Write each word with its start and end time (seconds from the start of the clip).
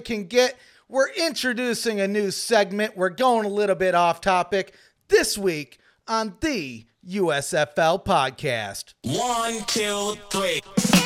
can 0.00 0.24
get– 0.24 0.56
we're 0.90 1.10
introducing 1.10 2.00
a 2.00 2.08
new 2.08 2.32
segment. 2.32 2.96
We're 2.96 3.10
going 3.10 3.46
a 3.46 3.48
little 3.48 3.76
bit 3.76 3.94
off 3.94 4.20
topic 4.20 4.74
this 5.06 5.38
week 5.38 5.78
on 6.08 6.34
the 6.40 6.84
USFL 7.08 8.04
podcast. 8.04 8.94
One, 9.04 9.62
two, 9.66 10.16
three. 10.30 10.99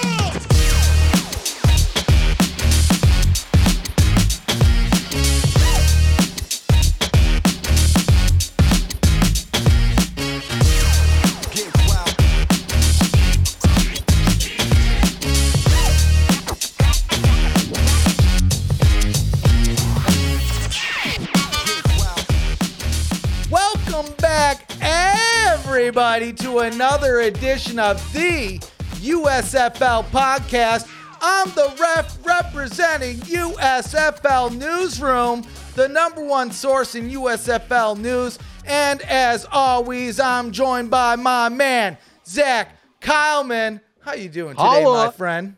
Everybody, 25.76 26.32
to 26.32 26.60
another 26.60 27.22
edition 27.22 27.80
of 27.80 27.96
the 28.12 28.60
USFL 29.00 30.04
podcast. 30.04 30.88
I'm 31.20 31.48
the 31.50 31.74
ref 31.80 32.24
representing 32.24 33.16
USFL 33.16 34.56
Newsroom, 34.56 35.44
the 35.74 35.88
number 35.88 36.24
one 36.24 36.52
source 36.52 36.94
in 36.94 37.10
USFL 37.10 37.98
news. 37.98 38.38
And 38.64 39.02
as 39.02 39.48
always, 39.50 40.20
I'm 40.20 40.52
joined 40.52 40.92
by 40.92 41.16
my 41.16 41.48
man, 41.48 41.98
Zach 42.24 42.76
Kyleman. 43.00 43.80
How 43.98 44.14
you 44.14 44.28
doing 44.28 44.54
today, 44.54 44.62
Holla. 44.62 45.06
my 45.06 45.12
friend? 45.12 45.56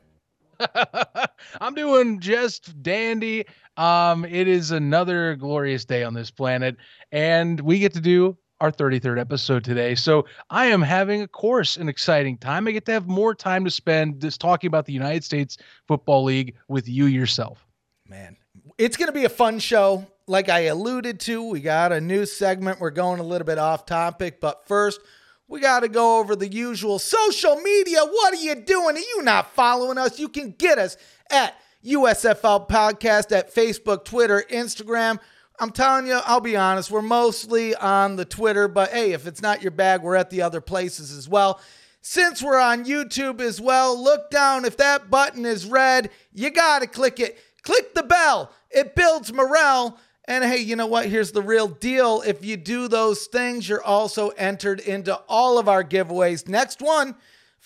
I'm 1.60 1.74
doing 1.74 2.20
just 2.20 2.82
dandy. 2.82 3.44
Um, 3.76 4.24
it 4.24 4.48
is 4.48 4.70
another 4.70 5.36
glorious 5.36 5.84
day 5.84 6.04
on 6.04 6.14
this 6.14 6.30
planet, 6.30 6.78
and 7.12 7.60
we 7.60 7.80
get 7.80 7.92
to 7.92 8.00
do 8.00 8.38
our 8.60 8.72
33rd 8.72 9.20
episode 9.20 9.64
today. 9.64 9.94
So 9.94 10.26
I 10.50 10.66
am 10.66 10.82
having, 10.82 11.22
of 11.22 11.32
course, 11.32 11.76
an 11.76 11.88
exciting 11.88 12.38
time. 12.38 12.66
I 12.66 12.72
get 12.72 12.86
to 12.86 12.92
have 12.92 13.06
more 13.06 13.34
time 13.34 13.64
to 13.64 13.70
spend 13.70 14.20
just 14.20 14.40
talking 14.40 14.68
about 14.68 14.86
the 14.86 14.92
United 14.92 15.24
States 15.24 15.58
Football 15.86 16.24
League 16.24 16.56
with 16.68 16.88
you 16.88 17.06
yourself. 17.06 17.66
Man, 18.08 18.36
it's 18.78 18.96
going 18.96 19.08
to 19.08 19.12
be 19.12 19.24
a 19.24 19.30
fun 19.30 19.58
show. 19.58 20.06
Like 20.26 20.48
I 20.48 20.60
alluded 20.60 21.20
to, 21.20 21.48
we 21.48 21.60
got 21.60 21.92
a 21.92 22.00
new 22.00 22.26
segment. 22.26 22.80
We're 22.80 22.90
going 22.90 23.20
a 23.20 23.24
little 23.24 23.46
bit 23.46 23.58
off 23.58 23.86
topic, 23.86 24.40
but 24.40 24.66
first, 24.66 25.00
we 25.48 25.60
got 25.60 25.80
to 25.80 25.88
go 25.88 26.18
over 26.18 26.34
the 26.34 26.48
usual 26.48 26.98
social 26.98 27.56
media. 27.56 28.00
What 28.04 28.34
are 28.34 28.42
you 28.42 28.56
doing? 28.56 28.96
Are 28.96 29.00
you 29.00 29.22
not 29.22 29.54
following 29.54 29.98
us? 29.98 30.18
You 30.18 30.28
can 30.28 30.50
get 30.50 30.78
us 30.78 30.96
at 31.30 31.54
USFL 31.84 32.68
Podcast 32.68 33.30
at 33.30 33.54
Facebook, 33.54 34.04
Twitter, 34.04 34.44
Instagram. 34.50 35.20
I'm 35.58 35.70
telling 35.70 36.06
you, 36.06 36.20
I'll 36.24 36.40
be 36.40 36.56
honest, 36.56 36.90
we're 36.90 37.02
mostly 37.02 37.74
on 37.74 38.16
the 38.16 38.24
Twitter, 38.24 38.68
but 38.68 38.90
hey, 38.90 39.12
if 39.12 39.26
it's 39.26 39.40
not 39.40 39.62
your 39.62 39.70
bag, 39.70 40.02
we're 40.02 40.16
at 40.16 40.30
the 40.30 40.42
other 40.42 40.60
places 40.60 41.12
as 41.12 41.28
well. 41.28 41.60
Since 42.02 42.42
we're 42.42 42.60
on 42.60 42.84
YouTube 42.84 43.40
as 43.40 43.60
well, 43.60 44.00
look 44.00 44.30
down. 44.30 44.64
If 44.64 44.76
that 44.76 45.10
button 45.10 45.44
is 45.44 45.66
red, 45.66 46.10
you 46.32 46.50
got 46.50 46.80
to 46.80 46.86
click 46.86 47.20
it. 47.20 47.38
Click 47.62 47.94
the 47.94 48.02
bell, 48.02 48.52
it 48.70 48.94
builds 48.94 49.32
morale. 49.32 49.98
And 50.28 50.44
hey, 50.44 50.58
you 50.58 50.76
know 50.76 50.86
what? 50.86 51.06
Here's 51.06 51.32
the 51.32 51.42
real 51.42 51.68
deal. 51.68 52.22
If 52.26 52.44
you 52.44 52.56
do 52.56 52.88
those 52.88 53.26
things, 53.26 53.68
you're 53.68 53.82
also 53.82 54.30
entered 54.30 54.80
into 54.80 55.14
all 55.28 55.58
of 55.58 55.68
our 55.68 55.84
giveaways. 55.84 56.48
Next 56.48 56.82
one, 56.82 57.14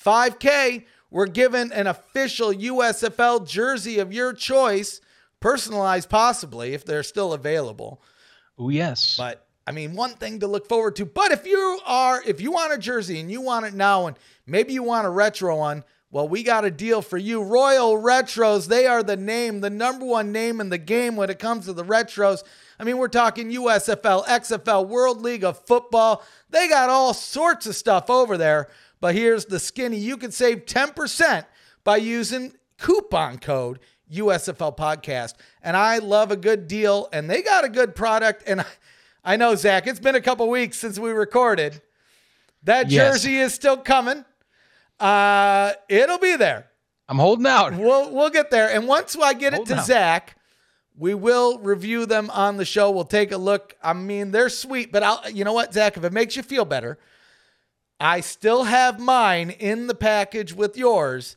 5K. 0.02 0.84
We're 1.10 1.26
given 1.26 1.72
an 1.72 1.86
official 1.86 2.52
USFL 2.52 3.48
jersey 3.48 3.98
of 3.98 4.12
your 4.12 4.32
choice 4.32 5.00
personalized 5.40 6.08
possibly 6.08 6.74
if 6.74 6.84
they're 6.84 7.02
still 7.02 7.32
available. 7.32 8.02
Oh 8.58 8.68
yes. 8.68 9.16
But 9.16 9.46
I 9.66 9.72
mean, 9.72 9.94
one 9.94 10.14
thing 10.14 10.40
to 10.40 10.46
look 10.46 10.68
forward 10.68 10.96
to. 10.96 11.06
But 11.06 11.32
if 11.32 11.46
you 11.46 11.80
are, 11.86 12.22
if 12.26 12.40
you 12.40 12.52
want 12.52 12.72
a 12.72 12.78
jersey 12.78 13.20
and 13.20 13.30
you 13.30 13.40
want 13.40 13.66
it 13.66 13.74
now, 13.74 14.06
and 14.06 14.18
maybe 14.46 14.72
you 14.72 14.82
want 14.82 15.06
a 15.06 15.10
retro 15.10 15.56
one, 15.56 15.84
well, 16.12 16.28
we 16.28 16.42
got 16.42 16.64
a 16.64 16.72
deal 16.72 17.02
for 17.02 17.18
you. 17.18 17.40
Royal 17.40 17.94
Retros, 17.96 18.66
they 18.66 18.86
are 18.86 19.02
the 19.02 19.16
name, 19.16 19.60
the 19.60 19.70
number 19.70 20.04
one 20.04 20.32
name 20.32 20.60
in 20.60 20.68
the 20.68 20.78
game 20.78 21.14
when 21.14 21.30
it 21.30 21.38
comes 21.38 21.66
to 21.66 21.72
the 21.72 21.84
retros. 21.84 22.42
I 22.80 22.84
mean, 22.84 22.98
we're 22.98 23.06
talking 23.06 23.52
USFL, 23.52 24.24
XFL, 24.26 24.88
World 24.88 25.22
League 25.22 25.44
of 25.44 25.64
Football. 25.66 26.24
They 26.48 26.68
got 26.68 26.90
all 26.90 27.14
sorts 27.14 27.66
of 27.66 27.76
stuff 27.76 28.10
over 28.10 28.36
there. 28.36 28.68
But 29.00 29.14
here's 29.14 29.44
the 29.44 29.60
skinny 29.60 29.98
you 29.98 30.16
can 30.16 30.32
save 30.32 30.64
10% 30.66 31.44
by 31.84 31.98
using 31.98 32.54
coupon 32.76 33.38
code 33.38 33.78
USFL 34.12 34.76
podcast. 34.76 35.34
And 35.62 35.76
I 35.76 35.98
love 35.98 36.30
a 36.30 36.36
good 36.36 36.68
deal, 36.68 37.08
and 37.12 37.28
they 37.28 37.42
got 37.42 37.64
a 37.64 37.68
good 37.68 37.94
product. 37.94 38.44
And 38.46 38.64
I 39.24 39.36
know, 39.36 39.54
Zach, 39.54 39.86
it's 39.86 40.00
been 40.00 40.14
a 40.14 40.20
couple 40.20 40.48
weeks 40.48 40.78
since 40.78 40.98
we 40.98 41.10
recorded. 41.10 41.80
That 42.64 42.90
yes. 42.90 43.12
jersey 43.12 43.36
is 43.36 43.54
still 43.54 43.76
coming. 43.76 44.24
Uh, 44.98 45.72
it'll 45.88 46.18
be 46.18 46.36
there. 46.36 46.70
I'm 47.08 47.18
holding 47.18 47.46
out. 47.46 47.74
We'll 47.76 48.12
we'll 48.12 48.30
get 48.30 48.50
there. 48.50 48.70
And 48.70 48.86
once 48.86 49.16
I 49.20 49.34
get 49.34 49.54
it 49.54 49.66
to 49.66 49.76
out. 49.76 49.86
Zach, 49.86 50.36
we 50.96 51.14
will 51.14 51.58
review 51.58 52.06
them 52.06 52.30
on 52.30 52.56
the 52.56 52.64
show. 52.64 52.90
We'll 52.90 53.04
take 53.04 53.32
a 53.32 53.36
look. 53.36 53.74
I 53.82 53.94
mean, 53.94 54.30
they're 54.30 54.48
sweet, 54.48 54.92
but 54.92 55.02
I'll 55.02 55.28
you 55.30 55.44
know 55.44 55.52
what, 55.52 55.74
Zach, 55.74 55.96
if 55.96 56.04
it 56.04 56.12
makes 56.12 56.36
you 56.36 56.42
feel 56.42 56.64
better, 56.64 56.98
I 57.98 58.20
still 58.20 58.64
have 58.64 59.00
mine 59.00 59.50
in 59.50 59.86
the 59.86 59.94
package 59.94 60.52
with 60.52 60.76
yours 60.76 61.34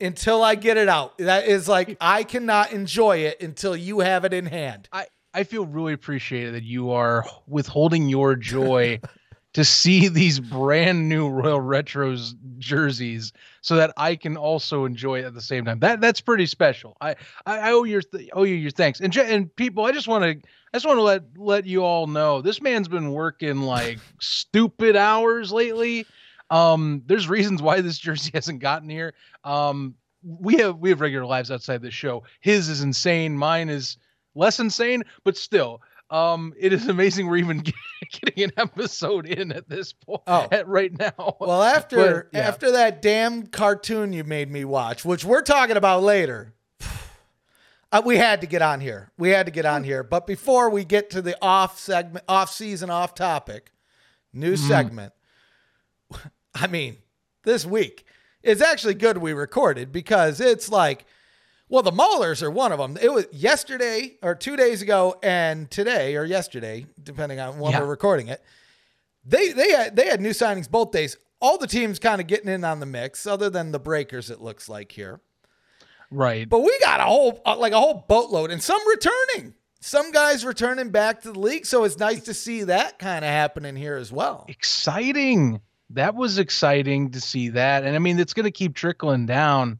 until 0.00 0.42
I 0.42 0.54
get 0.54 0.76
it 0.76 0.88
out. 0.88 1.18
That 1.18 1.46
is 1.46 1.68
like 1.68 1.96
I 2.00 2.24
cannot 2.24 2.72
enjoy 2.72 3.18
it 3.18 3.40
until 3.42 3.76
you 3.76 4.00
have 4.00 4.24
it 4.24 4.32
in 4.32 4.46
hand. 4.46 4.88
I 4.92 5.06
I 5.34 5.44
feel 5.44 5.66
really 5.66 5.92
appreciated 5.92 6.54
that 6.54 6.64
you 6.64 6.90
are 6.90 7.24
withholding 7.46 8.08
your 8.08 8.34
joy 8.34 9.00
to 9.54 9.64
see 9.64 10.08
these 10.08 10.40
brand 10.40 11.08
new 11.08 11.28
Royal 11.28 11.60
Retros 11.60 12.34
jerseys 12.58 13.32
so 13.60 13.76
that 13.76 13.92
I 13.96 14.14
can 14.14 14.36
also 14.36 14.84
enjoy 14.84 15.20
it 15.20 15.24
at 15.24 15.34
the 15.34 15.40
same 15.40 15.64
time. 15.64 15.80
That 15.80 16.00
that's 16.00 16.20
pretty 16.20 16.46
special. 16.46 16.96
I 17.00 17.16
I, 17.46 17.72
owe 17.72 17.84
your 17.84 18.02
th- 18.02 18.30
owe 18.34 18.44
you 18.44 18.54
your 18.54 18.70
thanks. 18.70 19.00
And 19.00 19.16
and 19.16 19.54
people, 19.56 19.84
I 19.84 19.92
just 19.92 20.08
want 20.08 20.22
to 20.22 20.30
I 20.72 20.76
just 20.76 20.86
want 20.86 20.98
to 20.98 21.02
let 21.02 21.22
let 21.36 21.66
you 21.66 21.82
all 21.82 22.06
know 22.06 22.40
this 22.42 22.60
man's 22.60 22.88
been 22.88 23.12
working 23.12 23.62
like 23.62 23.98
stupid 24.20 24.96
hours 24.96 25.50
lately 25.52 26.06
um, 26.50 27.02
there's 27.06 27.28
reasons 27.28 27.62
why 27.62 27.80
this 27.80 27.98
jersey 27.98 28.30
hasn't 28.34 28.60
gotten 28.60 28.88
here. 28.88 29.14
Um, 29.44 29.94
we 30.22 30.56
have 30.56 30.78
we 30.78 30.90
have 30.90 31.00
regular 31.00 31.26
lives 31.26 31.50
outside 31.50 31.82
the 31.82 31.90
show. 31.90 32.24
His 32.40 32.68
is 32.68 32.82
insane. 32.82 33.36
Mine 33.36 33.68
is 33.68 33.98
less 34.34 34.58
insane, 34.60 35.04
but 35.24 35.36
still, 35.36 35.80
um, 36.10 36.54
it 36.58 36.72
is 36.72 36.88
amazing 36.88 37.26
we're 37.26 37.36
even 37.36 37.62
getting 38.12 38.44
an 38.44 38.52
episode 38.56 39.26
in 39.26 39.52
at 39.52 39.68
this 39.68 39.92
point. 39.92 40.22
Oh. 40.26 40.48
At 40.50 40.66
right 40.66 40.96
now. 40.96 41.36
Well, 41.40 41.62
after 41.62 42.28
but, 42.32 42.38
yeah. 42.38 42.46
after 42.46 42.72
that 42.72 43.02
damn 43.02 43.46
cartoon 43.46 44.12
you 44.12 44.24
made 44.24 44.50
me 44.50 44.64
watch, 44.64 45.04
which 45.04 45.24
we're 45.24 45.42
talking 45.42 45.76
about 45.76 46.02
later. 46.02 46.54
Uh, 47.90 48.02
we 48.04 48.18
had 48.18 48.42
to 48.42 48.46
get 48.46 48.60
on 48.60 48.82
here. 48.82 49.10
We 49.16 49.30
had 49.30 49.46
to 49.46 49.50
get 49.50 49.64
on 49.64 49.82
here. 49.82 50.02
But 50.02 50.26
before 50.26 50.68
we 50.68 50.84
get 50.84 51.08
to 51.08 51.22
the 51.22 51.38
off 51.40 51.80
segment, 51.80 52.22
off 52.28 52.52
season, 52.52 52.90
off 52.90 53.14
topic, 53.14 53.72
new 54.30 54.56
mm. 54.56 54.58
segment. 54.58 55.14
I 56.60 56.66
mean, 56.66 56.98
this 57.44 57.64
week, 57.66 58.04
it's 58.42 58.60
actually 58.62 58.94
good 58.94 59.18
we 59.18 59.32
recorded 59.32 59.92
because 59.92 60.40
it's 60.40 60.68
like, 60.70 61.04
well, 61.68 61.82
the 61.82 61.92
Maulers 61.92 62.42
are 62.42 62.50
one 62.50 62.72
of 62.72 62.78
them. 62.78 62.96
It 63.00 63.12
was 63.12 63.26
yesterday 63.32 64.16
or 64.22 64.34
two 64.34 64.56
days 64.56 64.80
ago 64.82 65.16
and 65.22 65.70
today 65.70 66.16
or 66.16 66.24
yesterday, 66.24 66.86
depending 67.02 67.40
on 67.40 67.58
when 67.58 67.72
Yeah. 67.72 67.80
we're 67.80 67.86
recording 67.86 68.28
it. 68.28 68.42
They 69.24 69.52
they 69.52 69.70
had 69.72 69.94
they 69.96 70.06
had 70.06 70.20
new 70.20 70.30
signings 70.30 70.70
both 70.70 70.92
days. 70.92 71.16
All 71.40 71.58
the 71.58 71.66
teams 71.66 71.98
kind 71.98 72.20
of 72.20 72.26
getting 72.26 72.48
in 72.48 72.64
on 72.64 72.80
the 72.80 72.86
mix, 72.86 73.26
other 73.26 73.50
than 73.50 73.70
the 73.72 73.78
Breakers. 73.78 74.30
It 74.30 74.40
looks 74.40 74.68
like 74.68 74.90
here. 74.92 75.20
Right. 76.10 76.48
But 76.48 76.60
we 76.60 76.76
got 76.80 77.00
a 77.00 77.04
whole 77.04 77.40
uh, 77.44 77.56
like 77.56 77.72
a 77.74 77.78
whole 77.78 78.04
boatload 78.08 78.50
and 78.50 78.62
some 78.62 78.80
returning. 78.88 79.54
Some 79.80 80.10
guys 80.10 80.44
returning 80.44 80.90
back 80.90 81.20
to 81.22 81.32
the 81.32 81.38
league, 81.38 81.64
so 81.66 81.84
it's 81.84 81.98
nice 81.98 82.22
to 82.24 82.34
see 82.34 82.64
that 82.64 82.98
kind 82.98 83.24
of 83.24 83.30
happening 83.30 83.76
here 83.76 83.96
as 83.96 84.10
well. 84.10 84.44
exciting. 84.48 85.60
That 85.90 86.14
was 86.14 86.38
exciting 86.38 87.10
to 87.12 87.20
see 87.20 87.48
that, 87.50 87.84
and 87.84 87.96
I 87.96 87.98
mean 87.98 88.18
it's 88.18 88.34
going 88.34 88.44
to 88.44 88.50
keep 88.50 88.74
trickling 88.74 89.26
down. 89.26 89.78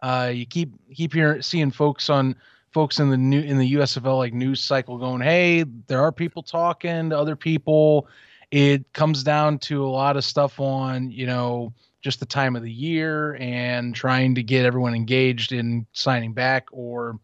Uh, 0.00 0.30
you 0.32 0.46
keep 0.46 0.70
keep 0.94 1.12
hearing 1.12 1.42
seeing 1.42 1.70
folks 1.70 2.08
on 2.08 2.36
folks 2.70 3.00
in 3.00 3.10
the 3.10 3.16
new 3.16 3.40
in 3.40 3.58
the 3.58 3.74
USFL 3.74 4.18
like 4.18 4.32
news 4.32 4.62
cycle 4.62 4.98
going, 4.98 5.20
hey, 5.20 5.64
there 5.88 6.00
are 6.00 6.12
people 6.12 6.42
talking 6.42 7.10
to 7.10 7.18
other 7.18 7.34
people. 7.34 8.06
It 8.50 8.90
comes 8.92 9.22
down 9.24 9.58
to 9.60 9.84
a 9.84 9.88
lot 9.90 10.16
of 10.16 10.24
stuff 10.24 10.60
on 10.60 11.10
you 11.10 11.26
know 11.26 11.72
just 12.00 12.20
the 12.20 12.26
time 12.26 12.54
of 12.54 12.62
the 12.62 12.70
year 12.70 13.36
and 13.40 13.94
trying 13.94 14.34
to 14.36 14.42
get 14.42 14.64
everyone 14.64 14.94
engaged 14.94 15.50
in 15.50 15.84
signing 15.92 16.32
back 16.32 16.68
or 16.70 17.18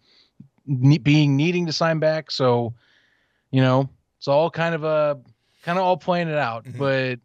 ne- 0.67 0.99
being 0.99 1.37
needing 1.37 1.67
to 1.67 1.73
sign 1.73 2.01
back. 2.01 2.31
So, 2.33 2.75
you 3.53 3.61
know, 3.61 3.89
it's 4.19 4.27
all 4.27 4.51
kind 4.51 4.75
of 4.75 4.83
a 4.83 5.21
kind 5.63 5.79
of 5.79 5.85
all 5.85 5.97
playing 5.97 6.29
it 6.29 6.37
out. 6.37 6.65
Mhm. 6.65 6.79
But 6.79 7.21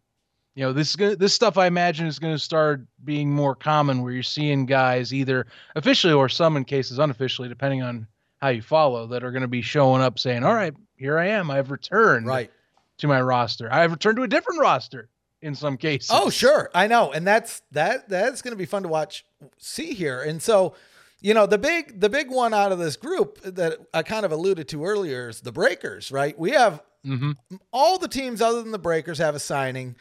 you 0.54 0.64
know, 0.64 0.72
this 0.72 0.96
gonna 0.96 1.16
this 1.16 1.32
stuff 1.34 1.56
I 1.58 1.66
imagine 1.66 2.06
is 2.06 2.18
going 2.18 2.34
to 2.34 2.38
start 2.38 2.82
being 3.04 3.30
more 3.30 3.54
common 3.54 4.02
where 4.02 4.12
you're 4.12 4.22
seeing 4.22 4.66
guys 4.66 5.14
either 5.14 5.46
officially 5.76 6.12
or 6.12 6.28
some 6.28 6.56
in 6.56 6.64
cases 6.64 6.98
unofficially, 6.98 7.48
depending 7.48 7.82
on 7.82 8.06
how 8.40 8.48
you 8.48 8.62
follow, 8.62 9.06
that 9.06 9.22
are 9.22 9.30
going 9.30 9.42
to 9.42 9.48
be 9.48 9.62
showing 9.62 10.02
up 10.02 10.18
saying, 10.18 10.44
"All 10.44 10.54
right, 10.54 10.74
here 10.96 11.18
I 11.18 11.26
am. 11.28 11.50
I've 11.50 11.70
returned 11.70 12.26
Right. 12.26 12.50
to 12.98 13.06
my 13.08 13.20
roster. 13.20 13.72
I've 13.72 13.92
returned 13.92 14.16
to 14.16 14.22
a 14.24 14.28
different 14.28 14.60
roster 14.60 15.08
in 15.42 15.54
some 15.54 15.76
cases." 15.76 16.10
Oh, 16.12 16.30
sure. 16.30 16.68
I 16.74 16.86
know. 16.88 17.12
And 17.12 17.26
that's 17.26 17.62
that 17.72 18.08
that's 18.08 18.42
going 18.42 18.52
to 18.52 18.56
be 18.58 18.66
fun 18.66 18.82
to 18.82 18.88
watch 18.88 19.24
see 19.58 19.94
here. 19.94 20.20
And 20.22 20.42
so, 20.42 20.74
you 21.20 21.32
know, 21.32 21.46
the 21.46 21.58
big 21.58 22.00
the 22.00 22.08
big 22.08 22.28
one 22.30 22.52
out 22.52 22.72
of 22.72 22.78
this 22.78 22.96
group 22.96 23.40
that 23.42 23.78
I 23.94 24.02
kind 24.02 24.24
of 24.26 24.32
alluded 24.32 24.66
to 24.68 24.84
earlier 24.84 25.28
is 25.28 25.42
the 25.42 25.52
Breakers, 25.52 26.10
right? 26.10 26.36
We 26.38 26.50
have 26.50 26.82
hmm 27.04 27.32
all 27.72 27.98
the 27.98 28.08
teams 28.08 28.42
other 28.42 28.60
than 28.62 28.72
the 28.72 28.78
Breakers 28.78 29.18
have 29.18 29.34
a 29.34 29.38
signing. 29.40 29.94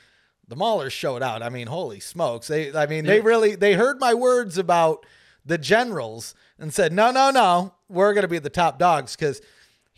The 0.50 0.56
Maulers 0.56 0.92
showed 0.92 1.24
out. 1.24 1.42
I 1.42 1.50
mean, 1.50 1.68
holy 1.68 2.00
smokes. 2.00 2.48
They 2.48 2.76
I 2.76 2.86
mean, 2.88 3.06
they 3.06 3.22
really 3.22 3.56
they 3.56 3.74
heard 3.74 4.00
my 4.00 4.14
words 4.14 4.58
about 4.58 5.06
the 5.46 5.58
Generals 5.58 6.36
and 6.58 6.74
said, 6.74 6.92
"No, 6.92 7.12
no, 7.12 7.32
no. 7.32 7.74
We're 7.88 8.14
going 8.14 8.24
to 8.24 8.28
be 8.28 8.40
the 8.40 8.50
top 8.50 8.78
dogs 8.80 9.16
cuz 9.16 9.42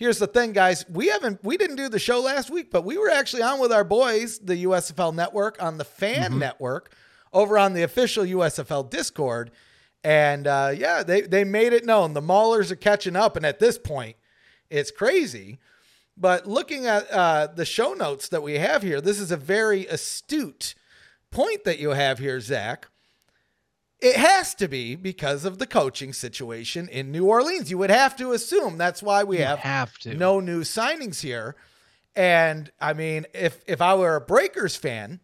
Here's 0.01 0.17
the 0.17 0.25
thing, 0.25 0.51
guys. 0.51 0.83
We 0.89 1.09
haven't 1.09 1.43
we 1.43 1.57
didn't 1.57 1.75
do 1.75 1.87
the 1.87 1.99
show 1.99 2.21
last 2.21 2.49
week, 2.49 2.71
but 2.71 2.83
we 2.83 2.97
were 2.97 3.11
actually 3.11 3.43
on 3.43 3.59
with 3.59 3.71
our 3.71 3.83
boys, 3.83 4.39
the 4.39 4.63
USFL 4.65 5.13
network 5.13 5.61
on 5.61 5.77
the 5.77 5.85
fan 5.85 6.39
network 6.39 6.91
over 7.31 7.57
on 7.57 7.73
the 7.73 7.83
official 7.83 8.23
USFL 8.23 8.89
Discord. 8.89 9.51
And 10.03 10.47
uh, 10.47 10.73
yeah, 10.75 11.03
they, 11.03 11.21
they 11.21 11.43
made 11.43 11.73
it 11.73 11.85
known. 11.85 12.13
The 12.13 12.21
Maulers 12.21 12.71
are 12.71 12.75
catching 12.75 13.15
up, 13.15 13.35
and 13.35 13.45
at 13.45 13.59
this 13.59 13.77
point, 13.77 14.15
it's 14.71 14.89
crazy. 14.89 15.59
But 16.17 16.47
looking 16.47 16.85
at 16.85 17.09
uh, 17.11 17.47
the 17.47 17.65
show 17.65 17.93
notes 17.93 18.27
that 18.29 18.43
we 18.43 18.55
have 18.55 18.83
here, 18.83 19.01
this 19.01 19.19
is 19.19 19.31
a 19.31 19.37
very 19.37 19.87
astute 19.87 20.75
point 21.31 21.63
that 21.63 21.79
you 21.79 21.91
have 21.91 22.19
here, 22.19 22.39
Zach. 22.39 22.87
It 23.99 24.15
has 24.15 24.55
to 24.55 24.67
be 24.67 24.95
because 24.95 25.45
of 25.45 25.59
the 25.59 25.67
coaching 25.67 26.11
situation 26.11 26.87
in 26.87 27.11
New 27.11 27.25
Orleans. 27.25 27.69
You 27.69 27.77
would 27.77 27.91
have 27.91 28.15
to 28.17 28.33
assume 28.33 28.77
that's 28.77 29.03
why 29.03 29.23
we 29.23 29.37
have, 29.37 29.59
have 29.59 29.97
to. 29.99 30.15
no 30.15 30.39
new 30.39 30.61
signings 30.61 31.21
here. 31.21 31.55
And 32.15 32.71
I 32.79 32.93
mean, 32.93 33.25
if 33.33 33.61
if 33.67 33.79
I 33.81 33.93
were 33.93 34.15
a 34.15 34.21
Breakers 34.21 34.75
fan, 34.75 35.19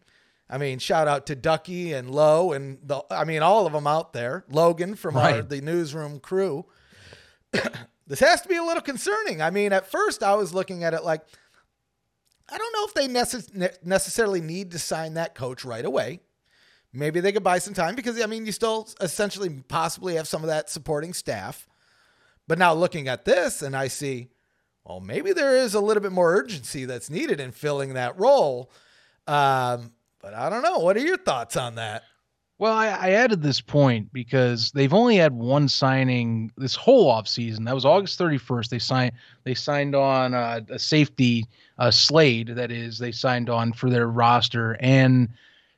I 0.48 0.58
mean, 0.58 0.78
shout 0.78 1.08
out 1.08 1.26
to 1.26 1.34
Ducky 1.34 1.92
and 1.92 2.10
Lowe 2.10 2.52
and 2.52 2.78
the 2.82 3.02
I 3.10 3.24
mean 3.24 3.42
all 3.42 3.66
of 3.66 3.72
them 3.72 3.86
out 3.86 4.12
there. 4.12 4.44
Logan 4.48 4.94
from 4.94 5.16
our 5.16 5.42
the 5.42 5.60
newsroom 5.60 6.20
crew. 6.20 6.64
This 8.08 8.20
has 8.20 8.40
to 8.40 8.48
be 8.48 8.56
a 8.56 8.62
little 8.62 8.82
concerning. 8.82 9.40
I 9.40 9.50
mean, 9.50 9.72
at 9.72 9.90
first 9.90 10.22
I 10.22 10.34
was 10.34 10.54
looking 10.54 10.82
at 10.82 10.94
it 10.94 11.04
like 11.04 11.20
I 12.50 12.56
don't 12.56 12.72
know 12.72 12.84
if 12.86 12.94
they 12.94 13.08
necess- 13.08 13.84
necessarily 13.84 14.40
need 14.40 14.72
to 14.72 14.78
sign 14.78 15.14
that 15.14 15.34
coach 15.34 15.64
right 15.64 15.84
away. 15.84 16.20
Maybe 16.92 17.20
they 17.20 17.32
could 17.32 17.44
buy 17.44 17.58
some 17.58 17.74
time 17.74 17.94
because 17.94 18.20
I 18.20 18.26
mean, 18.26 18.46
you 18.46 18.52
still 18.52 18.88
essentially 19.00 19.50
possibly 19.68 20.14
have 20.14 20.26
some 20.26 20.42
of 20.42 20.48
that 20.48 20.70
supporting 20.70 21.12
staff. 21.12 21.68
But 22.48 22.58
now 22.58 22.72
looking 22.72 23.08
at 23.08 23.26
this 23.26 23.60
and 23.60 23.76
I 23.76 23.88
see, 23.88 24.30
well, 24.84 25.00
maybe 25.00 25.34
there 25.34 25.54
is 25.54 25.74
a 25.74 25.80
little 25.80 26.02
bit 26.02 26.12
more 26.12 26.34
urgency 26.34 26.86
that's 26.86 27.10
needed 27.10 27.40
in 27.40 27.52
filling 27.52 27.92
that 27.92 28.18
role. 28.18 28.72
Um, 29.26 29.92
but 30.22 30.32
I 30.32 30.48
don't 30.48 30.62
know. 30.62 30.78
What 30.78 30.96
are 30.96 31.00
your 31.00 31.18
thoughts 31.18 31.56
on 31.58 31.74
that? 31.74 32.04
Well, 32.58 32.72
I, 32.72 32.88
I 32.88 33.10
added 33.10 33.42
this 33.42 33.60
point 33.60 34.12
because 34.12 34.72
they've 34.72 34.92
only 34.92 35.16
had 35.16 35.32
one 35.32 35.68
signing 35.68 36.50
this 36.56 36.74
whole 36.74 37.12
offseason. 37.12 37.64
That 37.64 37.74
was 37.74 37.84
August 37.84 38.18
31st. 38.18 38.68
They 38.68 38.78
signed 38.80 39.12
they 39.44 39.54
signed 39.54 39.94
on 39.94 40.34
uh, 40.34 40.60
a 40.68 40.78
safety 40.78 41.46
uh, 41.78 41.92
Slade. 41.92 42.48
That 42.48 42.72
is, 42.72 42.98
they 42.98 43.12
signed 43.12 43.48
on 43.48 43.72
for 43.72 43.88
their 43.88 44.08
roster. 44.08 44.76
And 44.80 45.28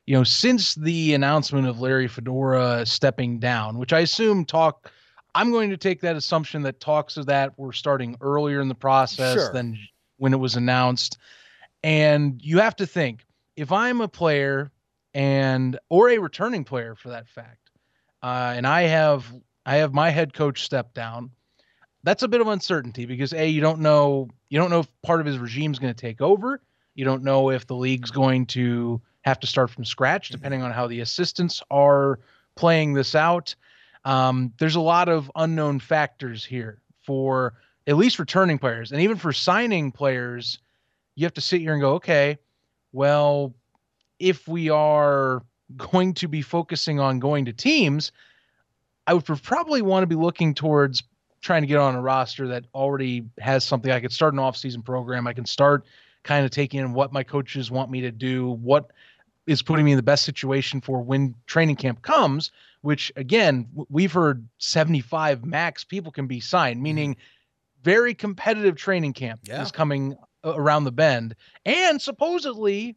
you 0.07 0.15
know, 0.15 0.23
since 0.23 0.73
the 0.73 1.13
announcement 1.13 1.67
of 1.67 1.79
Larry 1.79 2.07
Fedora 2.07 2.83
stepping 2.87 3.37
down, 3.37 3.77
which 3.77 3.93
I 3.93 3.99
assume 3.99 4.43
talk, 4.43 4.91
I'm 5.35 5.51
going 5.51 5.69
to 5.69 5.77
take 5.77 6.01
that 6.01 6.15
assumption 6.15 6.63
that 6.63 6.79
talks 6.79 7.15
of 7.15 7.27
that 7.27 7.57
were 7.59 7.73
starting 7.73 8.17
earlier 8.21 8.59
in 8.59 8.67
the 8.67 8.75
process 8.75 9.35
Sure. 9.35 9.53
than 9.53 9.77
when 10.17 10.33
it 10.33 10.39
was 10.39 10.55
announced. 10.55 11.19
And 11.83 12.41
you 12.43 12.57
have 12.59 12.75
to 12.77 12.87
think 12.87 13.23
if 13.55 13.71
I'm 13.71 14.01
a 14.01 14.07
player 14.07 14.71
and 15.13 15.77
or 15.89 16.09
a 16.09 16.17
returning 16.17 16.63
player 16.63 16.95
for 16.95 17.09
that 17.09 17.27
fact, 17.27 17.69
uh, 18.23 18.53
and 18.55 18.65
I 18.65 18.83
have 18.83 19.25
I 19.65 19.77
have 19.77 19.93
my 19.93 20.09
head 20.09 20.33
coach 20.33 20.63
step 20.63 20.93
down. 20.93 21.31
That's 22.03 22.23
a 22.23 22.27
bit 22.27 22.41
of 22.41 22.47
uncertainty 22.47 23.05
because 23.05 23.33
a 23.33 23.47
you 23.47 23.61
don't 23.61 23.79
know 23.79 24.29
you 24.49 24.59
don't 24.59 24.69
know 24.69 24.79
if 24.79 25.01
part 25.01 25.19
of 25.19 25.25
his 25.25 25.37
regime 25.37 25.71
is 25.71 25.79
going 25.79 25.93
to 25.93 25.99
take 25.99 26.21
over. 26.21 26.61
You 26.95 27.05
don't 27.05 27.23
know 27.23 27.51
if 27.51 27.67
the 27.67 27.75
league's 27.75 28.11
going 28.11 28.45
to 28.47 29.01
have 29.21 29.39
to 29.39 29.47
start 29.47 29.69
from 29.69 29.85
scratch, 29.85 30.29
depending 30.29 30.61
on 30.61 30.71
how 30.71 30.87
the 30.87 30.99
assistants 30.99 31.61
are 31.69 32.19
playing 32.55 32.93
this 32.93 33.15
out. 33.15 33.55
Um, 34.03 34.51
there's 34.57 34.75
a 34.75 34.81
lot 34.81 35.09
of 35.09 35.31
unknown 35.35 35.79
factors 35.79 36.43
here 36.43 36.81
for 37.05 37.53
at 37.87 37.97
least 37.97 38.19
returning 38.19 38.57
players, 38.57 38.91
and 38.91 39.01
even 39.01 39.17
for 39.17 39.31
signing 39.31 39.91
players, 39.91 40.59
you 41.15 41.25
have 41.25 41.33
to 41.33 41.41
sit 41.41 41.61
here 41.61 41.73
and 41.73 41.81
go, 41.81 41.93
okay, 41.93 42.37
well, 42.93 43.53
if 44.21 44.47
we 44.47 44.69
are 44.69 45.43
going 45.77 46.13
to 46.13 46.27
be 46.27 46.41
focusing 46.41 46.99
on 46.99 47.19
going 47.19 47.45
to 47.45 47.53
teams, 47.53 48.11
I 49.07 49.15
would 49.15 49.25
probably 49.25 49.81
want 49.81 50.03
to 50.03 50.07
be 50.07 50.15
looking 50.15 50.53
towards 50.53 51.03
trying 51.41 51.63
to 51.63 51.67
get 51.67 51.77
on 51.77 51.95
a 51.95 52.01
roster 52.01 52.47
that 52.47 52.65
already 52.75 53.25
has 53.39 53.63
something. 53.63 53.91
I 53.91 53.99
could 53.99 54.11
start 54.11 54.33
an 54.33 54.39
off-season 54.39 54.83
program. 54.83 55.25
I 55.25 55.33
can 55.33 55.45
start 55.45 55.85
kind 56.23 56.45
of 56.45 56.51
taking 56.51 56.79
in 56.79 56.93
what 56.93 57.11
my 57.11 57.23
coaches 57.23 57.71
want 57.71 57.89
me 57.89 58.01
to 58.01 58.11
do, 58.11 58.51
what 58.51 58.91
is 59.47 59.63
putting 59.63 59.83
me 59.85 59.91
in 59.93 59.97
the 59.97 60.03
best 60.03 60.23
situation 60.23 60.81
for 60.81 61.01
when 61.01 61.33
training 61.47 61.77
camp 61.77 62.03
comes. 62.03 62.51
Which 62.81 63.11
again, 63.15 63.67
we've 63.89 64.11
heard 64.11 64.47
75 64.57 65.45
max 65.45 65.83
people 65.83 66.11
can 66.11 66.27
be 66.27 66.39
signed, 66.39 66.77
mm-hmm. 66.77 66.83
meaning 66.83 67.15
very 67.83 68.13
competitive 68.13 68.75
training 68.75 69.13
camp 69.13 69.41
Yeah. 69.43 69.61
is 69.61 69.71
coming 69.71 70.15
around 70.43 70.83
the 70.85 70.91
bend, 70.91 71.35
and 71.65 72.01
supposedly 72.01 72.95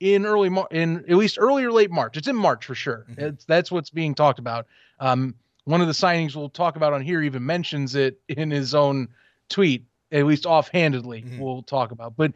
in 0.00 0.26
early 0.26 0.48
Mar- 0.48 0.68
in 0.70 0.98
at 1.08 1.16
least 1.16 1.38
early 1.40 1.64
or 1.64 1.72
late 1.72 1.90
March. 1.90 2.16
It's 2.16 2.28
in 2.28 2.36
March 2.36 2.64
for 2.66 2.74
sure. 2.74 3.06
Mhm. 3.10 3.18
It's, 3.22 3.44
that's 3.44 3.70
what's 3.70 3.90
being 3.90 4.14
talked 4.14 4.38
about. 4.38 4.66
Um, 5.00 5.34
one 5.64 5.80
of 5.80 5.86
the 5.86 5.92
signings 5.92 6.36
we'll 6.36 6.48
talk 6.48 6.76
about 6.76 6.92
on 6.92 7.00
here 7.02 7.22
even 7.22 7.44
mentions 7.44 7.94
it 7.94 8.20
in 8.28 8.50
his 8.50 8.74
own 8.74 9.08
tweet, 9.48 9.84
at 10.12 10.24
least 10.26 10.46
offhandedly. 10.46 11.22
Mhm. 11.22 11.38
We'll 11.38 11.62
talk 11.62 11.90
about, 11.90 12.16
but 12.16 12.32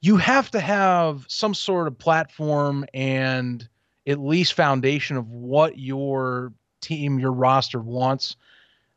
you 0.00 0.16
have 0.16 0.50
to 0.52 0.60
have 0.60 1.24
some 1.28 1.54
sort 1.54 1.88
of 1.88 1.98
platform 1.98 2.84
and 2.94 3.68
at 4.06 4.18
least 4.20 4.54
foundation 4.54 5.16
of 5.16 5.28
what 5.30 5.78
your 5.78 6.52
team, 6.80 7.18
your 7.18 7.32
roster 7.32 7.80
wants. 7.80 8.36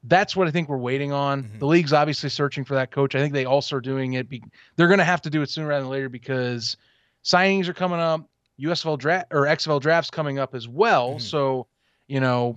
That's 0.03 0.35
what 0.35 0.47
I 0.47 0.51
think 0.51 0.69
we're 0.69 0.77
waiting 0.77 1.11
on. 1.11 1.43
Mhm. 1.43 1.59
The 1.59 1.65
league's 1.67 1.93
obviously 1.93 2.29
searching 2.29 2.63
for 2.63 2.75
that 2.75 2.91
coach. 2.91 3.13
I 3.15 3.19
think 3.19 3.33
they 3.33 3.45
also 3.45 3.75
are 3.75 3.81
doing 3.81 4.13
it. 4.13 4.29
Be- 4.29 4.43
they're 4.75 4.87
going 4.87 4.99
to 4.99 5.03
have 5.03 5.21
to 5.23 5.29
do 5.29 5.41
it 5.41 5.49
sooner 5.49 5.67
rather 5.67 5.81
than 5.83 5.91
later 5.91 6.09
because 6.09 6.77
signings 7.23 7.67
are 7.67 7.73
coming 7.73 7.99
up. 7.99 8.27
USFL 8.59 8.97
draft 8.99 9.27
or 9.31 9.45
XFL 9.47 9.79
drafts 9.81 10.09
coming 10.11 10.37
up 10.37 10.53
as 10.53 10.67
well. 10.67 11.15
Mhm. 11.15 11.21
So, 11.21 11.67
you 12.07 12.19
know, 12.19 12.55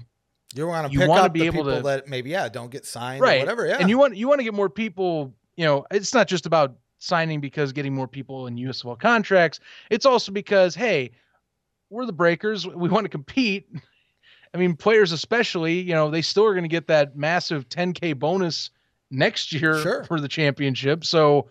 You 0.55 0.67
want 0.67 0.87
to 0.87 0.93
You 0.93 1.01
pick 1.01 1.09
up 1.09 1.33
be 1.33 1.41
the 1.41 1.47
able 1.47 1.65
people 1.65 1.77
to- 1.77 1.83
that 1.83 2.09
maybe 2.09 2.31
yeah 2.31 2.49
don't 2.49 2.71
get 2.71 2.85
signed 2.87 3.21
or 3.21 3.25
right 3.25 3.41
whatever. 3.41 3.67
Yeah, 3.67 3.79
and 3.81 3.89
you 3.89 3.99
want 3.99 4.17
you 4.17 4.29
want 4.29 4.39
to 4.41 4.45
get 4.45 4.55
more 4.55 4.69
people 4.69 5.33
you 5.57 5.65
know 5.65 5.85
it's 5.91 6.13
not 6.15 6.29
just 6.29 6.47
about 6.47 6.77
signing 6.99 7.41
because 7.41 7.73
getting 7.73 7.93
more 7.95 8.07
people 8.09 8.47
in 8.47 8.57
usfl 8.57 8.99
contracts 8.99 9.61
it's 9.91 10.07
also 10.07 10.31
because 10.33 10.75
hey 10.75 11.11
we're 11.91 12.07
the 12.07 12.13
breakers 12.13 12.67
we 12.67 12.89
want 12.89 13.05
to 13.05 13.09
compete 13.09 13.69
I 14.53 14.57
mean, 14.57 14.77
players 14.77 15.11
especially, 15.11 15.81
you 15.81 15.95
know, 15.95 16.11
they 16.13 16.23
still 16.23 16.45
are 16.45 16.53
going 16.53 16.63
to 16.63 16.69
get 16.69 16.87
that 16.87 17.17
massive 17.17 17.69
10K 17.69 18.17
bonus 18.17 18.71
next 19.11 19.53
year 19.53 19.81
Sure. 19.81 20.05
for 20.05 20.21
the 20.21 20.29
championship. 20.29 21.05
So 21.05 21.49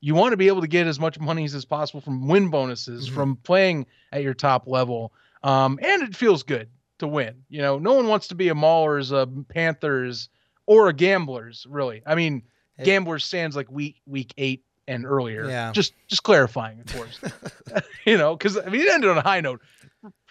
you 0.00 0.14
want 0.14 0.32
to 0.32 0.36
be 0.36 0.48
able 0.48 0.60
to 0.60 0.66
get 0.68 0.86
as 0.86 1.00
much 1.00 1.18
monies 1.18 1.54
as 1.54 1.64
possible 1.64 2.00
from 2.00 2.26
win 2.28 2.48
bonuses, 2.48 3.08
Mhm. 3.08 3.14
from 3.14 3.36
playing 3.36 3.86
at 4.12 4.22
your 4.22 4.34
top 4.34 4.66
level. 4.66 5.12
Um, 5.42 5.78
and 5.82 6.02
it 6.02 6.14
feels 6.14 6.42
good 6.42 6.68
to 6.98 7.06
win. 7.06 7.42
You 7.48 7.62
know, 7.62 7.78
no 7.78 7.94
one 7.94 8.06
wants 8.06 8.28
to 8.28 8.34
be 8.34 8.48
a 8.48 8.54
Maulers, 8.54 9.10
a 9.12 9.26
Panthers, 9.52 10.28
or 10.66 10.88
a 10.88 10.92
Gamblers, 10.92 11.66
really. 11.68 12.02
I 12.06 12.14
mean. 12.14 12.42
Gamblers 12.84 13.24
stands 13.24 13.56
like 13.56 13.70
week 13.70 14.02
week 14.06 14.34
eight 14.36 14.62
and 14.86 15.06
earlier. 15.06 15.48
Yeah. 15.48 15.72
Just 15.72 15.94
just 16.08 16.22
clarifying, 16.24 16.78
of 16.80 16.86
course. 16.94 17.18
you 18.04 18.18
know, 18.18 18.36
because 18.36 18.58
I 18.58 18.66
mean 18.68 18.82
it 18.82 18.92
ended 18.92 19.08
on 19.08 19.16
a 19.16 19.22
high 19.22 19.40
note. 19.40 19.62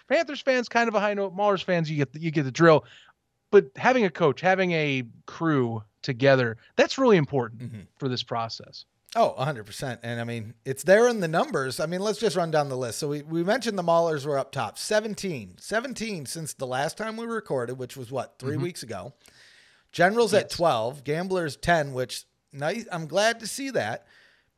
Panthers 0.08 0.40
fans 0.42 0.68
kind 0.68 0.86
of 0.88 0.94
a 0.94 1.00
high 1.00 1.14
note. 1.14 1.36
Maulers 1.36 1.64
fans, 1.64 1.90
you 1.90 1.96
get 1.96 2.12
the, 2.12 2.20
you 2.20 2.30
get 2.30 2.44
the 2.44 2.52
drill. 2.52 2.84
But 3.50 3.66
having 3.74 4.04
a 4.04 4.10
coach, 4.10 4.40
having 4.40 4.70
a 4.70 5.02
crew 5.26 5.82
together, 6.02 6.56
that's 6.76 6.98
really 6.98 7.16
important 7.16 7.62
Mhm. 7.62 7.86
for 7.98 8.08
this 8.08 8.22
process. 8.22 8.84
Oh, 9.16 9.34
100%. 9.38 9.98
And 10.02 10.20
I 10.20 10.24
mean, 10.24 10.52
it's 10.66 10.82
there 10.82 11.08
in 11.08 11.20
the 11.20 11.26
numbers. 11.28 11.80
I 11.80 11.86
mean, 11.86 12.00
let's 12.00 12.18
just 12.18 12.36
run 12.36 12.50
down 12.50 12.68
the 12.68 12.76
list. 12.76 12.98
So 12.98 13.08
we, 13.08 13.22
we 13.22 13.42
mentioned 13.42 13.78
the 13.78 13.82
Maulers 13.82 14.26
were 14.26 14.38
up 14.38 14.52
top 14.52 14.76
17, 14.78 15.56
17 15.58 16.26
since 16.26 16.52
the 16.52 16.66
last 16.66 16.98
time 16.98 17.16
we 17.16 17.24
recorded, 17.26 17.78
which 17.78 17.96
was 17.96 18.12
what, 18.12 18.34
3 18.38 18.56
Mhm. 18.56 18.62
weeks 18.62 18.82
ago. 18.82 19.14
Generals 19.90 20.34
at 20.34 20.50
12, 20.50 21.02
Gamblers 21.02 21.56
10, 21.56 21.94
which 21.94 22.24
nice. 22.52 22.84
I'm 22.92 23.06
glad 23.06 23.40
to 23.40 23.46
see 23.46 23.70
that. 23.70 24.06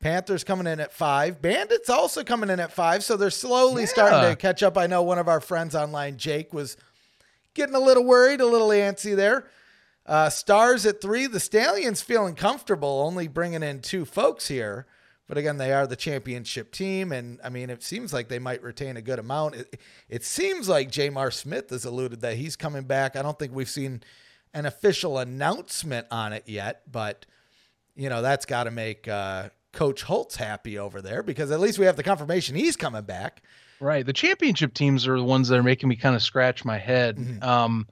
Panthers 0.01 0.43
coming 0.43 0.67
in 0.67 0.79
at 0.81 0.91
five. 0.93 1.41
Bandits 1.41 1.89
also 1.89 2.23
coming 2.23 2.49
in 2.49 2.59
at 2.59 2.71
five. 2.73 3.03
So 3.03 3.15
they're 3.17 3.29
slowly 3.29 3.85
starting 3.85 4.29
to 4.29 4.35
catch 4.35 4.61
up. 4.63 4.77
I 4.77 4.87
know 4.87 5.01
one 5.03 5.19
of 5.19 5.27
our 5.29 5.39
friends 5.41 5.75
online, 5.75 6.17
Jake, 6.17 6.53
was 6.53 6.75
getting 7.53 7.75
a 7.75 7.79
little 7.79 8.03
worried, 8.05 8.41
a 8.41 8.45
little 8.45 8.69
antsy 8.69 9.15
there. 9.15 9.45
Uh, 10.09 10.29
Stars 10.29 10.87
at 10.87 11.01
three. 11.01 11.27
The 11.27 11.39
Stallions 11.39 12.01
feeling 12.01 12.33
comfortable, 12.33 13.03
only 13.05 13.27
bringing 13.27 13.61
in 13.61 13.79
two 13.81 14.05
folks 14.05 14.47
here. 14.47 14.87
But 15.27 15.37
again, 15.37 15.57
they 15.57 15.71
are 15.71 15.85
the 15.85 15.95
championship 15.95 16.71
team, 16.71 17.11
and 17.11 17.39
I 17.43 17.49
mean, 17.49 17.69
it 17.69 17.83
seems 17.83 18.11
like 18.11 18.27
they 18.29 18.39
might 18.39 18.63
retain 18.63 18.97
a 18.97 19.01
good 19.03 19.19
amount. 19.19 19.53
It, 19.53 19.79
it 20.09 20.23
seems 20.23 20.67
like 20.67 20.89
Jamar 20.89 21.31
Smith 21.31 21.69
has 21.69 21.85
alluded 21.85 22.21
that 22.21 22.37
he's 22.37 22.55
coming 22.55 22.85
back. 22.85 23.15
I 23.15 23.21
don't 23.21 23.37
think 23.37 23.53
we've 23.53 23.69
seen 23.69 24.01
an 24.55 24.65
official 24.65 25.19
announcement 25.19 26.07
on 26.09 26.33
it 26.33 26.45
yet, 26.47 26.81
but 26.91 27.27
you 27.95 28.09
know 28.09 28.23
that's 28.23 28.47
got 28.47 28.63
to 28.63 28.71
make 28.71 29.07
uh, 29.07 29.49
Coach 29.71 30.01
Holtz 30.01 30.35
happy 30.35 30.79
over 30.79 30.99
there 30.99 31.21
because 31.21 31.51
at 31.51 31.59
least 31.59 31.77
we 31.77 31.85
have 31.85 31.95
the 31.95 32.01
confirmation 32.01 32.55
he's 32.55 32.75
coming 32.75 33.03
back. 33.03 33.43
Right. 33.79 34.03
The 34.03 34.13
championship 34.13 34.73
teams 34.73 35.07
are 35.07 35.15
the 35.17 35.23
ones 35.23 35.49
that 35.49 35.59
are 35.59 35.63
making 35.63 35.89
me 35.89 35.95
kind 35.95 36.15
of 36.15 36.23
scratch 36.23 36.65
my 36.65 36.79
head. 36.79 37.17
Mhm. 37.17 37.43
Um, 37.43 37.87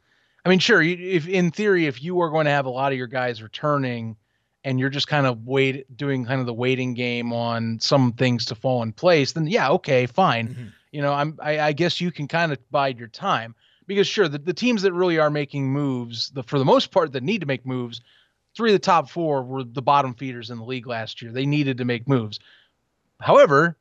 I 0.48 0.50
mean, 0.50 0.60
sure, 0.60 0.82
if 0.82 1.28
in 1.28 1.52
theory, 1.52 1.88
if 1.88 2.02
you 2.02 2.22
are 2.22 2.30
going 2.30 2.46
to 2.46 2.52
have 2.52 2.66
a 2.66 2.70
lot 2.70 2.94
of 2.94 2.98
your 2.98 3.08
guys 3.08 3.44
returning 3.44 4.16
and 4.64 4.80
you're 4.80 4.88
just 4.90 5.10
kind 5.10 5.28
of 5.28 5.46
wait 5.46 5.98
doing 5.98 6.24
kind 6.24 6.40
of 6.40 6.46
the 6.48 6.54
waiting 6.54 6.94
game 6.94 7.34
on 7.34 7.82
some 7.82 8.14
things 8.14 8.46
to 8.46 8.56
fall 8.56 8.82
in 8.82 8.94
place, 8.94 9.34
then 9.34 9.48
yeah, 9.48 9.70
okay, 9.72 10.06
fine. 10.06 10.48
Mhm. 10.48 10.72
You 10.94 11.02
know, 11.02 11.12
I'm 11.12 11.38
I, 11.44 11.60
I 11.60 11.74
guess 11.74 12.00
you 12.00 12.14
can 12.14 12.30
kind 12.30 12.54
of 12.54 12.60
bide 12.72 12.98
your 12.98 13.10
time 13.10 13.56
because 13.88 14.08
sure, 14.08 14.30
the, 14.30 14.38
the 14.38 14.54
teams 14.54 14.84
that 14.84 14.94
really 14.94 15.20
are 15.20 15.30
making 15.30 15.70
moves, 15.70 16.30
the 16.30 16.44
for 16.44 16.60
the 16.60 16.64
most 16.64 16.92
part 16.92 17.12
that 17.12 17.24
need 17.24 17.42
to 17.42 17.46
make 17.46 17.66
moves, 17.66 18.00
three 18.56 18.70
of 18.70 18.76
the 18.76 18.80
top 18.80 19.10
four 19.10 19.44
were 19.44 19.66
the 19.66 19.82
bottom 19.82 20.14
feeders 20.14 20.50
in 20.50 20.60
the 20.60 20.64
league 20.64 20.88
last 20.88 21.22
year. 21.22 21.34
They 21.34 21.46
needed 21.46 21.78
to 21.80 21.84
make 21.84 22.08
moves. 22.08 22.40
However, 23.20 23.76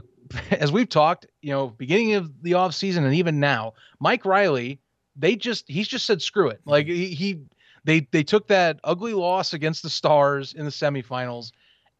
as 0.50 0.72
we've 0.72 0.88
talked, 0.88 1.26
you 1.42 1.50
know, 1.50 1.68
beginning 1.68 2.14
of 2.14 2.42
the 2.42 2.52
offseason 2.52 3.04
and 3.04 3.14
even 3.16 3.38
now, 3.38 3.74
Mike 3.98 4.24
Riley, 4.24 4.80
they 5.20 5.36
just 5.36 5.68
he's 5.68 5.86
just 5.86 6.06
said 6.06 6.20
screw 6.22 6.48
it. 6.48 6.60
Like 6.64 6.86
he, 6.86 7.06
he 7.08 7.40
they 7.84 8.06
they 8.10 8.22
took 8.22 8.48
that 8.48 8.80
ugly 8.82 9.12
loss 9.14 9.52
against 9.52 9.82
the 9.82 9.90
Stars 9.90 10.52
in 10.54 10.64
the 10.64 10.70
semifinals 10.70 11.52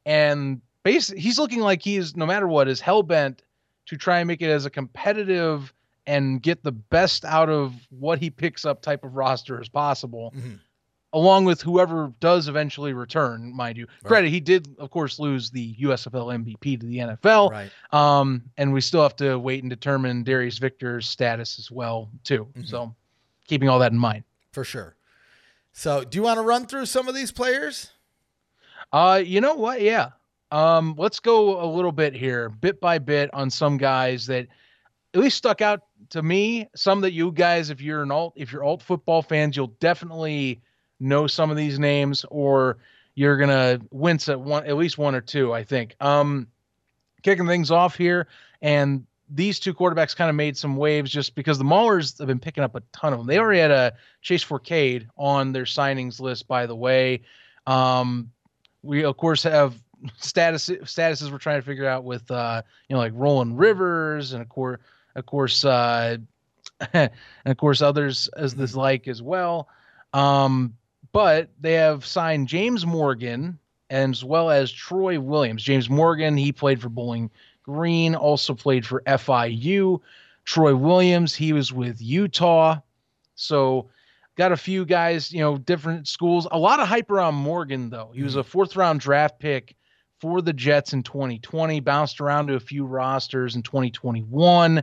and 0.07 0.61
basically 0.83 1.21
he's 1.21 1.39
looking 1.39 1.61
like 1.61 1.83
he 1.83 1.97
is 1.97 2.17
no 2.17 2.27
matter 2.27 2.49
what 2.49 2.67
is 2.69 2.81
hell 2.81 3.03
bent 3.03 3.43
to 3.87 3.97
try 3.97 4.19
and 4.21 4.29
make 4.29 4.41
it 4.43 4.51
as 4.51 4.65
a 4.67 4.71
competitive 4.71 5.73
and 6.07 6.43
get 6.43 6.63
the 6.63 6.73
best 6.73 7.25
out 7.25 7.51
of 7.51 7.75
what 7.91 8.19
he 8.19 8.31
picks 8.31 8.65
up 8.65 8.81
type 8.83 9.05
of 9.05 9.15
roster 9.17 9.61
as 9.61 9.69
possible 9.69 10.33
Mhm. 10.37 10.59
along 11.13 11.45
with 11.45 11.61
whoever 11.61 12.13
does 12.21 12.49
eventually 12.49 12.93
return 12.95 13.55
mind 13.55 13.77
you 13.77 13.87
Credit—he 14.05 14.41
did 14.41 14.75
of 14.79 14.91
course 14.91 15.19
lose 15.19 15.51
the 15.51 15.75
usfl 15.83 16.33
mvp 16.45 16.81
to 16.81 16.87
the 16.87 16.99
nfl 16.99 17.51
Right. 17.51 17.71
um, 17.93 18.43
and 18.57 18.73
we 18.73 18.81
still 18.81 19.03
have 19.03 19.17
to 19.17 19.39
wait 19.39 19.63
and 19.63 19.69
determine 19.71 20.23
Darius 20.25 20.59
Victor's 20.59 21.09
status 21.09 21.59
as 21.59 21.71
well, 21.71 22.11
too. 22.25 22.49
Mhm. 22.57 22.67
So, 22.67 22.95
keeping 23.51 23.69
all 23.69 23.81
that 23.81 23.93
in 23.93 23.99
mind. 23.99 24.23
For 24.53 24.65
sure. 24.65 24.97
So, 25.73 26.05
do 26.05 26.17
you 26.17 26.23
want 26.23 26.39
to 26.39 26.43
run 26.43 26.67
through 26.67 26.87
some 26.87 27.09
of 27.09 27.15
these 27.15 27.33
players? 27.33 27.91
Uh, 28.93 29.21
you 29.25 29.41
know 29.41 29.55
what? 29.55 29.83
Yeah. 29.83 30.11
Um, 30.53 30.95
let's 30.97 31.21
go 31.21 31.63
a 31.63 31.67
little 31.67 31.93
bit 31.93 32.15
here, 32.15 32.49
bit 32.49 32.81
by 32.81 32.99
bit, 32.99 33.29
on 33.33 33.51
some 33.51 33.77
guys 33.77 34.27
that 34.27 34.47
at 35.15 35.21
least 35.21 35.37
stuck 35.37 35.61
out 35.61 35.81
to 36.11 36.23
me. 36.23 36.69
Some 36.75 37.01
that 37.03 37.13
you 37.13 37.31
guys, 37.33 37.71
if 37.71 37.81
you're 37.81 38.03
an 38.03 38.11
alt, 38.11 38.35
if 38.37 38.53
you're 38.53 38.65
alt 38.65 38.83
football 38.83 39.23
fans, 39.23 39.57
you'll 39.57 39.75
definitely 39.81 40.61
know 41.01 41.27
some 41.27 41.51
of 41.51 41.57
these 41.57 41.79
names, 41.79 42.25
or 42.31 42.79
you're 43.15 43.37
gonna 43.37 43.81
wince 43.91 44.29
at 44.29 44.41
one, 44.41 44.65
at 44.67 44.77
least 44.77 44.97
one 44.97 45.15
or 45.15 45.21
two. 45.21 45.53
I 45.53 45.65
think. 45.65 45.95
Um, 46.01 46.49
kicking 47.23 47.47
things 47.47 47.71
off 47.71 47.97
here, 47.97 48.29
and 48.63 49.07
these 49.33 49.61
two 49.61 49.73
quarterbacks 49.73 50.17
kind 50.17 50.29
of 50.29 50.37
made 50.37 50.57
some 50.57 50.77
waves 50.77 51.11
just 51.11 51.35
because 51.35 51.59
the 51.59 51.65
Maulers 51.65 52.19
have 52.19 52.27
been 52.27 52.41
picking 52.41 52.65
up 52.65 52.75
a 52.75 52.83
ton 52.93 53.13
of 53.13 53.21
them. 53.21 53.27
They 53.27 53.39
already 53.39 53.61
had 53.61 53.71
a 53.71 53.93
Chase 54.23 54.43
Forcade 54.43 55.09
on 55.17 55.53
their 55.53 55.65
signings 55.65 56.21
list, 56.21 56.49
by 56.49 56.67
the 56.67 56.75
way. 56.75 57.23
Um, 57.67 58.33
we 58.83 59.05
of 59.05 59.17
course 59.17 59.43
have 59.45 59.75
status 60.17 60.69
statuses 60.69 61.31
we're 61.31 61.39
trying 61.39 61.61
to 61.61 61.67
figure 61.67 61.87
out 61.87 62.05
with 62.05 62.31
uh, 62.31 62.63
you 62.89 62.95
know 62.95 63.01
like 63.01 63.13
Roland 63.15 63.59
Rivers 63.59 64.33
and 64.33 64.43
of 64.43 64.49
course 64.49 64.81
of 65.15 65.27
course 65.27 65.65
uh, 65.65 66.17
and 66.93 67.11
of 67.45 67.57
course 67.57 67.83
others 67.83 68.29
as 68.37 68.55
this 68.55 68.75
like 68.75 69.09
as 69.09 69.23
well. 69.23 69.69
Um, 70.13 70.75
but 71.13 71.51
they 71.61 71.75
have 71.75 72.07
signed 72.07 72.49
James 72.49 72.87
Morgan 72.87 73.59
as 73.91 74.25
well 74.25 74.51
as 74.51 74.71
Troy 74.71 75.19
Williams. 75.19 75.63
James 75.63 75.91
Morgan, 75.91 76.37
he 76.37 76.53
played 76.53 76.81
for 76.81 76.89
Bowling 76.89 77.31
Green, 77.63 78.15
also 78.15 78.55
played 78.55 78.87
for 78.87 79.03
FIU. 79.07 80.01
Troy 80.45 80.75
Williams, 80.75 81.35
he 81.35 81.53
was 81.53 81.73
with 81.73 82.01
Utah. 82.01 82.79
So 83.35 83.89
got 84.37 84.53
a 84.53 84.57
few 84.57 84.85
guys, 84.85 85.33
you 85.33 85.41
know, 85.41 85.59
different 85.59 86.09
schools. 86.09 86.47
A 86.51 86.59
lot 86.59 86.81
of 86.81 86.89
hype 86.89 87.11
around 87.11 87.35
Morgan, 87.35 87.91
though. 87.91 88.11
He 88.15 88.23
was 88.23 88.37
a 88.37 88.43
fourth 88.43 88.77
round 88.77 89.01
draft 89.01 89.39
pick 89.39 89.77
for 90.19 90.43
the 90.43 90.53
Jets 90.53 90.93
in 90.93 91.03
2020, 91.03 91.81
bounced 91.81 92.21
around 92.21 92.49
to 92.49 92.55
a 92.55 92.61
few 92.61 92.85
rosters 92.85 93.57
in 93.57 93.63
2021. 93.63 94.83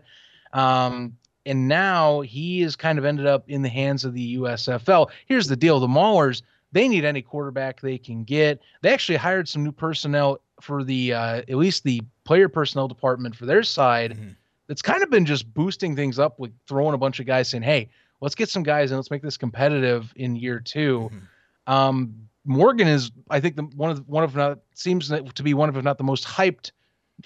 Um, 0.54 1.18
and 1.46 1.68
now 1.68 2.22
he 2.22 2.62
has 2.62 2.76
kind 2.76 2.98
of 3.00 3.06
ended 3.06 3.26
up 3.26 3.46
in 3.48 3.62
the 3.62 3.70
hands 3.70 4.04
of 4.04 4.14
the 4.14 4.38
USFL. 4.38 5.10
Here's 5.28 5.48
the 5.48 5.56
deal 5.56 5.80
the 5.80 5.88
Maulers, 5.88 6.42
they 6.72 6.88
need 6.88 7.06
any 7.06 7.22
quarterback 7.22 7.80
they 7.80 7.98
can 7.98 8.24
get. 8.24 8.62
They 8.82 8.94
actually 8.94 9.18
hired 9.18 9.48
some 9.48 9.64
new 9.64 9.72
personnel 9.72 10.40
for 10.62 10.84
the, 10.84 11.14
uh, 11.14 11.36
at 11.48 11.56
least 11.56 11.84
the 11.84 12.02
player 12.24 12.50
personnel 12.50 12.88
department 12.88 13.36
for 13.36 13.46
their 13.46 13.64
side. 13.64 14.18
Mhm. 14.18 14.36
That's 14.68 14.82
kind 14.82 15.02
of 15.04 15.10
been 15.10 15.26
just 15.26 15.54
boosting 15.54 15.96
things 15.96 16.20
up 16.20 16.40
with 16.40 16.52
throwing 16.68 16.94
a 16.94 16.98
bunch 16.98 17.20
of 17.20 17.26
guys 17.26 17.48
saying, 17.50 17.64
hey, 17.64 17.90
let's 18.22 18.36
get 18.36 18.50
some 18.50 18.64
guys 18.64 18.92
and 18.92 18.98
let's 18.98 19.12
make 19.12 19.22
this 19.22 19.38
competitive 19.38 20.12
in 20.16 20.36
year 20.36 20.60
2 20.60 21.10
Mhm. 21.14 21.72
Um, 21.72 22.16
Morgan 22.46 22.88
is, 22.88 23.12
I 23.30 23.40
think, 23.42 23.58
the 23.58 23.64
one 23.64 23.90
of 23.92 23.98
the, 23.98 24.04
one 24.04 24.24
of 24.24 24.36
not 24.36 24.60
seems 24.74 25.10
to 25.10 25.44
be 25.44 25.54
one 25.54 25.68
of 25.68 25.76
if 25.78 25.84
not 25.84 25.98
the 25.98 26.04
most 26.06 26.24
hyped, 26.24 26.72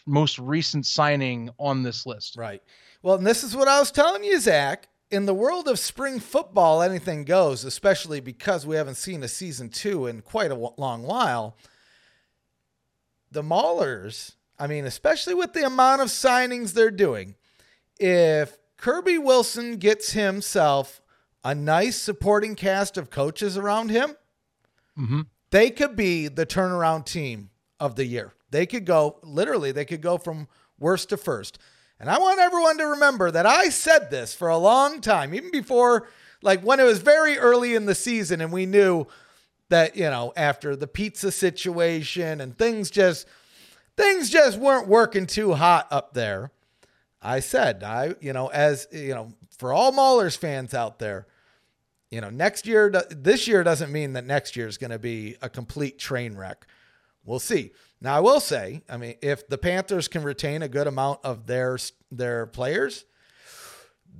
most 0.08 0.40
recent 0.40 0.86
signing 0.86 1.50
on 1.60 1.84
this 1.84 2.06
list. 2.08 2.36
Right. 2.38 2.62
Well, 3.04 3.16
and 3.16 3.26
this 3.28 3.44
is 3.44 3.56
what 3.56 3.68
I 3.68 3.80
was 3.80 3.92
telling 3.92 4.24
you, 4.24 4.40
Zach. 4.40 4.88
In 5.12 5.26
the 5.26 5.34
world 5.34 5.68
of 5.68 5.78
spring 5.78 6.20
football, 6.20 6.82
anything 6.82 7.26
goes, 7.26 7.66
especially 7.66 8.20
because 8.22 8.66
we 8.66 8.78
haven't 8.78 8.96
seen 8.96 9.22
a 9.24 9.28
season 9.28 9.70
two 9.70 10.08
in 10.08 10.22
quite 10.22 10.52
a 10.52 10.56
long 10.56 11.04
while. 11.04 11.56
The 13.32 13.42
Maulers, 13.44 14.36
I 14.60 14.68
mean, 14.68 14.86
especially 14.86 15.34
with 15.34 15.54
the 15.54 15.66
amount 15.66 16.02
of 16.02 16.10
signings 16.10 16.74
they're 16.74 16.92
doing, 16.92 17.36
if 18.00 18.58
Kirby 18.78 19.18
Wilson 19.18 19.78
gets 19.78 20.12
himself 20.12 21.02
a 21.44 21.56
nice 21.56 21.98
supporting 21.98 22.56
cast 22.56 22.98
of 22.98 23.10
coaches 23.10 23.58
around 23.58 23.90
him, 23.90 24.16
Mm-hmm. 25.00 25.22
they 25.52 25.70
could 25.72 25.96
be 25.96 26.28
the 26.28 26.46
turnaround 26.46 27.06
team 27.06 27.50
of 27.80 27.96
the 27.96 28.06
year. 28.06 28.34
They 28.50 28.66
could 28.66 28.86
go, 28.86 29.18
literally, 29.24 29.72
they 29.72 29.86
could 29.86 30.02
go 30.02 30.18
from 30.18 30.50
worst 30.78 31.10
to 31.10 31.18
first. 31.18 31.58
And 32.00 32.10
I 32.10 32.20
want 32.20 32.40
everyone 32.42 32.78
to 32.80 32.86
remember 32.88 33.32
that 33.32 33.46
I 33.46 33.70
said 33.70 34.12
this 34.12 34.34
for 34.34 34.50
a 34.50 34.58
long 34.58 35.00
time, 35.00 35.34
even 35.34 35.50
before, 35.50 36.08
like 36.42 36.62
when 36.62 36.80
it 36.82 36.84
was 36.84 37.00
very 37.00 37.38
early 37.38 37.74
in 37.74 37.86
the 37.86 37.96
season 37.96 38.42
and 38.42 38.52
we 38.52 38.66
knew 38.66 39.08
that, 39.72 39.98
you 39.98 40.10
know, 40.10 40.32
after 40.38 40.76
the 40.76 40.88
pizza 40.88 41.32
situation 41.32 42.40
and 42.40 42.58
things 42.58 42.90
just, 42.90 43.28
things 43.98 44.30
just 44.30 44.58
weren't 44.58 44.88
working 44.88 45.26
too 45.26 45.54
hot 45.54 45.88
up 45.92 46.14
there. 46.14 46.52
I 47.22 47.40
said, 47.40 47.84
I, 47.84 48.16
you 48.22 48.34
know, 48.34 48.48
as, 48.48 48.88
you 48.92 49.14
know, 49.14 49.34
for 49.58 49.74
all 49.74 49.92
Maulers 49.92 50.38
fans 50.38 50.74
out 50.74 51.00
there, 51.00 51.28
you 52.10 52.22
know, 52.22 52.30
next 52.30 52.68
year, 52.68 52.90
this 53.10 53.48
year 53.48 53.64
doesn't 53.64 53.92
mean 53.92 54.14
that 54.14 54.26
next 54.26 54.56
year 54.56 54.68
is 54.68 54.78
going 54.78 54.92
to 54.92 55.00
be 55.00 55.36
a 55.42 55.50
complete 55.50 55.98
train 55.98 56.36
wreck. 56.36 56.66
We'll 57.24 57.40
see. 57.40 57.72
Now, 58.02 58.18
I 58.18 58.20
will 58.20 58.40
say, 58.40 58.82
I 58.90 58.98
mean, 58.98 59.16
if 59.22 59.48
the 59.48 59.58
Panthers 59.58 60.08
can 60.08 60.24
retain 60.24 60.64
a 60.64 60.68
good 60.68 60.88
amount 60.88 61.20
of 61.24 61.46
their 61.46 61.78
their 62.12 62.48
players, 62.48 63.06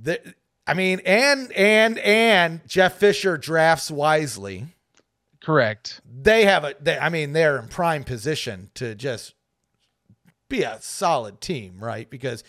the, 0.02 0.22
I 0.68 0.76
mean, 0.76 1.02
and 1.04 1.52
and 1.54 1.98
and 1.98 2.62
Jeff 2.68 2.98
Fisher 2.98 3.38
drafts 3.38 3.90
wisely. 3.90 4.68
Correct. 5.44 6.02
They 6.06 6.46
have 6.46 6.64
a. 6.64 6.76
They, 6.80 6.98
I 6.98 7.10
mean, 7.10 7.34
they're 7.34 7.60
in 7.60 7.68
prime 7.68 8.04
position 8.04 8.70
to 8.76 8.96
just 8.96 9.34
be 10.50 10.64
a 10.64 10.78
solid 10.82 11.42
team, 11.42 11.80
right? 11.80 12.10
Because 12.10 12.44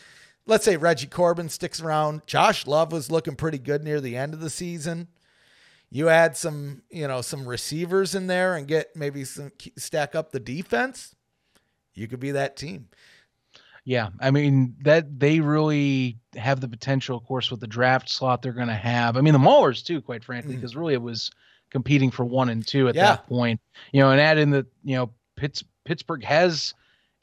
let's 0.47 0.65
say 0.65 0.77
Reggie 0.77 1.07
Corbin 1.07 1.49
sticks 1.49 1.81
around. 1.81 2.27
Josh 2.27 2.67
Love 2.67 2.93
was 2.93 3.11
looking 3.11 3.37
pretty 3.37 3.59
good 3.59 3.83
near 3.83 4.01
the 4.01 4.17
end 4.17 4.35
of 4.35 4.41
the 4.41 4.51
season. 4.51 5.09
You 5.91 6.09
add 6.09 6.37
some, 6.37 6.83
you 6.91 7.07
know, 7.07 7.21
some 7.21 7.47
receivers 7.47 8.15
in 8.15 8.27
there 8.27 8.57
and 8.57 8.67
get 8.67 8.97
maybe 8.97 9.25
some 9.25 9.53
stack 9.77 10.15
up 10.15 10.33
the 10.33 10.41
defense. 10.41 11.15
You 11.95 12.09
could 12.09 12.21
be 12.21 12.31
that 12.33 12.57
team. 12.57 12.89
Yeah, 13.85 14.11
I 14.21 14.31
mean 14.31 14.77
that 14.85 15.19
they 15.19 15.41
really 15.41 16.19
have 16.37 16.61
the 16.61 16.69
potential, 16.69 17.17
of 17.17 17.25
course, 17.25 17.51
with 17.51 17.61
the 17.61 17.67
draft 17.67 18.09
slot 18.09 18.41
they're 18.41 18.53
going 18.53 18.69
to 18.69 18.75
have. 18.75 19.17
I 19.17 19.23
mean 19.23 19.33
the 19.33 19.39
Maulers 19.39 19.85
too, 19.85 20.01
quite 20.01 20.25
frankly, 20.25 20.55
mm. 20.55 20.57
because 20.57 20.77
really 20.77 20.95
it 20.95 21.03
was 21.03 21.31
competing 21.73 22.11
for 22.11 22.25
one 22.25 22.49
and 22.51 22.65
two 22.67 22.89
at 22.89 22.95
Yeah. 22.95 23.07
that 23.07 23.27
point. 23.27 23.61
You 23.93 24.01
know, 24.03 24.11
and 24.11 24.21
add 24.21 24.39
in 24.39 24.51
the 24.51 24.67
you 24.85 24.95
know 24.97 25.11
Pitts, 25.37 25.65
Pittsburgh 25.85 26.23
has, 26.23 26.75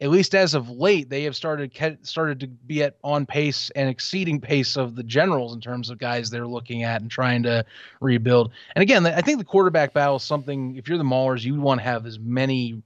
at 0.02 0.10
least 0.10 0.34
as 0.36 0.54
of 0.56 0.70
late, 0.70 1.10
they 1.10 1.24
have 1.24 1.36
started 1.36 1.72
started 2.02 2.40
to 2.42 2.48
be 2.48 2.84
at 2.84 2.98
on 3.04 3.26
pace 3.26 3.70
and 3.76 3.90
exceeding 3.90 4.42
pace 4.42 4.76
of 4.76 4.96
the 4.96 5.04
Generals 5.04 5.54
in 5.54 5.62
terms 5.62 5.90
of 5.90 5.98
guys 6.00 6.30
they're 6.30 6.48
looking 6.48 6.84
at 6.84 7.02
and 7.02 7.10
trying 7.12 7.44
to 7.44 7.64
rebuild. 8.02 8.52
And 8.76 8.82
again, 8.82 9.06
I 9.06 9.22
think 9.22 9.38
the 9.38 9.46
quarterback 9.46 9.94
battle 9.94 10.18
is 10.18 10.24
something. 10.24 10.76
If 10.76 10.88
you're 10.90 10.98
the 10.98 11.04
Maulers, 11.04 11.44
you 11.44 11.60
want 11.62 11.80
to 11.80 11.84
have 11.84 12.06
as 12.06 12.20
many 12.20 12.82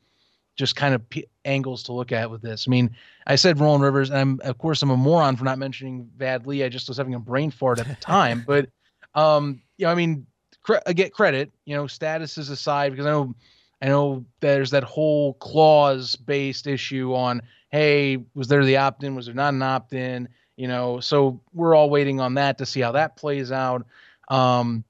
just 0.56 0.76
kind 0.76 0.94
of 0.94 1.10
p- 1.10 1.26
angles 1.46 1.82
to 1.82 1.94
look 1.94 2.12
at 2.12 2.30
with 2.30 2.44
this. 2.44 2.66
I 2.68 2.70
mean, 2.70 2.96
I 3.26 3.36
said 3.36 3.60
Roland 3.60 3.84
Rivers, 3.84 4.12
and 4.12 4.20
I'm 4.20 4.40
of 4.44 4.58
course 4.60 4.84
I'm 4.84 4.92
a 4.92 4.98
moron 4.98 5.36
for 5.36 5.46
not 5.46 5.58
mentioning 5.58 6.10
Vad 6.18 6.46
Lee. 6.46 6.64
I 6.64 6.70
just 6.70 6.88
was 6.88 6.98
having 6.98 7.16
a 7.16 7.20
brain 7.20 7.50
fart 7.50 7.80
at 7.80 7.88
the 7.88 7.96
time, 7.96 8.44
but 8.48 8.70
um, 9.16 9.62
you 9.78 9.86
know, 9.88 9.92
I 9.92 9.96
mean, 9.96 10.28
cre- 10.64 10.84
I 10.88 10.94
get 10.94 11.14
credit, 11.14 11.52
you 11.66 11.76
know, 11.76 11.84
statuses 11.84 12.50
aside, 12.50 12.92
because 12.92 13.06
I 13.06 13.12
know 13.12 13.36
I 13.82 13.88
know 13.88 14.26
there's 14.40 14.72
that 14.72 14.84
whole 14.84 15.34
clause 15.36 16.16
based 16.16 16.68
issue 16.68 17.14
on, 17.14 17.42
hey, 17.70 18.18
was 18.34 18.48
there 18.48 18.64
the 18.64 18.78
opt 18.78 19.04
in? 19.04 19.14
Was 19.14 19.26
there 19.26 19.36
not 19.36 19.54
an 19.54 19.62
opt 19.62 19.94
in? 19.94 20.30
You 20.56 20.68
know, 20.68 21.00
so 21.00 21.42
we're 21.54 21.76
all 21.76 21.90
waiting 21.90 22.22
on 22.22 22.36
that 22.36 22.58
to 22.60 22.66
see 22.66 22.80
how 22.80 22.94
that 22.94 23.18
plays 23.18 23.52
out. 23.52 23.86
Um, 24.30 24.84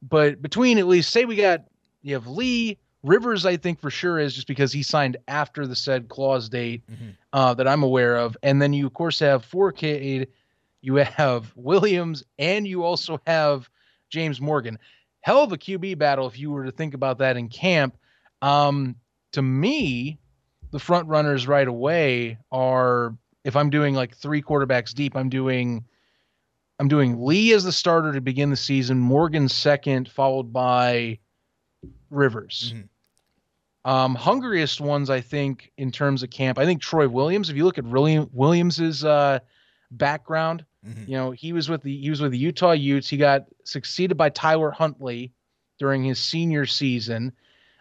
but 0.00 0.40
between 0.40 0.78
at 0.78 0.86
least 0.86 1.10
say 1.10 1.24
we 1.24 1.36
got 1.36 1.64
you 2.02 2.14
have 2.14 2.26
Lee 2.26 2.78
Rivers, 3.02 3.44
I 3.44 3.56
think 3.56 3.80
for 3.80 3.90
sure 3.90 4.18
is 4.18 4.34
just 4.34 4.46
because 4.46 4.72
he 4.72 4.82
signed 4.82 5.16
after 5.28 5.66
the 5.66 5.76
said 5.76 6.08
clause 6.08 6.48
date 6.48 6.82
uh, 7.32 7.52
that 7.54 7.68
I'm 7.68 7.82
aware 7.82 8.16
of, 8.16 8.36
and 8.42 8.62
then 8.62 8.72
you 8.72 8.86
of 8.86 8.94
course 8.94 9.18
have 9.18 9.44
Forcade, 9.44 10.28
you 10.80 10.94
have 10.94 11.52
Williams, 11.54 12.24
and 12.38 12.66
you 12.66 12.82
also 12.82 13.20
have 13.26 13.68
James 14.08 14.40
Morgan. 14.40 14.78
Hell 15.20 15.42
of 15.42 15.52
a 15.52 15.58
QB 15.58 15.98
battle 15.98 16.26
if 16.26 16.38
you 16.38 16.50
were 16.50 16.64
to 16.64 16.70
think 16.70 16.94
about 16.94 17.18
that 17.18 17.36
in 17.36 17.48
camp. 17.48 17.96
Um, 18.40 18.96
to 19.32 19.42
me, 19.42 20.18
the 20.70 20.78
front 20.78 21.08
runners 21.08 21.46
right 21.46 21.66
away 21.66 22.38
are 22.52 23.16
if 23.44 23.56
I'm 23.56 23.70
doing 23.70 23.94
like 23.94 24.14
three 24.14 24.42
quarterbacks 24.42 24.94
deep, 24.94 25.16
I'm 25.16 25.28
doing 25.28 25.84
I'm 26.78 26.88
doing 26.88 27.24
Lee 27.24 27.52
as 27.52 27.64
the 27.64 27.72
starter 27.72 28.12
to 28.12 28.20
begin 28.20 28.50
the 28.50 28.56
season, 28.56 28.98
Morgan 28.98 29.48
second, 29.48 30.08
followed 30.08 30.52
by 30.52 31.18
Rivers. 32.10 32.72
Um, 33.84 34.14
hungriest 34.14 34.80
ones, 34.80 35.10
I 35.10 35.20
think, 35.20 35.72
in 35.76 35.90
terms 35.90 36.22
of 36.22 36.30
camp. 36.30 36.58
I 36.58 36.66
think 36.66 36.80
Troy 36.80 37.08
Williams. 37.08 37.50
If 37.50 37.56
you 37.56 37.64
look 37.64 37.78
at 37.78 37.84
William 37.84 38.28
Williams's 38.32 39.04
uh, 39.04 39.40
background, 39.90 40.64
you 40.84 41.16
know 41.16 41.30
he 41.30 41.52
was 41.52 41.68
with 41.68 41.82
the 41.82 41.96
he 41.96 42.10
was 42.10 42.20
with 42.20 42.32
the 42.32 42.38
Utah 42.38 42.72
Utes. 42.72 43.08
He 43.08 43.16
got 43.16 43.46
succeeded 43.64 44.16
by 44.16 44.30
Tyler 44.30 44.70
Huntley 44.70 45.32
during 45.78 46.04
his 46.04 46.18
senior 46.18 46.66
season. 46.66 47.32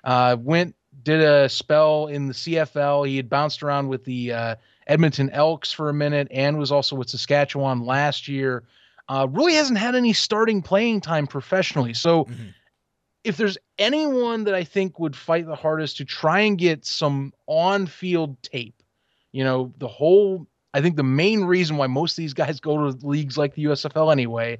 Uh, 0.03 0.37
went 0.39 0.75
did 1.03 1.21
a 1.21 1.47
spell 1.49 2.07
in 2.07 2.27
the 2.27 2.33
CFL. 2.33 3.07
He 3.07 3.17
had 3.17 3.29
bounced 3.29 3.61
around 3.61 3.87
with 3.87 4.03
the 4.03 4.33
uh, 4.33 4.55
Edmonton 4.87 5.29
Elks 5.29 5.71
for 5.71 5.89
a 5.89 5.93
minute 5.93 6.27
and 6.31 6.57
was 6.57 6.71
also 6.71 6.95
with 6.95 7.09
Saskatchewan 7.09 7.85
last 7.85 8.27
year. 8.27 8.63
Uh, 9.09 9.27
really 9.29 9.53
hasn't 9.53 9.77
had 9.77 9.95
any 9.95 10.11
starting 10.13 10.61
playing 10.61 11.01
time 11.01 11.27
professionally. 11.27 11.93
So 11.93 12.27
if 13.23 13.37
there's 13.37 13.57
anyone 13.77 14.45
that 14.45 14.55
I 14.55 14.63
think 14.63 14.99
would 14.99 15.15
fight 15.15 15.45
the 15.45 15.55
hardest 15.55 15.97
to 15.97 16.05
try 16.05 16.41
and 16.41 16.57
get 16.57 16.85
some 16.85 17.33
on-field 17.45 18.41
tape, 18.41 18.81
you 19.31 19.43
know, 19.43 19.73
the 19.77 19.87
whole 19.87 20.47
I 20.73 20.81
think 20.81 20.95
the 20.95 21.03
main 21.03 21.43
reason 21.43 21.77
why 21.77 21.87
most 21.87 22.13
of 22.13 22.17
these 22.17 22.33
guys 22.33 22.59
go 22.59 22.91
to 22.91 23.07
leagues 23.07 23.37
like 23.37 23.55
the 23.55 23.65
USFL 23.65 24.11
anyway, 24.11 24.59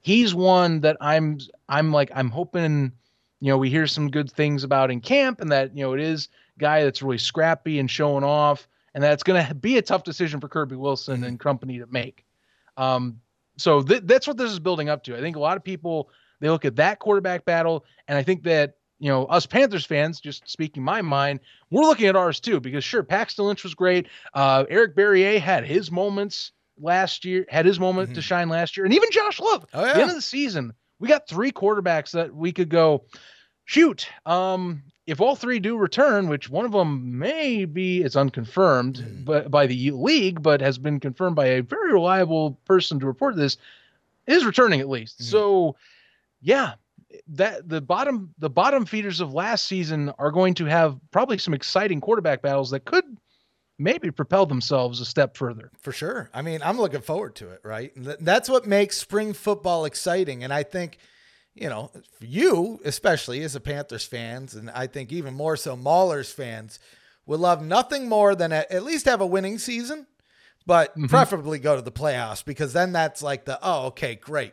he's 0.00 0.34
one 0.34 0.80
that 0.80 0.96
I'm 1.00 1.38
I'm 1.68 1.92
like 1.92 2.10
I'm 2.14 2.30
hoping 2.30 2.92
you 3.40 3.50
know 3.50 3.58
we 3.58 3.70
hear 3.70 3.86
some 3.86 4.10
good 4.10 4.30
things 4.30 4.64
about 4.64 4.90
in 4.90 5.00
camp 5.00 5.40
and 5.40 5.52
that 5.52 5.76
you 5.76 5.84
know 5.84 5.92
it 5.94 6.00
is 6.00 6.28
guy 6.58 6.84
that's 6.84 7.02
really 7.02 7.18
scrappy 7.18 7.78
and 7.78 7.90
showing 7.90 8.24
off 8.24 8.68
and 8.94 9.02
that's 9.02 9.22
going 9.22 9.44
to 9.48 9.54
be 9.54 9.78
a 9.78 9.82
tough 9.82 10.04
decision 10.04 10.40
for 10.40 10.48
Kirby 10.48 10.76
Wilson 10.76 11.24
and 11.24 11.38
company 11.38 11.78
to 11.78 11.86
make. 11.86 12.24
Um, 12.76 13.20
so 13.56 13.82
th- 13.82 14.02
that's 14.04 14.26
what 14.26 14.36
this 14.36 14.50
is 14.50 14.58
building 14.58 14.88
up 14.88 15.04
to. 15.04 15.16
I 15.16 15.20
think 15.20 15.36
a 15.36 15.40
lot 15.40 15.56
of 15.56 15.64
people 15.64 16.10
they 16.40 16.48
look 16.48 16.64
at 16.64 16.76
that 16.76 16.98
quarterback 16.98 17.44
battle, 17.44 17.84
and 18.08 18.16
I 18.16 18.22
think 18.22 18.44
that 18.44 18.76
you 19.00 19.08
know 19.08 19.24
us 19.24 19.46
Panthers 19.46 19.84
fans, 19.84 20.20
just 20.20 20.48
speaking 20.48 20.82
my 20.82 21.02
mind, 21.02 21.40
we're 21.70 21.82
looking 21.82 22.06
at 22.06 22.16
ours 22.16 22.38
too 22.38 22.60
because 22.60 22.84
sure, 22.84 23.02
Paxton 23.02 23.46
Lynch 23.46 23.64
was 23.64 23.74
great. 23.74 24.06
Uh, 24.34 24.64
Eric 24.70 24.94
Barrier 24.94 25.40
had 25.40 25.64
his 25.64 25.90
moments 25.90 26.52
last 26.78 27.24
year, 27.24 27.44
had 27.48 27.66
his 27.66 27.80
moment 27.80 28.14
to 28.14 28.22
shine 28.22 28.48
last 28.48 28.76
year, 28.76 28.84
and 28.86 28.94
even 28.94 29.10
Josh 29.10 29.40
Love. 29.40 29.66
Oh, 29.74 29.84
At 29.84 29.94
the 29.94 29.98
yeah. 29.98 30.02
end 30.02 30.10
of 30.10 30.16
the 30.16 30.22
season, 30.22 30.72
we 31.00 31.08
got 31.08 31.28
three 31.28 31.50
quarterbacks 31.50 32.12
that 32.12 32.34
we 32.34 32.52
could 32.52 32.68
go 32.68 33.04
shoot. 33.64 34.06
Um, 34.26 34.82
if 35.06 35.20
all 35.20 35.34
three 35.34 35.58
do 35.58 35.76
return, 35.76 36.28
which 36.28 36.48
one 36.48 36.64
of 36.64 36.72
them 36.72 37.18
may 37.18 37.64
be, 37.64 38.02
it's 38.02 38.16
unconfirmed, 38.16 39.24
but 39.24 39.50
by 39.50 39.66
the 39.66 39.90
league, 39.90 40.42
but 40.42 40.60
has 40.60 40.78
been 40.78 41.00
confirmed 41.00 41.34
by 41.34 41.46
a 41.46 41.62
very 41.62 41.92
reliable 41.92 42.52
person 42.64 43.00
to 43.00 43.06
report 43.06 43.34
this, 43.34 43.56
is 44.26 44.44
returning 44.44 44.80
at 44.80 44.88
least. 44.88 45.22
So, 45.24 45.74
yeah, 46.40 46.74
that 47.28 47.68
the 47.68 47.80
bottom 47.80 48.34
the 48.38 48.50
bottom 48.50 48.86
feeders 48.86 49.20
of 49.20 49.32
last 49.32 49.66
season 49.66 50.12
are 50.18 50.30
going 50.30 50.54
to 50.54 50.66
have 50.66 50.98
probably 51.10 51.38
some 51.38 51.54
exciting 51.54 52.00
quarterback 52.00 52.42
battles 52.42 52.70
that 52.70 52.84
could 52.84 53.04
maybe 53.80 54.10
propel 54.10 54.44
themselves 54.44 55.00
a 55.00 55.04
step 55.06 55.36
further. 55.36 55.70
For 55.80 55.90
sure. 55.90 56.28
I 56.34 56.42
mean, 56.42 56.60
I'm 56.62 56.78
looking 56.78 57.00
forward 57.00 57.34
to 57.36 57.50
it, 57.50 57.60
right? 57.64 57.92
That's 57.96 58.48
what 58.48 58.66
makes 58.66 58.98
spring 58.98 59.32
football 59.32 59.86
exciting. 59.86 60.44
And 60.44 60.52
I 60.52 60.64
think, 60.64 60.98
you 61.54 61.68
know, 61.68 61.90
for 62.18 62.26
you, 62.26 62.78
especially 62.84 63.42
as 63.42 63.56
a 63.56 63.60
Panthers 63.60 64.04
fans, 64.04 64.54
and 64.54 64.70
I 64.70 64.86
think 64.86 65.12
even 65.12 65.32
more 65.32 65.56
so 65.56 65.76
Maulers 65.76 66.32
fans, 66.32 66.78
would 67.24 67.40
love 67.40 67.62
nothing 67.62 68.08
more 68.08 68.34
than 68.34 68.52
a, 68.52 68.66
at 68.70 68.84
least 68.84 69.06
have 69.06 69.22
a 69.22 69.26
winning 69.26 69.58
season, 69.58 70.06
but 70.66 70.90
mm-hmm. 70.90 71.06
preferably 71.06 71.58
go 71.58 71.74
to 71.74 71.82
the 71.82 71.90
playoffs 71.90 72.44
because 72.44 72.74
then 72.74 72.92
that's 72.92 73.22
like 73.22 73.46
the, 73.46 73.58
oh, 73.62 73.86
okay, 73.86 74.14
great. 74.14 74.52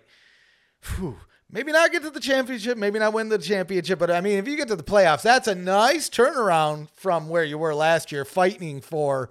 Phew. 0.79 1.17
Maybe 1.49 1.71
not 1.71 1.91
get 1.91 2.01
to 2.03 2.09
the 2.09 2.19
championship, 2.19 2.77
maybe 2.77 2.99
not 2.99 3.13
win 3.13 3.29
the 3.29 3.37
championship, 3.37 3.99
but 3.99 4.11
I 4.11 4.19
mean, 4.21 4.37
if 4.37 4.47
you 4.47 4.57
get 4.57 4.67
to 4.67 4.75
the 4.75 4.83
playoffs, 4.83 5.21
that's 5.21 5.47
a 5.47 5.55
nice 5.55 6.09
turnaround 6.09 6.89
from 6.95 7.29
where 7.29 7.43
you 7.45 7.57
were 7.57 7.73
last 7.73 8.11
year, 8.11 8.25
fighting 8.25 8.81
for 8.81 9.29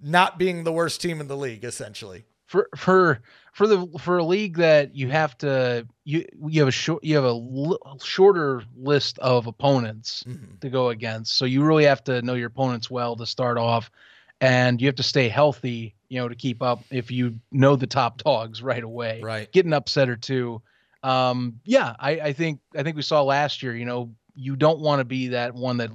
not 0.00 0.38
being 0.38 0.64
the 0.64 0.72
worst 0.72 1.02
team 1.02 1.20
in 1.20 1.28
the 1.28 1.36
league, 1.36 1.62
essentially. 1.64 2.24
for 2.46 2.68
for 2.76 3.20
for 3.52 3.66
the 3.66 3.86
for 3.98 4.18
a 4.18 4.24
league 4.24 4.56
that 4.56 4.96
you 4.96 5.08
have 5.10 5.36
to 5.38 5.86
you 6.04 6.24
you 6.48 6.60
have 6.60 6.68
a 6.68 6.72
short 6.72 7.04
you 7.04 7.14
have 7.14 7.24
a 7.24 7.28
l- 7.28 7.98
shorter 8.02 8.62
list 8.76 9.18
of 9.18 9.46
opponents 9.46 10.24
mm-hmm. 10.26 10.56
to 10.60 10.70
go 10.70 10.88
against 10.88 11.36
so 11.36 11.44
you 11.44 11.62
really 11.62 11.84
have 11.84 12.02
to 12.02 12.22
know 12.22 12.34
your 12.34 12.46
opponents 12.46 12.90
well 12.90 13.14
to 13.16 13.26
start 13.26 13.58
off 13.58 13.90
and 14.40 14.80
you 14.80 14.86
have 14.88 14.94
to 14.96 15.02
stay 15.02 15.28
healthy 15.28 15.94
you 16.08 16.18
know 16.18 16.28
to 16.28 16.34
keep 16.34 16.62
up 16.62 16.82
if 16.90 17.10
you 17.10 17.38
know 17.52 17.76
the 17.76 17.86
top 17.86 18.22
dogs 18.22 18.62
right 18.62 18.82
away 18.84 19.20
Right. 19.22 19.50
getting 19.52 19.72
upset 19.72 20.08
or 20.08 20.16
two 20.16 20.62
um 21.02 21.58
yeah 21.64 21.94
i 21.98 22.10
i 22.20 22.32
think 22.32 22.60
i 22.76 22.82
think 22.82 22.96
we 22.96 23.02
saw 23.02 23.22
last 23.22 23.62
year 23.62 23.74
you 23.74 23.84
know 23.84 24.10
you 24.34 24.56
don't 24.56 24.80
want 24.80 25.00
to 25.00 25.04
be 25.04 25.28
that 25.28 25.54
one 25.54 25.78
that 25.78 25.90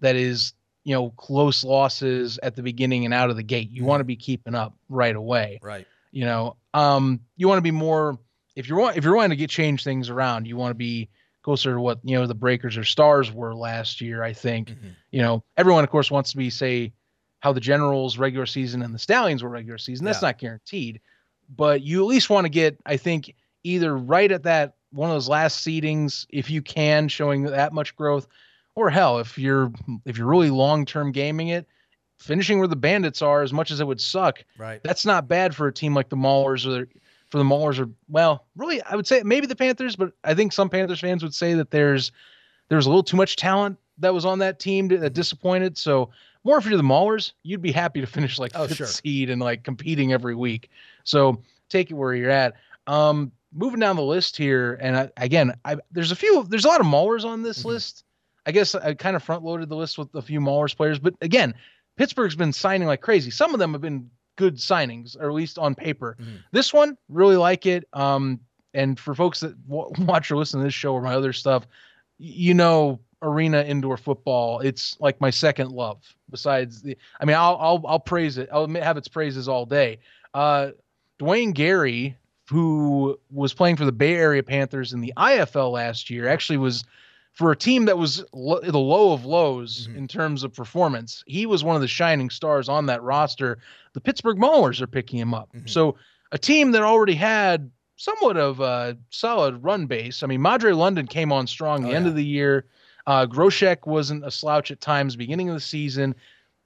that 0.00 0.16
is 0.16 0.54
you 0.84 0.94
know 0.94 1.10
close 1.10 1.64
losses 1.64 2.38
at 2.42 2.56
the 2.56 2.62
beginning 2.62 3.04
and 3.04 3.12
out 3.12 3.28
of 3.30 3.36
the 3.36 3.42
gate 3.42 3.70
you 3.70 3.84
want 3.84 4.00
to 4.00 4.04
be 4.04 4.16
keeping 4.16 4.54
up 4.54 4.74
right 4.88 5.14
away 5.16 5.58
Right. 5.62 5.86
you 6.12 6.24
know 6.24 6.56
um 6.72 7.20
you 7.36 7.46
want 7.48 7.58
to 7.58 7.62
be 7.62 7.70
more 7.70 8.18
if 8.56 8.68
you're 8.68 8.90
if 8.92 9.04
you're 9.04 9.14
wanting 9.14 9.30
to 9.30 9.36
get 9.36 9.50
change 9.50 9.84
things 9.84 10.08
around 10.08 10.46
you 10.46 10.56
want 10.56 10.70
to 10.70 10.74
be 10.76 11.08
closer 11.42 11.74
to 11.74 11.80
what 11.80 11.98
you 12.02 12.16
know 12.18 12.26
the 12.26 12.34
breakers 12.34 12.76
or 12.78 12.84
stars 12.84 13.30
were 13.30 13.54
last 13.54 14.00
year 14.00 14.22
i 14.22 14.32
think 14.32 14.70
you 15.10 15.20
know 15.20 15.42
everyone 15.56 15.84
of 15.84 15.90
course 15.90 16.10
wants 16.10 16.30
to 16.30 16.36
be 16.38 16.48
say 16.50 16.92
how 17.40 17.52
the 17.52 17.60
Generals 17.60 18.18
regular 18.18 18.46
season 18.46 18.82
and 18.82 18.92
the 18.92 18.98
Stallions 18.98 19.44
were 19.44 19.48
regular 19.48 19.78
season. 19.78 20.04
That's 20.04 20.20
Yeah. 20.20 20.30
not 20.30 20.38
guaranteed, 20.38 21.00
but 21.48 21.82
you 21.82 22.00
at 22.02 22.06
least 22.08 22.28
want 22.30 22.46
to 22.46 22.48
get, 22.48 22.76
I 22.84 22.96
think, 22.96 23.32
either 23.68 23.96
right 23.96 24.30
at 24.32 24.42
that 24.44 24.74
one 24.90 25.10
of 25.10 25.14
those 25.14 25.28
last 25.28 25.66
seedings 25.66 26.26
if 26.30 26.50
you 26.50 26.62
can, 26.62 27.08
showing 27.08 27.42
that 27.44 27.72
much 27.74 27.94
growth, 27.94 28.26
or 28.74 28.88
hell, 28.90 29.18
if 29.18 29.36
you're 29.38 29.70
if 30.06 30.16
you're 30.16 30.26
really 30.26 30.50
long 30.50 30.86
term 30.86 31.12
gaming 31.12 31.48
it, 31.48 31.66
finishing 32.18 32.58
where 32.58 32.68
the 32.68 32.76
Bandits 32.76 33.20
are, 33.20 33.42
as 33.42 33.52
much 33.52 33.70
as 33.70 33.80
it 33.80 33.86
would 33.86 34.00
suck, 34.00 34.42
Right. 34.56 34.80
that's 34.82 35.04
not 35.04 35.28
bad 35.28 35.54
for 35.54 35.66
a 35.66 35.72
team 35.72 35.94
like 35.94 36.08
the 36.08 36.16
Maulers 36.16 36.66
or 36.66 36.88
for 37.28 37.36
the 37.38 37.44
Maulers 37.44 37.78
or 37.78 37.90
well, 38.08 38.46
really 38.56 38.80
I 38.82 38.96
would 38.96 39.06
say 39.06 39.22
maybe 39.22 39.46
the 39.46 39.56
Panthers, 39.56 39.94
but 39.96 40.12
I 40.24 40.32
think 40.34 40.52
some 40.52 40.70
Panthers 40.70 41.00
fans 41.00 41.22
would 41.22 41.34
say 41.34 41.52
that 41.54 41.70
there's 41.70 42.10
there's 42.70 42.86
a 42.86 42.88
little 42.88 43.02
too 43.02 43.16
much 43.16 43.36
talent 43.36 43.78
that 43.98 44.14
was 44.14 44.24
on 44.24 44.38
that 44.38 44.58
team 44.60 44.88
that 44.88 45.12
disappointed. 45.12 45.76
So 45.76 46.10
more 46.44 46.56
if 46.56 46.64
you're 46.64 46.76
the 46.78 46.82
Maulers, 46.82 47.32
you'd 47.42 47.60
be 47.60 47.72
happy 47.72 48.00
to 48.00 48.06
finish 48.06 48.38
like 48.38 48.52
Oh, 48.54 48.66
fifth 48.66 48.76
sure. 48.76 48.86
seed 48.86 49.28
and 49.28 49.40
like 49.42 49.64
competing 49.64 50.12
every 50.12 50.34
week. 50.34 50.70
So 51.04 51.42
take 51.68 51.90
it 51.90 51.94
where 51.94 52.14
you're 52.14 52.30
at. 52.30 52.54
Um, 52.86 53.32
moving 53.52 53.80
down 53.80 53.96
the 53.96 54.02
list 54.02 54.36
here, 54.36 54.74
and 54.80 54.96
I, 54.96 55.10
again, 55.16 55.54
I, 55.64 55.76
there's 55.90 56.12
a 56.12 56.16
few, 56.16 56.44
there's 56.48 56.64
a 56.64 56.68
lot 56.68 56.80
of 56.80 56.86
Maulers 56.86 57.24
on 57.24 57.42
this 57.42 57.62
Mhm. 57.62 57.66
list. 57.66 58.04
I 58.46 58.52
guess 58.52 58.74
I 58.74 58.94
kind 58.94 59.16
of 59.16 59.22
front 59.22 59.42
loaded 59.44 59.68
the 59.68 59.76
list 59.76 59.98
with 59.98 60.14
a 60.14 60.22
few 60.22 60.40
Maulers 60.40 60.76
players, 60.76 60.98
but 60.98 61.14
again, 61.20 61.54
Pittsburgh's 61.96 62.36
been 62.36 62.52
signing 62.52 62.86
like 62.86 63.00
crazy. 63.00 63.30
Some 63.30 63.52
of 63.54 63.58
them 63.60 63.72
have 63.72 63.80
been 63.82 64.10
good 64.36 64.56
signings, 64.56 65.16
or 65.20 65.28
at 65.28 65.34
least 65.34 65.58
on 65.58 65.74
paper. 65.74 66.16
Mhm. 66.20 66.38
This 66.52 66.72
one, 66.72 66.96
really 67.08 67.36
like 67.36 67.66
it. 67.66 67.88
Um, 67.92 68.40
and 68.74 68.98
for 69.00 69.14
folks 69.14 69.40
that 69.40 69.66
w- 69.68 69.90
watch 70.06 70.30
or 70.30 70.36
listen 70.36 70.60
to 70.60 70.64
this 70.64 70.74
show 70.74 70.92
or 70.94 71.02
my 71.02 71.14
other 71.14 71.32
stuff, 71.32 71.66
you 72.18 72.54
know, 72.54 73.00
arena 73.20 73.62
indoor 73.64 73.96
football, 73.96 74.60
it's 74.60 74.96
like 75.00 75.20
my 75.20 75.30
second 75.30 75.72
love. 75.72 76.00
Besides 76.30 76.82
the, 76.82 76.96
I 77.20 77.24
mean, 77.24 77.34
I'll 77.36 77.56
I'll 77.60 77.84
I'll 77.86 77.98
praise 78.00 78.38
it. 78.38 78.48
I'll 78.52 78.68
have 78.68 78.96
its 78.96 79.08
praises 79.08 79.48
all 79.48 79.66
day. 79.66 79.98
Uh, 80.34 80.70
Dwayne 81.18 81.52
Gary, 81.52 82.16
who 82.48 83.18
was 83.30 83.52
playing 83.54 83.76
for 83.76 83.84
the 83.84 83.92
Bay 83.92 84.14
Area 84.14 84.42
Panthers 84.42 84.92
in 84.92 85.00
the 85.00 85.12
IFL 85.16 85.70
last 85.72 86.08
year, 86.10 86.28
actually 86.28 86.56
was 86.58 86.84
for 87.34 87.52
a 87.52 87.56
team 87.56 87.84
that 87.84 87.98
was 87.98 88.24
lo- 88.32 88.60
the 88.60 88.78
low 88.78 89.12
of 89.12 89.24
lows 89.24 89.86
Mhm. 89.86 89.96
in 89.96 90.08
terms 90.08 90.42
of 90.42 90.52
performance. 90.54 91.22
He 91.26 91.46
was 91.46 91.62
one 91.62 91.76
of 91.76 91.82
the 91.82 91.88
shining 91.88 92.30
stars 92.30 92.68
on 92.68 92.86
that 92.86 93.02
roster. 93.02 93.58
The 93.92 94.00
Pittsburgh 94.00 94.38
Maulers 94.38 94.80
are 94.80 94.86
picking 94.88 95.18
him 95.20 95.34
up. 95.34 95.50
Mhm. 95.54 95.68
So 95.68 95.96
a 96.32 96.38
team 96.38 96.72
that 96.72 96.82
already 96.82 97.14
had 97.14 97.70
somewhat 97.96 98.36
of 98.36 98.60
a 98.60 98.96
solid 99.10 99.62
run 99.62 99.86
base. 99.86 100.22
I 100.22 100.26
mean, 100.26 100.42
Madre 100.42 100.72
London 100.72 101.06
came 101.06 101.32
on 101.32 101.46
strong 101.46 101.82
the 101.82 101.90
Oh, 101.90 101.94
end 101.94 102.06
yeah. 102.06 102.10
of 102.10 102.16
the 102.16 102.24
year. 102.24 102.64
Uh, 103.06 103.26
Groshek 103.26 103.86
wasn't 103.86 104.24
a 104.24 104.30
slouch 104.30 104.70
at 104.70 104.80
times 104.80 105.16
beginning 105.16 105.48
of 105.48 105.54
the 105.54 105.60
season. 105.60 106.14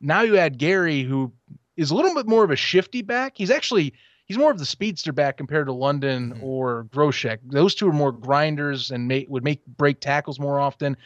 Now 0.00 0.22
you 0.22 0.36
add 0.36 0.58
Gary, 0.58 1.02
who 1.02 1.32
is 1.76 1.90
a 1.90 1.94
little 1.94 2.14
bit 2.14 2.26
more 2.26 2.44
of 2.44 2.50
a 2.50 2.56
shifty 2.56 3.02
back. 3.02 3.34
He's 3.36 3.50
actually 3.50 3.92
he's 4.24 4.38
more 4.38 4.50
of 4.50 4.58
the 4.58 4.66
speedster 4.66 5.12
back 5.12 5.36
compared 5.36 5.66
to 5.66 5.72
London 5.72 6.34
Mhm. 6.34 6.42
or 6.42 6.84
Groshek. 6.90 7.38
Those 7.44 7.74
two 7.74 7.88
are 7.88 7.92
more 7.92 8.12
grinders 8.12 8.90
and 8.90 9.06
make, 9.08 9.28
would 9.28 9.44
make 9.44 9.64
break 9.66 10.00
tackles 10.00 10.38
more 10.40 10.58
often. 10.60 10.96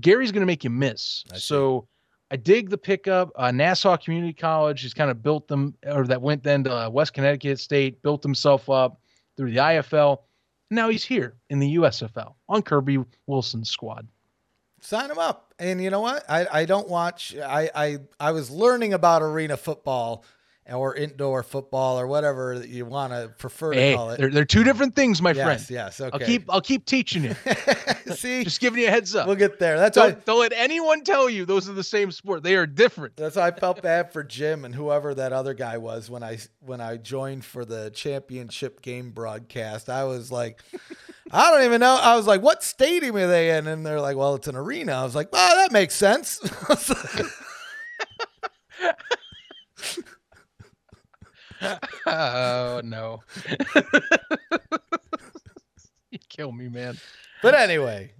Gary's 0.00 0.32
going 0.32 0.40
to 0.40 0.46
make 0.46 0.64
you 0.64 0.70
miss. 0.70 1.24
I. 1.32 1.36
So 1.38 1.86
I 2.30 2.36
dig 2.36 2.70
the 2.70 2.78
pickup. 2.78 3.30
Uh, 3.36 3.50
Nassau 3.50 3.96
Community 3.98 4.32
College 4.32 4.82
has 4.82 4.94
kind 4.94 5.10
of 5.10 5.22
built 5.22 5.48
them, 5.48 5.74
or 5.86 6.06
that 6.06 6.22
went 6.22 6.42
then 6.42 6.64
to 6.64 6.74
uh, 6.74 6.88
West 6.88 7.12
Connecticut 7.12 7.60
State, 7.60 8.00
built 8.02 8.22
himself 8.22 8.70
up 8.70 9.00
through 9.36 9.50
the 9.50 9.58
IFL. 9.58 10.22
Now 10.70 10.88
he's 10.88 11.04
here 11.04 11.34
in 11.50 11.58
the 11.58 11.74
USFL 11.76 12.34
on 12.48 12.62
Kirby 12.62 13.04
Wilson's 13.26 13.68
squad. 13.68 14.08
Sign 14.80 15.10
him 15.10 15.18
up. 15.18 15.52
And 15.58 15.82
you 15.82 15.90
know 15.90 16.00
what? 16.00 16.24
I, 16.28 16.46
I 16.60 16.64
don't 16.64 16.88
watch. 16.88 17.36
I, 17.36 17.70
I 17.74 17.98
I 18.18 18.30
was 18.32 18.50
learning 18.50 18.94
about 18.94 19.22
arena 19.22 19.56
football 19.58 20.24
or 20.72 20.94
indoor 20.94 21.42
football 21.42 21.98
or 22.00 22.06
whatever 22.06 22.58
that 22.58 22.68
you 22.68 22.84
want 22.86 23.12
to 23.12 23.28
prefer 23.38 23.72
to 23.74 23.94
call 23.94 24.10
it. 24.10 24.18
they're, 24.18 24.30
they're 24.30 24.44
two 24.44 24.64
different 24.64 24.94
things, 24.96 25.20
my 25.22 25.32
yes, 25.32 25.44
friend. 25.44 25.70
yes. 25.70 26.00
Okay. 26.00 26.10
I'll 26.12 26.26
keep 26.26 26.44
I'll 26.48 26.60
keep 26.60 26.84
teaching 26.86 27.24
you. 27.24 27.34
See, 28.14 28.44
Just 28.44 28.60
giving 28.60 28.80
you 28.80 28.88
a 28.88 28.90
heads 28.90 29.14
up. 29.14 29.26
we'll 29.26 29.36
get 29.36 29.58
there. 29.58 29.78
That's 29.78 29.96
why. 29.96 30.10
don't, 30.10 30.24
don't 30.24 30.40
let 30.40 30.52
anyone 30.52 31.02
tell 31.04 31.28
you 31.30 31.44
those 31.44 31.68
are 31.68 31.72
the 31.72 31.84
same 31.84 32.10
sport. 32.10 32.42
They 32.42 32.56
are 32.56 32.66
different. 32.66 33.16
That's 33.16 33.36
why 33.36 33.46
I 33.48 33.50
felt 33.50 33.80
bad 33.82 34.12
for 34.12 34.22
Jim 34.24 34.64
and 34.64 34.74
whoever 34.74 35.14
that 35.14 35.32
other 35.32 35.54
guy 35.54 35.78
was 35.78 36.10
when 36.10 36.22
I 36.22 36.38
when 36.60 36.80
I 36.80 36.96
joined 36.96 37.44
for 37.44 37.64
the 37.64 37.90
championship 37.90 38.82
game 38.82 39.10
broadcast. 39.10 39.88
I 39.88 40.04
was 40.04 40.30
like, 40.32 40.60
I 41.30 41.50
don't 41.50 41.64
even 41.64 41.80
know. 41.80 41.98
I 42.00 42.16
was 42.16 42.26
like, 42.26 42.42
what 42.42 42.62
stadium 42.62 43.16
are 43.16 43.26
they 43.26 43.56
in? 43.56 43.66
And 43.66 43.86
they're 43.86 44.00
like, 44.00 44.16
well, 44.16 44.34
it's 44.34 44.48
an 44.48 44.56
arena. 44.56 44.92
I 44.92 45.04
was 45.04 45.14
like, 45.14 45.28
oh, 45.32 45.56
that 45.62 45.72
makes 45.72 45.94
sense. 45.94 46.40
oh 52.06 52.80
no. 52.84 53.22
you 56.10 56.18
kill 56.28 56.52
me, 56.52 56.68
man. 56.68 56.96
but 57.42 57.54
anyway, 57.54 58.12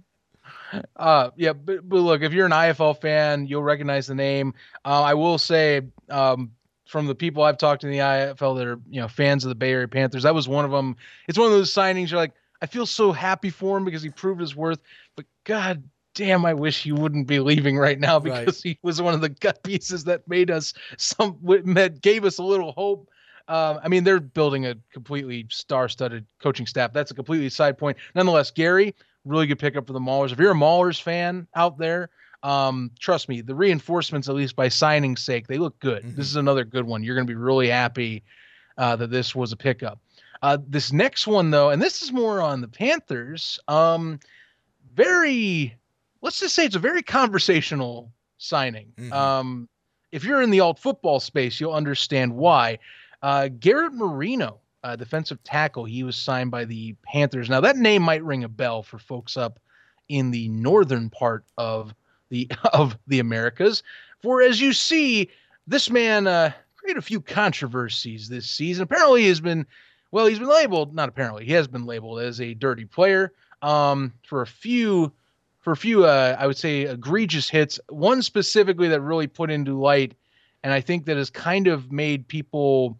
Uh, 0.95 1.29
yeah, 1.35 1.53
but, 1.53 1.87
but 1.87 1.97
look, 1.99 2.21
if 2.21 2.33
you're 2.33 2.45
an 2.47 2.51
IFL 2.51 2.99
fan, 2.99 3.45
you'll 3.45 3.63
recognize 3.63 4.07
the 4.07 4.15
name. 4.15 4.53
Uh, 4.85 5.03
I 5.03 5.13
will 5.13 5.37
say, 5.37 5.81
um, 6.09 6.51
from 6.87 7.05
the 7.07 7.15
people 7.15 7.43
I've 7.43 7.57
talked 7.57 7.81
to 7.81 7.87
in 7.87 7.93
the 7.93 7.99
IFL 7.99 8.57
that 8.57 8.67
are 8.67 8.79
you 8.89 9.01
know 9.01 9.07
fans 9.07 9.45
of 9.45 9.49
the 9.49 9.55
Bay 9.55 9.71
Area 9.71 9.87
Panthers, 9.87 10.23
that 10.23 10.33
was 10.35 10.47
one 10.47 10.65
of 10.65 10.71
them. 10.71 10.95
It's 11.27 11.37
one 11.37 11.47
of 11.47 11.53
those 11.53 11.73
signings 11.73 12.09
you're 12.11 12.19
like, 12.19 12.33
I 12.61 12.65
feel 12.65 12.85
so 12.85 13.11
happy 13.11 13.49
for 13.49 13.77
him 13.77 13.85
because 13.85 14.01
he 14.03 14.09
proved 14.09 14.41
his 14.41 14.55
worth. 14.55 14.79
But 15.15 15.25
God 15.43 15.83
damn, 16.15 16.45
I 16.45 16.53
wish 16.53 16.83
he 16.83 16.91
wouldn't 16.91 17.25
be 17.27 17.39
leaving 17.39 17.77
right 17.77 17.99
now 17.99 18.19
Right. 18.19 18.45
because 18.45 18.61
he 18.61 18.77
was 18.83 19.01
one 19.01 19.13
of 19.15 19.21
the 19.21 19.29
gut 19.29 19.63
pieces 19.63 20.03
that 20.05 20.27
made 20.27 20.51
us 20.51 20.73
some 20.97 21.37
that 21.73 22.01
gave 22.01 22.25
us 22.25 22.37
a 22.37 22.43
little 22.43 22.71
hope. 22.71 23.09
Um, 23.47 23.79
I 23.83 23.87
mean, 23.89 24.03
they're 24.03 24.19
building 24.19 24.65
a 24.65 24.75
completely 24.91 25.45
star-studded 25.49 26.25
coaching 26.41 26.65
staff. 26.65 26.93
That's 26.93 27.11
a 27.11 27.13
completely 27.13 27.49
side 27.49 27.77
point. 27.77 27.97
Nonetheless, 28.15 28.51
Gary, 28.51 28.95
really 29.25 29.47
good 29.47 29.59
pickup 29.59 29.85
for 29.87 29.93
the 29.93 29.99
Maulers. 29.99 30.31
If 30.31 30.39
you're 30.39 30.51
a 30.51 30.55
Maulers 30.55 31.01
fan 31.01 31.47
out 31.55 31.77
there, 31.77 32.09
um, 32.43 32.91
trust 32.99 33.29
me, 33.29 33.41
the 33.41 33.55
reinforcements, 33.55 34.29
at 34.29 34.35
least 34.35 34.55
by 34.55 34.69
signing 34.69 35.15
sake, 35.17 35.47
they 35.47 35.57
look 35.57 35.77
good. 35.79 36.03
Mhm. 36.03 36.15
This 36.15 36.27
is 36.27 36.35
another 36.35 36.63
good 36.63 36.85
one. 36.85 37.03
You're 37.03 37.15
going 37.15 37.27
to 37.27 37.31
be 37.31 37.37
really 37.37 37.69
happy 37.69 38.23
uh, 38.77 38.95
that 38.95 39.11
this 39.11 39.35
was 39.35 39.51
a 39.51 39.57
pickup. 39.57 39.99
Uh, 40.41 40.57
this 40.67 40.91
next 40.91 41.27
one, 41.27 41.51
though, 41.51 41.69
and 41.69 41.81
this 41.81 42.01
is 42.01 42.11
more 42.11 42.41
on 42.41 42.59
the 42.59 42.67
Panthers. 42.67 43.59
Um, 43.67 44.19
very, 44.93 45.75
let's 46.21 46.39
just 46.39 46.55
say 46.55 46.65
it's 46.65 46.75
a 46.75 46.79
very 46.79 47.01
conversational 47.01 48.11
signing. 48.37 48.91
Mhm. 48.97 49.11
Um, 49.13 49.69
if 50.11 50.23
you're 50.23 50.41
in 50.41 50.49
the 50.49 50.59
alt 50.59 50.79
football 50.79 51.19
space, 51.19 51.59
you'll 51.59 51.73
understand 51.73 52.35
why. 52.35 52.79
Uh, 53.23 53.47
Garrett 53.47 53.93
Marino, 53.93 54.59
uh, 54.83 54.97
defensive 54.97 55.41
tackle, 55.45 55.85
he 55.85 56.03
was 56.03 56.17
signed 56.17 56.51
by 56.51 56.65
the 56.65 56.93
Panthers. 57.03 57.49
Now 57.49 57.61
that 57.61 57.77
name 57.77 58.03
might 58.03 58.21
ring 58.21 58.43
a 58.43 58.49
bell 58.49 58.83
for 58.83 58.99
folks 58.99 59.37
up 59.37 59.59
in 60.09 60.29
the 60.29 60.49
northern 60.49 61.09
part 61.09 61.45
of 61.57 61.95
the 62.29 62.51
of 62.73 62.97
the 63.07 63.19
Americas. 63.19 63.81
For 64.21 64.41
as 64.41 64.59
you 64.59 64.73
see, 64.73 65.29
this 65.65 65.89
man 65.89 66.27
uh, 66.27 66.51
created 66.75 66.99
a 66.99 67.01
few 67.01 67.21
controversies 67.21 68.27
this 68.27 68.49
season. 68.49 68.83
Apparently, 68.83 69.21
he 69.21 69.29
has 69.29 69.39
been 69.39 69.65
well, 70.11 70.25
he's 70.25 70.39
been 70.39 70.49
labeled 70.49 70.93
not 70.93 71.07
apparently 71.07 71.45
he 71.45 71.53
has 71.53 71.67
been 71.67 71.85
labeled 71.85 72.19
as 72.19 72.41
a 72.41 72.53
dirty 72.53 72.85
player 72.85 73.31
um, 73.61 74.11
for 74.27 74.41
a 74.41 74.47
few 74.47 75.13
for 75.61 75.71
a 75.71 75.77
few 75.77 76.03
uh, 76.03 76.35
I 76.37 76.45
would 76.45 76.57
say 76.57 76.81
egregious 76.81 77.49
hits. 77.49 77.79
One 77.87 78.21
specifically 78.21 78.89
that 78.89 78.99
really 78.99 79.27
put 79.27 79.49
into 79.49 79.79
light, 79.79 80.13
and 80.61 80.73
I 80.73 80.81
think 80.81 81.05
that 81.05 81.15
has 81.15 81.29
kind 81.29 81.67
of 81.67 81.89
made 81.89 82.27
people 82.27 82.99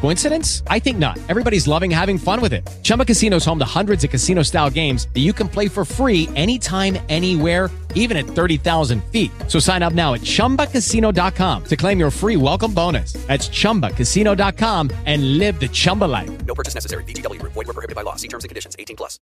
Coincidence? 0.00 0.62
I 0.66 0.78
think 0.78 0.98
not. 0.98 1.18
Everybody's 1.28 1.66
loving 1.66 1.90
having 1.90 2.18
fun 2.18 2.40
with 2.40 2.52
it. 2.52 2.68
Chumba 2.82 3.04
Casino 3.04 3.36
is 3.36 3.44
home 3.44 3.58
to 3.58 3.64
hundreds 3.64 4.04
of 4.04 4.10
casino 4.10 4.42
style 4.42 4.68
games 4.70 5.08
that 5.14 5.20
you 5.20 5.32
can 5.32 5.48
play 5.48 5.66
for 5.68 5.84
free 5.84 6.28
anytime, 6.36 6.98
anywhere, 7.08 7.70
even 7.94 8.16
at 8.18 8.26
30,000 8.26 9.02
feet. 9.04 9.30
So 9.48 9.58
sign 9.58 9.82
up 9.82 9.94
now 9.94 10.12
at 10.14 10.20
chumbacasino.com 10.20 11.64
to 11.64 11.76
claim 11.76 11.98
your 11.98 12.10
free 12.10 12.36
welcome 12.36 12.74
bonus. 12.74 13.12
That's 13.26 13.48
chumbacasino.com 13.48 14.90
and 15.06 15.38
live 15.38 15.58
the 15.58 15.68
Chumba 15.68 16.04
life. 16.04 16.30
No 16.46 16.54
purchase 16.54 16.74
necessary. 16.74 17.04
VGW 17.04 17.40
Group. 17.40 17.52
Void 17.54 17.66
were 17.66 17.72
prohibited 17.74 17.96
by 17.96 18.02
law. 18.02 18.16
See 18.16 18.28
terms 18.28 18.44
and 18.44 18.48
conditions. 18.48 18.76
18 18.78 18.96
plus. 18.96 19.18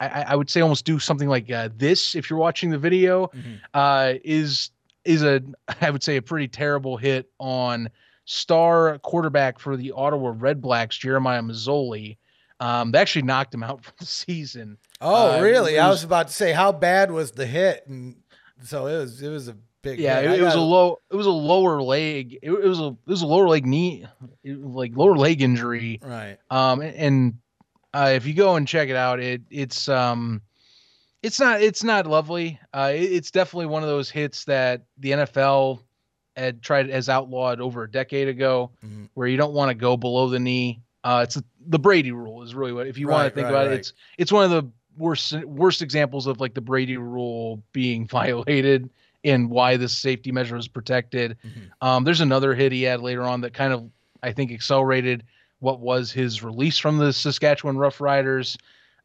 I, 0.00 0.08
I- 0.08 0.24
I 0.28 0.36
would 0.36 0.48
say 0.50 0.60
almost 0.60 0.84
do 0.84 0.98
something 0.98 1.28
like 1.28 1.50
uh, 1.50 1.68
this 1.76 2.14
if 2.14 2.30
you're 2.30 2.38
watching 2.38 2.70
the 2.70 2.78
video 2.78 3.30
uh, 3.74 4.14
is 4.24 4.70
is 5.04 5.22
a 5.22 5.42
I 5.80 5.90
would 5.90 6.02
say 6.02 6.16
a 6.16 6.22
pretty 6.22 6.48
terrible 6.48 6.96
hit 6.98 7.30
on 7.38 7.88
star 8.30 8.98
quarterback 8.98 9.58
for 9.58 9.74
the 9.76 9.90
Ottawa 9.92 10.34
Red 10.36 10.60
Blacks 10.60 10.98
Jeremiah 10.98 11.40
Masoli. 11.40 12.18
Um, 12.60 12.92
they 12.92 12.98
actually 12.98 13.22
knocked 13.22 13.54
him 13.54 13.62
out 13.62 13.82
for 13.84 13.92
the 13.98 14.04
season. 14.04 14.76
Oh, 15.00 15.38
Uh, 15.38 15.40
really? 15.42 15.76
it 15.76 15.78
I 15.78 15.88
was- 15.88 15.98
was 16.00 16.04
about 16.04 16.28
to 16.28 16.34
say 16.34 16.52
how 16.52 16.70
bad 16.72 17.10
was 17.10 17.30
the 17.32 17.46
hit, 17.46 17.84
and 17.88 18.16
so 18.62 18.86
it 18.86 18.98
was. 18.98 19.22
It 19.22 19.30
was 19.30 19.48
a 19.48 19.56
big. 19.82 19.98
Yeah, 19.98 20.20
hit. 20.20 20.32
it, 20.32 20.40
it 20.40 20.42
was 20.42 20.54
a 20.54 20.60
low. 20.60 20.98
It 21.10 21.16
was 21.16 21.26
a 21.26 21.30
lower 21.30 21.80
leg. 21.80 22.34
It, 22.42 22.50
it 22.50 22.66
was 22.68 22.80
a 22.80 22.88
it 22.88 22.96
was 23.10 23.22
a 23.22 23.26
lower 23.26 23.48
leg 23.48 23.64
knee, 23.64 24.04
like 24.44 24.92
lower 24.96 25.16
leg 25.16 25.40
injury. 25.40 26.00
right. 26.02 26.36
Um, 26.50 26.80
and 26.82 27.34
uh, 27.94 28.10
if 28.14 28.26
you 28.26 28.34
go 28.34 28.56
and 28.56 28.68
check 28.68 28.88
it 28.90 28.96
out, 28.96 29.20
it 29.20 29.40
it's 29.50 29.88
um, 29.88 30.42
it's 31.22 31.38
not 31.40 31.62
it's 31.62 31.84
not 31.84 32.06
lovely. 32.08 32.58
Uh, 32.74 32.90
it- 32.94 33.12
it's 33.12 33.30
definitely 33.30 33.66
one 33.66 33.82
of 33.84 33.88
those 33.88 34.10
hits 34.10 34.44
that 34.46 34.82
the 34.98 35.12
NFL 35.12 35.80
had 36.38 36.62
tried 36.62 36.88
as 36.90 37.08
outlawed 37.08 37.60
over 37.60 37.82
a 37.82 37.90
decade 37.90 38.28
ago, 38.28 38.70
Mhm. 38.84 39.08
where 39.14 39.26
you 39.28 39.36
don't 39.36 39.52
want 39.52 39.70
to 39.70 39.74
go 39.74 39.96
below 39.96 40.28
the 40.28 40.38
knee. 40.38 40.80
Uh, 41.04 41.20
it's 41.24 41.40
the 41.66 41.78
Brady 41.78 42.12
rule 42.12 42.42
is 42.42 42.54
really 42.54 42.72
what 42.72 42.86
if 42.86 42.98
you 42.98 43.08
want 43.08 43.28
to 43.28 43.34
think 43.34 43.44
right, 43.46 43.50
about 43.50 43.66
right. 43.66 43.74
it, 43.74 43.80
it's 43.80 43.92
it's 44.18 44.32
one 44.32 44.44
of 44.44 44.50
the 44.50 44.68
worst 44.96 45.32
worst 45.44 45.82
examples 45.82 46.26
of 46.26 46.40
like 46.40 46.54
the 46.54 46.60
Brady 46.60 46.96
rule 46.96 47.62
being 47.72 48.06
violated 48.08 48.88
and 49.24 49.50
why 49.50 49.76
this 49.76 49.96
safety 49.96 50.32
measure 50.32 50.56
is 50.56 50.68
protected. 50.68 51.36
Mhm. 51.44 51.86
Um, 51.86 52.04
there's 52.04 52.20
another 52.20 52.54
hit 52.54 52.72
he 52.72 52.82
had 52.82 53.00
later 53.00 53.22
on 53.22 53.40
that 53.42 53.52
kind 53.52 53.72
of 53.72 53.88
I 54.22 54.32
think 54.32 54.50
accelerated 54.52 55.24
what 55.60 55.80
was 55.80 56.12
his 56.12 56.42
release 56.42 56.78
from 56.78 56.98
the 56.98 57.12
Saskatchewan 57.12 57.76
Roughriders, 57.76 58.56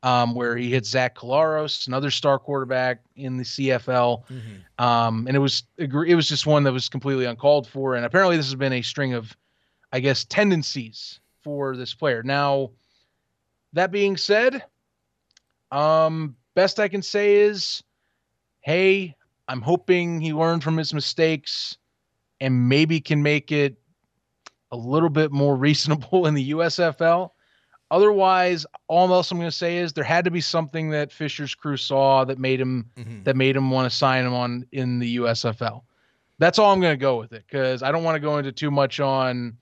um, 0.03 0.35
where 0.35 0.55
he 0.57 0.69
hit 0.69 0.85
Zach 0.85 1.15
Collaros, 1.15 1.87
another 1.87 2.11
star 2.11 2.37
quarterback 2.37 3.01
in 3.15 3.37
the 3.37 3.43
CFL. 3.43 4.25
Mhm. 4.29 4.83
Um, 4.83 5.25
and 5.27 5.35
it 5.35 5.39
was 5.39 5.63
it 5.77 6.15
was 6.15 6.27
just 6.27 6.45
one 6.45 6.63
that 6.63 6.73
was 6.73 6.89
completely 6.89 7.25
uncalled 7.25 7.67
for. 7.67 7.95
And 7.95 8.05
apparently, 8.05 8.37
this 8.37 8.45
has 8.47 8.55
been 8.55 8.73
a 8.73 8.81
string 8.81 9.13
of, 9.13 9.35
I 9.93 10.01
guess, 10.01 10.25
tendencies 10.25 11.21
for 11.41 11.75
this 11.77 11.93
player. 11.93 12.21
Now, 12.21 12.71
that 13.71 13.91
being 13.91 14.17
said, 14.17 14.63
um, 15.71 16.35
best 16.53 16.79
I 16.79 16.89
can 16.89 17.01
say 17.01 17.35
is, 17.35 17.81
hey, 18.59 19.15
I'm 19.47 19.61
hoping 19.61 20.19
he 20.19 20.33
learned 20.33 20.63
from 20.63 20.77
his 20.77 20.93
mistakes, 20.93 21.77
and 22.41 22.67
maybe 22.67 22.99
can 22.99 23.23
make 23.23 23.51
it 23.51 23.77
a 24.71 24.75
little 24.77 25.09
bit 25.09 25.31
more 25.31 25.55
reasonable 25.55 26.25
in 26.27 26.33
the 26.33 26.51
USFL. 26.51 27.29
Otherwise, 27.91 28.65
all 28.87 29.13
else 29.13 29.31
I'm 29.31 29.37
going 29.37 29.49
to 29.49 29.55
say 29.55 29.77
is 29.77 29.93
there 29.93 30.03
had 30.03 30.25
to 30.25 30.31
be 30.31 30.41
something 30.41 30.89
that 30.91 31.11
Fisher's 31.11 31.53
crew 31.53 31.77
saw 31.77 32.25
that 32.25 32.39
made 32.39 32.59
him 32.59 32.89
Mhm. 32.97 33.23
that 33.25 33.35
made 33.35 33.55
him 33.55 33.69
want 33.69 33.89
to 33.91 33.95
sign 33.95 34.25
him 34.25 34.33
on 34.33 34.65
in 34.71 34.99
the 34.99 35.17
USFL. 35.19 35.83
That's 36.39 36.57
all 36.57 36.71
I'm 36.73 36.81
going 36.81 36.93
to 36.93 36.97
go 37.01 37.17
with 37.19 37.33
it 37.33 37.43
because 37.47 37.83
I 37.83 37.91
don't 37.91 38.03
want 38.03 38.15
to 38.15 38.19
go 38.19 38.37
into 38.37 38.51
too 38.51 38.71
much 38.71 38.99
on 38.99 39.57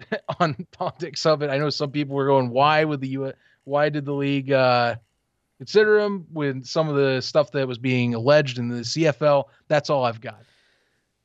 on 0.40 0.66
politics 0.72 1.26
of 1.26 1.42
it. 1.42 1.50
I 1.50 1.58
know 1.58 1.70
some 1.70 1.90
people 1.90 2.16
were 2.16 2.26
going, 2.26 2.48
why 2.50 2.84
would 2.84 3.00
the 3.00 3.08
U 3.08 3.32
why 3.64 3.88
did 3.90 4.04
the 4.06 4.14
league 4.14 4.50
uh, 4.50 4.96
consider 5.58 6.00
him 6.00 6.26
with 6.32 6.64
some 6.64 6.88
of 6.88 6.96
the 6.96 7.20
stuff 7.20 7.52
that 7.52 7.68
was 7.68 7.78
being 7.78 8.14
alleged 8.14 8.58
in 8.58 8.68
the 8.68 8.80
CFL? 8.80 9.44
That's 9.68 9.90
all 9.90 10.04
I've 10.04 10.20
got. 10.20 10.42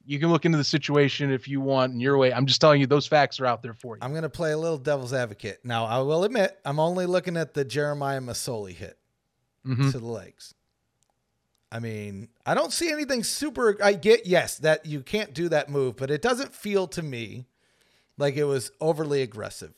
You 0.07 0.19
can 0.19 0.29
look 0.31 0.45
into 0.45 0.57
the 0.57 0.63
situation 0.63 1.31
if 1.31 1.49
you 1.49 1.59
want 1.59 1.91
in 1.93 1.99
your 1.99 2.17
way. 2.17 2.31
I'm 2.31 2.45
just 2.45 2.61
telling 2.61 2.79
you 2.79 2.87
those 2.87 3.05
facts 3.05 3.41
are 3.41 3.45
out 3.45 3.61
there 3.61 3.73
for 3.73 3.95
you. 3.97 3.99
I'm 4.01 4.13
gonna 4.13 4.29
play 4.29 4.53
a 4.53 4.57
little 4.57 4.77
devil's 4.77 5.13
advocate. 5.13 5.59
Now, 5.65 5.85
I 5.85 5.99
will 5.99 6.23
admit, 6.23 6.57
I'm 6.63 6.79
only 6.79 7.05
looking 7.05 7.35
at 7.35 7.53
the 7.53 7.65
Jeremiah 7.65 8.21
Masoli 8.21 8.71
hit 8.73 8.97
Mhm. 9.65 9.91
to 9.91 9.99
the 9.99 10.05
legs. 10.05 10.53
I 11.69 11.79
mean, 11.79 12.29
I 12.45 12.53
don't 12.53 12.71
see 12.71 12.89
anything 12.89 13.25
super. 13.25 13.77
I 13.83 13.91
get 13.93 14.25
yes 14.25 14.57
that 14.59 14.85
you 14.85 15.01
can't 15.01 15.33
do 15.33 15.49
that 15.49 15.69
move, 15.69 15.97
but 15.97 16.09
it 16.09 16.21
doesn't 16.21 16.55
feel 16.55 16.87
to 16.87 17.03
me 17.03 17.45
like 18.17 18.37
it 18.37 18.45
was 18.45 18.71
overly 18.79 19.21
aggressive. 19.21 19.73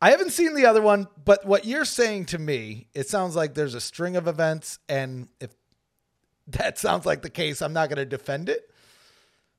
I 0.00 0.10
haven't 0.12 0.30
seen 0.30 0.54
the 0.54 0.66
other 0.66 0.80
one, 0.82 1.08
but 1.24 1.44
what 1.44 1.64
you're 1.64 1.84
saying 1.84 2.26
to 2.26 2.38
me, 2.38 2.86
it 2.94 3.08
sounds 3.08 3.34
like 3.34 3.54
there's 3.54 3.74
a 3.74 3.80
string 3.80 4.14
of 4.14 4.28
events, 4.28 4.78
and 4.88 5.28
if 5.40 5.50
that 6.46 6.78
sounds 6.78 7.04
like 7.04 7.22
the 7.22 7.30
case, 7.30 7.60
I'm 7.60 7.72
not 7.72 7.88
going 7.88 7.96
to 7.96 8.04
defend 8.06 8.48
it. 8.48 8.70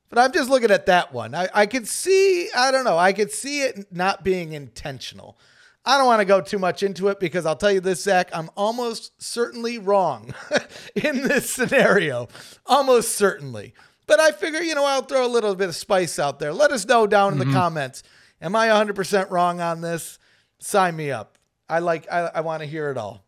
But 0.10 0.20
I'm 0.20 0.32
just 0.32 0.50
looking 0.50 0.72
at 0.72 0.86
that 0.86 1.13
one. 1.13 1.36
I, 1.36 1.50
I 1.54 1.65
could 1.65 1.88
see, 1.88 2.50
I 2.56 2.72
don't 2.72 2.86
know, 2.86 2.98
I 2.98 3.13
could 3.13 3.32
see 3.32 3.62
it 3.62 3.91
not 3.91 4.24
being 4.24 4.54
intentional. 4.54 5.38
I 5.86 5.98
don't 5.98 6.08
want 6.08 6.20
to 6.20 6.26
go 6.26 6.41
too 6.41 6.60
much 6.60 6.84
into 6.84 7.08
it 7.08 7.20
because 7.20 7.46
I'll 7.46 7.56
tell 7.56 7.72
you 7.72 7.80
this, 7.80 8.04
Zach, 8.04 8.30
I'm 8.34 8.50
almost 8.58 9.22
certainly 9.22 9.78
wrong 9.78 10.34
in 10.96 11.24
this 11.24 11.50
scenario. 11.50 12.28
Almost 12.65 13.15
certainly. 13.15 13.74
But 14.06 14.20
I 14.20 14.32
figure, 14.32 14.62
you 14.62 14.76
know, 14.76 14.86
I'll 14.86 15.02
throw 15.02 15.26
a 15.26 15.28
little 15.28 15.56
bit 15.56 15.70
of 15.70 15.76
spice 15.76 16.20
out 16.20 16.39
there. 16.39 16.54
Let 16.54 16.72
us 16.72 16.86
know 16.86 17.08
down 17.08 17.34
in 17.34 17.39
the 17.39 17.46
comments. 17.46 18.04
Am 18.41 18.56
I 18.56 18.67
100% 18.67 19.30
wrong 19.32 19.62
on 19.62 19.82
this? 19.82 20.20
Sign 20.60 20.96
me 20.96 21.12
up. 21.12 21.38
I 21.70 21.80
like, 21.80 22.12
I, 22.12 22.32
I 22.36 22.41
want 22.41 22.63
to 22.63 22.67
hear 22.67 22.89
it 22.91 22.98
all. 22.98 23.26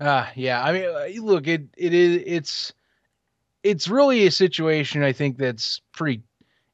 Uh, 0.00 0.26
yeah. 0.34 0.62
I 0.62 0.72
mean, 0.72 0.84
uh, 0.84 1.22
look, 1.22 1.46
it 1.46 1.68
it 1.76 1.92
is 1.92 2.22
it's 2.24 2.72
it's 3.62 3.88
really 3.88 4.26
a 4.26 4.30
situation 4.30 5.02
I 5.02 5.12
think 5.12 5.36
that's 5.38 5.80
pretty 5.92 6.22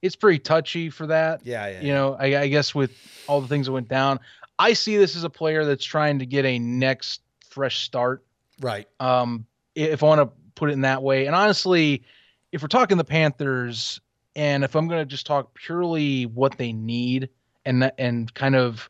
it's 0.02 0.16
pretty 0.16 0.38
touchy 0.38 0.90
for 0.90 1.06
that. 1.08 1.40
Yeah, 1.44 1.66
yeah. 1.68 1.80
You 1.80 1.92
know, 1.92 2.14
I, 2.18 2.42
I 2.42 2.48
guess 2.48 2.74
with 2.74 2.92
all 3.26 3.40
the 3.40 3.48
things 3.48 3.66
that 3.66 3.72
went 3.72 3.88
down, 3.88 4.20
I 4.58 4.74
see 4.74 4.96
this 4.96 5.16
as 5.16 5.24
a 5.24 5.30
player 5.30 5.64
that's 5.64 5.84
trying 5.84 6.18
to 6.20 6.26
get 6.26 6.44
a 6.44 6.58
next 6.58 7.22
fresh 7.48 7.80
start. 7.80 8.22
Right. 8.60 8.86
Um, 9.00 9.46
if 9.74 10.02
I 10.02 10.06
want 10.06 10.20
to 10.20 10.30
put 10.54 10.70
it 10.70 10.74
in 10.74 10.82
that 10.82 11.02
way, 11.02 11.26
and 11.26 11.34
honestly, 11.34 12.04
if 12.52 12.62
we're 12.62 12.68
talking 12.68 12.98
the 12.98 13.04
Panthers, 13.04 14.00
and 14.36 14.64
if 14.64 14.76
I'm 14.76 14.86
going 14.86 15.00
to 15.00 15.06
just 15.06 15.26
talk 15.26 15.54
purely 15.54 16.26
what 16.26 16.56
they 16.58 16.72
need, 16.72 17.30
and 17.64 17.82
that- 17.82 17.94
and 17.98 18.32
kind 18.34 18.54
of, 18.54 18.88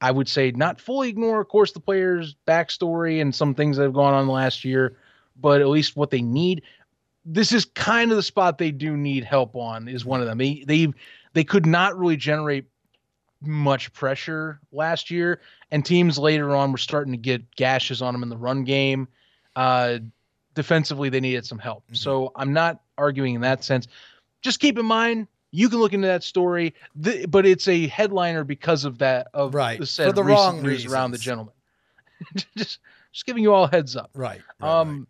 I 0.00 0.10
would 0.10 0.28
say 0.28 0.50
not 0.52 0.80
fully 0.80 1.08
ignore, 1.08 1.40
of 1.40 1.48
course, 1.48 1.72
the 1.72 1.80
players' 1.80 2.36
backstory 2.46 3.20
and 3.20 3.34
some 3.34 3.54
things 3.54 3.76
that 3.78 3.84
have 3.84 3.94
gone 3.94 4.14
on 4.14 4.28
last 4.28 4.64
year, 4.64 4.96
but 5.40 5.60
at 5.62 5.68
least 5.68 5.96
what 5.96 6.10
they 6.10 6.22
need. 6.22 6.62
This 7.24 7.52
is 7.52 7.64
kind 7.64 8.10
of 8.10 8.16
the 8.16 8.22
spot 8.22 8.58
they 8.58 8.70
do 8.70 8.96
need 8.96 9.24
help 9.24 9.54
on. 9.56 9.88
Is 9.88 10.04
one 10.04 10.20
of 10.20 10.26
them. 10.26 10.38
They 10.38 10.64
they 10.66 10.92
they 11.32 11.44
could 11.44 11.66
not 11.66 11.98
really 11.98 12.16
generate 12.16 12.66
much 13.40 13.92
pressure 13.92 14.60
last 14.72 15.10
year, 15.10 15.40
and 15.70 15.84
teams 15.84 16.18
later 16.18 16.54
on 16.54 16.72
were 16.72 16.78
starting 16.78 17.12
to 17.12 17.18
get 17.18 17.56
gashes 17.56 18.02
on 18.02 18.14
them 18.14 18.22
in 18.22 18.28
the 18.28 18.36
run 18.36 18.64
game. 18.64 19.08
Uh, 19.56 19.98
defensively, 20.54 21.08
they 21.08 21.20
needed 21.20 21.44
some 21.46 21.58
help. 21.58 21.84
So 21.92 22.32
I'm 22.36 22.52
not 22.52 22.80
arguing 22.98 23.34
in 23.34 23.40
that 23.42 23.64
sense. 23.64 23.86
Just 24.42 24.60
keep 24.60 24.78
in 24.78 24.86
mind, 24.86 25.26
you 25.50 25.68
can 25.68 25.78
look 25.78 25.92
into 25.92 26.08
that 26.08 26.22
story, 26.22 26.74
th- 27.02 27.30
but 27.30 27.46
it's 27.46 27.68
a 27.68 27.86
headliner 27.86 28.44
because 28.44 28.84
of 28.84 28.98
that 28.98 29.28
of 29.34 29.54
Right, 29.54 29.78
the 29.78 29.86
for 29.86 29.90
said 29.90 30.14
the 30.14 30.24
recent 30.24 30.56
wrong 30.56 30.62
news 30.62 30.86
around 30.86 31.12
the 31.12 31.18
gentleman. 31.18 31.54
just 32.56 32.80
just 33.12 33.26
giving 33.26 33.42
you 33.42 33.54
all 33.54 33.64
a 33.64 33.70
heads 33.70 33.94
up. 33.96 34.10
Right. 34.14 34.42
right, 34.58 34.80
um, 34.80 35.06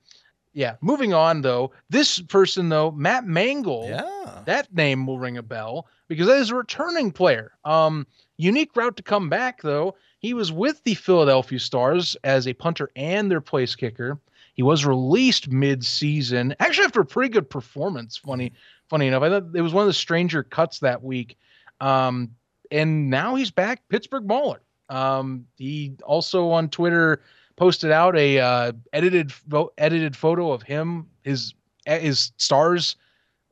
yeah. 0.55 0.77
Moving 0.81 1.13
on 1.13 1.43
though, 1.43 1.73
this 1.91 2.21
person 2.21 2.69
though, 2.69 2.91
Matt 2.93 3.25
Mengel. 3.25 3.89
yeah. 3.89 4.43
That 4.47 4.73
name 4.75 5.07
will 5.07 5.19
ring 5.19 5.37
a 5.37 5.43
bell 5.43 5.87
because 6.09 6.27
that 6.27 6.39
is 6.39 6.51
a 6.51 6.55
returning 6.55 7.11
player. 7.13 7.53
Um, 7.65 8.07
unique 8.37 8.75
route 8.77 8.97
to 8.97 9.03
come 9.03 9.29
back 9.29 9.61
though. 9.63 9.97
He 10.21 10.33
was 10.33 10.51
with 10.53 10.83
the 10.85 10.95
Philadelphia 10.95 11.59
Stars 11.59 12.17
as 12.25 12.49
a 12.49 12.55
punter 12.55 12.91
and 12.97 13.31
their 13.31 13.41
place 13.43 13.75
kicker. 13.75 14.19
He 14.55 14.63
was 14.63 14.87
released 14.87 15.49
mid-season, 15.49 16.55
actually 16.61 16.85
after 16.87 17.01
a 17.01 17.07
pretty 17.07 17.29
good 17.31 17.51
performance. 17.51 18.17
Funny, 18.17 18.53
funny 18.89 19.09
enough, 19.09 19.23
I 19.23 19.29
thought 19.29 19.55
it 19.55 19.61
was 19.61 19.75
one 19.75 19.83
of 19.83 19.89
the 19.89 19.93
stranger 19.93 20.43
cuts 20.45 20.79
that 20.79 21.03
week. 21.03 21.37
Um, 21.81 22.31
and 22.71 23.11
now 23.11 23.35
he's 23.35 23.51
back, 23.51 23.83
Pittsburgh 23.89 24.27
Mauler. 24.27 24.63
Um, 24.89 25.47
he 25.57 25.95
also 26.05 26.51
on 26.51 26.69
Twitter 26.69 27.23
posted 27.57 27.91
out 27.91 28.17
a 28.17 28.39
uh, 28.39 28.73
edited 28.93 29.33
fo- 29.33 29.73
edited 29.79 30.17
photo 30.17 30.53
of 30.53 30.63
him. 30.63 31.07
His 31.23 31.55
his 31.87 32.33
stars, 32.39 32.97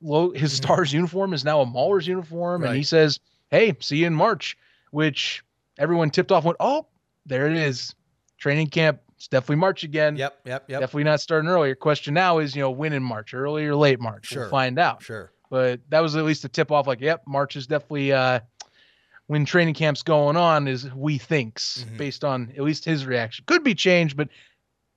lo- 0.01 0.33
his 0.33 0.53
stars 0.53 0.93
uniform 0.93 1.33
is 1.35 1.45
now 1.45 1.61
a 1.61 1.67
Mauler's 1.67 2.07
uniform, 2.07 2.65
and 2.65 2.77
he 2.77 2.83
says, 2.83 3.21
"Hey, 3.51 3.75
see 3.81 3.99
you 3.99 4.07
in 4.07 4.15
March." 4.15 4.57
Which 4.91 5.43
everyone 5.79 6.11
tipped 6.11 6.31
off. 6.33 6.45
Went, 6.45 6.57
"Oh, 6.61 6.87
there 7.27 7.47
it 7.47 7.57
is, 7.57 7.95
training 8.39 8.69
camp. 8.69 9.01
It's 9.17 9.29
definitely 9.29 9.57
March 9.57 9.85
again. 9.85 10.17
Yep. 10.17 10.41
Yep. 10.45 10.65
Yep. 10.69 10.81
Definitely 10.81 11.05
not 11.05 11.21
starting 11.21 11.49
earlier. 11.49 11.77
Question 11.77 12.13
now 12.13 12.39
is, 12.39 12.57
you 12.57 12.63
know, 12.63 12.71
when 12.73 12.93
in 12.93 13.03
March, 13.05 13.33
early 13.35 13.65
or 13.67 13.77
late 13.77 14.01
March? 14.01 14.27
Sure. 14.27 14.43
We'll 14.43 14.51
find 14.51 14.79
out. 14.81 15.01
Sure. 15.03 15.31
But 15.49 15.81
that 15.91 16.01
was 16.01 16.17
at 16.17 16.25
least 16.25 16.45
a 16.45 16.49
tip 16.49 16.73
off. 16.73 16.87
Like, 16.89 17.01
yep, 17.01 17.23
March 17.27 17.55
is 17.57 17.67
definitely 17.69 18.13
uh, 18.13 18.41
when 19.27 19.45
training 19.45 19.75
camp's 19.75 20.03
going 20.03 20.37
on 20.37 20.69
is 20.69 20.93
we 20.95 21.19
thinks 21.19 21.85
Mhm. 21.89 21.97
based 21.99 22.25
on 22.25 22.53
at 22.57 22.63
least 22.63 22.85
his 22.85 23.07
reaction. 23.07 23.45
Could 23.47 23.65
be 23.65 23.75
changed, 23.75 24.17
but 24.17 24.29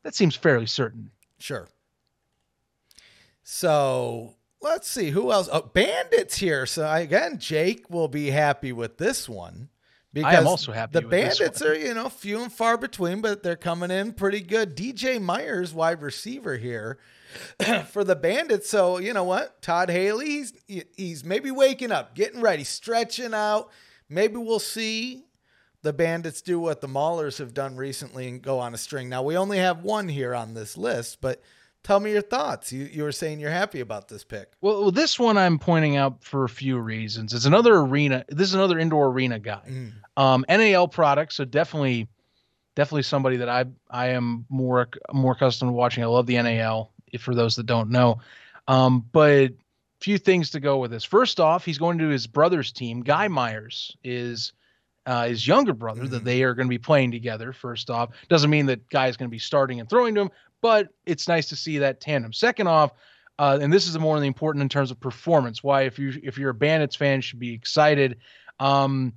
that 0.04 0.16
seems 0.16 0.36
fairly 0.36 0.66
certain. 0.66 1.12
Sure. 1.40 1.68
So 3.44 4.36
let's 4.62 4.90
see 4.90 5.12
who 5.12 5.32
else. 5.32 5.48
Oh, 5.52 5.62
Bandits 5.62 6.38
here. 6.38 6.66
So 6.66 6.90
again, 6.92 7.38
Jake 7.40 7.90
will 7.90 8.08
be 8.08 8.32
happy 8.32 8.72
with 8.72 8.98
this 8.98 9.30
one 9.30 9.70
because 10.14 10.46
also 10.46 10.72
happy 10.72 10.94
The 10.94 11.02
with 11.02 11.12
this 11.12 11.38
Bandits 11.40 11.62
are 11.62 11.76
you 11.76 11.94
know 11.94 12.10
few 12.10 12.42
and 12.42 12.52
far 12.52 12.78
between, 12.78 13.22
but 13.22 13.44
they're 13.44 13.56
coming 13.56 13.92
in 13.92 14.14
pretty 14.14 14.42
good. 14.42 14.76
DJ 14.76 15.20
Myers, 15.22 15.74
wide 15.74 16.02
receiver 16.02 16.58
here 16.58 16.98
for 17.92 18.04
the 18.04 18.16
Bandits. 18.16 18.70
So 18.70 18.98
you 18.98 19.14
know 19.14 19.24
what, 19.24 19.62
Todd 19.62 19.90
Haley, 19.90 20.26
he's 20.28 20.54
he's 20.96 21.24
maybe 21.24 21.52
waking 21.52 21.92
up, 21.92 22.16
getting 22.16 22.42
ready, 22.42 22.64
stretching 22.64 23.34
out. 23.34 23.70
Maybe 24.10 24.38
we'll 24.38 24.60
see 24.60 25.26
the 25.82 25.94
Bandits 25.94 26.42
do 26.42 26.60
what 26.60 26.82
the 26.82 26.88
Maulers 26.88 27.38
have 27.38 27.54
done 27.54 27.76
recently 27.76 28.28
and 28.28 28.42
go 28.42 28.60
on 28.60 28.74
a 28.74 28.78
string. 28.78 29.08
Now 29.08 29.24
we 29.24 29.38
only 29.38 29.60
have 29.60 29.84
one 29.84 30.10
here 30.10 30.34
on 30.34 30.54
this 30.54 30.78
list, 30.78 31.22
but 31.22 31.42
tell 31.84 32.00
me 32.00 32.12
your 32.12 32.22
thoughts. 32.22 32.74
You 32.74 32.86
you 32.86 33.04
were 33.04 33.12
saying 33.12 33.40
you're 33.40 33.52
happy 33.52 33.80
about 33.80 34.08
this 34.08 34.24
pick. 34.24 34.52
Well, 34.62 34.92
this 34.92 35.20
one 35.20 35.38
I'm 35.38 35.60
pointing 35.60 35.96
out 35.96 36.24
for 36.24 36.44
a 36.44 36.50
few 36.50 36.80
reasons. 36.80 37.34
It's 37.34 37.46
another 37.46 37.76
arena. 37.76 38.26
This 38.28 38.50
is 38.50 38.56
another 38.56 38.80
indoor 38.80 39.08
arena 39.08 39.40
guy. 39.40 39.62
Mm. 39.70 39.94
Um, 40.18 40.46
NAL 40.50 40.88
product, 40.88 41.34
so 41.34 41.46
definitely, 41.46 42.08
definitely 42.76 43.04
somebody 43.04 43.38
that 43.38 43.50
I 43.50 43.66
I 43.90 44.08
am 44.10 44.46
more 44.50 44.90
more 45.14 45.34
accustomed 45.34 45.70
to 45.70 45.74
watching. 45.74 46.04
I 46.04 46.08
love 46.08 46.26
the 46.26 46.42
NAL. 46.42 46.92
If 47.12 47.22
for 47.22 47.36
those 47.36 47.56
that 47.58 47.68
don't 47.68 47.92
know, 47.92 48.20
um, 48.68 49.06
but 49.12 49.52
few 50.06 50.18
things 50.20 50.52
to 50.52 50.60
go 50.60 50.78
with 50.78 50.92
this. 50.92 51.04
First 51.04 51.40
off, 51.40 51.66
he's 51.66 51.80
going 51.80 51.98
to 51.98 52.08
his 52.10 52.28
brother's 52.28 52.72
team. 52.72 53.02
Guy 53.02 53.28
Myers 53.28 53.98
is 54.04 54.54
uh, 55.08 55.28
his 55.28 55.48
younger 55.48 55.74
brother 55.74 56.08
that 56.08 56.22
Mhm. 56.22 56.26
they 56.26 56.44
are 56.44 56.54
going 56.54 56.68
to 56.68 56.70
be 56.70 56.78
playing 56.80 57.12
together. 57.12 57.52
First 57.54 57.90
off, 57.90 58.10
doesn't 58.30 58.50
mean 58.50 58.68
that 58.68 58.88
Guy 58.90 59.08
is 59.08 59.18
going 59.18 59.28
to 59.30 59.32
be 59.32 59.40
starting 59.40 59.80
and 59.80 59.90
throwing 59.90 60.14
to 60.16 60.22
him, 60.22 60.32
but 60.62 60.90
it's 61.06 61.28
nice 61.28 61.50
to 61.50 61.56
see 61.56 61.80
that 61.80 62.02
tandem. 62.02 62.34
Second 62.34 62.68
off, 62.68 62.92
uh, 63.40 63.58
and 63.62 63.72
this 63.74 63.88
is 63.88 63.98
more 64.00 64.18
than 64.20 64.28
important 64.28 64.62
in 64.64 64.70
terms 64.70 64.92
of 64.92 65.00
performance. 65.00 65.64
Why, 65.64 65.84
if 65.84 65.98
you 66.00 66.14
if 66.24 66.38
you're 66.38 66.52
a 66.52 66.54
Bandits 66.56 66.96
fan, 66.96 67.18
you 67.18 67.22
should 67.22 67.40
be 67.40 67.54
excited. 67.54 68.18
Um, 68.60 69.14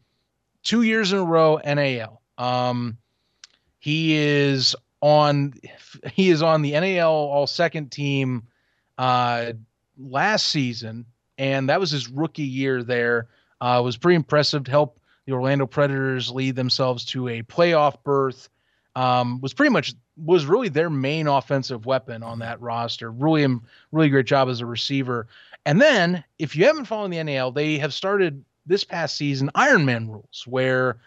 two 0.62 0.82
years 0.82 1.12
in 1.12 1.18
a 1.18 1.24
row, 1.24 1.58
NAL. 1.64 2.20
Um, 2.38 2.98
he 3.78 4.14
is 4.16 4.74
on 5.00 5.52
he 6.12 6.30
is 6.30 6.42
on 6.42 6.62
the 6.62 6.72
NAL 6.72 7.12
All 7.12 7.46
Second 7.46 7.92
team 7.92 8.42
uh, 8.98 9.52
last 9.98 10.48
season, 10.48 11.04
and 11.36 11.68
that 11.68 11.80
was 11.80 11.90
his 11.90 12.08
rookie 12.08 12.42
year 12.42 12.82
there. 12.82 13.28
Uh, 13.60 13.80
was 13.84 13.96
pretty 13.96 14.16
impressive 14.16 14.64
to 14.64 14.70
help 14.70 15.00
the 15.26 15.32
Orlando 15.32 15.66
Predators 15.66 16.30
lead 16.30 16.56
themselves 16.56 17.04
to 17.06 17.28
a 17.28 17.42
playoff 17.42 18.02
berth. 18.04 18.48
Um, 18.96 19.40
was 19.40 19.52
pretty 19.52 19.70
much 19.70 19.94
was 20.16 20.46
really 20.46 20.68
their 20.68 20.90
main 20.90 21.26
offensive 21.26 21.86
weapon 21.86 22.22
on 22.22 22.38
that 22.40 22.60
roster. 22.60 23.10
Really, 23.10 23.44
um, 23.44 23.62
really 23.92 24.08
great 24.08 24.26
job 24.26 24.48
as 24.48 24.60
a 24.60 24.66
receiver. 24.66 25.26
And 25.66 25.80
then, 25.80 26.24
if 26.38 26.56
you 26.56 26.64
haven't 26.64 26.86
followed 26.86 27.12
the 27.12 27.22
NAL, 27.22 27.52
they 27.52 27.78
have 27.78 27.92
started 27.92 28.44
this 28.66 28.84
past 28.84 29.16
season 29.16 29.50
Ironman 29.54 30.08
rules, 30.08 30.44
where 30.46 30.98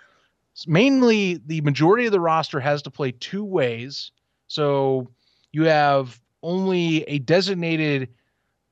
mainly 0.68 1.42
the 1.46 1.62
majority 1.62 2.06
of 2.06 2.12
the 2.12 2.20
roster 2.20 2.60
has 2.60 2.82
to 2.84 2.92
play 2.92 3.12
two 3.12 3.44
ways. 3.44 4.12
So 4.48 5.10
you 5.52 5.64
have 5.64 6.20
only 6.44 7.04
a 7.04 7.20
designated 7.20 8.10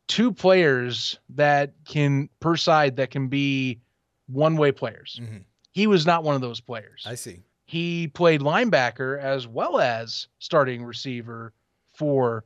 two 0.10 0.34
players 0.34 1.18
that 1.30 1.72
can 1.86 2.28
per 2.42 2.58
side 2.58 2.98
that 2.98 3.12
can 3.12 3.30
be 3.30 3.80
one 4.28 4.58
way 4.58 4.72
players. 4.74 5.20
Mhm. 5.24 5.44
He 5.72 5.88
was 5.88 6.06
not 6.06 6.24
one 6.26 6.36
of 6.36 6.42
those 6.42 6.60
players. 6.60 7.04
I 7.06 7.16
see. 7.16 7.44
He 7.66 8.08
played 8.08 8.42
linebacker 8.42 9.20
as 9.22 9.48
well 9.48 9.80
as 9.80 10.28
starting 10.40 10.84
receiver 10.84 11.54
for 11.94 12.44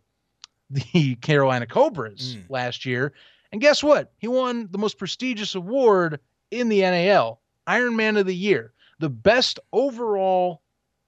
the 0.70 1.16
Carolina 1.22 1.66
Cobras 1.66 2.36
Mm. 2.36 2.44
last 2.50 2.86
year. 2.86 3.14
And 3.52 3.62
guess 3.62 3.82
what? 3.82 4.12
He 4.18 4.28
won 4.28 4.68
the 4.72 4.78
most 4.78 4.98
prestigious 4.98 5.56
award 5.56 6.20
in 6.52 6.68
the 6.70 6.82
NAL, 6.82 7.42
Iron 7.66 7.96
Man 7.96 8.18
of 8.18 8.26
the 8.26 8.36
Year, 8.36 8.74
the 9.00 9.10
best 9.10 9.60
overall 9.72 10.62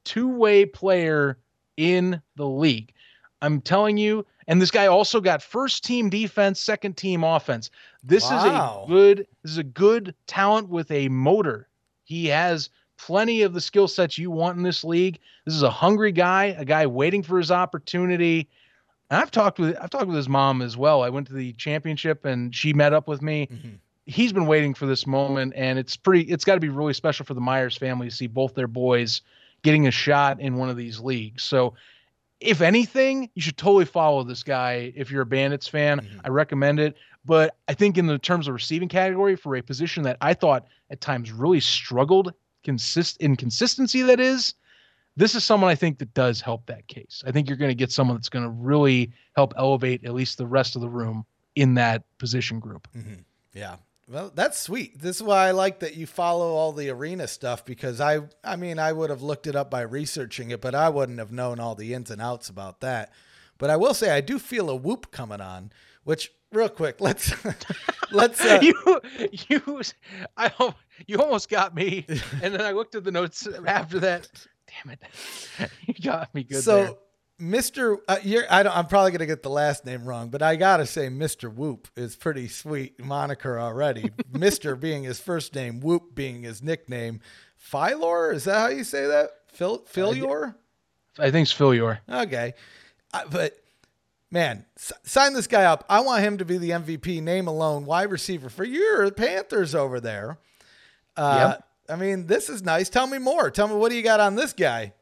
two-way 0.06 0.66
player 0.66 1.38
in 1.78 2.22
the 2.36 2.48
league. 2.48 2.94
I'm 3.42 3.62
telling 3.62 3.98
you, 3.98 4.26
and 4.48 4.62
this 4.62 4.72
guy 4.72 4.88
also 4.88 5.20
got 5.22 5.42
first 5.42 5.84
team 5.84 6.10
defense, 6.10 6.60
second 6.60 6.98
team 6.98 7.24
offense. 7.24 7.70
This 8.04 8.24
Wow. 8.30 8.38
is 8.38 8.44
a 8.46 8.88
good 8.92 9.28
this 9.44 9.52
is 9.52 9.58
a 9.58 9.64
good 9.64 10.16
talent 10.28 10.70
with 10.70 10.90
a 10.92 11.10
motor. 11.10 11.68
He 12.06 12.28
has 12.28 12.70
plenty 12.98 13.42
of 13.42 13.54
the 13.54 13.62
skill 13.62 13.88
sets 13.88 14.18
you 14.18 14.32
want 14.32 14.58
in 14.58 14.64
this 14.64 14.84
league. 14.84 15.20
This 15.46 15.54
is 15.54 15.64
a 15.64 15.70
hungry 15.70 16.12
guy, 16.12 16.56
a 16.58 16.66
guy 16.66 16.86
waiting 16.88 17.22
for 17.24 17.38
his 17.38 17.52
opportunity. 17.52 18.48
And 19.10 19.22
I've 19.22 19.32
talked 19.32 19.60
with 19.60 19.76
I've 19.82 19.90
talked 19.90 20.08
with 20.08 20.16
his 20.18 20.30
mom 20.30 20.62
as 20.62 20.78
well. 20.78 21.04
I 21.04 21.10
went 21.10 21.28
to 21.28 21.34
the 21.34 21.54
championship 21.54 22.26
and 22.26 22.56
she 22.56 22.74
met 22.74 22.94
up 22.94 23.08
with 23.08 23.22
me. 23.22 23.48
Mhm. 23.52 23.80
He's 24.08 24.32
been 24.34 24.46
waiting 24.48 24.74
for 24.76 24.86
this 24.86 25.06
moment 25.06 25.54
and 25.56 25.78
it's 25.78 25.96
pretty 25.98 26.22
it's 26.32 26.46
got 26.46 26.54
to 26.56 26.60
be 26.62 26.70
really 26.70 26.94
special 26.94 27.26
for 27.26 27.34
the 27.34 27.42
Myers 27.42 27.76
family 27.76 28.10
to 28.10 28.16
see 28.16 28.28
both 28.28 28.56
their 28.56 28.68
boys 28.68 29.22
getting 29.64 29.88
a 29.88 29.92
shot 29.92 30.40
in 30.40 30.56
one 30.58 30.70
of 30.70 30.78
these 30.78 31.00
leagues. 31.00 31.44
So 31.44 31.74
if 32.40 32.62
anything, 32.62 33.30
you 33.36 33.42
should 33.42 33.58
totally 33.58 33.86
follow 33.86 34.24
this 34.24 34.44
guy 34.44 34.92
if 34.96 35.10
you're 35.12 35.22
a 35.22 35.26
Bandits 35.26 35.68
fan. 35.68 36.02
Mhm. 36.02 36.22
I 36.24 36.30
recommend 36.30 36.80
it. 36.80 36.96
But 37.24 37.58
I 37.68 37.74
think 37.74 37.98
in 37.98 38.06
the 38.08 38.20
terms 38.20 38.48
of 38.48 38.54
receiving 38.54 38.88
category 38.88 39.36
for 39.36 39.56
a 39.56 39.62
position 39.64 40.04
that 40.04 40.18
I 40.22 40.34
thought 40.34 40.66
at 40.92 41.02
times 41.02 41.32
really 41.32 41.60
struggled 41.60 42.34
consist 42.64 43.18
inconsistency 43.18 44.02
that 44.04 44.20
is, 44.20 44.54
this 45.16 45.34
is 45.34 45.44
someone 45.44 45.72
I 45.72 45.76
think 45.76 45.98
that 46.00 46.14
does 46.14 46.42
help 46.42 46.66
that 46.68 46.88
case. 46.88 47.24
I 47.26 47.32
think 47.32 47.48
you're 47.48 47.58
going 47.58 47.72
to 47.72 47.76
get 47.76 47.92
someone 47.92 48.18
that's 48.18 48.30
going 48.30 48.46
to 48.46 48.52
really 48.52 49.12
help 49.36 49.54
elevate 49.58 50.04
at 50.04 50.14
least 50.14 50.38
the 50.38 50.46
rest 50.46 50.76
of 50.76 50.82
the 50.82 50.90
room 50.90 51.26
in 51.56 51.74
that 51.76 52.04
position 52.18 52.60
group. 52.60 52.88
Mhm. 52.96 53.24
Yeah. 53.54 53.78
Well, 54.08 54.32
that's 54.34 54.60
sweet. 54.60 55.00
This 55.00 55.16
is 55.16 55.24
why 55.24 55.48
I 55.48 55.52
like 55.52 55.80
that 55.80 55.96
you 55.96 56.06
follow 56.06 56.54
all 56.54 56.72
the 56.72 56.90
arena 56.90 57.28
stuff 57.28 57.66
because 57.66 58.00
I 58.00 58.20
I 58.44 58.56
mean, 58.56 58.78
I 58.78 58.94
would 58.94 59.10
have 59.10 59.24
looked 59.24 59.48
it 59.48 59.56
up 59.56 59.72
by 59.72 59.82
researching 59.82 60.52
it, 60.52 60.62
but 60.62 60.76
I 60.76 60.90
wouldn't 60.90 61.18
have 61.20 61.32
known 61.32 61.60
all 61.60 61.74
the 61.74 61.94
ins 61.94 62.12
and 62.12 62.22
outs 62.22 62.50
about 62.50 62.82
that. 62.82 63.12
But 63.58 63.70
I 63.70 63.78
will 63.78 63.94
say 63.94 64.12
I 64.12 64.22
do 64.22 64.38
feel 64.38 64.70
a 64.70 64.76
whoop 64.76 65.10
coming 65.12 65.42
on, 65.42 65.72
which 66.04 66.32
real 66.52 66.70
quick, 66.70 66.98
let's 67.02 67.34
let's 68.12 68.42
uh, 68.42 68.60
you 68.62 69.02
you 69.50 69.82
I 70.38 70.52
you 71.08 71.18
almost 71.18 71.50
got 71.50 71.74
me 71.74 72.06
and 72.44 72.54
then 72.54 72.62
I 72.62 72.72
looked 72.72 72.94
at 72.94 73.04
the 73.04 73.12
notes 73.12 73.48
after 73.66 74.00
that. 74.02 74.30
Damn 74.84 74.94
it. 74.94 75.00
You 75.86 75.94
got 76.04 76.34
me 76.34 76.44
good 76.44 76.64
so 76.64 76.84
there. 76.84 76.94
Mr. 77.40 77.98
Uh, 78.08 78.18
you're, 78.24 78.44
I 78.50 78.64
don't, 78.64 78.76
I'm 78.76 78.88
probably 78.88 79.12
gonna 79.12 79.26
get 79.26 79.44
the 79.44 79.50
last 79.50 79.86
name 79.86 80.06
wrong, 80.06 80.30
but 80.30 80.42
I 80.42 80.56
gotta 80.56 80.86
say 80.86 81.08
Mr. 81.10 81.54
Whoop 81.54 81.88
is 81.96 82.16
pretty 82.16 82.48
sweet 82.48 83.04
moniker 83.04 83.60
already. 83.60 84.10
Mr. 84.32 84.80
being 84.80 85.04
his 85.04 85.20
first 85.20 85.54
name, 85.54 85.82
Whoop 85.82 86.16
being 86.16 86.44
his 86.44 86.64
nickname. 86.64 87.20
Philor, 87.72 88.34
is 88.34 88.46
that 88.46 88.60
how 88.60 88.68
you 88.68 88.84
say 88.84 89.08
that? 89.08 89.32
Phil 89.52 89.80
Philyor? 89.92 90.56
I 91.18 91.32
think 91.32 91.44
it's 91.46 91.52
Phil 91.52 91.74
Yor. 91.74 92.00
Okay, 92.10 92.54
I, 93.14 93.24
but 93.26 93.58
man, 94.32 94.66
s- 94.78 94.92
sign 95.04 95.34
this 95.34 95.48
guy 95.48 95.64
up. 95.66 95.86
I 95.90 96.02
want 96.02 96.24
him 96.24 96.38
to 96.40 96.46
be 96.46 96.58
the 96.58 96.72
MVP. 96.72 97.22
Name 97.22 97.48
alone, 97.48 97.86
wide 97.86 98.12
receiver 98.12 98.50
for 98.50 98.64
your 98.64 99.10
Panthers 99.12 99.74
over 99.76 100.00
there. 100.00 100.38
Uh, 101.18 101.56
I 101.90 101.96
mean, 101.96 102.28
this 102.28 102.50
is 102.50 102.64
nice. 102.64 102.90
Tell 102.90 103.08
me 103.08 103.18
more. 103.18 103.50
Tell 103.50 103.68
me 103.68 103.76
what 103.76 103.90
do 103.90 103.96
you 103.96 104.04
got 104.04 104.20
on 104.20 104.36
this 104.36 104.52
guy? 104.54 104.94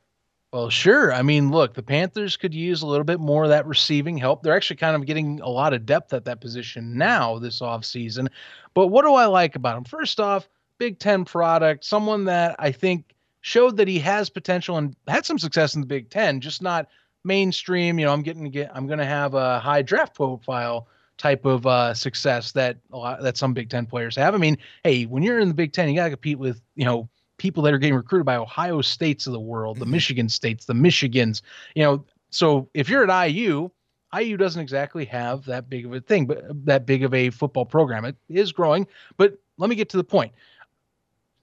Well, 0.54 0.70
sure. 0.70 1.12
I 1.12 1.24
mean, 1.24 1.50
look, 1.50 1.74
the 1.74 1.82
Panthers 1.82 2.38
could 2.38 2.54
use 2.54 2.84
a 2.84 2.86
little 2.86 3.04
bit 3.04 3.20
more 3.20 3.44
of 3.44 3.50
that 3.50 3.66
receiving 3.66 4.16
help. 4.18 4.44
They're 4.44 4.56
actually 4.56 4.76
kind 4.76 4.96
of 4.96 5.08
getting 5.08 5.42
a 5.42 5.50
lot 5.50 5.74
of 5.74 5.84
depth 5.88 6.14
at 6.14 6.26
that 6.26 6.42
position 6.42 6.96
now 6.96 7.40
this 7.40 7.60
offseason. 7.60 8.28
But 8.76 8.88
what 8.88 9.04
do 9.04 9.16
I 9.16 9.26
like 9.26 9.56
about 9.56 9.78
him? 9.78 9.84
First 9.84 10.20
off, 10.20 10.48
Big 10.78 11.00
Ten 11.00 11.26
product, 11.26 11.84
someone 11.84 12.26
that 12.26 12.56
I 12.60 12.72
think 12.72 13.16
showed 13.42 13.78
that 13.78 13.88
he 13.88 13.98
has 13.98 14.30
potential 14.30 14.78
and 14.78 14.96
had 15.08 15.26
some 15.26 15.40
success 15.40 15.74
in 15.74 15.82
the 15.82 15.88
Big 15.88 16.12
Ten, 16.12 16.40
just 16.40 16.62
not 16.62 16.88
mainstream. 17.24 17.98
You 17.98 18.06
know, 18.06 18.14
I'm 18.14 18.22
getting 18.22 18.44
to 18.44 18.50
get, 18.52 18.70
I'm 18.76 18.86
going 18.86 19.00
to 19.00 19.06
have 19.06 19.34
a 19.34 19.60
high 19.60 19.82
draft 19.82 20.14
profile 20.14 20.88
type 21.18 21.46
of 21.46 21.66
uh, 21.66 21.96
success 21.96 22.52
that 22.52 22.78
a 22.92 22.98
lot, 22.98 23.24
that 23.24 23.38
some 23.38 23.56
Big 23.56 23.72
Ten 23.72 23.88
players 23.88 24.16
have. 24.18 24.36
I 24.36 24.38
mean, 24.38 24.60
hey, 24.84 25.06
when 25.06 25.24
you're 25.24 25.40
in 25.40 25.48
the 25.48 25.56
Big 25.56 25.74
Ten, 25.74 25.90
you 25.90 25.96
got 25.96 26.04
to 26.04 26.10
compete 26.12 26.38
with, 26.38 26.62
you 26.76 26.86
know, 26.86 27.10
people 27.44 27.62
that 27.62 27.74
are 27.74 27.78
getting 27.78 27.94
recruited 27.94 28.26
by 28.26 28.38
Ohio 28.38 28.80
States 28.80 29.28
of 29.28 29.34
the 29.34 29.40
world, 29.40 29.78
the 29.78 29.86
Mhm. 29.86 29.90
Michigan 29.90 30.30
States, 30.30 30.64
the 30.64 30.74
Michigans, 30.74 31.42
you 31.76 31.84
know. 31.84 32.06
So 32.30 32.70
if 32.74 32.88
you're 32.88 33.04
at 33.04 33.10
IU, 33.10 33.70
IU 34.14 34.38
doesn't 34.38 34.62
exactly 34.62 35.04
have 35.04 35.44
that 35.44 35.70
big 35.70 35.86
of 35.86 35.94
a 35.94 36.00
thing, 36.00 36.26
but 36.26 36.46
that 36.66 36.86
big 36.86 37.04
of 37.04 37.14
a 37.14 37.32
football 37.32 37.66
program. 37.66 38.06
It 38.06 38.16
is 38.30 38.54
growing, 38.54 38.88
but 39.18 39.38
let 39.58 39.70
me 39.70 39.76
get 39.76 39.90
to 39.90 39.98
the 39.98 40.06
point. 40.06 40.32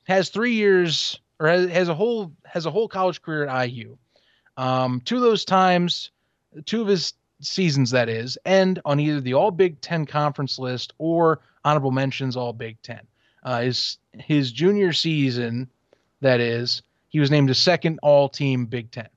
Has 0.04 0.30
three 0.30 0.54
years 0.54 1.20
or 1.38 1.48
has, 1.48 1.68
has 1.68 1.88
a 1.90 1.94
whole 1.94 2.32
has 2.46 2.64
a 2.64 2.70
whole 2.70 2.88
college 2.88 3.20
career 3.20 3.46
at 3.46 3.54
IU. 3.68 3.98
Um, 4.56 5.02
two 5.04 5.16
of 5.16 5.22
those 5.22 5.44
times, 5.44 6.12
two 6.64 6.80
of 6.80 6.88
his 6.88 7.12
seasons 7.42 7.90
that 7.90 8.08
is, 8.08 8.38
end 8.46 8.80
on 8.86 8.98
either 8.98 9.20
the 9.20 9.34
All 9.34 9.50
Big 9.50 9.78
Ten 9.82 10.06
conference 10.06 10.58
list 10.58 10.94
or 10.96 11.40
honorable 11.66 11.90
mentions 11.90 12.38
All 12.38 12.54
Big 12.54 12.80
Ten. 12.80 13.00
Uh, 13.42 13.60
his 13.60 13.98
his 14.14 14.50
junior 14.50 14.94
season, 14.94 15.68
that 16.20 16.40
is, 16.40 16.82
he 17.08 17.20
was 17.20 17.30
named 17.30 17.50
a 17.50 17.54
second 17.54 17.98
All 18.02 18.28
Team 18.28 18.66
Big 18.66 18.90
Ten, 18.90 19.08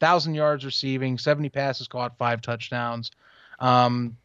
thousand 0.00 0.34
yards 0.34 0.64
receiving, 0.64 1.18
seventy 1.18 1.48
passes 1.48 1.88
caught, 1.88 2.16
five 2.18 2.40
touchdowns. 2.40 3.10
Um, 3.58 4.16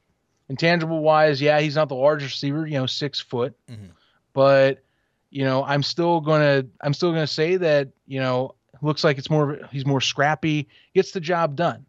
intangible 0.50 1.00
wise, 1.02 1.42
yeah, 1.42 1.60
he's 1.60 1.76
not 1.76 1.90
the 1.90 1.96
largest 1.96 2.34
receiver, 2.36 2.66
you 2.68 2.74
know, 2.78 2.86
six 2.86 3.20
foot, 3.20 3.56
Mhm. 3.70 3.90
but 4.34 4.84
you 5.30 5.44
know, 5.44 5.64
I'm 5.64 5.82
still 5.84 6.22
gonna 6.22 6.66
I'm 6.82 6.94
still 6.94 7.10
gonna 7.12 7.26
say 7.28 7.58
that 7.58 7.90
you 8.08 8.20
know 8.20 8.56
looks 8.82 9.04
like 9.04 9.18
it's 9.18 9.30
more 9.30 9.60
he's 9.72 9.86
more 9.86 10.02
scrappy, 10.02 10.68
gets 10.94 11.12
the 11.12 11.20
job 11.20 11.56
done. 11.56 11.86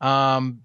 Um, 0.00 0.62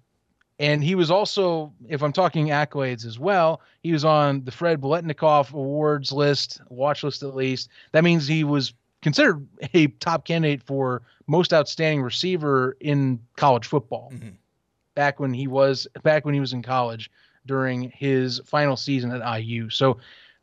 and 0.60 0.84
he 0.84 0.94
was 0.94 1.10
also, 1.10 1.72
if 1.88 2.02
I'm 2.02 2.12
talking 2.12 2.48
accolades 2.48 3.06
as 3.06 3.18
well, 3.18 3.62
he 3.82 3.92
was 3.92 4.04
on 4.04 4.44
the 4.44 4.52
Fred 4.52 4.78
Biletnikoff 4.78 5.54
Awards 5.54 6.12
list, 6.12 6.60
watch 6.68 7.02
list 7.02 7.22
at 7.22 7.34
least. 7.34 7.70
That 7.92 8.04
means 8.04 8.26
he 8.28 8.44
was 8.44 8.74
considered 9.00 9.46
a 9.74 9.86
top 9.86 10.26
candidate 10.26 10.62
for 10.62 11.00
most 11.26 11.54
outstanding 11.54 12.02
receiver 12.02 12.76
in 12.80 13.18
college 13.36 13.66
football. 13.66 14.12
Mhm. 14.12 14.34
Back 14.94 15.18
when 15.18 15.32
he 15.32 15.46
was 15.46 15.88
back 16.02 16.26
when 16.26 16.34
he 16.34 16.40
was 16.40 16.52
in 16.52 16.62
college 16.62 17.10
during 17.46 17.90
his 17.92 18.38
final 18.44 18.76
season 18.76 19.12
at 19.12 19.22
IU. 19.22 19.70
So 19.70 19.96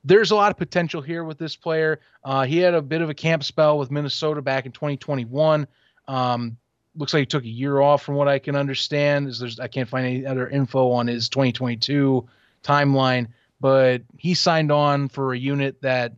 there's 0.04 0.32
a 0.32 0.36
lot 0.36 0.50
of 0.50 0.58
potential 0.58 1.00
here 1.02 1.26
with 1.26 1.38
this 1.38 1.56
player. 1.56 2.00
Uh, 2.24 2.44
he 2.44 2.58
had 2.58 2.74
a 2.74 2.82
bit 2.82 3.02
of 3.02 3.10
a 3.12 3.14
camp 3.14 3.44
spell 3.44 3.78
with 3.78 3.92
Minnesota 3.92 4.42
back 4.42 4.66
in 4.66 4.72
2021. 4.72 5.68
Um, 6.08 6.58
looks 6.98 7.14
like 7.14 7.22
he 7.22 7.26
took 7.26 7.44
a 7.44 7.48
year 7.48 7.80
off, 7.80 8.04
from 8.04 8.16
what 8.16 8.28
I 8.28 8.40
can 8.40 8.56
understand. 8.56 9.28
Is 9.28 9.40
there's 9.40 9.60
I 9.60 9.68
can't 9.68 9.88
find 9.88 10.06
any 10.06 10.26
other 10.26 10.50
info 10.50 10.92
on 10.92 11.08
his 11.08 11.30
2022 11.30 12.28
timeline, 12.64 13.28
but 13.62 14.02
he 14.18 14.34
signed 14.34 14.72
on 14.72 15.10
for 15.10 15.34
a 15.34 15.38
unit 15.38 15.82
that 15.82 16.14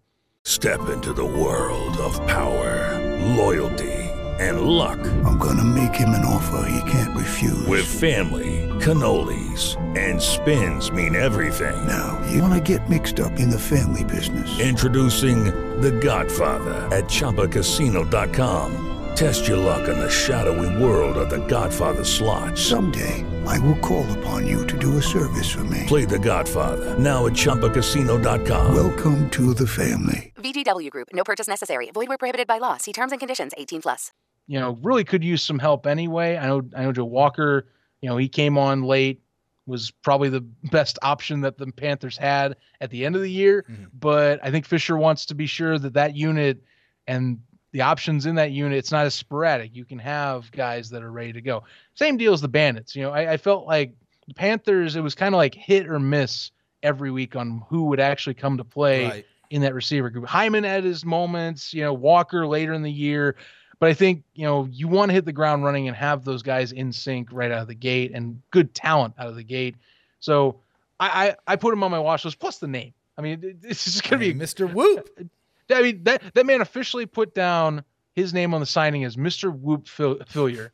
Step 0.45 0.89
into 0.89 1.13
the 1.13 1.25
world 1.25 1.97
of 1.97 2.15
power, 2.25 2.97
loyalty, 3.35 3.91
and 4.39 4.61
luck. 4.61 4.97
I'm 5.25 5.37
gonna 5.37 5.65
make 5.65 5.93
him 5.93 6.09
an 6.09 6.25
offer 6.25 6.65
he 6.69 6.89
can't 6.89 7.15
refuse. 7.15 7.67
With 7.67 7.85
family, 7.85 8.67
cannolis, 8.79 9.75
and 9.97 10.19
spins 10.19 10.91
mean 10.91 11.15
everything. 11.15 11.85
now, 11.85 12.19
you 12.31 12.41
wanna 12.41 12.61
get 12.61 12.89
mixed 12.89 13.19
up 13.19 13.37
in 13.37 13.49
the 13.49 13.59
family 13.59 14.05
business. 14.05 14.59
Introducing 14.59 15.43
The 15.81 15.91
Godfather 15.91 16.87
at 16.95 17.05
ChumbaCasino.com. 17.05 18.88
Test 19.19 19.49
your 19.49 19.57
luck 19.57 19.89
in 19.89 19.99
the 19.99 20.09
shadowy 20.09 20.81
world 20.81 21.17
of 21.17 21.29
The 21.29 21.45
Godfather 21.47 22.05
slot. 22.05 22.57
Someday, 22.57 23.25
I 23.45 23.59
will 23.59 23.75
call 23.79 24.09
upon 24.17 24.47
you 24.47 24.65
to 24.67 24.77
do 24.77 24.97
a 24.97 25.01
service 25.01 25.51
for 25.51 25.65
me. 25.65 25.83
Play 25.87 26.05
The 26.05 26.17
Godfather 26.17 26.97
now 26.97 27.25
at 27.25 27.33
ChumbaCasino.com. 27.33 28.73
Welcome 28.73 29.29
to 29.31 29.53
the 29.53 29.67
family. 29.67 30.31
VGW 30.37 30.89
Group. 30.89 31.09
No 31.11 31.25
purchase 31.25 31.49
necessary. 31.49 31.91
Void 31.91 32.07
where 32.07 32.17
prohibited 32.17 32.47
by 32.47 32.59
law. 32.59 32.77
See 32.77 32.93
terms 32.93 33.11
and 33.11 33.19
conditions. 33.19 33.51
18 33.57 33.81
plus. 33.81 34.13
you 34.47 34.57
know 34.57 34.79
really 34.81 35.03
could 35.03 35.21
use 35.21 35.43
some 35.43 35.59
help 35.59 35.85
anyway. 35.85 36.37
I 36.37 36.47
know 36.47 36.61
I 36.73 36.83
know 36.83 36.93
Joe 36.93 37.03
Walker. 37.03 37.67
You 37.99 38.07
know 38.07 38.15
he 38.15 38.29
came 38.29 38.57
on 38.57 38.83
late, 38.83 39.21
was 39.65 39.91
probably 39.91 40.29
the 40.29 40.47
best 40.71 40.97
option 41.01 41.41
that 41.41 41.57
the 41.57 41.69
Panthers 41.73 42.15
had 42.15 42.55
at 42.79 42.89
the 42.89 43.05
end 43.05 43.17
of 43.17 43.21
the 43.21 43.31
year. 43.31 43.65
Mm-hmm. 43.69 43.83
But 43.99 44.39
I 44.43 44.49
think 44.49 44.65
Fisher 44.65 44.95
wants 44.95 45.25
to 45.25 45.35
be 45.35 45.45
sure 45.45 45.77
that 45.77 45.95
that 45.95 46.15
unit 46.15 46.63
and 47.05 47.39
the 47.71 47.81
options 47.81 48.25
in 48.25 48.35
that 48.35 48.51
unit 48.51 48.77
it's 48.77 48.91
not 48.91 49.05
as 49.05 49.13
sporadic. 49.13 49.75
You 49.75 49.85
can 49.85 49.99
have 49.99 50.51
guys 50.51 50.89
that 50.89 51.03
are 51.03 51.11
ready 51.11 51.33
to 51.33 51.41
go. 51.41 51.63
Same 51.95 52.17
deal 52.17 52.33
as 52.33 52.41
the 52.41 52.47
Bandits. 52.47 52.95
You 52.95 53.03
know 53.03 53.11
I, 53.11 53.33
I 53.33 53.37
felt 53.37 53.67
like 53.67 53.93
the 54.27 54.33
Panthers 54.33 54.95
it 54.95 55.01
was 55.01 55.15
kind 55.15 55.33
of 55.35 55.37
like 55.37 55.53
hit 55.55 55.87
or 55.87 55.99
miss 55.99 56.51
every 56.83 57.11
week 57.11 57.35
on 57.35 57.61
who 57.69 57.83
would 57.85 57.99
actually 57.99 58.33
come 58.35 58.57
to 58.57 58.63
play 58.63 59.05
Right. 59.05 59.25
in 59.49 59.61
that 59.61 59.73
receiver 59.73 60.09
group. 60.09 60.25
Hyman 60.25 60.63
had 60.63 60.83
his 60.83 61.03
moments, 61.03 61.73
you 61.73 61.83
know, 61.83 61.93
Walker 61.93 62.47
later 62.47 62.73
in 62.73 62.81
the 62.83 62.91
year. 62.91 63.35
But 63.79 63.89
I 63.89 63.93
think, 63.93 64.23
you 64.33 64.45
know, 64.45 64.67
you 64.71 64.87
want 64.89 65.09
to 65.09 65.13
hit 65.13 65.23
the 65.25 65.31
ground 65.31 65.63
running 65.63 65.87
and 65.87 65.95
have 65.95 66.25
those 66.25 66.43
guys 66.43 66.73
in 66.73 66.91
sync 66.91 67.29
right 67.31 67.49
out 67.49 67.61
of 67.61 67.67
the 67.69 67.75
gate 67.75 68.11
and 68.13 68.41
good 68.51 68.73
talent 68.73 69.13
out 69.17 69.27
of 69.27 69.35
the 69.35 69.43
gate. 69.43 69.75
So 70.19 70.59
I 70.99 71.29
I, 71.29 71.35
I 71.53 71.55
put 71.55 71.73
him 71.73 71.81
on 71.83 71.89
my 71.91 71.99
watch 71.99 72.25
list 72.25 72.39
plus 72.39 72.57
the 72.57 72.67
name. 72.67 72.93
I 73.17 73.21
mean, 73.21 73.57
this 73.61 73.87
is 73.87 74.01
gonna 74.01 74.19
be 74.19 74.33
Mr. 74.33 74.71
Whoop. 74.71 75.09
I 75.71 75.81
mean 75.81 76.03
that 76.03 76.21
that 76.33 76.45
man 76.45 76.61
officially 76.61 77.05
put 77.05 77.33
down 77.35 77.83
his 78.15 78.33
name 78.33 78.53
on 78.53 78.59
the 78.59 78.65
signing 78.65 79.03
as 79.03 79.15
Mr. 79.15 79.53
Whoop 79.53 79.87
Fil- 79.87 80.19
Fillier. 80.27 80.71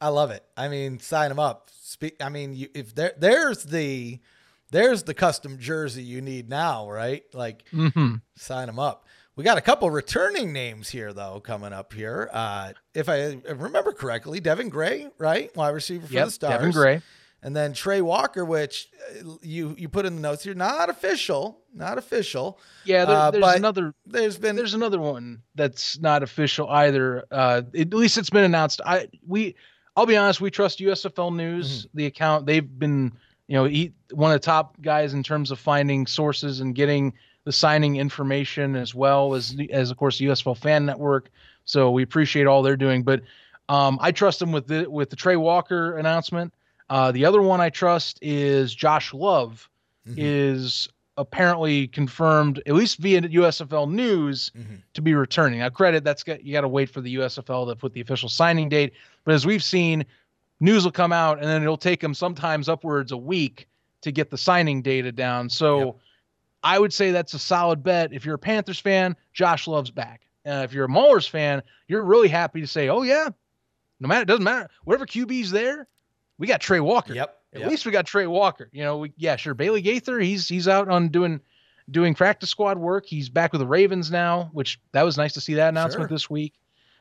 I 0.00 0.08
love 0.08 0.30
it. 0.30 0.44
I 0.56 0.68
mean, 0.68 0.98
sign 0.98 1.30
him 1.30 1.38
up. 1.38 1.70
Speak. 1.80 2.16
I 2.22 2.28
mean, 2.28 2.54
you, 2.54 2.68
if 2.74 2.94
there 2.94 3.12
there's 3.16 3.64
the 3.64 4.18
there's 4.70 5.02
the 5.04 5.14
custom 5.14 5.58
jersey 5.58 6.02
you 6.02 6.20
need 6.20 6.48
now, 6.48 6.90
right? 6.90 7.22
Like, 7.32 7.64
hmm 7.70 8.16
sign 8.34 8.68
him 8.68 8.78
up. 8.78 9.06
We 9.36 9.44
got 9.44 9.56
a 9.56 9.62
couple 9.62 9.90
returning 9.90 10.52
names 10.52 10.90
here 10.90 11.12
though 11.12 11.40
coming 11.40 11.72
up 11.72 11.92
here. 11.92 12.28
Uh, 12.32 12.72
if 12.94 13.08
I 13.08 13.38
remember 13.54 13.92
correctly, 13.92 14.40
Devin 14.40 14.68
Gray, 14.68 15.08
right, 15.18 15.54
wide 15.56 15.70
receiver 15.70 16.06
for 16.06 16.12
Yep, 16.12 16.24
the 16.26 16.30
Stars. 16.32 16.52
Devin 16.58 16.70
Gray. 16.72 17.02
And 17.44 17.56
then 17.56 17.72
Trey 17.72 18.00
Walker, 18.00 18.44
which 18.44 18.88
uh, 19.20 19.34
you 19.42 19.74
you 19.76 19.88
put 19.88 20.06
in 20.06 20.14
the 20.14 20.20
notes 20.20 20.44
here, 20.44 20.54
not 20.54 20.88
official, 20.88 21.60
not 21.74 21.98
official. 21.98 22.58
Yeah, 22.84 23.04
there, 23.04 23.16
Uh, 23.16 23.30
there's 23.32 23.40
but 23.40 23.56
another 23.56 23.94
There's 24.06 24.38
been 24.38 24.54
there's 24.54 24.74
another 24.74 25.00
one 25.00 25.42
that's 25.56 25.98
not 25.98 26.22
official 26.22 26.68
either. 26.70 27.24
Uh, 27.30 27.62
at 27.76 27.92
least 27.92 28.16
it's 28.16 28.30
been 28.30 28.44
announced. 28.44 28.80
I 28.86 29.08
we, 29.26 29.56
I'll 29.96 30.06
be 30.06 30.16
honest, 30.16 30.40
we 30.40 30.50
trust 30.50 30.78
USFL 30.78 31.34
News, 31.34 31.86
the 31.94 32.06
account. 32.06 32.46
They've 32.46 32.78
been, 32.78 33.12
you 33.48 33.56
know, 33.56 33.64
he, 33.64 33.92
one 34.12 34.30
of 34.30 34.40
the 34.40 34.44
top 34.44 34.80
guys 34.80 35.12
in 35.12 35.24
terms 35.24 35.50
of 35.50 35.58
finding 35.58 36.06
sources 36.06 36.60
and 36.60 36.76
getting 36.76 37.12
the 37.44 37.52
signing 37.52 37.96
information 37.96 38.76
as 38.76 38.94
well 38.94 39.34
as 39.34 39.56
as 39.70 39.90
of 39.90 39.96
course 39.96 40.18
the 40.18 40.26
USFL 40.26 40.56
Fan 40.56 40.86
Network. 40.86 41.28
So 41.64 41.90
we 41.90 42.04
appreciate 42.04 42.46
all 42.46 42.62
they're 42.62 42.76
doing, 42.76 43.02
but 43.02 43.22
um, 43.68 43.98
I 44.00 44.12
trust 44.12 44.38
them 44.38 44.52
with 44.52 44.68
the 44.68 44.88
with 44.88 45.10
the 45.10 45.16
Trey 45.16 45.34
Walker 45.36 45.98
announcement. 45.98 46.54
Uh, 46.92 47.10
the 47.10 47.24
other 47.24 47.40
one 47.40 47.58
I 47.58 47.70
trust 47.70 48.18
is 48.20 48.74
Josh 48.74 49.14
Love 49.14 49.66
is 50.18 50.88
apparently 51.16 51.86
confirmed 51.88 52.60
at 52.66 52.74
least 52.74 52.98
via 52.98 53.22
USFL 53.22 53.90
News 53.90 54.50
to 54.92 55.00
be 55.00 55.14
returning. 55.14 55.60
Now, 55.60 55.70
credit 55.70 56.04
that's 56.04 56.22
got 56.22 56.44
you 56.44 56.52
got 56.52 56.62
to 56.62 56.68
wait 56.68 56.90
for 56.90 57.00
the 57.00 57.14
USFL 57.14 57.66
to 57.68 57.76
put 57.76 57.94
the 57.94 58.02
official 58.02 58.28
signing 58.28 58.68
date. 58.68 58.92
But 59.24 59.32
as 59.32 59.46
we've 59.46 59.64
seen, 59.64 60.04
news 60.60 60.84
will 60.84 60.92
come 60.92 61.12
out 61.14 61.38
and 61.38 61.46
then 61.46 61.62
it'll 61.62 61.78
take 61.78 62.00
them 62.00 62.12
sometimes 62.12 62.68
upwards 62.68 63.10
a 63.10 63.16
week 63.16 63.68
to 64.02 64.12
get 64.12 64.28
the 64.28 64.36
signing 64.36 64.82
data 64.82 65.12
down. 65.12 65.48
So 65.48 65.78
I 66.62 66.78
would 66.78 66.92
say 66.92 67.10
that's 67.10 67.32
a 67.32 67.38
solid 67.38 67.82
bet. 67.82 68.12
If 68.12 68.26
you're 68.26 68.34
a 68.34 68.38
Panthers 68.38 68.80
fan, 68.80 69.16
Josh 69.32 69.66
Love's 69.66 69.90
back. 69.90 70.26
Uh, 70.44 70.62
if 70.64 70.74
you're 70.74 70.84
a 70.84 70.88
Maulers 70.88 71.28
fan, 71.28 71.62
you're 71.88 72.02
really 72.02 72.28
happy 72.28 72.60
to 72.60 72.66
say, 72.66 72.88
oh 72.90 73.00
yeah, 73.02 73.30
no 73.98 74.08
matter 74.08 74.22
it 74.22 74.28
doesn't 74.28 74.44
matter 74.44 74.68
whatever 74.84 75.06
QB's 75.06 75.50
there, 75.50 75.86
we 76.38 76.46
got 76.46 76.60
Trey 76.60 76.80
Walker. 76.80 77.14
Yep. 77.14 77.38
At 77.54 77.60
yep. 77.60 77.70
least 77.70 77.84
we 77.84 77.92
got 77.92 78.06
Trey 78.06 78.26
Walker. 78.26 78.68
You 78.72 78.82
know, 78.82 78.98
we, 78.98 79.12
yeah, 79.16 79.36
sure. 79.36 79.54
Bailey 79.54 79.82
Gaither, 79.82 80.18
he's 80.20 80.48
he's 80.48 80.68
out 80.68 80.88
on 80.88 81.08
doing 81.08 81.40
doing 81.90 82.14
practice 82.14 82.48
squad 82.50 82.78
work. 82.78 83.04
He's 83.06 83.28
back 83.28 83.52
with 83.52 83.60
the 83.60 83.66
Ravens 83.66 84.10
now, 84.10 84.50
which 84.52 84.80
that 84.92 85.02
was 85.02 85.16
nice 85.18 85.34
to 85.34 85.40
see 85.40 85.54
that 85.54 85.68
announcement 85.68 86.08
Sure. 86.08 86.14
this 86.14 86.30
week. 86.30 86.54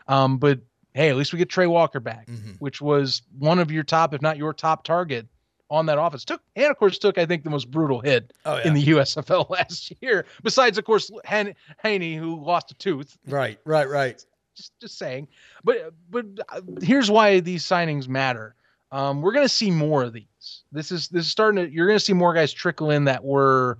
Um, 0.07 0.37
but 0.37 0.59
hey, 0.93 1.09
at 1.09 1.15
least 1.15 1.31
we 1.31 1.39
get 1.39 1.49
Trey 1.49 1.67
Walker 1.67 1.99
back, 2.01 2.27
Mhm. 2.27 2.57
which 2.59 2.81
was 2.81 3.21
one 3.39 3.59
of 3.59 3.71
your 3.71 3.83
top, 3.83 4.13
if 4.13 4.21
not 4.21 4.37
your 4.37 4.53
top 4.53 4.83
target 4.83 5.27
on 5.69 5.85
that 5.85 5.97
offense. 5.97 6.25
Took 6.25 6.41
and 6.57 6.69
of 6.69 6.77
course 6.77 6.97
took 6.97 7.17
I 7.17 7.25
think 7.25 7.45
the 7.45 7.49
most 7.49 7.71
brutal 7.71 8.01
hit 8.01 8.33
Oh, 8.43 8.57
yeah. 8.57 8.67
in 8.67 8.73
the 8.73 8.83
USFL 8.87 9.45
last 9.49 9.93
year. 10.01 10.25
Besides, 10.43 10.77
of 10.77 10.83
course, 10.83 11.09
Han- 11.25 11.55
Haney 11.81 12.15
who 12.17 12.43
lost 12.43 12.71
a 12.71 12.73
tooth 12.73 13.17
right, 13.27 13.57
right, 13.63 13.87
right. 13.87 14.25
just 14.57 14.77
just 14.81 14.97
saying. 14.97 15.29
But 15.63 15.93
but 16.09 16.25
uh, 16.49 16.59
here's 16.81 17.09
why 17.09 17.39
these 17.39 17.63
signings 17.63 18.09
matter. 18.09 18.55
Um, 18.91 19.21
we're 19.21 19.31
gonna 19.31 19.47
see 19.49 19.71
more 19.71 20.03
of 20.03 20.13
these. 20.13 20.63
This 20.71 20.91
is 20.91 21.07
this 21.07 21.25
is 21.25 21.31
starting 21.31 21.65
to. 21.65 21.71
You're 21.71 21.87
gonna 21.87 21.99
see 21.99 22.13
more 22.13 22.33
guys 22.33 22.51
trickle 22.51 22.91
in 22.91 23.05
that 23.05 23.23
were 23.23 23.79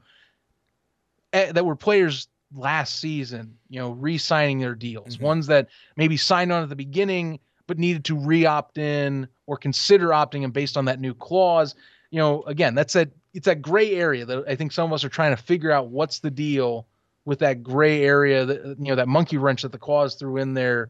eh, 1.34 1.52
that 1.52 1.66
were 1.66 1.76
players 1.76 2.28
last 2.54 3.00
season. 3.00 3.58
You 3.70 3.80
know, 3.80 3.92
re-signing 3.92 4.60
their 4.60 4.76
deals. 4.76 5.20
Ones 5.20 5.48
that 5.48 5.68
maybe 5.98 6.18
signed 6.18 6.52
on 6.52 6.64
at 6.64 6.70
the 6.70 6.76
beginning 6.76 7.40
but 7.68 7.78
needed 7.78 8.04
to 8.04 8.16
re-opt 8.16 8.78
in 8.78 9.28
or 9.48 9.56
consider 9.56 10.10
opting 10.10 10.44
in 10.44 10.52
based 10.52 10.76
on 10.76 10.86
that 10.86 11.00
new 11.00 11.14
clause. 11.14 11.76
You 12.10 12.20
know, 12.20 12.44
again, 12.44 12.76
that's 12.76 12.94
that. 12.94 13.10
It's 13.34 13.46
that 13.46 13.62
gray 13.62 13.94
area 13.94 14.26
that 14.26 14.44
I 14.46 14.56
think 14.56 14.74
some 14.74 14.86
of 14.86 14.94
us 14.94 15.06
are 15.06 15.10
trying 15.10 15.34
to 15.34 15.42
figure 15.42 15.72
out 15.72 15.88
what's 15.88 16.20
the 16.20 16.32
deal 16.32 16.86
with 17.24 17.40
that 17.40 17.64
gray 17.64 18.04
area 18.04 18.46
that 18.46 18.64
you 18.80 18.90
know 18.90 18.96
that 18.96 19.08
monkey 19.08 19.38
wrench 19.38 19.62
that 19.62 19.72
the 19.72 19.78
clause 19.78 20.16
threw 20.16 20.38
in 20.38 20.54
there 20.54 20.90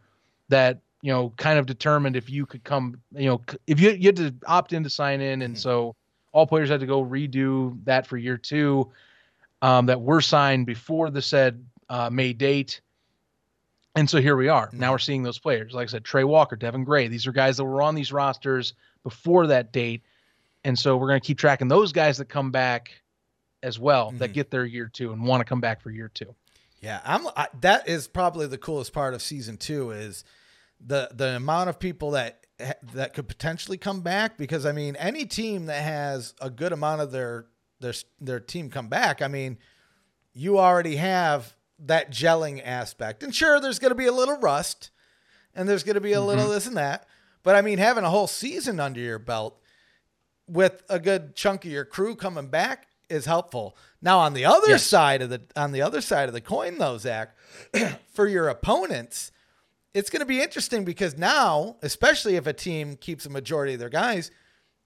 that 0.49 0.79
you 1.01 1.11
know 1.11 1.33
kind 1.37 1.57
of 1.57 1.65
determined 1.65 2.15
if 2.15 2.29
you 2.29 2.45
could 2.45 2.63
come 2.63 2.99
you 3.15 3.25
know 3.27 3.41
if 3.67 3.79
you, 3.79 3.91
you 3.91 4.07
had 4.07 4.15
to 4.15 4.33
opt 4.45 4.73
in 4.73 4.83
to 4.83 4.89
sign 4.89 5.21
in 5.21 5.41
and 5.41 5.57
so 5.57 5.95
all 6.31 6.45
players 6.47 6.69
had 6.69 6.79
to 6.79 6.85
go 6.85 7.03
redo 7.03 7.77
that 7.85 8.05
for 8.07 8.17
year 8.17 8.37
two 8.37 8.89
um, 9.61 9.85
that 9.87 9.99
were 10.01 10.21
signed 10.21 10.65
before 10.65 11.09
the 11.09 11.21
said 11.21 11.63
uh, 11.89 12.09
may 12.09 12.33
date 12.33 12.81
and 13.95 14.09
so 14.09 14.21
here 14.21 14.35
we 14.35 14.47
are 14.47 14.69
now 14.73 14.91
we're 14.91 14.97
seeing 14.99 15.23
those 15.23 15.39
players 15.39 15.73
like 15.73 15.87
i 15.87 15.91
said 15.91 16.03
trey 16.05 16.23
walker 16.23 16.55
devin 16.55 16.83
gray 16.83 17.07
these 17.07 17.25
are 17.27 17.31
guys 17.31 17.57
that 17.57 17.65
were 17.65 17.81
on 17.81 17.95
these 17.95 18.11
rosters 18.13 18.73
before 19.03 19.47
that 19.47 19.71
date 19.73 20.01
and 20.63 20.77
so 20.77 20.95
we're 20.95 21.07
going 21.07 21.19
to 21.19 21.25
keep 21.25 21.39
tracking 21.39 21.67
those 21.67 21.91
guys 21.91 22.17
that 22.19 22.25
come 22.25 22.51
back 22.51 22.91
as 23.63 23.79
well 23.79 24.11
that 24.17 24.29
Mhm. 24.31 24.33
get 24.33 24.51
their 24.51 24.65
year 24.65 24.89
two 24.91 25.11
and 25.11 25.23
want 25.23 25.41
to 25.41 25.45
come 25.45 25.59
back 25.61 25.81
for 25.81 25.89
year 25.91 26.09
two. 26.13 26.35
Yeah, 26.81 26.99
I'm. 27.05 27.27
I, 27.35 27.47
that 27.61 27.87
is 27.87 28.07
probably 28.07 28.47
the 28.47 28.57
coolest 28.57 28.91
part 28.91 29.13
of 29.13 29.21
season 29.21 29.57
two 29.57 29.91
is 29.91 30.23
the 30.85 31.09
the 31.13 31.35
amount 31.35 31.69
of 31.69 31.79
people 31.79 32.11
that 32.11 32.45
that 32.93 33.13
could 33.13 33.27
potentially 33.27 33.77
come 33.77 34.01
back. 34.01 34.37
Because 34.37 34.65
I 34.65 34.71
mean, 34.71 34.95
any 34.95 35.25
team 35.25 35.67
that 35.67 35.81
has 35.81 36.33
a 36.41 36.49
good 36.49 36.71
amount 36.71 37.01
of 37.01 37.11
their 37.11 37.45
their 37.79 37.93
their 38.19 38.39
team 38.39 38.69
come 38.69 38.87
back, 38.87 39.21
I 39.21 39.27
mean, 39.27 39.57
you 40.33 40.59
already 40.59 40.97
have 40.97 41.55
that 41.79 42.11
gelling 42.11 42.61
aspect. 42.63 43.23
And 43.23 43.33
sure, 43.33 43.59
there's 43.59 43.79
going 43.79 43.91
to 43.91 43.95
be 43.95 44.07
a 44.07 44.11
little 44.11 44.37
rust, 44.37 44.91
and 45.55 45.67
there's 45.67 45.83
going 45.83 45.95
to 45.95 46.01
be 46.01 46.13
a 46.13 46.21
little 46.21 46.45
mm-hmm. 46.45 46.53
this 46.53 46.67
and 46.67 46.77
that. 46.77 47.07
But 47.43 47.55
I 47.55 47.61
mean, 47.61 47.79
having 47.79 48.03
a 48.03 48.09
whole 48.09 48.27
season 48.27 48.79
under 48.79 48.99
your 48.99 49.19
belt 49.19 49.59
with 50.47 50.83
a 50.89 50.99
good 50.99 51.35
chunk 51.35 51.65
of 51.65 51.71
your 51.71 51.85
crew 51.85 52.15
coming 52.15 52.47
back 52.47 52.87
is 53.09 53.25
helpful. 53.25 53.75
Now 54.01 54.19
on 54.19 54.33
the 54.33 54.45
other 54.45 54.69
Yes. 54.69 54.83
side 54.83 55.21
of 55.21 55.29
the 55.29 55.41
on 55.55 55.71
the 55.71 55.81
other 55.81 56.01
side 56.01 56.27
of 56.29 56.33
the 56.33 56.41
coin 56.41 56.77
though, 56.77 56.97
Zach, 56.97 57.35
for 58.13 58.27
your 58.27 58.47
opponents, 58.47 59.31
it's 59.93 60.09
going 60.09 60.21
to 60.21 60.25
be 60.25 60.41
interesting 60.41 60.83
because 60.85 61.17
now, 61.17 61.75
especially 61.81 62.35
if 62.35 62.47
a 62.47 62.53
team 62.53 62.95
keeps 62.95 63.25
a 63.25 63.29
majority 63.29 63.73
of 63.73 63.79
their 63.79 63.89
guys, 63.89 64.31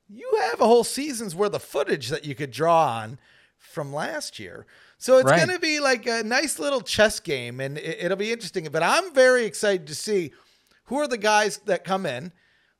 you 0.09 0.29
have 0.49 0.61
a 0.61 0.65
whole 0.65 0.83
season's 0.83 1.35
worth 1.35 1.53
of 1.53 1.63
footage 1.63 2.09
that 2.09 2.25
you 2.25 2.35
could 2.35 2.51
draw 2.51 2.87
on 2.99 3.19
from 3.57 3.93
last 3.93 4.39
year. 4.39 4.65
So 4.97 5.17
it's 5.17 5.25
Right. 5.29 5.37
going 5.45 5.49
to 5.55 5.59
be 5.59 5.79
like 5.79 6.05
a 6.07 6.23
nice 6.23 6.59
little 6.59 6.81
chess 6.81 7.19
game 7.19 7.59
and 7.59 7.77
it, 7.77 7.97
it'll 8.01 8.17
be 8.17 8.31
interesting. 8.31 8.67
But 8.71 8.83
I'm 8.83 9.13
very 9.13 9.45
excited 9.45 9.87
to 9.87 9.95
see 9.95 10.31
who 10.85 10.97
are 10.97 11.07
the 11.07 11.17
guys 11.17 11.57
that 11.65 11.83
come 11.83 12.05
in 12.05 12.31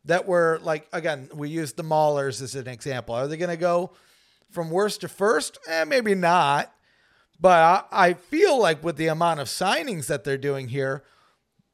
that 0.06 0.28
were 0.28 0.60
like, 0.62 0.88
again, 0.94 1.30
we 1.34 1.50
used 1.50 1.78
the 1.78 1.84
Maulers 1.84 2.42
as 2.42 2.54
an 2.56 2.68
example. 2.68 3.16
Are 3.16 3.28
they 3.28 3.38
going 3.38 3.50
to 3.50 3.58
go 3.58 3.92
from 4.52 4.70
worst 4.70 5.02
to 5.02 5.08
first? 5.08 5.58
Eh, 5.68 5.84
maybe 5.84 6.14
not. 6.16 6.72
But 7.40 7.60
I, 7.92 8.10
I 8.10 8.14
feel 8.14 8.60
like 8.60 8.84
with 8.84 8.98
the 8.98 9.08
amount 9.08 9.40
of 9.40 9.48
signings 9.48 10.06
that 10.08 10.24
they're 10.24 10.38
doing 10.38 10.68
here, 10.70 11.04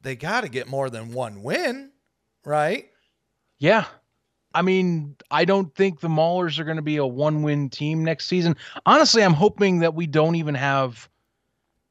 they 0.02 0.16
got 0.16 0.42
to 0.42 0.48
get 0.48 0.68
more 0.68 0.90
than 0.90 1.12
one 1.12 1.42
win, 1.42 1.92
right? 2.44 2.88
Yeah. 3.58 3.86
I 4.54 4.62
mean, 4.62 5.16
I 5.30 5.44
don't 5.44 5.74
think 5.74 6.00
the 6.00 6.08
Maulers 6.08 6.58
are 6.58 6.64
going 6.64 6.76
to 6.76 6.82
be 6.82 6.96
a 6.96 7.06
one 7.06 7.42
win 7.42 7.70
team 7.70 8.04
next 8.04 8.26
season. 8.26 8.56
Honestly, 8.84 9.22
I'm 9.22 9.32
hoping 9.32 9.80
that 9.80 9.94
we 9.94 10.06
don't 10.06 10.34
even 10.34 10.54
have. 10.54 11.08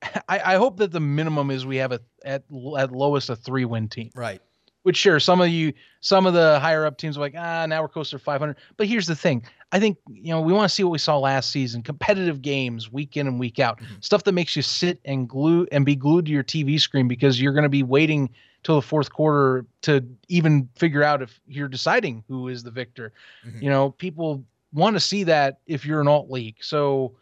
I, 0.27 0.53
I 0.53 0.55
hope 0.55 0.77
that 0.77 0.91
the 0.91 0.99
minimum 0.99 1.49
is 1.49 1.65
we 1.65 1.77
have 1.77 1.91
a 1.91 2.01
at 2.23 2.43
at 2.77 2.91
lowest 2.91 3.29
a 3.29 3.35
three 3.35 3.65
win 3.65 3.87
team. 3.87 4.11
Right. 4.15 4.41
Which 4.83 4.97
sure, 4.97 5.19
some 5.19 5.41
of 5.41 5.49
you, 5.49 5.73
some 5.99 6.25
of 6.25 6.33
the 6.33 6.59
higher 6.59 6.85
up 6.85 6.97
teams 6.97 7.15
are 7.15 7.19
like, 7.19 7.35
ah, 7.37 7.65
now 7.67 7.81
we're 7.81 7.87
closer 7.87 8.17
to 8.17 8.23
500. 8.23 8.55
But 8.77 8.87
here's 8.87 9.05
the 9.05 9.15
thing: 9.15 9.43
I 9.71 9.79
think 9.79 9.97
you 10.09 10.29
know 10.33 10.41
we 10.41 10.53
want 10.53 10.69
to 10.69 10.73
see 10.73 10.83
what 10.83 10.91
we 10.91 10.97
saw 10.97 11.17
last 11.19 11.51
season, 11.51 11.83
competitive 11.83 12.41
games 12.41 12.91
week 12.91 13.15
in 13.15 13.27
and 13.27 13.39
week 13.39 13.59
out, 13.59 13.79
mm-hmm. 13.79 13.95
stuff 14.01 14.23
that 14.23 14.31
makes 14.31 14.55
you 14.55 14.61
sit 14.61 14.99
and 15.05 15.29
glue 15.29 15.67
and 15.71 15.85
be 15.85 15.95
glued 15.95 16.25
to 16.25 16.31
your 16.31 16.43
TV 16.43 16.79
screen 16.79 17.07
because 17.07 17.39
you're 17.39 17.53
going 17.53 17.63
to 17.63 17.69
be 17.69 17.83
waiting 17.83 18.29
till 18.63 18.75
the 18.75 18.81
fourth 18.81 19.11
quarter 19.11 19.65
to 19.81 20.05
even 20.27 20.69
figure 20.75 21.03
out 21.03 21.21
if 21.21 21.39
you're 21.47 21.67
deciding 21.67 22.23
who 22.27 22.47
is 22.47 22.63
the 22.63 22.71
victor. 22.71 23.13
Mm-hmm. 23.45 23.63
You 23.63 23.69
know, 23.69 23.91
people 23.91 24.43
want 24.73 24.95
to 24.95 24.99
see 24.99 25.23
that 25.23 25.59
if 25.65 25.85
you're 25.85 26.01
an 26.01 26.07
alt 26.07 26.29
league. 26.29 26.57
So 26.61 27.15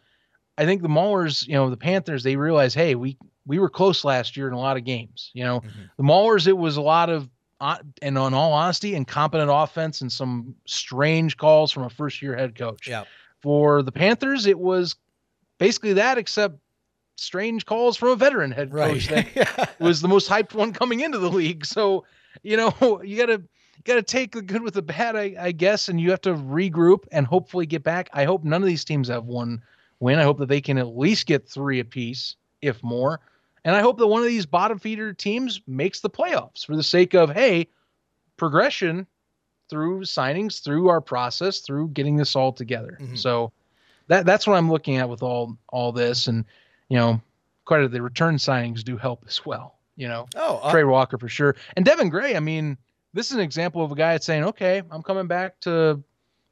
I 0.58 0.64
think 0.64 0.82
the 0.82 0.88
Maulers, 0.88 1.46
you 1.46 1.54
know, 1.54 1.70
the 1.70 1.76
Panthers, 1.76 2.22
they 2.22 2.36
realize, 2.36 2.74
hey, 2.74 2.94
we 2.94 3.16
we 3.46 3.58
were 3.58 3.70
close 3.70 4.04
last 4.04 4.36
year 4.36 4.46
in 4.46 4.54
a 4.54 4.58
lot 4.58 4.76
of 4.76 4.84
games. 4.84 5.30
You 5.34 5.44
know, 5.44 5.60
mm-hmm. 5.60 5.82
the 5.96 6.02
Maulers, 6.02 6.46
it 6.46 6.56
was 6.56 6.76
a 6.76 6.82
lot 6.82 7.10
of, 7.10 7.28
and 7.60 8.18
on 8.18 8.34
all 8.34 8.52
honesty, 8.52 8.94
incompetent 8.94 9.50
offense 9.52 10.00
and 10.00 10.10
some 10.10 10.54
strange 10.64 11.36
calls 11.36 11.72
from 11.72 11.84
a 11.84 11.90
first 11.90 12.22
year 12.22 12.36
head 12.36 12.54
coach. 12.54 12.88
Yeah. 12.88 13.04
For 13.40 13.82
the 13.82 13.92
Panthers, 13.92 14.46
it 14.46 14.58
was 14.58 14.96
basically 15.58 15.94
that, 15.94 16.18
except 16.18 16.58
strange 17.16 17.66
calls 17.66 17.96
from 17.96 18.08
a 18.10 18.16
veteran 18.16 18.50
head 18.50 18.72
coach 18.72 19.08
that 19.08 19.26
yeah. 19.34 19.66
was 19.78 20.00
the 20.00 20.08
most 20.08 20.28
hyped 20.28 20.54
one 20.54 20.72
coming 20.72 21.00
into 21.00 21.18
the 21.18 21.30
league. 21.30 21.64
So, 21.64 22.04
you 22.42 22.56
know, 22.56 23.02
you 23.04 23.16
gotta 23.16 23.42
you 23.76 23.84
gotta 23.84 24.02
take 24.02 24.32
the 24.32 24.42
good 24.42 24.62
with 24.62 24.74
the 24.74 24.82
bad, 24.82 25.16
I, 25.16 25.34
I 25.38 25.52
guess, 25.52 25.88
and 25.88 26.00
you 26.00 26.10
have 26.10 26.20
to 26.22 26.34
regroup 26.34 27.04
and 27.12 27.26
hopefully 27.26 27.66
get 27.66 27.82
back. 27.82 28.10
I 28.12 28.24
hope 28.24 28.44
none 28.44 28.62
of 28.62 28.68
these 28.68 28.84
teams 28.84 29.08
have 29.08 29.24
one 29.24 29.62
win. 30.00 30.18
I 30.18 30.22
hope 30.22 30.38
that 30.38 30.48
they 30.48 30.60
can 30.60 30.78
at 30.78 30.96
least 30.96 31.26
get 31.26 31.48
three 31.48 31.80
apiece, 31.80 32.36
if 32.62 32.82
more. 32.82 33.20
And 33.64 33.76
I 33.76 33.80
hope 33.80 33.98
that 33.98 34.06
one 34.06 34.22
of 34.22 34.28
these 34.28 34.46
bottom 34.46 34.78
feeder 34.78 35.12
teams 35.12 35.60
makes 35.66 36.00
the 36.00 36.10
playoffs 36.10 36.64
for 36.64 36.76
the 36.76 36.82
sake 36.82 37.14
of 37.14 37.30
hey, 37.30 37.68
progression 38.36 39.06
through 39.68 40.00
signings, 40.00 40.62
through 40.62 40.88
our 40.88 41.00
process, 41.00 41.60
through 41.60 41.88
getting 41.88 42.16
this 42.16 42.34
all 42.34 42.52
together. 42.52 42.98
Mhm. 43.00 43.18
So 43.18 43.52
that 44.08 44.26
that's 44.26 44.46
what 44.46 44.56
I'm 44.56 44.70
looking 44.70 44.96
at 44.96 45.08
with 45.08 45.22
all 45.22 45.56
all 45.68 45.92
this. 45.92 46.26
And 46.26 46.44
you 46.88 46.96
know, 46.98 47.20
quite 47.64 47.82
a, 47.82 47.88
the 47.88 48.02
return 48.02 48.36
signings 48.36 48.82
do 48.82 48.96
help 48.96 49.24
as 49.28 49.44
well. 49.46 49.76
You 49.96 50.08
know, 50.08 50.26
Oh, 50.36 50.56
uh, 50.62 50.70
Trey 50.70 50.84
Walker 50.84 51.18
for 51.18 51.28
sure. 51.28 51.54
And 51.76 51.84
Devin 51.84 52.08
Gray, 52.08 52.34
I 52.34 52.40
mean, 52.40 52.78
this 53.12 53.26
is 53.30 53.32
an 53.36 53.40
example 53.40 53.84
of 53.84 53.92
a 53.92 53.94
guy 53.94 54.12
that's 54.12 54.24
saying, 54.26 54.44
okay, 54.44 54.82
I'm 54.90 55.02
coming 55.02 55.26
back 55.26 55.60
to 55.60 56.02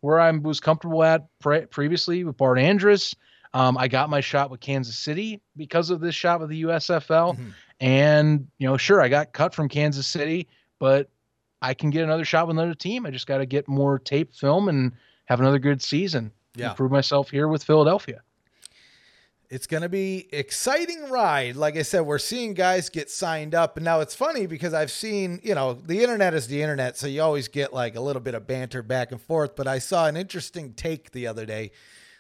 where 0.01 0.21
I 0.21 0.31
was 0.31 0.61
comfortable 0.61 1.03
at 1.03 1.27
pre- 1.41 1.67
previously 1.67 2.23
with 2.25 2.37
Bart 2.37 2.59
Andrus. 2.59 3.15
Um, 3.55 3.79
I 3.79 3.89
got 3.89 4.11
my 4.11 4.21
shot 4.21 4.51
with 4.51 4.61
Kansas 4.61 4.99
City 4.99 5.41
because 5.57 5.91
of 5.91 6.01
this 6.01 6.15
shot 6.15 6.41
with 6.41 6.51
the 6.51 6.63
USFL. 6.65 7.35
Mhm. 7.35 7.53
And, 7.81 8.49
you 8.59 8.67
know, 8.67 8.77
sure, 8.77 9.01
I 9.01 9.09
got 9.09 9.33
cut 9.33 9.55
from 9.55 9.69
Kansas 9.69 10.07
City, 10.07 10.49
but 10.79 11.09
I 11.63 11.75
can 11.75 11.91
get 11.91 12.05
another 12.05 12.25
shot 12.25 12.47
with 12.47 12.57
another 12.57 12.75
team. 12.75 13.07
I 13.07 13.11
just 13.11 13.27
got 13.27 13.39
to 13.39 13.47
get 13.47 13.69
more 13.69 13.99
tape 13.99 14.35
film 14.35 14.69
and 14.69 14.93
have 15.27 15.41
another 15.41 15.59
good 15.59 15.83
season. 15.83 16.33
Yeah. 16.55 16.73
Prove 16.73 16.91
myself 16.91 17.31
here 17.31 17.49
with 17.49 17.63
Philadelphia. 17.63 18.23
It's 19.51 19.67
going 19.67 19.83
to 19.83 19.89
be 19.89 20.29
exciting 20.31 21.09
ride. 21.09 21.57
Like 21.57 21.77
I 21.77 21.83
said, 21.83 22.01
we're 22.01 22.19
seeing 22.19 22.53
guys 22.53 22.91
get 22.91 23.11
signed 23.11 23.55
up. 23.55 23.79
And 23.79 23.85
now 23.85 24.01
it's 24.01 24.15
funny 24.15 24.47
because 24.47 24.75
I've 24.75 24.91
seen, 24.91 25.41
you 25.43 25.55
know, 25.55 25.73
the 25.73 26.03
internet 26.03 26.35
is 26.35 26.49
the 26.49 26.61
internet. 26.61 26.99
So 26.99 27.07
you 27.07 27.23
always 27.23 27.49
get 27.49 27.73
like 27.73 27.97
a 27.97 28.01
little 28.01 28.21
bit 28.21 28.35
of 28.35 28.47
banter 28.47 28.83
back 28.83 29.11
and 29.11 29.21
forth. 29.21 29.57
But 29.57 29.67
I 29.67 29.79
saw 29.79 30.07
an 30.07 30.19
interesting 30.19 30.75
take 30.75 31.13
the 31.13 31.27
other 31.27 31.47
day 31.47 31.71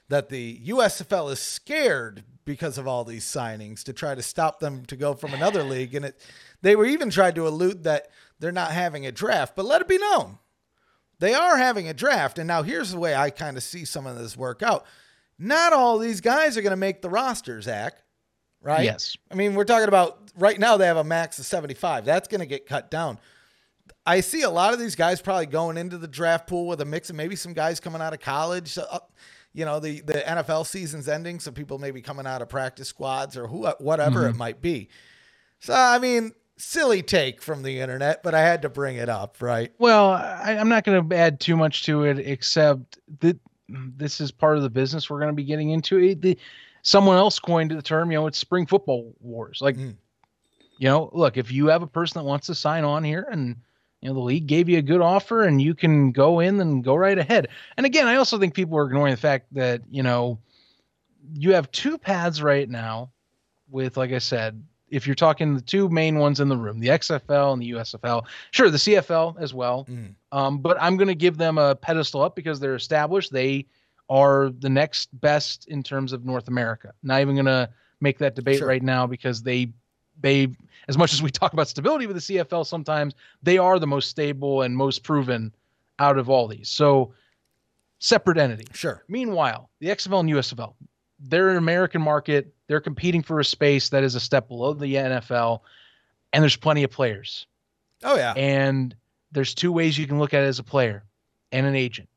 that 0.08 0.28
the 0.28 0.60
USFL 0.66 1.30
is 1.32 1.40
scared 1.40 2.24
because 2.44 2.78
of 2.78 2.88
all 2.88 3.04
these 3.04 3.24
signings 3.24 3.82
to 3.84 3.92
try 3.92 4.14
to 4.14 4.22
stop 4.22 4.58
them 4.58 4.84
to 4.86 4.96
go 4.96 5.14
from 5.14 5.34
another 5.34 5.62
league. 5.64 5.94
And 5.94 6.06
it, 6.06 6.20
they 6.62 6.76
were 6.76 6.86
even 6.86 7.10
tried 7.10 7.34
to 7.34 7.46
allude 7.46 7.84
that 7.84 8.08
they're 8.40 8.52
not 8.52 8.72
having 8.72 9.06
a 9.06 9.12
draft. 9.12 9.54
But 9.54 9.66
let 9.66 9.82
it 9.82 9.88
be 9.88 9.98
known, 9.98 10.38
they 11.18 11.34
are 11.34 11.56
having 11.56 11.88
a 11.88 11.94
draft. 11.94 12.38
And 12.38 12.48
now 12.48 12.62
here's 12.62 12.90
the 12.90 12.98
way 12.98 13.14
I 13.14 13.30
kind 13.30 13.56
of 13.56 13.62
see 13.62 13.84
some 13.84 14.06
of 14.06 14.18
this 14.18 14.36
work 14.36 14.62
out. 14.62 14.86
Not 15.38 15.72
all 15.72 15.98
these 15.98 16.20
guys 16.20 16.56
are 16.56 16.62
going 16.62 16.70
to 16.70 16.76
make 16.76 17.02
the 17.02 17.10
roster, 17.10 17.60
Zach. 17.60 17.94
Right? 18.60 18.84
Yes. 18.84 19.16
I 19.30 19.34
mean, 19.34 19.54
we're 19.54 19.64
talking 19.64 19.86
about 19.86 20.18
right 20.36 20.58
now 20.58 20.76
they 20.76 20.86
have 20.86 20.96
a 20.96 21.04
max 21.04 21.38
of 21.38 21.46
75. 21.46 22.04
That's 22.04 22.26
going 22.26 22.40
to 22.40 22.46
get 22.46 22.66
cut 22.66 22.90
down. 22.90 23.18
I 24.04 24.20
see 24.20 24.42
a 24.42 24.50
lot 24.50 24.72
of 24.72 24.80
these 24.80 24.96
guys 24.96 25.20
probably 25.20 25.46
going 25.46 25.76
into 25.76 25.98
the 25.98 26.08
draft 26.08 26.48
pool 26.48 26.66
with 26.66 26.80
a 26.80 26.84
mix 26.84 27.10
of 27.10 27.16
maybe 27.16 27.36
some 27.36 27.52
guys 27.52 27.78
coming 27.78 28.00
out 28.00 28.14
of 28.14 28.20
college. 28.20 28.72
So, 28.72 28.84
uh, 28.90 28.98
you 29.58 29.64
know, 29.64 29.80
the, 29.80 30.00
the 30.02 30.12
NFL 30.14 30.66
season's 30.66 31.08
ending, 31.08 31.40
so 31.40 31.50
people 31.50 31.80
may 31.80 31.90
be 31.90 32.00
coming 32.00 32.28
out 32.28 32.42
of 32.42 32.48
practice 32.48 32.86
squads 32.86 33.36
or 33.36 33.48
who, 33.48 33.66
whatever 33.80 34.28
it 34.28 34.36
might 34.36 34.62
be. 34.62 34.88
So, 35.58 35.74
I 35.74 35.98
mean, 35.98 36.30
silly 36.56 37.02
take 37.02 37.42
from 37.42 37.64
the 37.64 37.80
internet, 37.80 38.22
but 38.22 38.36
I 38.36 38.40
had 38.42 38.62
to 38.62 38.68
bring 38.68 38.98
it 38.98 39.08
up, 39.08 39.38
right? 39.40 39.72
Well, 39.78 40.10
I, 40.10 40.56
I'm 40.60 40.68
not 40.68 40.84
going 40.84 41.08
to 41.08 41.16
add 41.16 41.40
too 41.40 41.56
much 41.56 41.84
to 41.86 42.04
it, 42.04 42.20
except 42.20 42.98
that 43.18 43.36
this 43.68 44.20
is 44.20 44.30
part 44.30 44.56
of 44.56 44.62
the 44.62 44.70
business 44.70 45.10
we're 45.10 45.18
going 45.18 45.32
to 45.32 45.36
be 45.36 45.42
getting 45.42 45.70
into. 45.70 45.98
It, 45.98 46.22
the, 46.22 46.38
someone 46.82 47.16
else 47.16 47.40
coined 47.40 47.72
the 47.72 47.82
term, 47.82 48.12
you 48.12 48.18
know, 48.18 48.28
it's 48.28 48.38
spring 48.38 48.64
football 48.64 49.12
wars. 49.20 49.58
Like, 49.60 49.76
Mm. 49.76 49.96
you 50.78 50.88
know, 50.88 51.10
look, 51.12 51.36
if 51.36 51.50
you 51.50 51.66
have 51.66 51.82
a 51.82 51.86
person 51.88 52.20
that 52.20 52.24
wants 52.24 52.46
to 52.46 52.54
sign 52.54 52.84
on 52.84 53.02
here 53.02 53.26
and, 53.32 53.56
you 54.00 54.08
know, 54.08 54.14
the 54.14 54.20
league 54.20 54.46
gave 54.46 54.68
you 54.68 54.78
a 54.78 54.82
good 54.82 55.00
offer 55.00 55.42
and 55.42 55.60
you 55.60 55.74
can 55.74 56.12
go 56.12 56.40
in 56.40 56.60
and 56.60 56.84
go 56.84 56.94
right 56.94 57.18
ahead. 57.18 57.48
And 57.76 57.84
again, 57.84 58.06
I 58.06 58.16
also 58.16 58.38
think 58.38 58.54
people 58.54 58.78
are 58.78 58.86
ignoring 58.86 59.12
the 59.12 59.20
fact 59.20 59.52
that, 59.52 59.82
you 59.90 60.02
know, 60.02 60.38
you 61.34 61.54
have 61.54 61.70
two 61.72 61.98
paths 61.98 62.40
right 62.40 62.68
now 62.68 63.10
with, 63.68 63.96
like 63.96 64.12
I 64.12 64.18
said, 64.18 64.62
if 64.88 65.06
you're 65.06 65.16
talking 65.16 65.54
the 65.54 65.60
two 65.60 65.88
main 65.88 66.18
ones 66.18 66.40
in 66.40 66.48
the 66.48 66.56
room, 66.56 66.78
the 66.80 66.88
XFL 66.88 67.52
and 67.52 67.60
the 67.60 67.72
USFL, 67.72 68.24
sure, 68.52 68.70
the 68.70 68.78
CFL 68.78 69.38
as 69.38 69.52
well. 69.52 69.84
Mm. 69.90 70.14
Um, 70.32 70.58
but 70.58 70.80
I'm 70.80 70.96
going 70.96 71.08
to 71.08 71.14
give 71.14 71.36
them 71.36 71.58
a 71.58 71.74
pedestal 71.74 72.22
up 72.22 72.34
because 72.36 72.60
they're 72.60 72.76
established. 72.76 73.32
They 73.32 73.66
are 74.08 74.50
the 74.60 74.70
next 74.70 75.08
best 75.20 75.68
in 75.68 75.82
terms 75.82 76.12
of 76.12 76.24
North 76.24 76.48
America. 76.48 76.94
Not 77.02 77.20
even 77.20 77.34
going 77.34 77.46
to 77.46 77.68
make 78.00 78.18
that 78.18 78.34
debate 78.34 78.58
Sure. 78.58 78.68
right 78.68 78.82
now 78.82 79.06
because 79.06 79.42
they, 79.42 79.72
they, 80.20 80.48
as 80.88 80.98
much 80.98 81.12
as 81.12 81.22
we 81.22 81.30
talk 81.30 81.52
about 81.52 81.68
stability 81.68 82.06
with 82.06 82.16
the 82.16 82.22
CFL, 82.22 82.66
sometimes 82.66 83.14
they 83.42 83.58
are 83.58 83.78
the 83.78 83.86
most 83.86 84.08
stable 84.08 84.62
and 84.62 84.76
most 84.76 85.02
proven 85.02 85.54
out 85.98 86.18
of 86.18 86.30
all 86.30 86.48
these. 86.48 86.68
So 86.68 87.12
separate 87.98 88.38
entity. 88.38 88.66
Sure. 88.72 89.04
Meanwhile, 89.08 89.70
the 89.80 89.88
XFL 89.88 90.20
and 90.20 90.30
USFL, 90.30 90.74
they're 91.20 91.50
an 91.50 91.56
American 91.56 92.00
market. 92.00 92.54
They're 92.68 92.80
competing 92.80 93.22
for 93.22 93.40
a 93.40 93.44
space 93.44 93.88
that 93.90 94.04
is 94.04 94.14
a 94.14 94.20
step 94.20 94.48
below 94.48 94.72
the 94.72 94.94
NFL, 94.94 95.60
and 96.32 96.42
there's 96.42 96.56
plenty 96.56 96.84
of 96.84 96.90
players. 96.90 97.46
Oh, 98.04 98.16
yeah. 98.16 98.32
And 98.36 98.94
there's 99.32 99.54
two 99.54 99.72
ways 99.72 99.98
you 99.98 100.06
can 100.06 100.18
look 100.18 100.32
at 100.32 100.42
it 100.42 100.46
as 100.46 100.58
a 100.58 100.62
player 100.62 101.04
and 101.50 101.66
an 101.66 101.74
agent. 101.74 102.08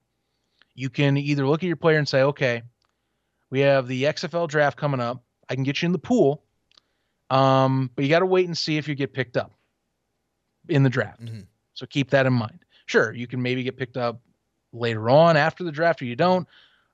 You 0.75 0.89
can 0.89 1.17
either 1.17 1.47
look 1.47 1.63
at 1.63 1.67
your 1.67 1.75
player 1.75 1.97
and 1.97 2.07
say, 2.07 2.21
okay, 2.21 2.61
We 3.51 3.59
have 3.59 3.87
the 3.87 4.03
XFL 4.03 4.47
draft 4.47 4.77
coming 4.77 5.01
up. 5.01 5.23
I 5.49 5.55
can 5.55 5.63
get 5.63 5.81
you 5.81 5.85
in 5.85 5.91
the 5.91 5.99
pool, 5.99 6.41
um, 7.31 7.89
but 7.95 8.03
you 8.03 8.09
got 8.09 8.19
to 8.19 8.25
wait 8.25 8.45
and 8.45 8.57
see 8.57 8.77
if 8.77 8.87
you 8.87 8.93
get 8.93 9.13
picked 9.13 9.37
up 9.37 9.53
in 10.67 10.83
the 10.83 10.89
draft. 10.89 11.21
Mhm. 11.21 11.47
So 11.73 11.85
keep 11.87 12.11
that 12.11 12.25
in 12.25 12.33
mind. 12.33 12.59
Sure, 12.85 13.13
you 13.13 13.25
can 13.25 13.41
maybe 13.41 13.63
get 13.63 13.77
picked 13.77 13.97
up 13.97 14.21
later 14.73 15.09
on 15.09 15.37
after 15.37 15.63
the 15.63 15.71
draft, 15.71 16.01
or 16.01 16.05
you 16.05 16.15
don't. 16.15 16.47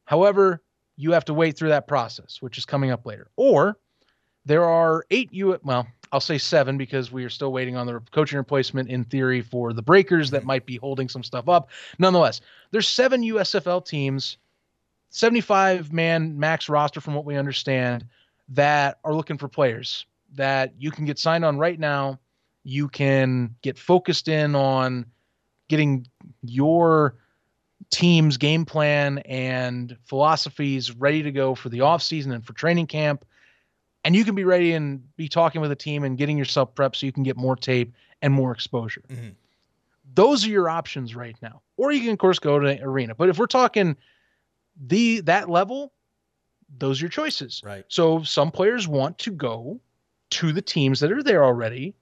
However, 0.06 0.62
you 0.96 1.12
have 1.12 1.26
to 1.26 1.34
wait 1.34 1.58
through 1.58 1.70
that 1.70 1.88
process, 1.88 2.42
which 2.42 2.58
is 2.58 2.66
coming 2.66 2.92
up 2.92 3.06
later. 3.06 3.30
Or 3.36 3.78
there 4.46 4.64
are 4.64 5.06
eight 5.10 5.34
U. 5.34 5.60
Well, 5.64 5.88
I'll 6.12 6.20
say 6.22 6.38
seven 6.38 6.78
because 6.78 7.12
we 7.12 7.26
are 7.26 7.30
still 7.30 7.52
waiting 7.52 7.76
on 7.76 7.88
the 7.88 8.00
coaching 8.12 8.38
replacement 8.38 8.90
in 8.90 9.04
theory 9.04 9.42
for 9.42 9.74
the 9.74 9.82
Breakers 9.82 10.30
that 10.32 10.46
might 10.46 10.66
be 10.66 10.78
holding 10.78 11.10
some 11.10 11.24
stuff 11.24 11.50
up. 11.50 11.70
Nonetheless, 11.98 12.42
there's 12.72 12.88
seven 12.88 13.24
USFL 13.24 13.86
teams, 13.86 14.38
75 15.10 15.92
man 15.92 16.38
max 16.40 16.70
roster 16.70 17.02
from 17.02 17.16
what 17.16 17.26
we 17.26 17.36
understand 17.36 18.06
that 18.50 19.00
are 19.04 19.14
looking 19.14 19.38
for 19.38 19.48
players 19.48 20.06
that 20.34 20.74
you 20.78 20.92
can 20.92 21.06
get 21.06 21.20
signed 21.20 21.46
on 21.46 21.58
right 21.58 21.80
now. 21.80 22.20
You 22.64 22.88
can 22.90 23.56
get 23.62 23.78
focused 23.78 24.28
in 24.28 24.56
on 24.56 25.06
getting 25.70 26.08
your 26.44 27.16
team's 27.90 28.38
game 28.38 28.66
plan 28.66 29.20
and 29.20 29.98
philosophies 30.06 30.94
ready 30.96 31.24
to 31.24 31.32
go 31.32 31.56
for 31.56 31.70
the 31.70 31.80
offseason 31.80 32.34
and 32.34 32.46
for 32.46 32.54
training 32.54 32.88
camp. 32.88 33.26
And 34.04 34.16
you 34.16 34.26
can 34.26 34.36
be 34.36 34.44
ready 34.44 34.74
and 34.74 35.16
be 35.16 35.28
talking 35.30 35.62
with 35.62 35.72
a 35.72 35.76
team 35.76 36.04
and 36.04 36.18
getting 36.18 36.38
yourself 36.38 36.76
prepped 36.76 36.98
so 36.98 37.06
you 37.06 37.12
can 37.12 37.24
get 37.24 37.38
more 37.38 37.56
tape 37.56 37.94
and 38.22 38.34
more 38.34 38.52
exposure. 38.52 39.04
Mhm. 39.10 39.36
Those 40.16 40.46
are 40.46 40.50
your 40.50 40.70
options 40.70 41.16
right 41.16 41.36
now. 41.42 41.62
Or 41.78 41.92
you 41.92 42.02
can 42.02 42.12
of 42.12 42.18
course 42.18 42.40
go 42.40 42.60
to 42.60 42.82
arena. 42.82 43.16
But 43.16 43.30
if 43.30 43.38
we're 43.38 43.48
talking 43.48 43.96
the 44.80 45.22
that 45.22 45.50
level, 45.50 45.94
those 46.78 47.02
are 47.02 47.06
your 47.06 47.10
choices. 47.10 47.62
Right. 47.64 47.86
So 47.88 48.24
some 48.24 48.52
players 48.52 48.88
want 48.88 49.18
to 49.20 49.32
go 49.32 49.80
to 50.32 50.52
the 50.52 50.62
teams 50.62 51.00
that 51.00 51.12
are 51.12 51.24
there 51.24 51.44
already. 51.44 51.94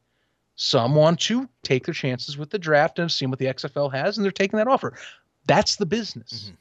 Some 0.56 0.96
want 0.96 1.20
to 1.22 1.50
take 1.64 1.86
their 1.86 1.94
chances 1.94 2.38
with 2.38 2.50
the 2.50 2.60
draft 2.60 2.98
and 2.98 3.04
have 3.04 3.12
seen 3.12 3.30
what 3.30 3.40
the 3.40 3.46
XFL 3.48 3.92
has, 3.92 4.18
and 4.18 4.24
they're 4.24 4.32
taking 4.32 4.58
that 4.58 4.68
offer. 4.68 4.98
That's 5.48 5.76
the 5.76 5.86
business. 5.86 6.50
Mhm. 6.52 6.58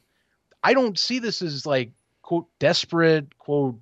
I 0.63 0.73
don't 0.73 0.99
see 0.99 1.19
this 1.19 1.41
as 1.41 1.65
like 1.65 1.91
quote 2.21 2.47
desperate 2.59 3.37
quote, 3.37 3.79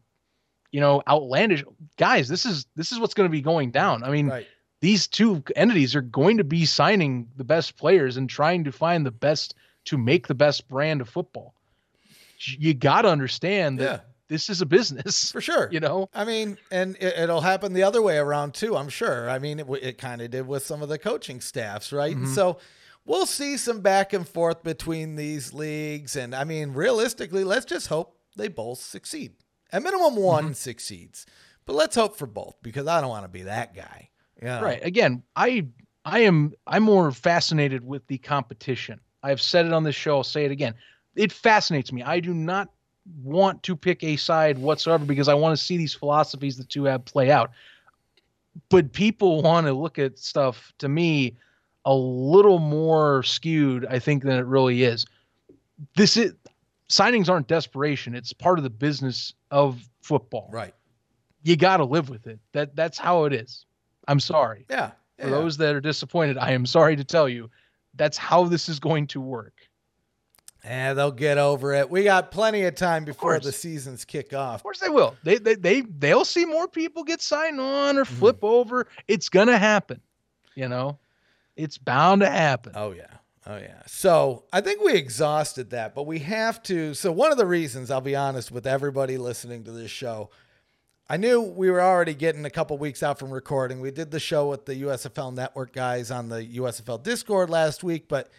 you 0.71 0.79
know, 0.81 1.01
outlandish 1.07 1.63
guys. 1.97 2.27
This 2.27 2.45
is 2.45 2.67
this 2.75 2.91
is 2.91 2.99
what's 2.99 3.13
going 3.13 3.27
to 3.27 3.31
be 3.31 3.41
going 3.41 3.71
down. 3.71 4.03
I 4.03 4.09
mean, 4.11 4.27
Right. 4.27 4.47
these 4.81 5.07
two 5.07 5.43
entities 5.55 5.95
are 5.95 6.01
going 6.01 6.37
to 6.37 6.43
be 6.43 6.65
signing 6.65 7.27
the 7.37 7.43
best 7.43 7.75
players 7.77 8.15
and 8.17 8.29
trying 8.29 8.63
to 8.65 8.71
find 8.71 9.05
the 9.05 9.11
best 9.11 9.55
to 9.85 9.97
make 9.97 10.27
the 10.27 10.35
best 10.35 10.67
brand 10.67 11.01
of 11.01 11.09
football. 11.09 11.53
You 12.37 12.73
got 12.73 13.03
to 13.03 13.09
understand 13.09 13.79
that 13.79 13.83
Yeah. 13.83 14.12
This 14.33 14.49
is 14.49 14.61
a 14.61 14.65
business. 14.65 15.31
For 15.31 15.41
sure. 15.41 15.69
You 15.71 15.79
know, 15.79 16.09
I 16.13 16.25
mean, 16.25 16.57
and 16.71 16.95
it, 16.99 17.17
it'll 17.19 17.41
happen 17.41 17.73
the 17.73 17.83
other 17.83 18.01
way 18.01 18.17
around 18.17 18.55
too. 18.55 18.75
I'm 18.75 18.89
sure. 18.89 19.29
I 19.29 19.37
mean, 19.37 19.59
it, 19.59 19.67
it 19.81 19.97
kind 19.99 20.21
of 20.21 20.31
did 20.31 20.47
with 20.47 20.65
some 20.65 20.81
of 20.81 20.89
the 20.89 20.97
coaching 20.97 21.39
staffs, 21.39 21.93
right? 21.93 22.15
And 22.15 22.25
mm-hmm. 22.25 22.33
so 22.33 22.57
we'll 23.05 23.27
see 23.27 23.57
some 23.57 23.81
back 23.81 24.11
and 24.11 24.27
forth 24.27 24.63
between 24.63 25.15
these 25.15 25.53
leagues. 25.53 26.15
And 26.15 26.33
I 26.35 26.45
mean, 26.45 26.73
realistically, 26.73 27.43
let's 27.43 27.65
just 27.65 27.87
hope 27.87 28.17
they 28.35 28.47
both 28.47 28.79
succeed. 28.79 29.33
At 29.71 29.83
minimum, 29.83 30.15
one 30.15 30.43
mm-hmm. 30.45 30.53
succeeds, 30.53 31.27
but 31.65 31.75
let's 31.75 31.95
hope 31.95 32.17
for 32.17 32.27
both 32.27 32.55
because 32.63 32.87
I 32.87 33.01
don't 33.01 33.09
want 33.09 33.25
to 33.25 33.29
be 33.29 33.43
that 33.43 33.75
guy. 33.75 34.09
Yeah. 34.41 34.61
right. 34.61 34.83
Again, 34.83 35.23
I 35.35 35.67
I 36.03 36.19
am 36.19 36.53
I'm 36.65 36.83
more 36.83 37.11
fascinated 37.11 37.85
with 37.85 38.05
the 38.07 38.17
competition. 38.17 38.99
I've 39.21 39.41
said 39.41 39.67
it 39.67 39.73
on 39.73 39.83
this 39.83 39.95
show, 39.95 40.17
I'll 40.17 40.23
say 40.23 40.43
it 40.43 40.51
again. 40.51 40.73
It 41.15 41.31
fascinates 41.31 41.93
me. 41.93 42.01
I 42.01 42.19
do 42.19 42.33
not 42.33 42.69
want 43.23 43.63
to 43.63 43.75
pick 43.75 44.03
a 44.03 44.15
side 44.15 44.57
whatsoever 44.57 45.05
because 45.05 45.27
I 45.27 45.33
want 45.33 45.57
to 45.57 45.63
see 45.63 45.77
these 45.77 45.93
philosophies 45.93 46.57
the 46.57 46.63
two 46.63 46.85
have 46.85 47.05
play 47.05 47.31
out. 47.31 47.51
But 48.69 48.93
people 48.93 49.41
want 49.41 49.67
to 49.67 49.73
look 49.73 49.99
at 49.99 50.19
stuff 50.19 50.73
to 50.77 50.87
me 50.87 51.35
a 51.85 51.93
little 51.93 52.59
more 52.59 53.23
skewed, 53.23 53.85
I 53.89 53.99
think, 53.99 54.23
than 54.23 54.37
it 54.37 54.45
really 54.45 54.83
is. 54.83 55.05
This 55.95 56.17
is 56.17 56.33
signings 56.89 57.29
aren't 57.29 57.47
desperation. 57.47 58.15
It's 58.15 58.31
part 58.31 58.59
of 58.59 58.63
the 58.63 58.69
business 58.69 59.33
of 59.51 59.89
football. 60.01 60.49
Right. 60.51 60.73
You 61.41 61.57
got 61.57 61.77
to 61.77 61.85
live 61.85 62.09
with 62.09 62.27
it. 62.27 62.39
That 62.53 62.75
that's 62.75 62.97
how 62.97 63.25
it 63.25 63.33
is. 63.33 63.65
I'm 64.07 64.19
sorry. 64.19 64.65
Yeah. 64.69 64.91
For 65.19 65.29
those 65.29 65.57
that 65.57 65.75
are 65.75 65.81
disappointed, 65.81 66.37
I 66.37 66.51
am 66.51 66.65
sorry 66.65 66.95
to 66.95 67.03
tell 67.03 67.29
you, 67.29 67.49
that's 67.95 68.17
how 68.17 68.45
this 68.45 68.67
is 68.67 68.79
going 68.79 69.07
to 69.07 69.21
work. 69.21 69.53
And 70.65 70.97
they'll 70.97 71.11
get 71.11 71.37
over 71.37 71.73
it. 71.73 71.89
We 71.89 72.03
got 72.05 72.31
plenty 72.31 72.63
of 72.63 72.75
time 72.75 73.03
before 73.03 73.31
course. 73.33 73.43
the 73.45 73.51
seasons 73.51 74.05
kick 74.05 74.33
off. 74.33 74.55
Of 74.55 74.63
course 74.63 74.79
they 74.79 74.87
will. 74.89 75.15
They 75.23 75.37
they 75.37 75.55
they 75.55 75.81
they'll 75.81 76.23
see 76.23 76.45
more 76.45 76.67
people 76.69 77.03
get 77.03 77.21
signed 77.21 77.59
on 77.59 77.97
or 77.97 78.05
Mm-hmm. 78.05 78.15
flip 78.15 78.39
over. 78.43 78.87
It's 79.07 79.27
gonna 79.27 79.57
happen. 79.57 79.99
You 80.55 80.69
know, 80.69 80.99
it's 81.57 81.77
bound 81.77 82.21
to 82.21 82.29
happen. 82.29 82.71
Oh 82.75 82.91
yeah. 82.91 83.07
Oh 83.45 83.57
yeah. 83.57 83.81
So 83.87 84.45
I 84.53 84.61
think 84.61 84.81
we 84.81 84.93
exhausted 84.93 85.71
that, 85.71 85.93
but 85.93 86.05
we 86.07 86.19
have 86.19 86.63
to. 86.63 86.93
So 86.93 87.11
one 87.11 87.33
of 87.33 87.37
the 87.37 87.45
reasons 87.45 87.91
I'll 87.91 87.99
be 87.99 88.15
honest 88.15 88.49
with 88.49 88.65
everybody 88.65 89.17
listening 89.17 89.65
to 89.65 89.71
this 89.71 89.91
show, 89.91 90.29
I 91.09 91.17
knew 91.17 91.41
we 91.41 91.69
were 91.69 91.81
already 91.81 92.13
getting 92.13 92.45
a 92.45 92.49
couple 92.49 92.77
weeks 92.77 93.03
out 93.03 93.19
from 93.19 93.31
recording. 93.31 93.81
We 93.81 93.91
did 93.91 94.11
the 94.11 94.19
show 94.21 94.47
with 94.49 94.65
the 94.65 94.75
USFL 94.83 95.33
Network 95.33 95.73
guys 95.73 96.09
on 96.09 96.29
the 96.29 96.41
USFL 96.55 97.03
Discord 97.03 97.49
last 97.49 97.83
week, 97.83 98.07
but 98.07 98.29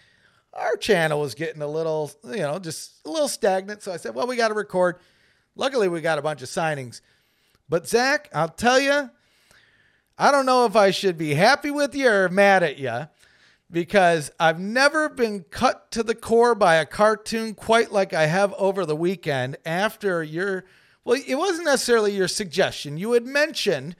our 0.54 0.76
channel 0.76 1.20
was 1.20 1.34
getting 1.34 1.62
a 1.62 1.66
little, 1.66 2.10
you 2.24 2.38
know, 2.38 2.58
just 2.58 3.04
a 3.04 3.10
little 3.10 3.28
stagnant. 3.28 3.82
So 3.82 3.92
I 3.92 3.96
said, 3.96 4.14
well, 4.14 4.26
we 4.26 4.36
got 4.36 4.48
to 4.48 4.54
record. 4.54 4.96
Luckily, 5.56 5.88
we 5.88 6.00
got 6.00 6.18
a 6.18 6.22
bunch 6.22 6.42
of 6.42 6.48
signings. 6.48 7.00
But 7.68 7.88
Zach, 7.88 8.28
I'll 8.32 8.48
tell 8.48 8.78
you, 8.78 9.10
I 10.16 10.30
don't 10.30 10.46
know 10.46 10.64
if 10.66 10.76
I 10.76 10.90
should 10.90 11.18
be 11.18 11.34
happy 11.34 11.70
with 11.70 11.94
you 11.94 12.08
or 12.08 12.28
mad 12.28 12.62
at 12.62 12.78
you 12.78 13.08
because 13.70 14.30
I've 14.38 14.60
never 14.60 15.08
been 15.08 15.44
cut 15.50 15.90
to 15.92 16.02
the 16.02 16.14
core 16.14 16.54
by 16.54 16.76
a 16.76 16.86
cartoon 16.86 17.54
quite 17.54 17.90
like 17.90 18.12
I 18.12 18.26
have 18.26 18.54
over 18.54 18.86
the 18.86 18.94
weekend 18.94 19.56
after 19.66 20.22
your 20.22 20.64
well 21.04 21.20
it 21.26 21.34
wasn't 21.34 21.64
necessarily 21.64 22.14
your 22.14 22.28
suggestion 22.28 22.96
you 22.96 23.12
had 23.12 23.26
mentioned 23.26 23.96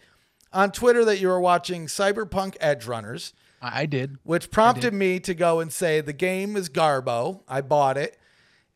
on 0.52 0.70
Twitter 0.70 1.04
that 1.06 1.18
you 1.18 1.28
were 1.28 1.40
watching 1.40 1.86
Cyberpunk 1.86 2.56
Edgerunners 2.58 3.32
I, 3.72 3.86
did. 3.86 4.18
which 4.22 4.50
prompted 4.50 4.92
me 4.92 5.20
to 5.20 5.34
go 5.34 5.60
and 5.60 5.72
say 5.72 6.00
the 6.00 6.12
game 6.12 6.56
is 6.56 6.68
Garbo 6.68 7.40
I 7.48 7.60
bought 7.60 7.96
it 7.96 8.18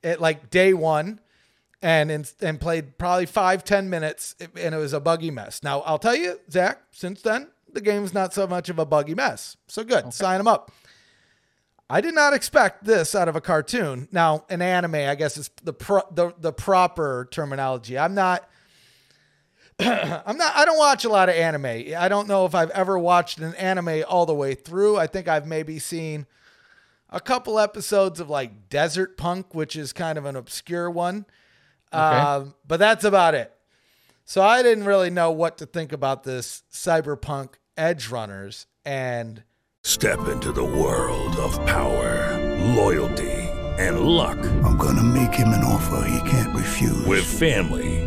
at 0.03 0.21
like 0.21 0.51
day 0.51 0.73
1 0.73 1.21
and 1.83 2.11
and, 2.11 2.33
and 2.41 2.61
played 2.61 2.99
probably 2.99 3.27
five 3.27 3.63
ten 3.65 3.89
minutes 3.89 4.35
and 4.41 4.75
it 4.75 4.79
was 4.79 4.93
a 4.93 5.01
buggy 5.01 5.31
mess 5.31 5.63
now 5.63 5.81
I'll 5.81 5.99
tell 5.99 6.17
you 6.17 6.41
Zach 6.51 6.83
since 6.91 7.23
then 7.23 7.49
the 7.73 7.81
game's 7.81 8.15
not 8.15 8.35
so 8.35 8.47
much 8.47 8.69
of 8.69 8.79
a 8.79 8.87
buggy 8.87 9.15
mess 9.15 9.57
so 9.69 9.85
good 9.85 10.13
sign 10.13 10.39
them 10.39 10.49
up 10.49 10.73
I 11.91 12.01
did 12.01 12.15
not 12.15 12.35
expect 12.35 12.85
this 12.85 13.15
out 13.15 13.29
of 13.29 13.37
a 13.37 13.41
cartoon. 13.41 14.09
Now, 14.13 14.45
an 14.51 14.61
anime, 14.61 14.97
I 14.97 15.15
guess, 15.15 15.39
is 15.39 15.51
the 15.63 15.73
pro, 15.73 16.03
the 16.11 16.35
the 16.39 16.53
proper 16.53 17.29
terminology. 17.31 17.99
I'm 17.99 18.15
not. 18.15 18.48
I'm 19.81 20.37
not. 20.37 20.57
I 20.57 20.65
don't 20.65 20.79
watch 20.79 21.05
a 21.05 21.09
lot 21.09 21.29
of 21.29 21.37
anime. 21.37 21.95
I 21.97 22.09
don't 22.09 22.27
know 22.27 22.47
if 22.47 22.55
I've 22.55 22.71
ever 22.71 22.99
watched 22.99 23.39
an 23.39 23.55
anime 23.55 24.03
all 24.09 24.27
the 24.27 24.35
way 24.35 24.55
through. 24.55 24.97
I 24.97 25.07
think 25.07 25.29
I've 25.29 25.47
maybe 25.47 25.79
seen 25.79 26.27
a 27.11 27.21
couple 27.21 27.59
episodes 27.59 28.19
of 28.19 28.29
like 28.29 28.69
Desert 28.69 29.17
Punk, 29.17 29.55
which 29.55 29.77
is 29.77 29.93
kind 29.93 30.19
of 30.19 30.25
an 30.25 30.35
obscure 30.37 30.91
one. 30.91 31.27
Um, 31.93 32.55
but 32.67 32.79
that's 32.79 33.05
about 33.05 33.35
it. 33.35 33.53
So 34.25 34.43
I 34.43 34.63
didn't 34.63 34.85
really 34.85 35.11
know 35.11 35.31
what 35.31 35.59
to 35.59 35.67
think 35.67 35.93
about 35.93 36.25
this 36.25 36.63
Cyberpunk 36.73 37.55
Edgerunners 37.77 38.67
and. 38.85 39.43
Step 39.85 40.27
into 40.29 40.53
the 40.53 40.65
world 40.65 41.37
of 41.37 41.55
power, 41.67 42.37
loyalty, 42.75 43.31
and 43.79 44.01
luck. 44.01 44.39
I'm 44.65 44.77
gonna 44.77 45.05
make 45.05 45.33
him 45.33 45.49
an 45.49 45.65
offer 45.65 46.05
he 46.07 46.29
can't 46.29 46.55
refuse. 46.55 47.07
With 47.07 47.25
family, 47.25 48.07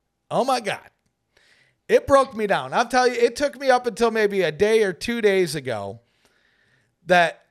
Oh 0.31 0.43
my 0.45 0.59
God. 0.61 0.79
It 1.87 2.07
broke 2.07 2.35
me 2.35 2.47
down. 2.47 2.73
I'll 2.73 2.87
tell 2.87 3.07
you, 3.07 3.13
it 3.15 3.35
took 3.35 3.59
me 3.59 3.69
up 3.69 3.85
until 3.85 4.11
maybe 4.11 4.41
a 4.43 4.51
day 4.51 4.83
or 4.83 4.93
two 4.93 5.19
days 5.21 5.55
ago 5.55 5.99
that 7.05 7.41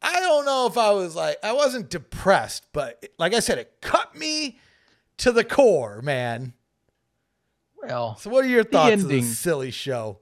I 0.00 0.18
don't 0.20 0.44
know 0.46 0.66
if 0.66 0.78
I 0.78 0.92
was 0.92 1.14
like, 1.14 1.36
I 1.42 1.52
wasn't 1.52 1.90
depressed, 1.90 2.66
but 2.72 3.04
like 3.18 3.34
I 3.34 3.40
said, 3.40 3.58
it 3.58 3.74
cut 3.82 4.16
me 4.16 4.58
to 5.18 5.30
the 5.30 5.44
core, 5.44 6.00
man. 6.02 6.54
Well, 7.82 8.16
So, 8.16 8.30
what 8.30 8.44
are 8.44 8.48
your 8.48 8.64
thoughts 8.64 8.92
ending- 8.92 9.08
this 9.08 9.38
silly 9.38 9.70
show? 9.70 10.20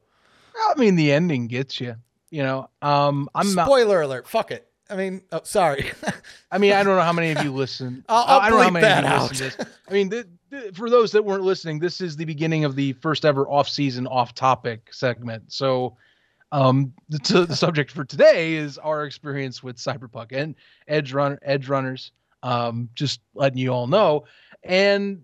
I 0.56 0.74
mean, 0.78 0.96
the 0.96 1.12
ending 1.12 1.46
gets 1.46 1.80
you. 1.80 1.96
You 2.30 2.42
know, 2.42 2.70
um, 2.80 3.28
I'm 3.34 3.54
not. 3.54 3.66
Spoiler 3.66 4.00
alert. 4.02 4.26
Fuck 4.26 4.50
it. 4.50 4.66
I 4.90 4.96
mean, 4.96 5.22
oh, 5.32 5.40
sorry. 5.44 5.90
I 6.50 6.58
mean, 6.58 6.72
I 6.72 6.82
don't 6.82 6.96
know 6.96 7.02
how 7.02 7.12
many 7.12 7.30
of 7.32 7.42
you 7.44 7.52
listen. 7.54 8.04
I'll- 8.08 8.24
I'll 8.26 8.40
I 8.40 8.50
don't 8.50 8.58
know 8.58 8.64
how 8.64 8.70
many 8.70 8.84
that 8.84 9.04
of 9.04 9.10
you 9.10 9.16
out. 9.16 9.30
listen 9.30 9.50
to 9.50 9.56
this. 9.58 9.66
I 9.88 9.92
mean, 9.92 10.10
th- 10.10 10.26
for 10.74 10.90
those 10.90 11.12
that 11.12 11.24
weren't 11.24 11.42
listening, 11.44 11.78
this 11.78 12.00
is 12.00 12.16
the 12.16 12.24
beginning 12.24 12.64
of 12.64 12.76
the 12.76 12.92
first 12.94 13.24
ever 13.24 13.48
off-season, 13.48 14.06
off-topic 14.06 14.92
segment. 14.92 15.52
So, 15.52 15.96
um, 16.52 16.92
the, 17.08 17.18
t- 17.18 17.44
the 17.46 17.56
subject 17.56 17.90
for 17.90 18.04
today 18.04 18.54
is 18.54 18.76
our 18.78 19.04
experience 19.04 19.62
with 19.62 19.76
Cyberpunk 19.76 20.32
and 20.32 20.54
Edge 20.88 21.12
Run 21.12 21.38
Edgerunners. 21.48 22.10
Um, 22.42 22.88
just 22.94 23.20
letting 23.34 23.58
you 23.58 23.70
all 23.70 23.86
know, 23.86 24.24
and 24.64 25.22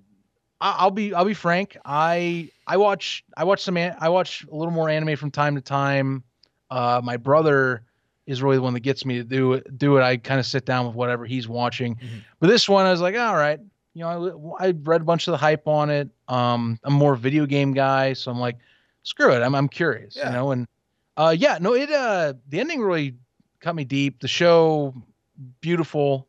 I- 0.61 0.77
I'll 0.79 0.91
be 0.91 1.13
I'll 1.13 1.25
be 1.25 1.35
frank. 1.35 1.77
I 1.85 2.51
I 2.67 2.77
watch 2.77 3.25
I 3.37 3.45
watch 3.45 3.61
some 3.63 3.77
an- 3.77 3.97
I 3.99 4.09
watch 4.09 4.47
a 4.51 4.55
little 4.55 4.73
more 4.73 4.89
anime 4.89 5.17
from 5.17 5.31
time 5.31 5.55
to 5.57 5.61
time. 5.61 6.23
Uh, 6.71 7.01
my 7.03 7.17
brother 7.17 7.83
is 8.27 8.43
really 8.43 8.57
the 8.57 8.63
one 8.63 8.75
that 8.75 8.81
gets 8.81 9.05
me 9.05 9.17
to 9.17 9.25
do 9.25 9.55
it. 9.55 9.79
Do 9.79 9.97
it. 9.99 10.03
I 10.03 10.17
kind 10.17 10.39
of 10.39 10.47
sit 10.47 10.65
down 10.65 10.87
with 10.87 10.95
whatever 10.95 11.25
he's 11.27 11.49
watching. 11.49 11.99
But 12.41 12.47
this 12.49 12.69
one, 12.69 12.87
I 12.87 12.91
was 12.91 13.01
like, 13.01 13.17
all 13.17 13.35
right. 13.35 13.59
You 13.99 14.05
know, 14.05 14.57
I, 14.61 14.69
I 14.69 14.71
read 14.85 15.01
a 15.01 15.05
bunch 15.05 15.27
of 15.27 15.33
the 15.33 15.39
hype 15.39 15.67
on 15.67 15.91
it. 15.91 16.09
Um, 16.29 16.79
I'm 16.85 16.93
more 16.93 17.17
video 17.17 17.47
game 17.47 17.73
guy, 17.73 18.13
so 18.13 18.31
I'm 18.31 18.39
like, 18.39 18.59
screw 19.03 19.33
it. 19.33 19.43
I'm 19.43 19.57
I'm 19.57 19.69
curious. 19.69 20.15
Yeah. 20.17 20.29
You 20.29 20.33
know, 20.35 20.51
and 20.53 20.69
uh, 21.17 21.35
yeah, 21.37 21.59
no, 21.61 21.75
it 21.75 21.91
uh, 21.91 22.35
the 22.49 22.61
ending 22.61 22.81
really 22.81 23.17
cut 23.59 23.75
me 23.75 23.83
deep. 23.83 24.21
The 24.21 24.29
show, 24.29 24.95
beautiful. 25.61 26.29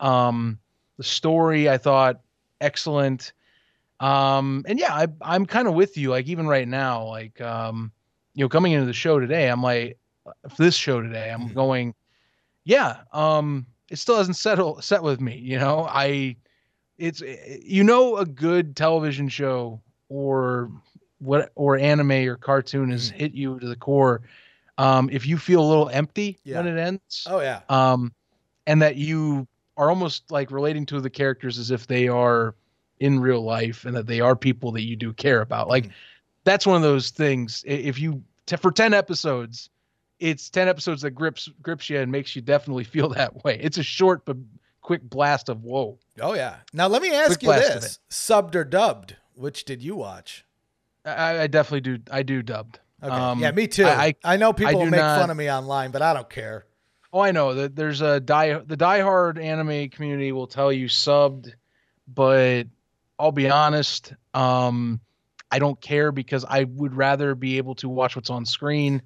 Um, 0.00 0.58
the 0.96 1.02
story, 1.04 1.68
I 1.68 1.76
thought, 1.76 2.22
excellent. 2.62 3.34
Um, 4.00 4.64
and 4.66 4.78
yeah, 4.78 4.94
I, 4.94 5.06
I'm 5.20 5.44
kind 5.44 5.68
of 5.68 5.74
with 5.74 5.98
you. 5.98 6.08
Like 6.08 6.26
even 6.26 6.46
right 6.46 6.66
now, 6.66 7.04
like 7.04 7.38
um, 7.42 7.92
you 8.32 8.42
know, 8.42 8.48
coming 8.48 8.72
into 8.72 8.86
the 8.86 8.94
show 8.94 9.20
today, 9.20 9.50
I'm 9.50 9.62
like, 9.62 9.98
for 10.24 10.62
this 10.62 10.74
show 10.74 11.02
today, 11.02 11.30
I'm 11.30 11.52
going, 11.52 11.94
yeah. 12.64 13.00
Um, 13.12 13.66
it 13.90 13.98
still 13.98 14.16
hasn't 14.16 14.38
settled 14.38 14.82
set 14.82 15.02
with 15.02 15.20
me. 15.20 15.36
You 15.36 15.58
know, 15.58 15.86
I, 15.86 16.36
it's 17.00 17.22
you 17.64 17.82
know, 17.82 18.18
a 18.18 18.26
good 18.26 18.76
television 18.76 19.28
show 19.28 19.80
or 20.08 20.70
what 21.18 21.50
or 21.54 21.78
anime 21.78 22.28
or 22.28 22.36
cartoon 22.36 22.90
has 22.90 23.08
hit 23.08 23.32
you 23.32 23.58
to 23.58 23.66
the 23.66 23.76
core. 23.76 24.22
Um, 24.78 25.10
if 25.10 25.26
you 25.26 25.36
feel 25.36 25.62
a 25.62 25.68
little 25.68 25.88
empty 25.88 26.38
when 26.44 26.66
it 26.66 26.78
ends, 26.78 27.26
oh, 27.28 27.40
yeah. 27.40 27.60
um, 27.68 28.12
and 28.66 28.80
that 28.82 28.96
you 28.96 29.46
are 29.76 29.90
almost 29.90 30.30
like 30.30 30.50
relating 30.50 30.86
to 30.86 31.00
the 31.00 31.10
characters 31.10 31.58
as 31.58 31.70
if 31.70 31.86
they 31.86 32.08
are 32.08 32.54
in 32.98 33.18
real 33.18 33.42
life 33.42 33.84
and 33.84 33.96
that 33.96 34.06
they 34.06 34.20
are 34.20 34.36
people 34.36 34.72
that 34.72 34.82
you 34.82 34.96
do 34.96 35.12
care 35.12 35.40
about. 35.40 35.68
Like 35.68 35.90
that's 36.44 36.66
one 36.66 36.76
of 36.76 36.82
those 36.82 37.10
things. 37.10 37.64
If 37.66 37.98
you 37.98 38.22
t- 38.46 38.56
for 38.56 38.70
ten 38.70 38.94
episodes, 38.94 39.70
it's 40.18 40.50
ten 40.50 40.68
episodes 40.68 41.02
that 41.02 41.12
grips 41.12 41.48
grips 41.62 41.88
you 41.88 41.98
and 41.98 42.12
makes 42.12 42.36
you 42.36 42.42
definitely 42.42 42.84
feel 42.94 43.08
that 43.10 43.42
way. 43.42 43.58
It's 43.60 43.78
a 43.78 43.82
short 43.82 44.24
but 44.24 44.36
quick 44.90 45.08
blast 45.08 45.48
of 45.48 45.62
whoa. 45.62 46.00
Oh, 46.20 46.34
yeah. 46.34 46.56
Now, 46.72 46.88
let 46.88 47.00
me 47.00 47.14
ask 47.14 47.38
Quick 47.38 47.42
you 47.44 47.52
this 47.52 48.00
subbed 48.10 48.56
or 48.56 48.64
dubbed? 48.64 49.14
Which 49.36 49.64
did 49.64 49.84
you 49.84 49.94
watch? 49.94 50.44
I, 51.04 51.42
I 51.42 51.46
definitely 51.46 51.82
do. 51.82 52.02
I 52.10 52.24
do 52.24 52.42
dubbed. 52.42 52.80
Okay. 53.00 53.14
Um, 53.14 53.38
yeah, 53.38 53.52
me 53.52 53.68
too. 53.68 53.84
I, 53.84 54.06
I, 54.06 54.34
I 54.34 54.36
know 54.36 54.52
people 54.52 54.84
make 54.86 54.98
not- 54.98 55.20
fun 55.20 55.30
of 55.30 55.36
me 55.36 55.48
online, 55.48 55.92
but 55.92 56.02
I 56.02 56.12
don't 56.12 56.28
care. 56.28 56.66
Oh, 57.12 57.20
I 57.20 57.30
know 57.30 57.54
that 57.54 57.76
there's 57.76 58.00
a 58.00 58.18
die 58.18 58.54
the 58.54 58.76
diehard 58.76 59.40
anime 59.40 59.90
community 59.90 60.32
will 60.32 60.48
tell 60.48 60.72
you 60.72 60.86
subbed, 60.86 61.52
but 62.12 62.64
I'll 63.16 63.30
be 63.30 63.48
honest, 63.48 64.12
um, 64.34 65.00
I 65.52 65.60
don't 65.60 65.80
care 65.80 66.10
because 66.10 66.44
I 66.44 66.64
would 66.64 66.96
rather 66.96 67.36
be 67.36 67.58
able 67.58 67.76
to 67.76 67.88
watch 67.88 68.16
what's 68.16 68.30
on 68.30 68.44
screen. 68.44 69.02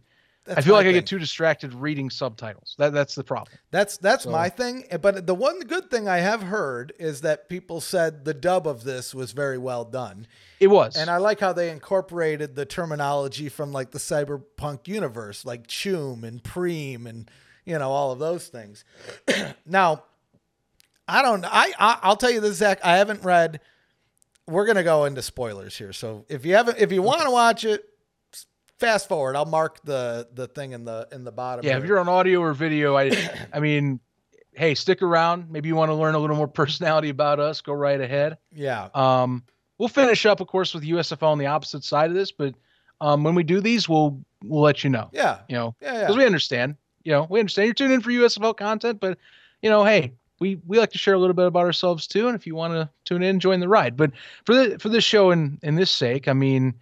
I 0.46 0.60
feel 0.60 0.74
like 0.74 0.86
I 0.86 0.92
get 0.92 1.06
too 1.06 1.18
distracted 1.18 1.72
reading 1.72 2.10
subtitles. 2.10 2.74
That 2.78 2.92
that's 2.92 3.14
the 3.14 3.24
problem. 3.24 3.56
That's 3.70 3.96
that's 3.96 4.24
So- 4.24 4.30
my 4.30 4.48
thing. 4.50 4.84
eh, 4.90 4.98
But 4.98 5.26
the 5.26 5.34
one 5.34 5.60
good 5.60 5.90
thing 5.90 6.06
I 6.06 6.18
have 6.18 6.42
heard 6.42 6.92
is 6.98 7.22
that 7.22 7.48
people 7.48 7.80
said 7.80 8.24
the 8.26 8.34
dub 8.34 8.66
of 8.66 8.84
this 8.84 9.14
was 9.14 9.32
very 9.32 9.56
well 9.56 9.84
done. 9.84 10.26
It 10.60 10.66
was. 10.66 10.96
And 10.96 11.08
I 11.08 11.16
like 11.16 11.40
how 11.40 11.52
they 11.54 11.70
incorporated 11.70 12.56
the 12.56 12.66
terminology 12.66 13.48
from 13.48 13.72
like 13.72 13.90
the 13.92 13.98
cyberpunk 13.98 14.86
universe, 14.86 15.44
like 15.46 15.66
chum 15.66 16.24
and 16.24 16.42
preem 16.42 17.06
and 17.06 17.30
you 17.64 17.78
know 17.78 17.90
all 17.90 18.12
of 18.12 18.18
those 18.18 18.48
things. 18.48 18.84
now, 19.66 20.02
I 21.08 21.22
don't. 21.22 21.44
I, 21.44 21.72
I 21.78 21.98
I'll 22.02 22.16
tell 22.16 22.30
you 22.30 22.40
this, 22.40 22.56
Zach. 22.56 22.80
I 22.84 22.96
haven't 22.98 23.22
read. 23.24 23.60
We're 24.46 24.66
gonna 24.66 24.84
go 24.84 25.06
into 25.06 25.22
spoilers 25.22 25.74
here, 25.76 25.94
so 25.94 26.26
if 26.28 26.44
you 26.44 26.54
haven't, 26.54 26.78
if 26.78 26.92
you 26.92 27.00
want 27.00 27.22
to 27.22 27.30
watch 27.30 27.64
it, 27.64 27.82
fast 28.78 29.08
forward. 29.08 29.36
I'll 29.36 29.44
mark 29.46 29.82
the 29.84 30.28
the 30.32 30.46
thing 30.48 30.72
in 30.72 30.84
the 30.84 31.08
in 31.12 31.24
the 31.24 31.32
bottom. 31.32 31.64
yeah, 31.64 31.72
here. 31.72 31.82
if 31.82 31.88
you're 31.88 31.98
on 31.98 32.08
audio 32.08 32.40
or 32.40 32.52
video, 32.52 32.96
I 32.96 33.10
I 33.52 33.60
mean, 33.60 34.00
hey, 34.52 34.74
stick 34.74 35.02
around. 35.02 35.50
Maybe 35.50 35.68
you 35.68 35.76
want 35.76 35.90
to 35.90 35.94
learn 35.94 36.14
a 36.14 36.18
little 36.18 36.36
more 36.36 36.48
personality 36.62 37.08
about 37.08 37.40
us. 37.40 37.60
Go 37.60 37.72
right 37.72 38.00
ahead. 38.00 38.38
yeah. 38.52 38.88
Um, 38.94 39.44
we'll 39.78 39.88
finish 39.88 40.26
up, 40.26 40.40
of 40.40 40.46
course, 40.46 40.74
with 40.74 40.84
USFL 40.84 41.28
on 41.28 41.38
the 41.38 41.46
opposite 41.46 41.84
side 41.84 42.10
of 42.10 42.14
this, 42.16 42.30
but 42.32 42.54
um, 43.00 43.24
when 43.24 43.34
we 43.34 43.42
do 43.42 43.60
these, 43.60 43.88
we'll 43.88 44.20
we'll 44.44 44.62
let 44.62 44.84
you 44.84 44.90
know. 44.90 45.10
Yeah. 45.12 45.40
You 45.48 45.56
know, 45.56 45.74
Yeah, 45.80 45.94
yeah. 45.94 46.00
because 46.00 46.16
we 46.16 46.26
understand. 46.26 46.76
You 47.02 47.12
know, 47.12 47.26
we 47.28 47.38
understand 47.40 47.66
you're 47.66 47.74
tuning 47.74 47.96
in 47.96 48.00
for 48.00 48.10
USFL 48.10 48.56
content, 48.56 48.98
but 49.00 49.18
you 49.60 49.68
know, 49.68 49.84
hey, 49.84 50.12
we 50.40 50.58
we 50.66 50.78
like 50.78 50.90
to 50.92 50.98
share 50.98 51.14
a 51.14 51.18
little 51.18 51.34
bit 51.34 51.46
about 51.46 51.64
ourselves 51.64 52.06
too, 52.06 52.28
and 52.28 52.34
if 52.36 52.46
you 52.46 52.54
want 52.54 52.72
to 52.72 52.88
tune 53.04 53.22
in, 53.22 53.40
join 53.40 53.60
the 53.60 53.68
ride. 53.68 53.96
But 53.96 54.12
for 54.46 54.54
the 54.54 54.78
for 54.78 54.88
this 54.88 55.04
show 55.04 55.30
and 55.30 55.58
in 55.62 55.74
this 55.74 55.90
sake, 55.90 56.28
I 56.28 56.32
mean, 56.32 56.74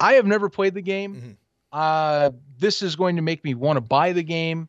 I 0.00 0.14
have 0.14 0.26
never 0.26 0.48
played 0.48 0.74
the 0.74 0.82
game. 0.82 1.14
Mm-hmm. 1.14 1.30
Uh, 1.72 2.30
this 2.58 2.82
is 2.82 2.94
going 2.96 3.16
to 3.16 3.22
make 3.22 3.42
me 3.44 3.54
want 3.54 3.76
to 3.76 3.80
buy 3.80 4.12
the 4.12 4.22
game 4.22 4.68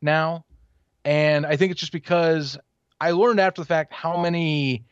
now, 0.00 0.44
and 1.04 1.44
I 1.44 1.56
think 1.56 1.72
it's 1.72 1.80
just 1.80 1.92
because 1.92 2.58
I 3.00 3.10
learned 3.10 3.40
after 3.40 3.60
the 3.60 3.66
fact 3.66 3.92
how 3.92 4.20
many 4.20 4.84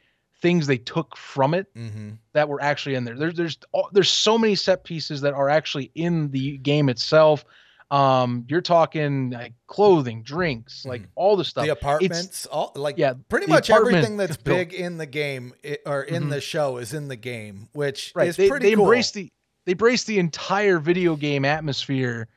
things 0.42 0.66
they 0.66 0.76
took 0.76 1.16
from 1.16 1.54
it 1.54 1.72
Mm-hmm. 1.74 2.10
that 2.34 2.48
were 2.50 2.60
actually 2.62 2.96
in 2.96 3.04
there. 3.04 3.16
There's 3.16 3.34
there's 3.34 3.58
there's 3.92 4.10
so 4.10 4.36
many 4.36 4.54
set 4.56 4.84
pieces 4.84 5.22
that 5.22 5.32
are 5.32 5.48
actually 5.48 5.90
in 5.94 6.30
the 6.30 6.58
game 6.58 6.88
itself. 6.90 7.44
Um, 7.90 8.44
you're 8.48 8.60
talking 8.62 9.30
like 9.30 9.52
clothing, 9.66 10.22
drinks, 10.22 10.84
like 10.84 11.02
all 11.14 11.36
the 11.36 11.44
stuff. 11.44 11.62
Mm-hmm. 11.66 11.68
The 11.68 11.72
It's- 11.72 11.82
apartments, 12.18 12.46
all 12.46 12.72
like 12.74 12.98
yeah, 12.98 13.14
pretty 13.28 13.46
much 13.46 13.70
everything 13.70 14.16
that's 14.18 14.36
built. 14.36 14.58
big 14.70 14.74
in 14.74 14.98
the 14.98 15.06
game 15.06 15.54
i- 15.64 15.78
or 15.86 16.02
in 16.02 16.24
Mhm. 16.24 16.30
the 16.30 16.40
show 16.40 16.76
is 16.78 16.92
in 16.92 17.08
the 17.08 17.16
game, 17.16 17.68
which 17.72 18.12
right. 18.14 18.28
is 18.28 18.36
they, 18.36 18.48
pretty 18.48 18.70
they 18.70 18.74
cool. 18.74 18.84
embrace 18.84 19.12
the 19.12 19.30
they 19.64 19.72
embrace 19.72 20.04
the 20.04 20.18
entire 20.18 20.78
video 20.78 21.16
game 21.16 21.44
atmosphere, 21.44 22.28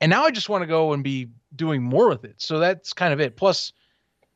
and 0.00 0.10
now 0.10 0.24
I 0.24 0.30
just 0.30 0.48
want 0.48 0.62
to 0.62 0.66
go 0.66 0.92
and 0.92 1.02
be 1.04 1.28
doing 1.56 1.82
more 1.82 2.08
with 2.08 2.24
it. 2.24 2.34
So 2.38 2.58
that's 2.58 2.92
kind 2.92 3.12
of 3.12 3.20
it. 3.20 3.36
Plus, 3.36 3.72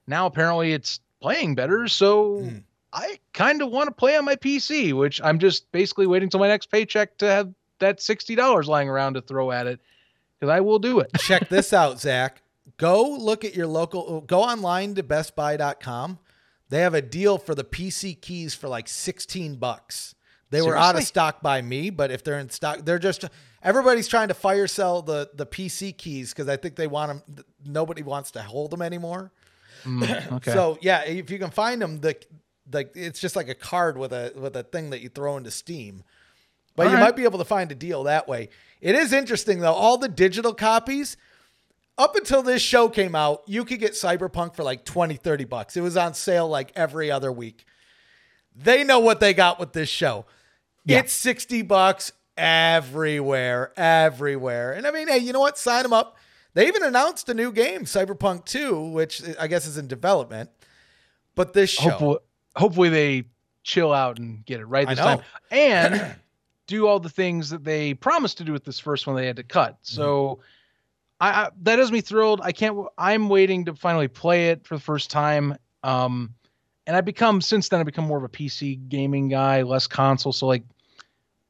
now 0.06 0.26
apparently 0.26 0.72
it's 0.72 1.00
playing 1.20 1.54
better, 1.54 1.88
so 1.88 2.36
Mm-hmm. 2.38 2.58
I 2.90 3.18
kind 3.34 3.60
of 3.60 3.70
want 3.70 3.88
to 3.88 3.94
play 3.94 4.16
on 4.16 4.24
my 4.24 4.34
PC, 4.34 4.94
which 4.94 5.20
I'm 5.22 5.38
just 5.38 5.70
basically 5.72 6.06
waiting 6.06 6.30
till 6.30 6.40
my 6.40 6.48
next 6.48 6.70
paycheck 6.70 7.18
to 7.18 7.26
have 7.26 7.52
that 7.80 8.00
sixty 8.00 8.34
dollars 8.34 8.66
lying 8.66 8.88
around 8.88 9.14
to 9.14 9.20
throw 9.20 9.50
at 9.50 9.66
it, 9.66 9.78
because 10.40 10.50
I 10.50 10.60
will 10.60 10.78
do 10.78 11.00
it. 11.00 11.10
Check 11.18 11.50
this 11.50 11.74
out, 11.74 12.00
Zach. 12.00 12.40
Go 12.78 13.02
look 13.06 13.44
at 13.44 13.54
your 13.54 13.66
local. 13.66 14.22
Go 14.22 14.40
online 14.40 14.94
to 14.94 15.02
BestBuy.com. 15.02 16.18
They 16.70 16.80
have 16.80 16.94
a 16.94 17.02
deal 17.02 17.36
for 17.36 17.54
the 17.54 17.62
PC 17.64 18.18
keys 18.20 18.54
for 18.54 18.68
like 18.68 18.88
sixteen 18.88 19.56
bucks. 19.56 20.14
They 20.50 20.62
were 20.62 20.76
out 20.76 20.96
of 20.96 21.04
stock 21.04 21.42
by 21.42 21.60
me, 21.60 21.90
but 21.90 22.10
if 22.10 22.24
they're 22.24 22.38
in 22.38 22.48
stock, 22.50 22.84
they're 22.84 22.98
just 22.98 23.24
everybody's 23.62 24.08
trying 24.08 24.28
to 24.28 24.34
fire 24.34 24.66
sell 24.66 25.02
the 25.02 25.30
the 25.34 25.46
PC 25.46 25.96
keys 25.96 26.32
because 26.32 26.48
I 26.48 26.56
think 26.56 26.76
they 26.76 26.86
want 26.86 27.26
them. 27.26 27.44
Nobody 27.64 28.02
wants 28.02 28.30
to 28.32 28.42
hold 28.42 28.70
them 28.70 28.82
anymore. 28.82 29.30
Mm, 29.84 30.32
okay. 30.36 30.52
So 30.52 30.78
yeah, 30.80 31.04
if 31.04 31.30
you 31.30 31.38
can 31.38 31.50
find 31.50 31.82
them, 31.82 32.00
the 32.00 32.16
like 32.72 32.92
it's 32.94 33.20
just 33.20 33.36
like 33.36 33.48
a 33.48 33.54
card 33.54 33.98
with 33.98 34.12
a 34.12 34.32
with 34.36 34.56
a 34.56 34.62
thing 34.62 34.90
that 34.90 35.00
you 35.00 35.08
throw 35.08 35.36
into 35.36 35.50
Steam. 35.50 36.02
But 36.76 36.86
All 36.86 36.92
you 36.92 36.98
right. 36.98 37.06
might 37.06 37.16
be 37.16 37.24
able 37.24 37.38
to 37.40 37.44
find 37.44 37.70
a 37.72 37.74
deal 37.74 38.04
that 38.04 38.28
way. 38.28 38.48
It 38.80 38.94
is 38.94 39.12
interesting 39.12 39.60
though. 39.60 39.74
All 39.74 39.98
the 39.98 40.08
digital 40.08 40.54
copies 40.54 41.16
up 41.98 42.14
until 42.14 42.42
this 42.42 42.62
show 42.62 42.88
came 42.88 43.14
out, 43.16 43.42
you 43.46 43.64
could 43.64 43.80
get 43.80 43.92
Cyberpunk 43.92 44.54
for 44.54 44.62
like 44.62 44.84
20, 44.84 45.16
30 45.16 45.44
bucks. 45.44 45.76
It 45.76 45.80
was 45.80 45.96
on 45.96 46.14
sale 46.14 46.48
like 46.48 46.70
every 46.76 47.10
other 47.10 47.32
week. 47.32 47.66
They 48.54 48.84
know 48.84 49.00
what 49.00 49.18
they 49.18 49.34
got 49.34 49.58
with 49.58 49.72
this 49.72 49.88
show. 49.88 50.24
Yeah. 50.88 51.00
It's 51.00 51.12
60 51.12 51.62
bucks 51.62 52.12
everywhere, 52.36 53.72
everywhere. 53.76 54.72
And 54.72 54.86
I 54.86 54.90
mean, 54.90 55.08
hey, 55.08 55.18
you 55.18 55.32
know 55.32 55.40
what? 55.40 55.58
Sign 55.58 55.82
them 55.82 55.92
up. 55.92 56.16
They 56.54 56.66
even 56.66 56.82
announced 56.82 57.28
a 57.28 57.34
new 57.34 57.52
game, 57.52 57.84
Cyberpunk 57.84 58.44
2, 58.46 58.80
which 58.90 59.22
I 59.38 59.46
guess 59.46 59.66
is 59.66 59.78
in 59.78 59.86
development. 59.86 60.50
But 61.34 61.52
this 61.52 61.70
show, 61.70 61.90
hopefully, 61.90 62.18
hopefully 62.56 62.88
they 62.88 63.24
chill 63.62 63.92
out 63.92 64.18
and 64.18 64.44
get 64.46 64.60
it 64.60 64.64
right 64.64 64.88
this 64.88 64.98
time 64.98 65.20
and 65.50 66.16
do 66.66 66.86
all 66.86 66.98
the 66.98 67.10
things 67.10 67.50
that 67.50 67.64
they 67.64 67.92
promised 67.92 68.38
to 68.38 68.44
do 68.44 68.52
with 68.52 68.64
this 68.64 68.78
first 68.78 69.06
one 69.06 69.14
they 69.14 69.26
had 69.26 69.36
to 69.36 69.42
cut 69.42 69.74
Mm-hmm. 69.74 69.94
so 69.96 70.40
I, 71.20 71.28
I 71.30 71.50
that 71.62 71.78
has 71.78 71.92
me 71.92 72.00
thrilled 72.00 72.40
i 72.42 72.50
can't 72.52 72.78
I'm 72.96 73.28
waiting 73.28 73.66
to 73.66 73.74
finally 73.74 74.08
play 74.08 74.48
it 74.48 74.66
for 74.66 74.76
the 74.76 74.80
first 74.80 75.10
time 75.10 75.54
um 75.82 76.32
and 76.86 76.96
i 76.96 77.02
become 77.02 77.42
since 77.42 77.68
then 77.68 77.80
i 77.80 77.82
become 77.82 78.06
more 78.06 78.16
of 78.16 78.24
a 78.24 78.28
pc 78.30 78.88
gaming 78.88 79.28
guy 79.28 79.62
less 79.62 79.86
console 79.86 80.32
so 80.32 80.46
like 80.46 80.62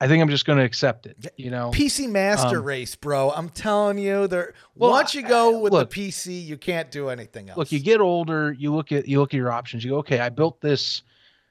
i 0.01 0.07
think 0.09 0.23
i'm 0.23 0.29
just 0.29 0.45
going 0.47 0.59
to 0.59 0.65
accept 0.65 1.07
it 1.07 1.33
you 1.37 1.51
know 1.51 1.71
PC 1.73 2.09
Master 2.09 2.59
Um, 2.59 2.65
Race, 2.65 2.95
bro. 2.97 3.31
I'm 3.31 3.49
telling 3.51 3.99
you, 3.99 4.27
there. 4.29 4.55
Well, 4.77 4.91
once 4.91 5.15
you 5.15 5.23
go 5.23 5.59
with 5.59 5.73
look- 5.73 5.91
the 5.91 6.09
PC, 6.09 6.45
you 6.45 6.57
can't 6.57 6.91
do 6.91 7.09
anything 7.09 7.49
else. 7.49 7.57
look 7.59 7.73
you 7.73 7.81
get 7.81 8.01
older 8.01 8.53
you 8.53 8.75
look 8.75 8.93
at 8.93 9.07
you 9.09 9.21
look 9.21 9.35
at 9.35 9.37
your 9.39 9.51
options 9.53 9.85
you 9.85 9.91
go 9.91 9.99
okay 9.99 10.21
i 10.21 10.29
built 10.29 10.61
this 10.61 11.03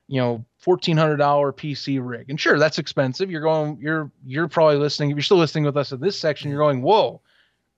you 0.08 0.20
know 0.22 0.46
$1400 0.66 1.18
pc 1.54 2.00
rig 2.02 2.30
and 2.30 2.40
sure 2.40 2.58
that's 2.60 2.78
expensive 2.80 3.30
you're 3.30 3.42
going 3.42 3.78
you're 3.82 4.10
you're 4.26 4.48
probably 4.48 4.78
listening 4.78 5.10
if 5.12 5.16
you're 5.18 5.24
still 5.24 5.38
listening 5.38 5.66
with 5.66 5.76
us 5.78 5.92
in 5.92 6.00
this 6.00 6.18
section 6.20 6.50
you're 6.50 6.60
going 6.60 6.82
whoa 6.82 7.20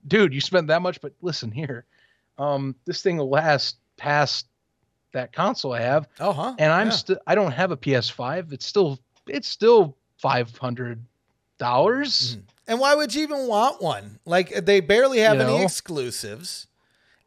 dude 0.06 0.32
you 0.32 0.40
spent 0.40 0.66
that 0.68 0.80
much 0.82 1.00
but 1.00 1.12
listen 1.22 1.50
here 1.50 1.84
um 2.38 2.74
this 2.84 3.02
thing 3.02 3.16
will 3.16 3.28
last 3.28 3.76
past 3.96 4.46
that 5.12 5.32
console 5.32 5.72
i 5.72 5.80
have 5.80 6.06
Oh, 6.20 6.32
huh? 6.32 6.54
and 6.58 6.72
i'm 6.72 6.86
Yeah. 6.88 6.92
still 6.92 7.18
i 7.26 7.34
don't 7.34 7.52
have 7.52 7.70
a 7.72 7.76
ps5 7.76 8.52
it's 8.52 8.66
still 8.66 8.98
it's 9.26 9.48
still 9.48 9.96
500 10.20 11.04
dollars 11.58 12.38
And 12.66 12.78
why 12.80 12.94
would 12.94 13.14
you 13.14 13.22
even 13.22 13.46
want 13.46 13.82
one? 13.82 14.18
Like 14.24 14.64
they 14.64 14.80
barely 14.80 15.18
have 15.18 15.36
You 15.36 15.42
any 15.42 15.58
know? 15.58 15.64
exclusives. 15.64 16.66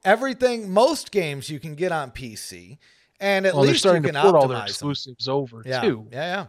Everything, 0.05 0.71
most 0.71 1.11
games 1.11 1.49
you 1.49 1.59
can 1.59 1.75
get 1.75 1.91
on 1.91 2.11
PC, 2.11 2.77
and 3.19 3.45
at 3.45 3.53
well 3.53 3.63
least 3.63 3.85
you 3.85 3.91
can 3.91 4.03
to 4.03 4.21
port 4.21 4.35
all 4.35 4.47
their 4.47 4.57
optimize 4.57 4.79
them. 4.79 4.89
exclusives 4.89 5.27
over 5.29 5.63
Yeah, 5.65 5.81
too 5.81 6.07
yeah, 6.11 6.35
yeah. 6.35 6.45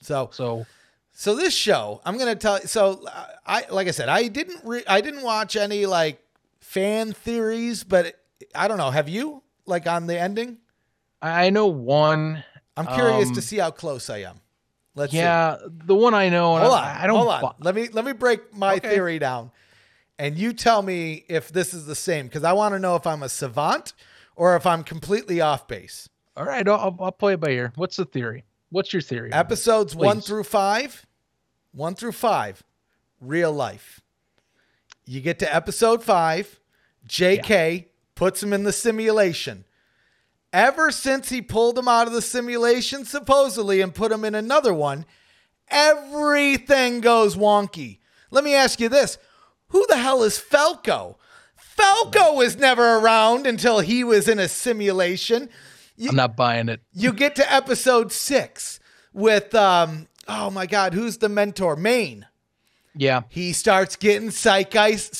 So, 0.00 0.30
so 0.32 0.66
so 1.12 1.36
this 1.36 1.54
show, 1.54 2.00
I'm 2.04 2.18
gonna 2.18 2.34
tell. 2.34 2.60
So 2.60 3.06
I, 3.46 3.66
like 3.70 3.86
I 3.86 3.92
said, 3.92 4.08
I 4.08 4.28
didn't, 4.28 4.62
re- 4.64 4.84
I 4.88 5.00
didn't 5.00 5.22
watch 5.22 5.56
any 5.56 5.86
like 5.86 6.20
fan 6.60 7.12
theories, 7.12 7.84
but 7.84 8.16
I 8.54 8.66
don't 8.66 8.78
know. 8.78 8.90
Have 8.90 9.08
you 9.08 9.42
like 9.66 9.86
on 9.86 10.06
the 10.06 10.18
ending? 10.18 10.58
i 11.20 11.46
I 11.46 11.50
know 11.50 11.66
one 11.66 12.42
I'm 12.76 12.86
curious 12.86 13.28
um, 13.28 13.34
to 13.34 13.42
see 13.42 13.58
how 13.58 13.70
close 13.70 14.10
I 14.10 14.18
am. 14.18 14.40
Let's 14.94 15.12
see. 15.12 15.18
yeah 15.18 15.56
the 15.66 15.94
one 15.94 16.12
i 16.14 16.28
know 16.28 16.54
and 16.56 16.62
Hold 16.64 16.74
I, 16.78 16.90
on. 16.90 16.96
I 17.02 17.06
don't 17.06 17.16
hold 17.16 17.28
on. 17.30 17.40
bu- 17.40 17.64
Let 17.64 17.74
me 17.74 17.88
let 17.92 18.04
me 18.04 18.12
break 18.12 18.54
my 18.54 18.74
Okay. 18.76 18.90
theory 18.90 19.18
down, 19.18 19.50
and 20.18 20.36
you 20.36 20.52
tell 20.52 20.82
me 20.82 21.24
if 21.28 21.50
this 21.50 21.72
is 21.72 21.86
the 21.86 21.94
same 21.94 22.26
because 22.26 22.44
I 22.44 22.52
want 22.52 22.74
to 22.74 22.78
know 22.78 22.96
if 22.96 23.06
I'm 23.06 23.22
a 23.22 23.28
savant 23.28 23.94
or 24.36 24.54
if 24.56 24.66
I'm 24.66 24.84
completely 24.84 25.40
off 25.40 25.66
base. 25.66 26.08
All 26.36 26.44
right, 26.44 26.66
I'll, 26.68 26.74
I'll- 26.78 26.96
I'll 27.00 27.12
play 27.12 27.34
it 27.34 27.40
by 27.40 27.50
ear. 27.50 27.72
What's 27.76 27.96
the 27.96 28.04
theory? 28.04 28.44
What's 28.70 28.92
your 28.92 29.02
theory? 29.02 29.32
Episodes 29.32 29.94
one 29.96 30.20
through 30.22 30.44
five, 30.44 31.04
one 31.72 31.94
through 31.94 32.12
five, 32.12 32.62
real 33.20 33.52
life. 33.52 34.00
You 35.04 35.20
get 35.20 35.38
to 35.40 35.54
episode 35.54 36.02
five, 36.02 36.58
J.K. 37.06 37.88
puts 38.14 38.42
him 38.42 38.52
in 38.52 38.62
the 38.64 38.72
simulation. 38.72 39.64
Ever 40.52 40.90
since 40.90 41.30
he 41.30 41.40
pulled 41.40 41.78
him 41.78 41.88
out 41.88 42.06
of 42.06 42.12
the 42.12 42.20
simulation, 42.22 43.04
supposedly, 43.04 43.80
and 43.80 43.94
put 43.94 44.12
him 44.12 44.24
in 44.24 44.34
another 44.34 44.74
one, 44.74 45.06
everything 45.68 47.00
goes 47.00 47.36
wonky. 47.36 47.98
Let 48.30 48.44
me 48.44 48.54
ask 48.54 48.80
you 48.80 48.88
this 48.88 49.18
Who 49.68 49.86
the 49.88 49.96
hell 49.96 50.22
is 50.22 50.38
Falco? 50.38 51.18
Falco 51.56 52.34
was 52.34 52.56
never 52.56 52.98
around 52.98 53.46
until 53.46 53.80
he 53.80 54.04
was 54.04 54.28
in 54.28 54.38
a 54.38 54.48
simulation. 54.48 55.48
I'm 56.08 56.16
not 56.16 56.36
buying 56.36 56.68
it. 56.68 56.80
You 56.92 57.12
get 57.12 57.36
to 57.36 57.52
episode 57.52 58.12
six 58.12 58.80
with, 59.12 59.54
um, 59.54 60.08
oh 60.28 60.50
my 60.50 60.66
God, 60.66 60.94
who's 60.94 61.18
the 61.18 61.28
mentor? 61.28 61.76
Maine. 61.76 62.26
Yeah, 62.94 63.22
He 63.30 63.52
starts 63.54 63.96
getting 63.96 64.28
psychi- 64.28 65.14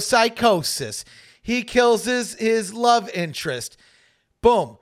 psychosis. 0.00 1.04
He 1.42 1.62
kills 1.62 2.04
his, 2.04 2.34
his 2.34 2.72
love 2.72 3.10
interest. 3.10 3.76
Boom. 4.42 4.78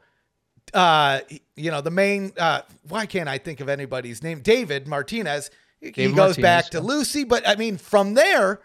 Uh, 0.74 1.20
you 1.54 1.70
know, 1.70 1.80
the 1.80 1.90
main, 1.90 2.32
uh, 2.38 2.62
why 2.88 3.06
can't 3.06 3.28
I 3.28 3.38
think 3.38 3.60
of 3.60 3.68
anybody's 3.68 4.22
name? 4.22 4.40
David 4.40 4.86
Martinez. 4.86 5.50
he 5.80 5.90
goes 5.90 6.14
Martinez, 6.14 6.38
back 6.38 6.70
to. 6.70 6.80
Lucy, 6.80 7.24
but 7.24 7.46
I 7.48 7.56
mean, 7.56 7.78
from 7.78 8.14
there, 8.14 8.60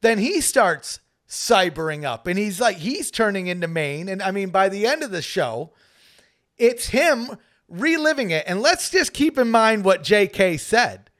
then 0.00 0.18
he 0.18 0.40
starts 0.40 1.00
cybering 1.28 2.04
up 2.04 2.26
and 2.26 2.38
he's 2.38 2.60
like, 2.60 2.76
he's 2.76 3.10
turning 3.10 3.46
into 3.46 3.68
Maine. 3.68 4.08
And 4.08 4.22
I 4.22 4.30
mean, 4.30 4.50
by 4.50 4.68
the 4.68 4.86
end 4.86 5.02
of 5.02 5.10
the 5.10 5.22
show, 5.22 5.72
it's 6.58 6.88
him 6.88 7.36
reliving 7.68 8.30
it. 8.30 8.44
And 8.46 8.60
let's 8.60 8.90
just 8.90 9.12
keep 9.12 9.38
in 9.38 9.50
mind 9.50 9.84
what 9.84 10.02
JK 10.02 10.58
said. 10.60 11.10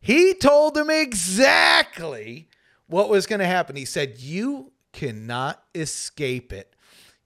He 0.00 0.34
told 0.34 0.76
him 0.76 0.90
exactly 0.90 2.48
what 2.86 3.08
was 3.08 3.26
going 3.26 3.38
to 3.40 3.46
happen. 3.46 3.76
He 3.76 3.84
said, 3.84 4.18
You 4.18 4.72
cannot 4.92 5.62
escape 5.74 6.52
it. 6.52 6.74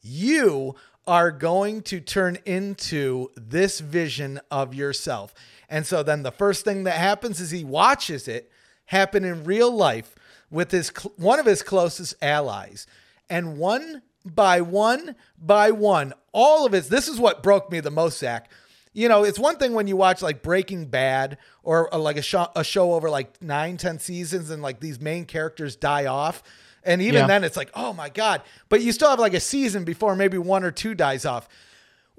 You 0.01 0.77
are 1.07 1.31
going 1.31 1.83
to 1.83 2.01
turn 2.01 2.39
into 2.45 3.31
this 3.37 3.81
vision 3.81 4.41
of 4.51 4.75
yourself. 4.75 5.35
And 5.69 5.87
so 5.87 6.03
then 6.03 6.23
the 6.23 6.33
first 6.33 6.65
thing 6.65 6.85
that 6.85 6.99
happens 6.99 7.41
is 7.41 7.51
he 7.51 7.65
watches 7.65 8.29
it 8.29 8.51
happen 8.87 9.25
in 9.25 9.45
real 9.45 9.71
life 9.71 10.15
with 10.51 10.71
his 10.71 10.89
one 11.17 11.39
of 11.39 11.47
his 11.47 11.63
closest 11.63 12.15
allies. 12.23 12.87
And 13.29 13.59
one 13.59 14.03
by 14.25 14.61
one 14.61 15.17
by 15.39 15.71
one, 15.71 16.13
all 16.33 16.67
of 16.67 16.75
it, 16.75 16.85
this 16.85 17.09
is 17.09 17.19
what 17.19 17.43
broke 17.43 17.71
me 17.71 17.81
the 17.81 17.91
most, 17.91 18.19
Zach 18.19 18.49
you 18.97 19.11
know, 19.11 19.25
it's 19.25 19.39
one 19.39 19.57
thing 19.57 19.75
when 19.75 19.87
you 19.87 19.95
watch 19.95 20.23
like 20.23 20.43
Breaking 20.43 20.87
Bad 20.87 21.37
or, 21.63 21.95
uh, 21.95 21.99
like 21.99 22.17
a 22.17 22.23
show, 22.23 22.49
a 22.57 22.65
show 22.65 22.95
over 22.95 23.11
like 23.11 23.43
nine, 23.43 23.77
ten 23.77 23.99
seasons 23.99 24.49
and 24.49 24.63
like 24.63 24.81
these 24.81 24.99
main 24.99 25.27
characters 25.27 25.77
die 25.77 26.07
off. 26.07 26.43
And 26.87 27.03
even 27.03 27.23
Yeah. 27.23 27.27
then 27.27 27.45
it's 27.45 27.57
like, 27.57 27.71
oh 27.75 27.93
my 27.93 28.09
God. 28.09 28.43
But 28.69 28.81
you 28.81 28.93
still 28.93 29.11
have 29.11 29.19
like 29.19 29.35
a 29.35 29.41
season 29.41 29.85
before 29.85 30.17
maybe 30.17 30.39
one 30.39 30.65
or 30.65 30.71
two 30.71 30.95
dies 30.95 31.25
off. 31.27 31.49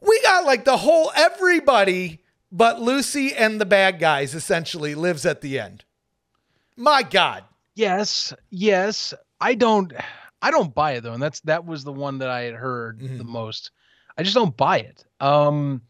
We 0.02 0.22
got 0.22 0.46
like 0.46 0.66
the 0.66 0.78
whole 0.78 1.12
everybody 1.16 2.22
but 2.52 2.80
Lucy 2.80 3.34
and 3.36 3.60
the 3.60 3.66
bad 3.66 4.00
guys 4.00 4.34
essentially 4.34 4.96
lives 4.96 5.26
at 5.26 5.42
the 5.42 5.60
end. 5.60 5.84
My 6.78 7.04
God. 7.04 7.44
yes, 7.76 8.34
yes. 8.50 9.14
I 9.42 9.54
don't, 9.56 9.92
I 10.42 10.50
don't 10.52 10.74
buy 10.74 10.94
it 10.94 11.02
though, 11.02 11.14
and 11.14 11.22
that's 11.22 11.40
that 11.42 11.66
was 11.66 11.84
the 11.84 11.92
one 11.92 12.20
that 12.20 12.30
I 12.30 12.42
had 12.42 12.54
heard 12.56 13.00
Mm-hmm. 13.00 13.18
the 13.18 13.24
most. 13.26 13.72
I 14.18 14.24
just 14.24 14.36
don't 14.36 14.56
buy 14.56 14.80
it. 14.80 15.04
Um, 15.20 15.82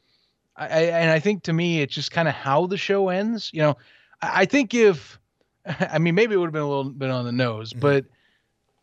I, 0.55 0.65
I 0.65 0.81
and 1.01 1.11
I 1.11 1.19
think 1.19 1.43
to 1.43 1.53
me 1.53 1.81
it's 1.81 1.93
just 1.93 2.11
kind 2.11 2.27
of 2.27 2.33
how 2.33 2.65
the 2.65 2.75
show 2.77 3.09
ends. 3.09 3.51
You 3.53 3.61
know, 3.61 3.77
I, 4.21 4.41
I 4.41 4.45
think 4.45 4.73
if, 4.73 5.19
I 5.65 5.99
mean, 5.99 6.15
maybe 6.15 6.33
it 6.33 6.37
would 6.37 6.47
have 6.47 6.53
been 6.53 6.61
a 6.63 6.67
little 6.67 6.89
bit 6.91 7.09
on 7.11 7.23
the 7.25 7.31
nose, 7.31 7.69
Mm-hmm. 7.71 7.79
but 7.81 8.05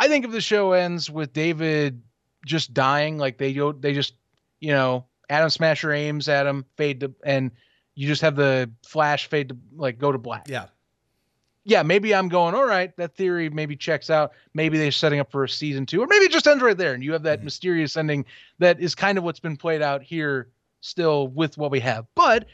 I 0.00 0.08
think 0.08 0.24
if 0.24 0.32
the 0.32 0.40
show 0.40 0.72
ends 0.72 1.10
with 1.10 1.32
David 1.32 2.02
just 2.44 2.74
dying, 2.74 3.18
like 3.18 3.38
they 3.38 3.52
go, 3.52 3.72
they 3.72 3.92
just, 3.92 4.14
you 4.60 4.72
know, 4.72 5.06
Adam 5.30 5.50
Smasher 5.50 5.92
aims 5.92 6.28
at 6.28 6.46
him, 6.46 6.64
fade 6.76 7.00
to, 7.00 7.14
and 7.24 7.50
you 7.94 8.06
just 8.06 8.22
have 8.22 8.36
the 8.36 8.70
flash 8.86 9.26
fade 9.26 9.50
to 9.50 9.56
like 9.76 9.98
go 9.98 10.12
to 10.12 10.18
black. 10.18 10.48
Yeah. 10.48 10.66
Yeah, 11.66 11.82
maybe 11.82 12.14
I'm 12.14 12.28
going, 12.28 12.54
all 12.54 12.66
right, 12.66 12.94
that 12.98 13.16
theory 13.16 13.48
maybe 13.48 13.74
checks 13.74 14.10
out. 14.10 14.32
Maybe 14.52 14.76
they're 14.76 14.92
setting 14.92 15.18
up 15.18 15.30
for 15.30 15.44
a 15.44 15.48
season 15.48 15.86
two, 15.86 16.02
or 16.02 16.06
maybe 16.06 16.26
it 16.26 16.32
just 16.32 16.46
ends 16.46 16.62
right 16.62 16.76
there 16.76 16.92
and 16.92 17.02
you 17.02 17.12
have 17.12 17.22
that 17.22 17.38
mm-hmm. 17.38 17.46
mysterious 17.46 17.96
ending 17.96 18.26
that 18.58 18.78
is 18.80 18.94
kind 18.94 19.16
of 19.16 19.24
what's 19.24 19.40
been 19.40 19.56
played 19.56 19.80
out 19.80 20.02
here 20.02 20.48
still 20.82 21.28
with 21.28 21.56
what 21.56 21.70
we 21.70 21.80
have. 21.80 22.06
But 22.14 22.46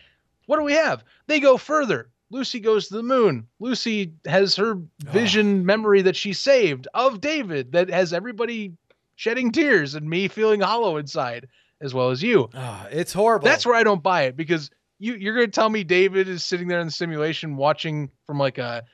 what 0.46 0.58
do 0.58 0.62
we 0.62 0.74
have? 0.74 1.02
They 1.26 1.40
go 1.40 1.56
further. 1.56 2.08
Lucy 2.30 2.60
goes 2.60 2.88
to 2.88 2.94
the 2.94 3.02
moon. 3.02 3.46
Lucy 3.58 4.12
has 4.26 4.56
her 4.56 4.78
vision 5.04 5.66
memory 5.66 6.02
that 6.02 6.16
she 6.16 6.32
saved 6.32 6.86
of 6.94 7.20
David 7.20 7.72
that 7.72 7.90
has 7.90 8.12
everybody 8.12 8.72
shedding 9.16 9.52
tears 9.52 9.94
and 9.94 10.08
me 10.08 10.28
feeling 10.28 10.60
hollow 10.60 10.96
inside 10.96 11.48
as 11.80 11.92
well 11.92 12.10
as 12.10 12.22
you. 12.22 12.48
Ah, 12.54 12.86
it's 12.90 13.12
horrible. 13.12 13.46
That's 13.46 13.66
where 13.66 13.74
I 13.74 13.82
don't 13.82 14.02
buy 14.02 14.22
it 14.22 14.36
because 14.36 14.70
you 14.98 15.14
you're 15.14 15.34
gonna 15.34 15.48
tell 15.48 15.68
me 15.68 15.82
David 15.82 16.28
is 16.28 16.44
sitting 16.44 16.68
there 16.68 16.80
in 16.80 16.86
the 16.86 16.92
simulation 16.92 17.56
watching 17.56 18.10
from 18.26 18.38
like 18.38 18.58
a 18.58 18.84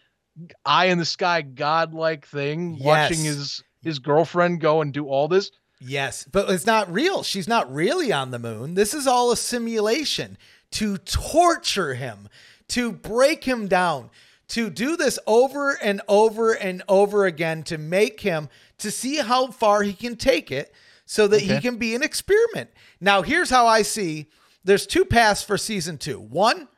eye 0.64 0.86
in 0.86 0.98
the 0.98 1.04
sky 1.04 1.42
godlike 1.42 2.26
thing, 2.26 2.78
watching 2.80 3.24
his 3.24 3.62
his 3.82 3.98
girlfriend 3.98 4.60
go 4.60 4.80
and 4.80 4.92
do 4.92 5.06
all 5.06 5.28
this. 5.28 5.50
Yes, 5.80 6.26
but 6.30 6.48
it's 6.50 6.64
not 6.66 6.90
real. 6.90 7.22
She's 7.22 7.48
not 7.48 7.72
really 7.72 8.12
on 8.12 8.30
the 8.30 8.38
moon. 8.38 8.74
This 8.74 8.94
is 8.94 9.06
all 9.06 9.30
a 9.30 9.36
simulation 9.36 10.38
to 10.72 10.96
torture 10.98 11.94
him, 11.94 12.28
to 12.68 12.92
break 12.92 13.44
him 13.44 13.68
down, 13.68 14.10
to 14.48 14.70
do 14.70 14.96
this 14.96 15.18
over 15.26 15.72
and 15.82 16.00
over 16.08 16.52
and 16.52 16.82
over 16.88 17.26
again 17.26 17.62
to 17.64 17.78
make 17.78 18.20
him 18.20 18.48
to 18.78 18.90
see 18.90 19.16
how 19.16 19.48
far 19.48 19.82
he 19.82 19.92
can 19.92 20.16
take 20.16 20.50
it 20.50 20.72
so 21.04 21.26
that 21.28 21.40
he 21.40 21.60
can 21.60 21.76
be 21.76 21.94
an 21.94 22.02
experiment. 22.02 22.70
Now, 23.00 23.22
here's 23.22 23.50
how 23.50 23.66
I 23.66 23.82
see 23.82 24.26
there's 24.64 24.86
two 24.86 25.04
paths 25.04 25.42
for 25.42 25.56
season 25.56 25.96
2. 25.96 26.18
One, 26.18 26.68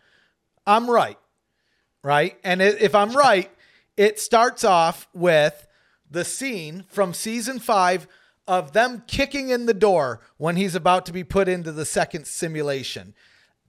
I'm 0.67 0.91
right. 0.91 1.19
right? 2.03 2.39
And 2.45 2.61
if 2.61 2.95
I'm 2.95 3.13
right, 3.13 3.51
it 3.97 4.21
starts 4.21 4.63
off 4.63 5.09
with 5.15 5.67
the 6.11 6.25
scene 6.25 6.85
from 6.89 7.15
season 7.15 7.59
five 7.59 8.07
of 8.47 8.73
them 8.73 9.03
kicking 9.07 9.51
in 9.51 9.67
the 9.67 9.75
door 9.75 10.21
when 10.37 10.57
he's 10.57 10.75
about 10.75 11.07
to 11.07 11.13
be 11.13 11.25
put 11.25 11.49
into 11.49 11.73
the 11.73 11.85
second 11.85 12.27
simulation. 12.27 13.15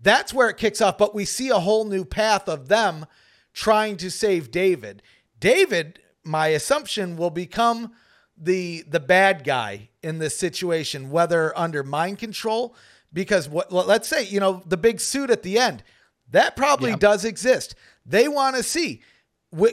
That's 0.02 0.34
where 0.34 0.50
it 0.50 0.58
kicks 0.58 0.82
off, 0.82 0.98
but 0.98 1.14
we 1.14 1.26
see 1.26 1.50
a 1.50 1.60
whole 1.60 1.86
new 1.86 2.06
path 2.06 2.48
of 2.48 2.68
them 2.68 3.06
trying 3.54 3.98
to 3.98 4.10
save 4.10 4.52
David. 4.52 5.02
David, 5.40 6.00
my 6.24 6.48
assumption, 6.48 7.18
will 7.18 7.30
become 7.30 7.92
the 8.38 8.84
the 8.88 9.00
bad 9.02 9.44
guy 9.44 9.90
in 10.02 10.20
this 10.20 10.38
situation, 10.38 11.10
whether 11.10 11.58
under 11.58 11.84
mind 11.84 12.20
control, 12.20 12.76
because 13.12 13.50
what 13.50 13.72
well, 13.72 13.86
let's 13.86 14.08
say, 14.08 14.24
you 14.24 14.40
know, 14.40 14.64
the 14.66 14.78
big 14.78 15.00
suit 15.02 15.30
at 15.30 15.44
the 15.44 15.60
end, 15.60 15.84
that 16.32 16.56
probably 16.56 16.92
Yeah. 16.92 16.98
does 16.98 17.26
exist. 17.26 17.76
They 18.06 18.28
want 18.28 18.56
to 18.56 18.64
see 18.64 19.02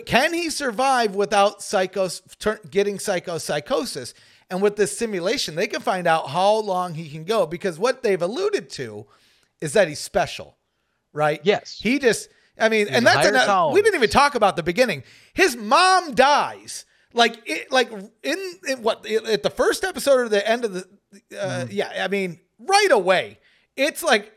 can 0.07 0.33
he 0.33 0.51
survive 0.51 1.14
without 1.14 1.61
psychos 1.61 2.22
getting 2.70 2.99
psychosis? 2.99 4.14
And 4.49 4.62
with 4.62 4.77
this 4.77 4.97
simulation, 4.97 5.55
they 5.55 5.66
can 5.66 5.81
find 5.83 6.07
out 6.07 6.31
how 6.31 6.55
long 6.57 6.95
he 6.95 7.11
can 7.11 7.24
go 7.24 7.47
because 7.47 7.79
what 7.79 8.03
they've 8.03 8.22
alluded 8.22 8.70
to 8.70 9.07
is 9.61 9.73
that 9.75 9.89
he's 9.89 9.99
special, 10.01 10.57
right? 11.13 11.41
Yes. 11.43 11.79
He 11.81 11.99
just, 11.99 12.29
I 12.59 12.69
mean, 12.69 12.89
and 12.89 13.07
that's 13.07 13.27
another, 13.27 13.73
we 13.73 13.83
didn't 13.83 13.97
even 13.97 14.11
talk 14.11 14.35
about 14.35 14.57
the 14.57 14.63
beginning. 14.63 15.03
His 15.35 15.57
mom 15.57 16.15
dies. 16.15 16.85
Like 17.13 17.41
it, 17.47 17.73
like 17.73 17.91
in, 18.23 18.53
in 18.69 18.83
what 18.83 19.07
at 19.07 19.43
the 19.43 19.51
first 19.51 19.85
episode 19.85 20.19
or 20.19 20.29
the 20.29 20.47
end 20.47 20.65
of 20.65 20.75
the 20.75 20.81
uh, 21.33 21.65
Mm-hmm. 21.65 21.71
yeah, 21.71 22.05
I 22.05 22.09
mean, 22.09 22.41
right 22.59 22.91
away. 22.91 23.39
It's 23.75 24.03
like 24.03 24.33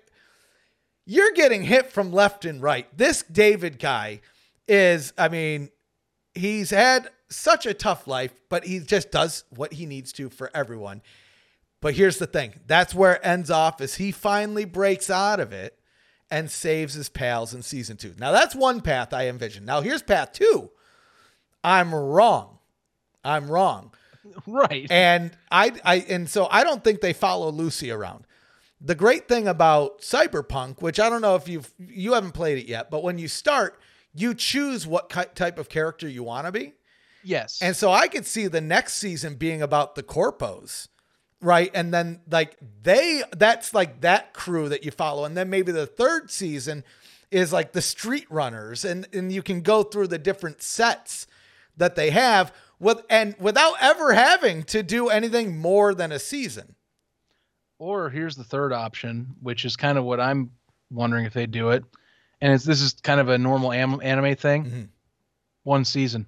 you're 1.06 1.32
getting 1.32 1.64
hit 1.64 1.92
from 1.92 2.14
left 2.14 2.46
and 2.46 2.62
right. 2.62 2.88
This 2.96 3.24
David 3.24 3.80
guy 3.80 4.22
is, 4.68 5.12
I 5.18 5.28
mean, 5.28 5.70
he's 6.34 6.70
had 6.70 7.10
such 7.30 7.66
a 7.66 7.74
tough 7.74 8.08
life, 8.08 8.32
but 8.50 8.64
he 8.64 8.80
just 8.80 9.12
does 9.12 9.44
what 9.50 9.74
he 9.74 9.86
needs 9.86 10.14
to 10.14 10.30
for 10.30 10.50
everyone. 10.54 11.02
But 11.82 11.94
here's 11.94 12.18
the 12.18 12.28
thing 12.28 12.54
that's 12.68 12.94
where 12.94 13.16
it 13.16 13.22
ends 13.24 13.50
off 13.50 13.82
is 13.82 13.96
he 13.96 14.12
finally 14.12 14.66
breaks 14.66 15.10
out 15.10 15.40
of 15.40 15.54
it 15.54 15.78
and 16.32 16.50
saves 16.52 16.94
his 16.94 17.10
pals 17.10 17.54
in 17.54 17.62
season 17.62 17.98
two. 17.98 18.14
Now 18.18 18.32
that's 18.32 18.56
one 18.56 18.82
path 18.82 19.14
I 19.14 19.28
envision. 19.28 19.66
Now 19.66 19.82
here's 19.82 20.02
path 20.02 20.34
two. 20.34 20.72
I'm 21.64 21.94
wrong. 21.94 22.60
I'm 23.24 23.50
wrong. 23.50 23.94
Right. 24.46 24.86
And 24.92 25.32
I, 25.50 25.72
I 25.84 25.96
and 26.08 26.30
so 26.30 26.48
I 26.52 26.64
don't 26.64 26.84
think 26.84 27.02
they 27.02 27.14
follow 27.14 27.52
Lucy 27.52 27.90
around. 27.90 28.26
The 28.80 28.94
great 28.94 29.28
thing 29.28 29.48
about 29.48 30.02
Cyberpunk, 30.02 30.82
which 30.82 31.00
I 31.00 31.10
don't 31.10 31.22
know 31.22 31.36
if 31.36 31.48
you've 31.48 31.74
you 31.80 32.14
haven't 32.14 32.34
played 32.34 32.60
it 32.60 32.68
yet, 32.68 32.92
but 32.92 33.02
when 33.02 33.18
you 33.18 33.28
start, 33.28 33.80
you 34.14 34.36
choose 34.36 34.86
what 34.86 35.10
type 35.10 35.58
of 35.58 35.68
character 35.70 36.08
you 36.08 36.22
want 36.22 36.46
to 36.46 36.52
be. 36.52 36.74
Yes. 37.24 37.60
And 37.62 37.76
so 37.76 37.92
I 37.92 38.08
could 38.08 38.26
see 38.26 38.48
the 38.48 38.62
next 38.62 38.94
season 38.96 39.36
being 39.36 39.62
about 39.62 39.96
the 39.96 40.04
corpos, 40.04 40.90
right? 41.42 41.72
And 41.74 41.94
then 41.94 42.22
like 42.30 42.58
they 42.84 43.24
that's 43.36 43.74
like 43.74 44.02
that 44.02 44.34
crew 44.34 44.70
that 44.70 44.84
you 44.84 44.92
follow. 44.92 45.26
And 45.26 45.36
then 45.36 45.50
maybe 45.50 45.72
the 45.72 45.86
third 45.86 46.32
season 46.32 46.84
is 47.32 47.54
like 47.54 47.74
the 47.74 47.82
street 47.82 48.26
runners 48.30 48.84
and 48.84 49.08
and 49.14 49.32
you 49.32 49.42
can 49.44 49.62
go 49.62 49.84
through 49.84 50.08
the 50.08 50.18
different 50.18 50.62
sets 50.62 51.28
that 51.78 51.96
they 51.96 52.10
have 52.10 52.54
with 52.80 53.02
and 53.10 53.36
without 53.40 53.76
ever 53.82 54.14
having 54.14 54.64
to 54.64 54.84
do 54.84 55.10
anything 55.10 55.58
more 55.58 55.94
than 55.94 56.12
a 56.12 56.20
season. 56.20 56.76
Or 57.78 58.10
here's 58.10 58.36
the 58.36 58.44
third 58.44 58.74
option, 58.74 59.36
which 59.42 59.64
is 59.64 59.78
kind 59.78 59.98
of 59.98 60.04
what 60.04 60.20
I'm 60.20 60.52
wondering 60.92 61.26
if 61.26 61.34
they 61.34 61.46
do 61.46 61.70
it. 61.70 61.84
And 62.42 62.54
it's 62.54 62.66
this 62.66 62.82
is 62.82 62.94
kind 62.94 63.20
of 63.20 63.30
a 63.30 63.38
normal 63.38 63.72
am- 63.72 64.02
anime 64.02 64.36
thing. 64.36 64.66
Mm-hmm. 64.66 64.84
One 65.64 65.86
season. 65.86 66.26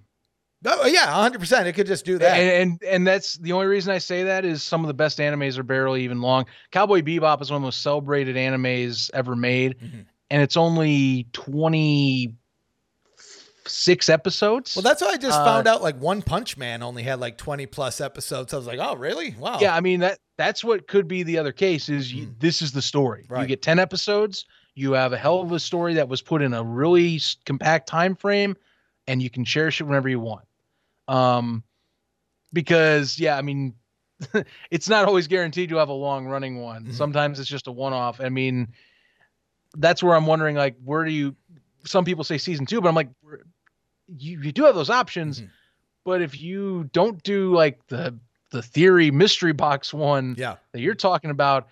Oh 0.65 0.85
yeah, 0.85 1.07
100%. 1.07 1.65
It 1.65 1.73
could 1.73 1.87
just 1.87 2.05
do 2.05 2.17
that. 2.19 2.37
And, 2.37 2.71
and 2.81 2.83
and 2.83 3.07
that's 3.07 3.35
the 3.35 3.51
only 3.53 3.65
reason 3.65 3.91
I 3.93 3.97
say 3.97 4.23
that 4.23 4.45
is 4.45 4.61
some 4.61 4.81
of 4.83 4.87
the 4.87 4.93
best 4.93 5.17
animes 5.17 5.57
are 5.57 5.63
barely 5.63 6.03
even 6.03 6.21
long. 6.21 6.45
Cowboy 6.71 7.01
Bebop 7.01 7.41
is 7.41 7.49
one 7.49 7.55
of 7.57 7.61
the 7.61 7.65
most 7.67 7.81
celebrated 7.81 8.35
animes 8.35 9.09
ever 9.13 9.35
made, 9.35 9.77
Mm-hmm. 9.79 10.01
and 10.29 10.41
it's 10.41 10.57
only 10.57 11.25
twenty 11.33 12.35
six 13.65 14.09
episodes. 14.09 14.75
well, 14.75 14.83
that's 14.83 15.01
why 15.01 15.09
I 15.09 15.17
just 15.17 15.39
Uh, 15.39 15.45
found 15.45 15.67
out 15.67 15.81
like 15.81 15.97
One 15.99 16.21
Punch 16.21 16.57
Man 16.57 16.81
only 16.83 17.03
had 17.03 17.19
like 17.19 17.37
20 17.37 17.67
plus 17.67 18.01
episodes. 18.01 18.53
I 18.53 18.57
was 18.57 18.65
like, 18.67 18.79
"Oh, 18.81 18.95
really? 18.95 19.35
Wow." 19.39 19.59
Yeah, 19.61 19.75
I 19.75 19.81
mean 19.81 19.99
that 20.01 20.19
that's 20.37 20.63
what 20.63 20.87
could 20.87 21.07
be 21.07 21.23
the 21.23 21.37
other 21.37 21.51
case 21.51 21.87
is 21.89 22.11
you, 22.11 22.33
this 22.39 22.61
is 22.61 22.71
the 22.71 22.81
story. 22.81 23.27
You 23.35 23.45
get 23.45 23.61
10 23.61 23.77
episodes, 23.79 24.45
you 24.73 24.93
have 24.93 25.13
a 25.13 25.17
hell 25.17 25.41
of 25.41 25.51
a 25.51 25.59
story 25.59 25.93
that 25.95 26.09
was 26.09 26.21
put 26.21 26.41
in 26.41 26.53
a 26.53 26.63
really 26.63 27.19
compact 27.45 27.87
time 27.87 28.15
frame 28.15 28.55
and 29.07 29.21
you 29.21 29.29
can 29.29 29.45
cherish 29.45 29.79
it 29.79 29.83
whenever 29.83 30.09
you 30.09 30.19
want. 30.19 30.43
Um 31.11 31.63
because 32.53 33.19
yeah, 33.19 33.37
I 33.37 33.41
mean 33.41 33.73
it's 34.71 34.87
not 34.89 35.05
always 35.05 35.27
guaranteed 35.27 35.69
to 35.69 35.77
have 35.77 35.89
a 35.89 35.93
long 35.93 36.25
running 36.27 36.61
one. 36.61 36.93
Sometimes 36.93 37.39
it's 37.39 37.49
just 37.49 37.67
a 37.67 37.71
one 37.71 37.93
off. 37.93 38.21
I 38.21 38.29
mean 38.29 38.69
that's 39.77 40.03
where 40.03 40.15
I'm 40.15 40.25
wondering 40.25 40.55
like 40.55 40.75
where 40.83 41.03
do 41.05 41.11
you 41.11 41.35
some 41.83 42.05
people 42.05 42.23
say 42.23 42.37
season 42.37 42.65
2, 42.65 42.81
but 42.81 42.87
I'm 42.89 42.95
like 42.95 43.09
you 44.07 44.39
you 44.41 44.51
do 44.51 44.63
have 44.63 44.75
those 44.75 44.89
options. 44.89 45.41
But 46.03 46.21
if 46.21 46.39
you 46.41 46.89
don't 46.93 47.21
do 47.23 47.53
like 47.53 47.85
the 47.87 48.17
the 48.51 48.61
theory 48.61 49.11
mystery 49.11 49.53
box 49.53 49.93
one 49.93 50.35
Yeah. 50.37 50.55
that 50.73 50.81
you're 50.81 50.93
talking 50.95 51.29
about, 51.31 51.67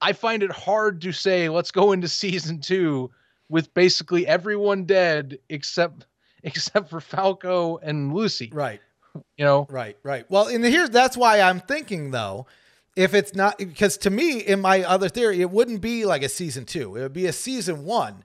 I 0.00 0.12
find 0.12 0.42
it 0.42 0.50
hard 0.52 1.00
to 1.02 1.12
say 1.12 1.48
let's 1.48 1.70
go 1.70 1.92
into 1.92 2.08
season 2.08 2.60
two 2.60 3.10
with 3.48 3.72
basically 3.74 4.26
everyone 4.26 4.84
dead 4.84 5.38
except 5.48 6.06
except 6.42 6.90
for 6.90 7.00
Falco 7.00 7.78
and 7.78 8.12
Lucy. 8.14 8.50
Right. 8.52 8.80
You 9.36 9.44
know, 9.44 9.66
Right, 9.70 9.96
right. 10.02 10.24
Well, 10.30 10.46
and 10.48 10.64
here's 10.64 10.90
that's 10.90 11.16
why 11.16 11.40
I'm 11.40 11.60
thinking 11.60 12.10
though, 12.12 12.46
if 12.94 13.14
it's 13.14 13.34
not 13.34 13.58
because 13.58 13.96
to 13.98 14.10
me, 14.10 14.38
in 14.38 14.60
my 14.60 14.82
other 14.84 15.08
theory, 15.08 15.40
it 15.40 15.50
wouldn't 15.50 15.80
be 15.80 16.04
like 16.04 16.22
a 16.22 16.28
season 16.28 16.64
two. 16.64 16.96
It 16.96 17.02
would 17.02 17.12
be 17.12 17.26
a 17.26 17.32
season 17.32 17.84
one. 17.84 18.24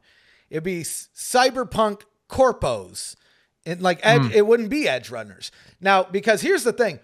It'd 0.50 0.64
be 0.64 0.82
cyberpunk 0.82 2.02
corpos. 2.30 3.16
And 3.66 3.82
like 3.82 4.00
edge, 4.04 4.22
Hmm. 4.24 4.32
it 4.34 4.46
wouldn't 4.46 4.70
be 4.70 4.86
Edgerunners. 4.86 5.50
Now, 5.80 6.04
because 6.04 6.42
here's 6.42 6.64
the 6.64 6.74
thing. 6.74 7.00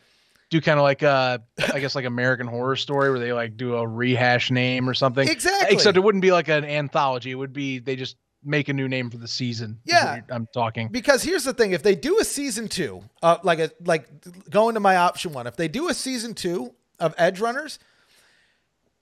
do 0.49 0.59
kind 0.61 0.77
of 0.79 0.83
like 0.83 1.03
uh 1.03 1.37
I 1.73 1.79
guess 1.79 1.95
like 1.95 2.05
American 2.05 2.47
Horror 2.47 2.75
Story 2.75 3.09
where 3.11 3.19
they 3.19 3.33
like 3.33 3.55
do 3.55 3.75
a 3.75 3.87
rehash 3.87 4.51
name 4.51 4.89
or 4.89 4.93
something. 4.93 5.27
Exactly. 5.27 5.73
Except 5.75 5.95
it 5.97 6.01
wouldn't 6.01 6.21
be 6.21 6.31
like 6.31 6.47
an 6.49 6.65
anthology. 6.65 7.31
It 7.31 7.35
would 7.35 7.53
be 7.53 7.79
they 7.79 7.95
just 7.95 8.17
make 8.43 8.69
a 8.69 8.73
new 8.73 8.87
name 8.87 9.09
for 9.09 9.17
the 9.17 9.27
season. 9.27 9.79
Yeah. 9.85 10.21
I'm 10.29 10.47
talking. 10.53 10.87
Because 10.89 11.23
here's 11.23 11.43
the 11.43 11.53
thing: 11.53 11.71
if 11.71 11.83
they 11.83 11.95
do 11.95 12.19
a 12.19 12.23
season 12.23 12.67
two, 12.67 13.01
uh, 13.21 13.37
like 13.43 13.59
a 13.59 13.71
like 13.83 14.07
going 14.49 14.75
to 14.75 14.79
my 14.79 14.95
option 14.97 15.33
one, 15.33 15.47
if 15.47 15.55
they 15.55 15.67
do 15.67 15.89
a 15.89 15.93
season 15.93 16.33
two 16.33 16.73
of 16.99 17.15
Edgerunners, 17.17 17.77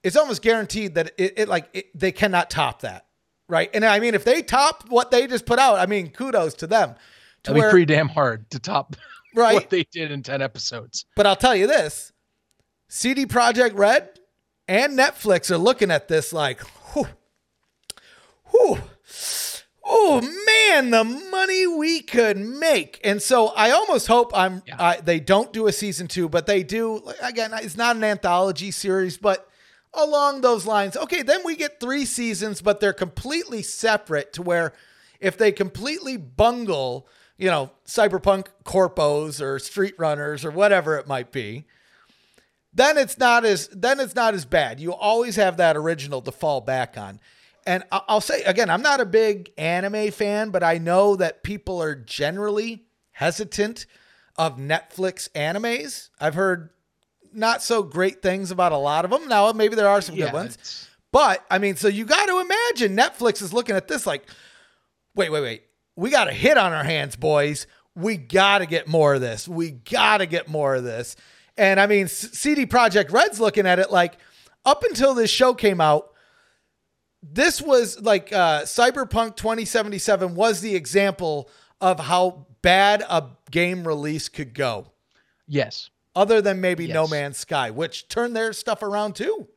it's 0.03 0.15
almost 0.15 0.41
guaranteed 0.41 0.95
that 0.95 1.11
it, 1.17 1.33
it 1.37 1.47
like 1.47 1.69
it, 1.73 1.97
they 1.97 2.11
cannot 2.11 2.49
top 2.49 2.81
that, 2.81 3.05
right? 3.47 3.69
And 3.73 3.83
I 3.85 3.99
mean, 3.99 4.15
if 4.15 4.23
they 4.23 4.41
top 4.41 4.89
what 4.89 5.11
they 5.11 5.27
just 5.27 5.45
put 5.45 5.59
out, 5.59 5.79
I 5.79 5.85
mean, 5.85 6.09
kudos 6.09 6.55
to 6.55 6.67
them. 6.67 6.95
To 7.43 7.53
That'd 7.53 7.67
be 7.67 7.71
pretty 7.71 7.85
damn 7.85 8.09
hard 8.09 8.49
to 8.51 8.59
top 8.59 8.95
Right. 9.35 9.53
what 9.53 9.69
they 9.69 9.83
did 9.91 10.09
in 10.11 10.23
10 10.23 10.41
episodes. 10.41 11.05
But 11.15 11.27
I'll 11.27 11.35
tell 11.35 11.55
you 11.55 11.67
this: 11.67 12.11
CD 12.87 13.25
Projekt 13.25 13.77
Red 13.77 14.09
and 14.67 14.97
Netflix 14.97 15.51
are 15.51 15.57
looking 15.57 15.91
at 15.91 16.07
this 16.07 16.33
like, 16.33 16.61
whew, 16.93 17.07
whew, 18.51 18.79
oh 19.83 20.21
man, 20.45 20.89
the 20.91 21.03
money 21.03 21.65
we 21.65 22.01
could 22.01 22.37
make. 22.37 22.99
And 23.03 23.21
so 23.21 23.47
I 23.47 23.71
almost 23.71 24.07
hope 24.07 24.31
I'm 24.35 24.61
I, 24.77 24.97
they 24.97 25.19
don't 25.19 25.53
do 25.53 25.67
a 25.67 25.71
season 25.71 26.07
two, 26.07 26.29
but 26.29 26.45
they 26.45 26.63
do. 26.63 27.01
Again, 27.21 27.51
it's 27.53 27.77
not 27.77 27.95
an 27.95 28.03
anthology 28.03 28.71
series, 28.71 29.17
but 29.17 29.47
along 29.93 30.41
those 30.41 30.65
lines. 30.65 30.97
Okay, 30.97 31.21
then 31.23 31.41
we 31.43 31.55
get 31.55 31.79
three 31.79 32.05
seasons, 32.05 32.61
but 32.61 32.79
they're 32.79 32.93
completely 32.93 33.61
separate 33.61 34.33
to 34.33 34.41
where 34.41 34.73
if 35.19 35.37
they 35.37 35.51
completely 35.51 36.17
bungle, 36.17 37.07
you 37.37 37.49
know, 37.49 37.71
cyberpunk 37.85 38.47
corpos 38.63 39.41
or 39.41 39.57
street 39.59 39.95
runners 39.97 40.45
or 40.45 40.51
whatever 40.51 40.97
it 40.97 41.07
might 41.07 41.31
be, 41.31 41.65
then 42.73 42.97
it's 42.97 43.17
not 43.17 43.45
as 43.45 43.67
then 43.69 43.99
it's 43.99 44.15
not 44.15 44.33
as 44.33 44.45
bad. 44.45 44.79
You 44.79 44.93
always 44.93 45.35
have 45.37 45.57
that 45.57 45.75
original 45.75 46.21
to 46.21 46.31
fall 46.31 46.61
back 46.61 46.97
on. 46.97 47.19
And 47.67 47.83
I'll 47.91 48.21
say 48.21 48.43
again, 48.43 48.69
I'm 48.69 48.81
not 48.81 49.01
a 49.01 49.05
big 49.05 49.51
anime 49.57 50.09
fan, 50.11 50.51
but 50.51 50.63
I 50.63 50.77
know 50.77 51.17
that 51.17 51.43
people 51.43 51.83
are 51.83 51.93
generally 51.93 52.85
hesitant 53.11 53.85
of 54.37 54.57
Netflix 54.57 55.29
animes. 55.31 56.09
I've 56.19 56.33
heard 56.35 56.69
not 57.33 57.61
so 57.61 57.83
great 57.83 58.21
things 58.21 58.51
about 58.51 58.71
a 58.71 58.77
lot 58.77 59.03
of 59.03 59.11
them. 59.11 59.27
Now, 59.27 59.51
maybe 59.51 59.75
there 59.75 59.89
are 59.89 60.01
some 60.01 60.15
Yeah, 60.15 60.27
good 60.27 60.33
ones. 60.33 60.87
But 61.11 61.45
I 61.51 61.57
mean, 61.57 61.75
so 61.75 61.89
you 61.89 62.05
got 62.05 62.27
to 62.27 62.39
imagine 62.39 62.95
Netflix 62.95 63.41
is 63.41 63.51
looking 63.51 63.75
at 63.75 63.89
this 63.89 64.07
like, 64.07 64.27
wait, 65.13 65.29
wait, 65.29 65.41
wait. 65.41 65.63
We 65.97 66.09
got 66.09 66.29
a 66.29 66.33
hit 66.33 66.57
on 66.57 66.71
our 66.71 66.85
hands, 66.85 67.17
boys. 67.17 67.67
We 67.95 68.15
got 68.15 68.59
to 68.59 68.65
get 68.65 68.87
more 68.87 69.15
of 69.15 69.21
this. 69.21 69.45
We 69.47 69.71
got 69.71 70.19
to 70.19 70.25
get 70.25 70.47
more 70.47 70.75
of 70.75 70.83
this. 70.85 71.17
And 71.57 71.79
I 71.81 71.87
mean, 71.87 72.07
CD 72.07 72.65
Projekt 72.65 73.11
Red's 73.11 73.41
looking 73.41 73.67
at 73.67 73.79
it 73.79 73.91
like, 73.91 74.17
up 74.63 74.83
until 74.83 75.13
this 75.13 75.29
show 75.31 75.53
came 75.53 75.81
out, 75.81 76.11
this 77.31 77.61
was 77.61 77.99
like 78.01 78.31
uh, 78.33 78.61
Cyberpunk 78.63 79.35
2077 79.35 80.35
was 80.35 80.61
the 80.61 80.75
example 80.75 81.49
of 81.81 81.99
how 81.99 82.47
bad 82.61 83.03
a 83.09 83.29
game 83.51 83.87
release 83.87 84.29
could 84.29 84.53
go. 84.53 84.91
Yes. 85.47 85.89
Other 86.15 86.41
than 86.41 86.61
maybe 86.61 86.87
No 86.87 87.07
Man's 87.07 87.37
Sky, 87.37 87.69
which 87.69 88.07
turned 88.07 88.35
their 88.35 88.51
stuff 88.53 88.81
around 88.81 89.15
too. 89.15 89.47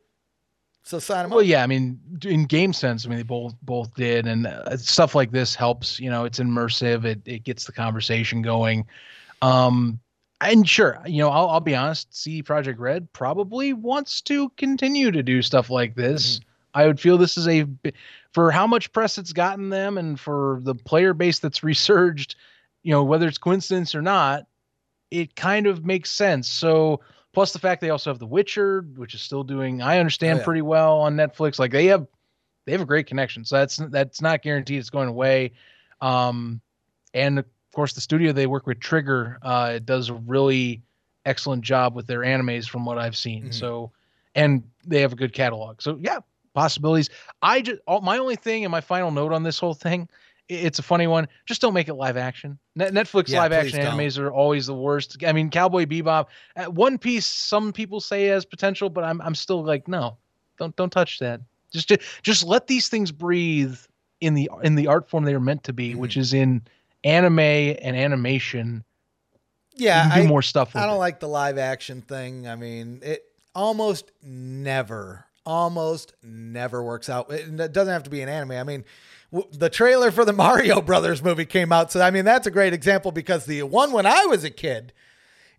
So 0.83 0.99
sign 0.99 1.23
them 1.23 1.31
Well, 1.31 1.39
up. 1.39 1.43
Well, 1.43 1.47
yeah, 1.47 1.63
I 1.63 1.67
mean, 1.67 2.01
in 2.25 2.45
game 2.45 2.73
sense, 2.73 3.07
I 3.07 3.09
mean, 3.09 3.19
they 3.19 3.23
both 3.23 3.55
both 3.63 3.95
did, 3.95 4.27
and 4.27 4.47
uh, 4.47 4.77
stuff 4.77 5.15
like 5.15 5.31
this 5.31 5.55
helps. 5.55 6.01
You 6.01 6.11
know, 6.11 6.25
it's 6.25 6.39
immersive. 6.39 7.05
It 7.05 7.21
it 7.25 7.45
gets 7.45 7.65
the 7.65 7.73
conversation 7.73 8.43
going. 8.43 8.87
Um, 9.43 10.01
and 10.41 10.69
sure, 10.69 11.01
you 11.07 11.19
know, 11.19 11.29
I'll 11.31 11.49
I'll 11.49 11.61
be 11.61 11.77
honest. 11.77 12.15
CD 12.17 12.43
Projekt 12.43 12.79
Red 12.79 13.13
probably 13.13 13.73
wants 13.73 14.21
to 14.23 14.49
continue 14.57 15.11
to 15.11 15.23
do 15.23 15.43
stuff 15.43 15.71
like 15.71 15.95
this. 15.95 16.41
I 16.75 16.87
would 16.87 17.01
feel 17.01 17.19
this 17.19 17.37
is 17.37 17.49
a 17.49 17.67
for 18.33 18.51
how 18.51 18.67
much 18.67 18.93
press 18.93 19.19
it's 19.19 19.33
gotten 19.33 19.71
them, 19.71 19.99
and 19.99 20.19
for 20.19 20.61
the 20.63 20.75
player 20.75 21.15
base 21.15 21.39
that's 21.39 21.63
resurged. 21.63 22.37
You 22.83 22.93
know, 22.93 23.05
whether 23.05 23.29
it's 23.29 23.39
coincidence 23.39 23.95
or 23.95 24.01
not, 24.01 24.47
it 25.11 25.37
kind 25.37 25.67
of 25.67 25.85
makes 25.85 26.11
sense. 26.11 26.49
So 26.49 27.01
plus 27.33 27.53
the 27.53 27.59
fact 27.59 27.81
they 27.81 27.91
also 27.91 28.11
have 28.11 28.19
The 28.19 28.27
Witcher, 28.27 28.83
which 28.97 29.15
is 29.15 29.23
still 29.23 29.43
doing 29.43 29.83
I 29.83 29.99
understand 29.99 30.39
yeah. 30.39 30.45
pretty 30.45 30.63
well 30.63 31.01
on 31.01 31.17
Netflix. 31.17 31.59
Like 31.59 31.73
they 31.73 31.87
have 31.87 32.07
they 32.67 32.73
have 32.73 32.81
a 32.81 32.87
great 32.87 33.07
connection. 33.07 33.45
So 33.45 33.57
that's 33.57 33.77
that's 33.77 34.21
not 34.21 34.43
guaranteed 34.43 34.79
it's 34.79 34.91
going 34.91 35.09
away. 35.09 35.53
Um 36.01 36.61
and 37.15 37.39
of 37.39 37.45
course 37.75 37.93
the 37.93 38.01
studio 38.01 38.33
they 38.33 38.47
work 38.47 38.67
with 38.67 38.81
Trigger 38.81 39.39
uh 39.43 39.79
does 39.81 40.09
a 40.09 40.15
really 40.15 40.83
excellent 41.27 41.63
job 41.63 41.95
with 41.95 42.07
their 42.07 42.21
animes 42.21 42.69
from 42.69 42.85
what 42.85 42.99
I've 42.99 43.17
seen. 43.17 43.53
So 43.53 43.93
and 44.35 44.63
they 44.87 45.01
have 45.01 45.13
a 45.13 45.17
good 45.17 45.33
catalog. 45.33 45.83
So 45.83 45.99
yeah, 46.01 46.19
possibilities. 46.55 47.11
I 47.43 47.61
just 47.63 47.81
all, 47.87 48.01
my 48.01 48.19
only 48.19 48.37
thing 48.37 48.65
and 48.65 48.73
my 48.73 48.81
final 48.81 49.11
note 49.11 49.33
on 49.33 49.43
this 49.43 49.59
whole 49.59 49.75
thing 49.75 50.09
it's 50.51 50.81
a 50.81 50.83
funny 50.83 51.07
one. 51.07 51.29
Just 51.47 51.61
don't 51.61 51.75
make 51.75 51.89
it 51.89 51.95
live 51.95 52.17
action. 52.17 52.59
Net- 52.75 52.93
Netflix 52.93 53.29
Yeah, 53.29 53.39
live 53.39 53.53
action 53.53 53.81
don't. 53.81 53.95
animes 53.95 54.19
are 54.19 54.33
always 54.33 54.67
the 54.67 54.75
worst. 54.75 55.23
I 55.25 55.33
mean, 55.33 55.49
Cowboy 55.49 55.87
Bebop, 55.87 56.27
uh, 56.57 56.65
One 56.65 56.99
Piece. 56.99 57.27
Some 57.27 57.73
people 57.73 58.01
say 58.01 58.27
has 58.27 58.45
potential, 58.45 58.91
but 58.91 59.05
I'm 59.05 59.21
I'm 59.23 59.35
still 59.35 59.65
like, 59.65 59.87
no, 59.87 60.17
don't 60.59 60.75
don't 60.77 60.91
touch 60.91 61.21
that. 61.21 61.41
Just 61.73 61.93
just 62.23 62.45
let 62.45 62.67
these 62.67 62.89
things 62.89 63.13
breathe 63.13 63.77
in 64.21 64.35
the 64.35 64.51
in 64.63 64.75
the 64.75 64.89
art 64.89 65.09
form 65.09 65.25
they 65.25 65.35
are 65.35 65.41
meant 65.41 65.63
to 65.65 65.73
be, 65.73 65.95
which 65.95 66.13
Mm-hmm. 66.13 66.21
is 66.21 66.35
in 66.35 66.63
anime 67.05 67.39
and 67.39 67.97
animation. 67.97 68.83
Yeah, 69.77 70.13
do 70.13 70.25
I, 70.25 70.27
more 70.27 70.43
stuff. 70.43 70.75
With 70.75 70.83
I 70.83 70.87
don't 70.87 70.97
it. 70.97 70.99
like 70.99 71.21
the 71.21 71.29
live 71.29 71.59
action 71.59 72.03
thing. 72.03 72.49
I 72.49 72.57
mean, 72.57 73.01
it 73.05 73.23
almost 73.55 74.11
never, 74.23 75.27
almost 75.47 76.15
never 76.23 76.83
works 76.83 77.09
out. 77.09 77.31
It, 77.31 77.73
doesn't 77.73 77.93
have 77.93 78.05
to 78.05 78.11
be 78.11 78.23
an 78.23 78.29
anime. 78.29 78.53
I 78.53 78.63
mean, 78.65 78.85
w- 79.33 79.51
the 79.53 79.71
trailer 79.71 80.11
for 80.11 80.25
the 80.25 80.33
Mario 80.45 80.81
Brothers 80.81 81.23
movie 81.23 81.47
came 81.47 81.73
out, 81.73 81.91
so 81.93 82.01
I 82.01 82.11
mean 82.11 82.25
that's 82.25 82.47
a 82.47 82.51
great 82.51 82.73
example 82.73 83.13
because 83.13 83.47
the 83.47 83.63
one 83.63 83.93
when 83.93 84.07
I 84.07 84.27
was 84.27 84.45
a 84.45 84.51
kid 84.51 84.93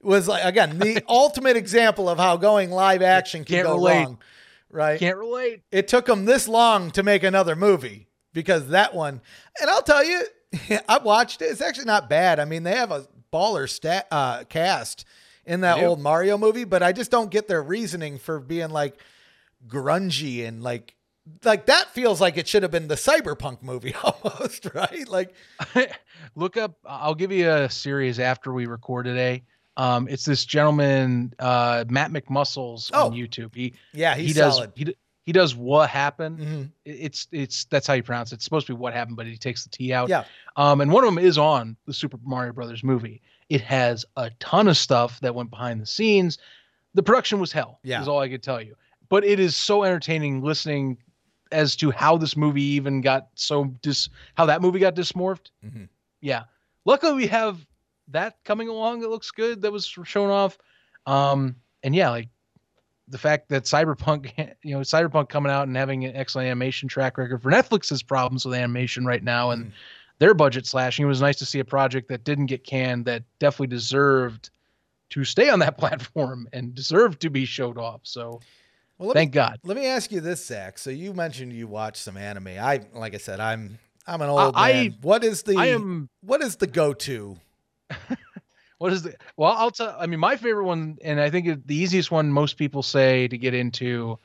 was 0.01 0.27
like 0.27 0.43
again 0.43 0.79
the 0.79 1.03
ultimate 1.09 1.57
example 1.57 2.09
of 2.09 2.17
how 2.17 2.37
going 2.37 2.71
live 2.71 3.01
action 3.01 3.43
can 3.43 3.55
Can't 3.57 3.67
go 3.67 3.73
relate. 3.75 4.03
wrong. 4.03 4.17
Right? 4.71 4.99
Can't 4.99 5.17
relate. 5.17 5.61
it 5.71 5.87
took 5.89 6.05
them 6.05 6.23
this 6.25 6.47
long 6.47 6.91
to 6.91 7.03
make 7.03 7.23
another 7.23 7.55
movie 7.57 8.07
because 8.33 8.69
that 8.69 8.95
one 8.95 9.19
and 9.59 9.69
i'll 9.69 9.81
tell 9.81 10.01
you 10.03 10.23
i 10.87 10.97
watched 10.97 11.41
it 11.41 11.45
it's 11.47 11.59
actually 11.61 11.85
not 11.85 12.09
bad 12.09 12.39
i 12.39 12.45
mean 12.45 12.63
they 12.63 12.75
have 12.77 12.89
a 12.89 13.05
baller 13.33 13.69
stat, 13.69 14.07
uh, 14.11 14.43
cast 14.45 15.05
in 15.45 15.59
that 15.61 15.83
old 15.83 15.99
mario 15.99 16.37
movie 16.37 16.63
but 16.63 16.81
i 16.81 16.93
just 16.93 17.11
don't 17.11 17.29
get 17.29 17.49
their 17.49 17.61
reasoning 17.61 18.17
for 18.17 18.39
being 18.39 18.69
like 18.69 18.97
grungy 19.67 20.47
and 20.47 20.63
like 20.63 20.95
like 21.43 21.67
that 21.67 21.93
feels 21.93 22.19
like 22.19 22.37
it 22.37 22.47
should 22.47 22.63
have 22.63 22.71
been 22.71 22.87
the 22.87 22.95
cyberpunk 22.95 23.61
movie 23.61 23.93
almost 24.03 24.67
right 24.73 25.07
like 25.07 25.33
Look 26.35 26.55
up. 26.57 26.77
I'll 26.85 27.15
give 27.15 27.31
you 27.31 27.49
a 27.49 27.69
series 27.69 28.19
after 28.19 28.53
we 28.53 28.65
record 28.67 29.05
today. 29.05 29.43
Um, 29.77 30.07
it's 30.07 30.23
this 30.25 30.45
gentleman, 30.45 31.33
uh, 31.39 31.83
Matt 31.89 32.11
McMuscles 32.11 32.93
on 32.93 33.11
Oh. 33.13 33.15
YouTube. 33.15 33.55
He 33.55 33.73
Yeah, 33.93 34.15
he 34.15 34.33
does 34.33 34.55
solid. 34.55 34.71
he 34.75 34.95
he 35.25 35.31
does 35.31 35.55
what 35.55 35.89
happened. 35.89 36.39
Mhm. 36.39 36.71
It's 36.85 37.27
it's 37.31 37.65
that's 37.65 37.87
how 37.87 37.93
you 37.95 38.03
pronounce 38.03 38.31
it. 38.31 38.35
It's 38.35 38.43
supposed 38.43 38.67
to 38.67 38.73
be 38.73 38.77
what 38.79 38.93
happened, 38.93 39.17
but 39.17 39.25
he 39.25 39.37
takes 39.37 39.63
the 39.63 39.69
T 39.69 39.93
out. 39.93 40.09
Yeah. 40.09 40.25
Um, 40.55 40.81
and 40.81 40.91
one 40.91 41.03
of 41.03 41.13
them 41.13 41.23
is 41.23 41.37
on 41.37 41.75
the 41.85 41.93
Super 41.93 42.17
Mario 42.23 42.53
Brothers 42.53 42.83
movie. 42.83 43.21
It 43.49 43.61
has 43.61 44.05
a 44.15 44.29
ton 44.39 44.67
of 44.67 44.77
stuff 44.77 45.19
that 45.21 45.33
went 45.35 45.49
behind 45.49 45.81
the 45.81 45.85
scenes. 45.85 46.37
The 46.93 47.03
production 47.03 47.39
was 47.39 47.51
hell. 47.51 47.79
Yeah. 47.83 48.01
is 48.01 48.07
all 48.07 48.19
I 48.19 48.29
could 48.29 48.43
tell 48.43 48.61
you. 48.61 48.75
But 49.11 49.25
it 49.25 49.41
is 49.41 49.57
so 49.57 49.83
entertaining 49.83 50.41
listening 50.41 50.97
as 51.51 51.75
to 51.75 51.91
how 51.91 52.15
this 52.15 52.37
movie 52.37 52.63
even 52.63 53.01
got 53.01 53.27
so 53.35 53.65
dis 53.81 54.07
how 54.35 54.45
that 54.45 54.61
movie 54.61 54.79
got 54.79 54.95
dismorphed. 54.95 55.51
Mhm. 55.63 55.89
Yeah. 56.21 56.43
Luckily 56.85 57.13
we 57.13 57.27
have 57.27 57.67
that 58.07 58.37
coming 58.45 58.69
along 58.69 59.01
that 59.01 59.09
looks 59.09 59.29
good 59.29 59.61
that 59.63 59.71
was 59.71 59.85
shown 59.85 60.29
off. 60.29 60.57
Um 61.05 61.57
and 61.83 61.93
yeah, 61.93 62.09
like 62.09 62.29
the 63.09 63.17
fact 63.17 63.49
that 63.49 63.63
Cyberpunk, 63.63 64.31
you 64.63 64.73
know, 64.75 64.79
Cyberpunk 64.79 65.27
coming 65.27 65.51
out 65.51 65.67
and 65.67 65.75
having 65.75 66.05
an 66.05 66.15
excellent 66.15 66.45
animation 66.47 66.87
track 66.87 67.17
record 67.17 67.41
for 67.41 67.51
Netflix's 67.51 68.01
problems 68.01 68.45
with 68.45 68.55
animation 68.55 69.05
right 69.05 69.23
now 69.23 69.51
and 69.51 69.73
their 70.19 70.33
budget 70.33 70.65
slashing. 70.65 71.03
It 71.03 71.09
was 71.09 71.19
nice 71.19 71.37
to 71.39 71.45
see 71.45 71.59
a 71.59 71.65
project 71.65 72.07
that 72.07 72.23
didn't 72.23 72.45
get 72.45 72.63
canned 72.63 73.03
that 73.07 73.23
definitely 73.39 73.75
deserved 73.75 74.51
to 75.09 75.25
stay 75.25 75.49
on 75.49 75.59
that 75.59 75.77
platform 75.77 76.47
and 76.53 76.73
deserved 76.73 77.19
to 77.23 77.29
be 77.29 77.43
showed 77.43 77.77
off. 77.77 77.99
So 78.03 78.39
well, 79.01 79.09
let 79.09 79.15
thank 79.15 79.31
me, 79.31 79.35
God. 79.35 79.59
let 79.63 79.75
me 79.75 79.85
ask 79.87 80.11
you 80.11 80.21
this 80.21 80.45
zach 80.45 80.77
so 80.77 80.89
you 80.89 81.13
mentioned 81.13 81.51
you 81.51 81.67
watch 81.67 81.97
some 81.97 82.15
anime 82.15 82.47
i 82.59 82.79
like 82.93 83.13
i 83.13 83.17
said 83.17 83.39
i'm 83.41 83.77
i'm 84.07 84.21
an 84.21 84.29
old 84.29 84.53
I- 84.55 84.71
man 84.73 84.97
what 85.01 85.23
is 85.23 85.43
the 85.43 85.57
I 85.57 85.67
am 85.67 86.07
what 86.21 86.41
is 86.41 86.55
the 86.55 86.67
go-to 86.67 87.37
What 88.77 88.93
is 88.93 89.03
the 89.03 89.13
well? 89.37 89.51
I'll 89.55 89.69
tell. 89.69 89.95
I 89.99 90.07
mean, 90.07 90.19
my 90.19 90.35
favorite 90.35 90.63
one, 90.65 90.97
and 91.03 91.19
I 91.21 91.29
think 91.29 91.67
the 91.67 91.75
easiest 91.75 92.09
one 92.09 92.31
most 92.31 92.57
people 92.57 92.81
say 92.81 93.27
to 93.27 93.37
get 93.37 93.53
into, 93.53 94.17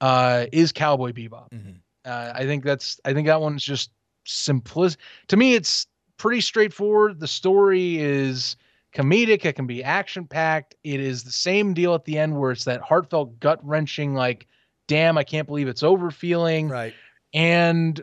uh, 0.00 0.46
is 0.52 0.72
Cowboy 0.72 1.12
Bebop. 1.12 1.50
Mhm. 1.52 1.80
Uh, 2.06 2.32
I 2.34 2.46
think 2.46 2.64
that's. 2.64 2.98
I 3.04 3.12
think 3.12 3.26
that 3.26 3.42
one's 3.42 3.62
just 3.62 3.90
simplistic. 4.26 4.96
To 5.28 5.36
me, 5.36 5.52
it's 5.54 5.86
pretty 6.16 6.40
straightforward. 6.40 7.20
The 7.20 7.28
story 7.28 7.98
is 7.98 8.56
comedic. 8.92 9.44
It 9.44 9.54
can 9.54 9.66
be 9.66 9.82
action 9.84 10.26
packed. 10.26 10.74
It 10.84 11.00
is 11.00 11.22
the 11.24 11.32
same 11.32 11.74
deal 11.74 11.94
at 11.94 12.04
the 12.04 12.18
end 12.18 12.38
where 12.38 12.50
it's 12.50 12.64
that 12.64 12.80
heartfelt, 12.80 13.38
gut 13.40 13.58
wrenching, 13.66 14.14
like, 14.14 14.46
damn, 14.88 15.16
I 15.18 15.24
can't 15.24 15.46
believe 15.46 15.68
it's 15.68 15.82
over 15.82 16.10
feeling 16.10 16.68
right 16.68 16.94
and 17.32 18.02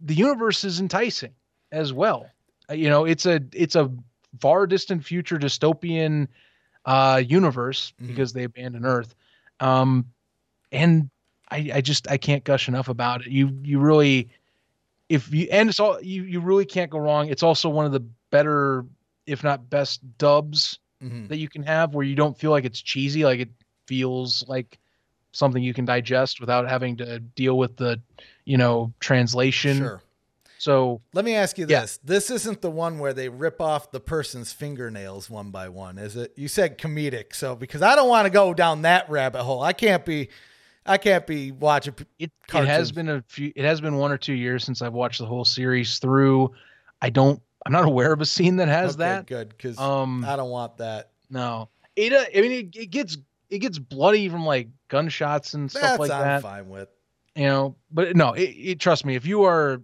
the 0.00 0.14
universe 0.14 0.64
is 0.64 0.80
enticing 0.80 1.34
as 1.72 1.92
well 1.92 2.26
Uh, 2.70 2.74
you 2.74 2.88
know 2.88 3.04
it's 3.04 3.26
a 3.26 3.40
it's 3.52 3.76
a 3.76 3.90
far 4.40 4.66
distant 4.66 5.04
future 5.04 5.38
dystopian 5.38 6.26
uh 6.86 7.22
universe 7.24 7.92
Mhm. 8.00 8.06
because 8.08 8.32
they 8.32 8.44
abandon 8.44 8.86
earth 8.86 9.14
um 9.60 10.06
and 10.72 11.10
i 11.50 11.70
i 11.74 11.80
just 11.82 12.10
i 12.10 12.16
can't 12.16 12.44
gush 12.44 12.66
enough 12.66 12.88
about 12.88 13.20
it 13.20 13.26
you 13.30 13.50
you 13.62 13.78
really 13.78 14.30
if 15.10 15.32
you 15.34 15.48
and 15.52 15.68
it's 15.68 15.78
all 15.78 16.00
you 16.00 16.22
you 16.24 16.40
really 16.40 16.64
can't 16.64 16.90
go 16.90 16.98
wrong 16.98 17.28
it's 17.28 17.42
also 17.42 17.68
one 17.68 17.84
of 17.84 17.92
the 17.92 18.00
better 18.30 18.86
if 19.26 19.42
not 19.44 19.68
best 19.70 20.00
dubs 20.18 20.78
Mhm. 21.02 21.28
that 21.28 21.36
you 21.38 21.48
can 21.48 21.62
have 21.62 21.94
where 21.94 22.04
you 22.04 22.14
don't 22.14 22.38
feel 22.38 22.50
like 22.50 22.64
it's 22.64 22.80
cheesy 22.80 23.24
like 23.24 23.40
it 23.40 23.50
feels 23.86 24.44
like 24.48 24.78
something 25.32 25.62
you 25.62 25.74
can 25.74 25.84
digest 25.84 26.40
without 26.40 26.68
having 26.68 26.96
to 26.98 27.18
deal 27.18 27.58
with 27.58 27.76
the 27.76 28.00
you 28.44 28.56
know 28.56 28.92
translation 29.00 29.78
sure 29.78 30.02
so 30.58 31.00
Let 31.12 31.24
me 31.24 31.34
ask 31.34 31.58
you 31.58 31.66
Yeah. 31.68 31.80
this. 31.80 31.98
This 32.04 32.30
isn't 32.30 32.62
the 32.62 32.70
one 32.70 33.00
where 33.00 33.12
they 33.12 33.28
rip 33.28 33.60
off 33.60 33.90
the 33.90 33.98
person's 33.98 34.52
fingernails 34.52 35.28
one 35.28 35.50
by 35.50 35.68
one, 35.68 35.98
is 35.98 36.14
it? 36.14 36.32
You 36.36 36.46
said 36.46 36.78
comedic. 36.78 37.34
So 37.34 37.56
because 37.56 37.82
I 37.82 37.96
don't 37.96 38.08
want 38.08 38.26
to 38.26 38.30
go 38.30 38.54
down 38.54 38.82
that 38.82 39.10
rabbit 39.10 39.42
hole. 39.42 39.60
I 39.60 39.72
can't 39.72 40.04
be 40.04 40.28
I 40.86 40.98
can't 40.98 41.26
be 41.26 41.50
watching 41.50 41.94
it, 42.20 42.30
it 42.54 42.64
has 42.66 42.92
been 42.92 43.08
a 43.08 43.24
few 43.26 43.52
it 43.56 43.64
has 43.64 43.80
been 43.80 43.96
one 43.96 44.12
or 44.12 44.18
two 44.18 44.34
years 44.34 44.62
since 44.62 44.82
i've 44.82 44.92
watched 44.92 45.18
the 45.18 45.26
whole 45.26 45.44
series 45.44 45.98
through 45.98 46.52
i 47.00 47.10
don't 47.10 47.42
i'm 47.66 47.72
not 47.72 47.84
aware 47.84 48.12
of 48.12 48.20
a 48.20 48.26
scene 48.26 48.56
that 48.56 48.68
has 48.68 48.94
Okay, 48.94 48.98
that 49.04 49.26
good 49.26 49.58
cuz 49.58 49.78
um 49.78 50.24
I 50.24 50.36
don't 50.36 50.50
want 50.50 50.76
that. 50.78 51.10
no 51.30 51.68
it 51.96 52.12
uh, 52.12 52.24
i 52.36 52.40
mean 52.40 52.52
it, 52.52 52.76
it 52.76 52.86
gets 52.90 53.18
it 53.50 53.58
gets 53.58 53.78
bloody 53.78 54.28
from 54.28 54.44
like 54.46 54.68
gunshots 54.88 55.54
and 55.54 55.70
stuff 55.70 55.82
That's 55.82 55.98
like 55.98 56.10
I'm 56.10 56.20
that 56.24 56.42
fine 56.42 56.68
with. 56.68 56.88
you 57.36 57.46
know 57.46 57.76
but 57.90 58.16
no 58.16 58.32
it, 58.32 58.42
it 58.50 58.80
trust 58.80 59.04
me 59.04 59.14
if 59.14 59.26
you 59.26 59.44
are 59.44 59.80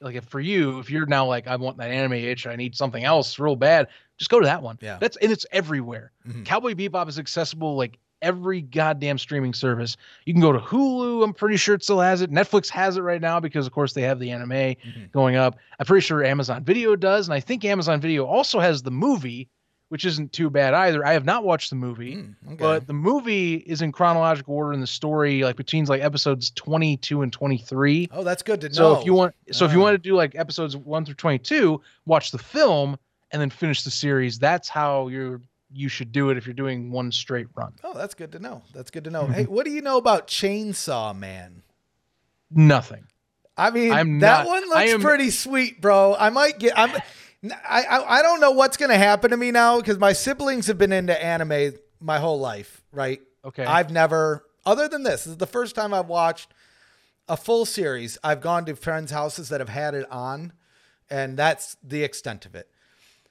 like 0.00 0.14
if 0.16 0.24
for 0.24 0.40
you 0.40 0.78
if 0.78 0.90
you're 0.90 1.06
now 1.06 1.26
like 1.26 1.46
i 1.46 1.56
want 1.56 1.76
that 1.78 1.90
anime 1.90 2.14
itch 2.14 2.46
i 2.46 2.56
need 2.56 2.74
something 2.74 3.04
else 3.04 3.38
real 3.38 3.56
bad 3.56 3.88
just 4.18 4.30
go 4.30 4.40
to 4.40 4.46
that 4.46 4.62
one 4.62 4.78
Yeah. 4.80 4.98
that's 5.00 5.16
and 5.18 5.30
it's 5.32 5.46
everywhere 5.52 6.12
Mhm. 6.28 6.44
cowboy 6.44 6.74
bebop 6.74 7.08
is 7.08 7.18
accessible 7.18 7.76
like 7.76 7.98
every 8.22 8.60
goddamn 8.60 9.18
streaming 9.18 9.54
service 9.54 9.96
you 10.26 10.34
can 10.34 10.40
go 10.42 10.52
to 10.52 10.58
hulu 10.58 11.24
i'm 11.24 11.32
pretty 11.32 11.56
sure 11.56 11.74
it 11.74 11.82
still 11.82 12.00
has 12.00 12.20
it 12.20 12.30
netflix 12.30 12.68
has 12.68 12.96
it 12.96 13.00
right 13.02 13.20
now 13.20 13.40
because 13.40 13.66
of 13.66 13.72
course 13.72 13.92
they 13.92 14.02
have 14.02 14.18
the 14.20 14.30
anime 14.30 14.50
Mm-hmm. 14.50 15.04
going 15.12 15.36
up 15.36 15.56
i'm 15.78 15.86
pretty 15.86 16.04
sure 16.04 16.22
amazon 16.24 16.62
video 16.64 16.96
does 16.96 17.28
and 17.28 17.34
i 17.34 17.40
think 17.40 17.64
amazon 17.64 18.00
video 18.00 18.26
also 18.26 18.60
has 18.60 18.82
the 18.82 18.90
movie 18.90 19.48
which 19.88 20.04
isn't 20.04 20.32
too 20.32 20.48
bad 20.48 20.72
either. 20.72 21.04
I 21.04 21.14
have 21.14 21.24
not 21.24 21.42
watched 21.42 21.68
the 21.68 21.74
movie, 21.74 22.14
Hmm, 22.14 22.52
okay. 22.52 22.56
but 22.58 22.86
the 22.86 22.92
movie 22.92 23.54
is 23.56 23.82
in 23.82 23.90
chronological 23.90 24.54
order 24.54 24.72
in 24.72 24.80
the 24.80 24.86
story, 24.86 25.42
like 25.42 25.56
between 25.56 25.84
like 25.86 26.00
episodes 26.00 26.50
22 26.52 27.22
and 27.22 27.32
23. 27.32 28.08
Oh, 28.12 28.22
that's 28.22 28.44
good 28.44 28.60
to 28.60 28.68
know. 28.68 28.72
So 28.72 28.92
if 29.00 29.04
you 29.04 29.14
want, 29.14 29.34
so 29.50 29.64
if 29.64 29.72
you 29.72 29.80
Ah. 29.80 29.82
want 29.82 29.94
to 29.94 29.98
do 29.98 30.14
like 30.14 30.36
episodes 30.36 30.76
one 30.76 31.04
through 31.04 31.16
22, 31.16 31.80
watch 32.06 32.30
the 32.30 32.38
film 32.38 32.96
and 33.32 33.42
then 33.42 33.50
finish 33.50 33.82
the 33.82 33.90
series. 33.90 34.38
That's 34.38 34.68
how 34.68 35.08
you're 35.08 35.40
you 35.72 35.88
should 35.88 36.12
do 36.12 36.30
it 36.30 36.36
if 36.36 36.46
you're 36.46 36.54
doing 36.54 36.90
one 36.90 37.12
straight 37.12 37.46
run. 37.54 37.72
Oh, 37.84 37.94
that's 37.94 38.14
good 38.14 38.32
to 38.32 38.38
know. 38.38 38.62
That's 38.74 38.90
good 38.90 39.04
to 39.04 39.10
know. 39.10 39.22
Mm-hmm. 39.24 39.32
hey, 39.32 39.44
what 39.44 39.64
do 39.64 39.70
you 39.70 39.82
know 39.82 39.96
about 39.98 40.26
Chainsaw 40.26 41.16
Man? 41.16 41.62
Nothing. 42.50 43.04
I 43.56 43.70
mean, 43.70 43.92
I'm 43.92 44.18
that 44.20 44.44
not- 44.44 44.46
one 44.46 44.62
looks 44.68 44.90
am- 44.92 45.00
pretty 45.00 45.30
sweet, 45.30 45.80
bro. 45.80 46.16
I 46.18 46.30
might 46.30 46.58
get. 46.58 46.78
I'm. 46.78 46.90
I 47.68 47.82
I, 47.84 48.18
I 48.18 48.22
don't 48.22 48.40
know 48.40 48.50
what's 48.50 48.76
gonna 48.76 48.98
happen 48.98 49.30
to 49.30 49.36
me 49.36 49.50
now 49.50 49.78
because 49.80 49.98
my 49.98 50.12
siblings 50.12 50.66
have 50.66 50.78
been 50.78 50.92
into 50.92 51.22
anime 51.22 51.74
my 52.00 52.18
whole 52.18 52.38
life, 52.40 52.82
right? 52.92 53.20
Okay. 53.44 53.64
I've 53.64 53.90
never, 53.90 54.44
other 54.66 54.88
than 54.88 55.02
this, 55.02 55.24
this 55.24 55.28
is 55.28 55.36
the 55.38 55.46
first 55.46 55.74
time 55.74 55.94
I've 55.94 56.08
watched 56.08 56.52
a 57.28 57.36
full 57.36 57.64
series. 57.64 58.18
I've 58.22 58.40
gone 58.42 58.66
to 58.66 58.76
friends' 58.76 59.10
houses 59.10 59.48
that 59.50 59.60
have 59.60 59.68
had 59.70 59.94
it 59.94 60.10
on, 60.10 60.52
and 61.08 61.36
that's 61.38 61.76
the 61.82 62.02
extent 62.02 62.44
of 62.44 62.54
it. 62.54 62.68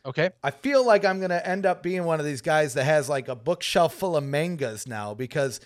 Okay. 0.06 0.30
I 0.44 0.52
feel 0.52 0.86
like 0.86 1.04
I'm 1.04 1.20
going 1.20 1.30
to 1.30 1.48
end 1.48 1.66
up 1.66 1.84
being 1.84 2.06
one 2.06 2.20
of 2.20 2.26
these 2.26 2.42
guys 2.42 2.74
that 2.76 2.86
has 2.86 3.10
like 3.10 3.28
a 3.28 3.36
bookshelf 3.36 3.94
full 3.94 4.16
of 4.16 4.24
mangas 4.24 4.88
now 4.88 5.14
because 5.14 5.60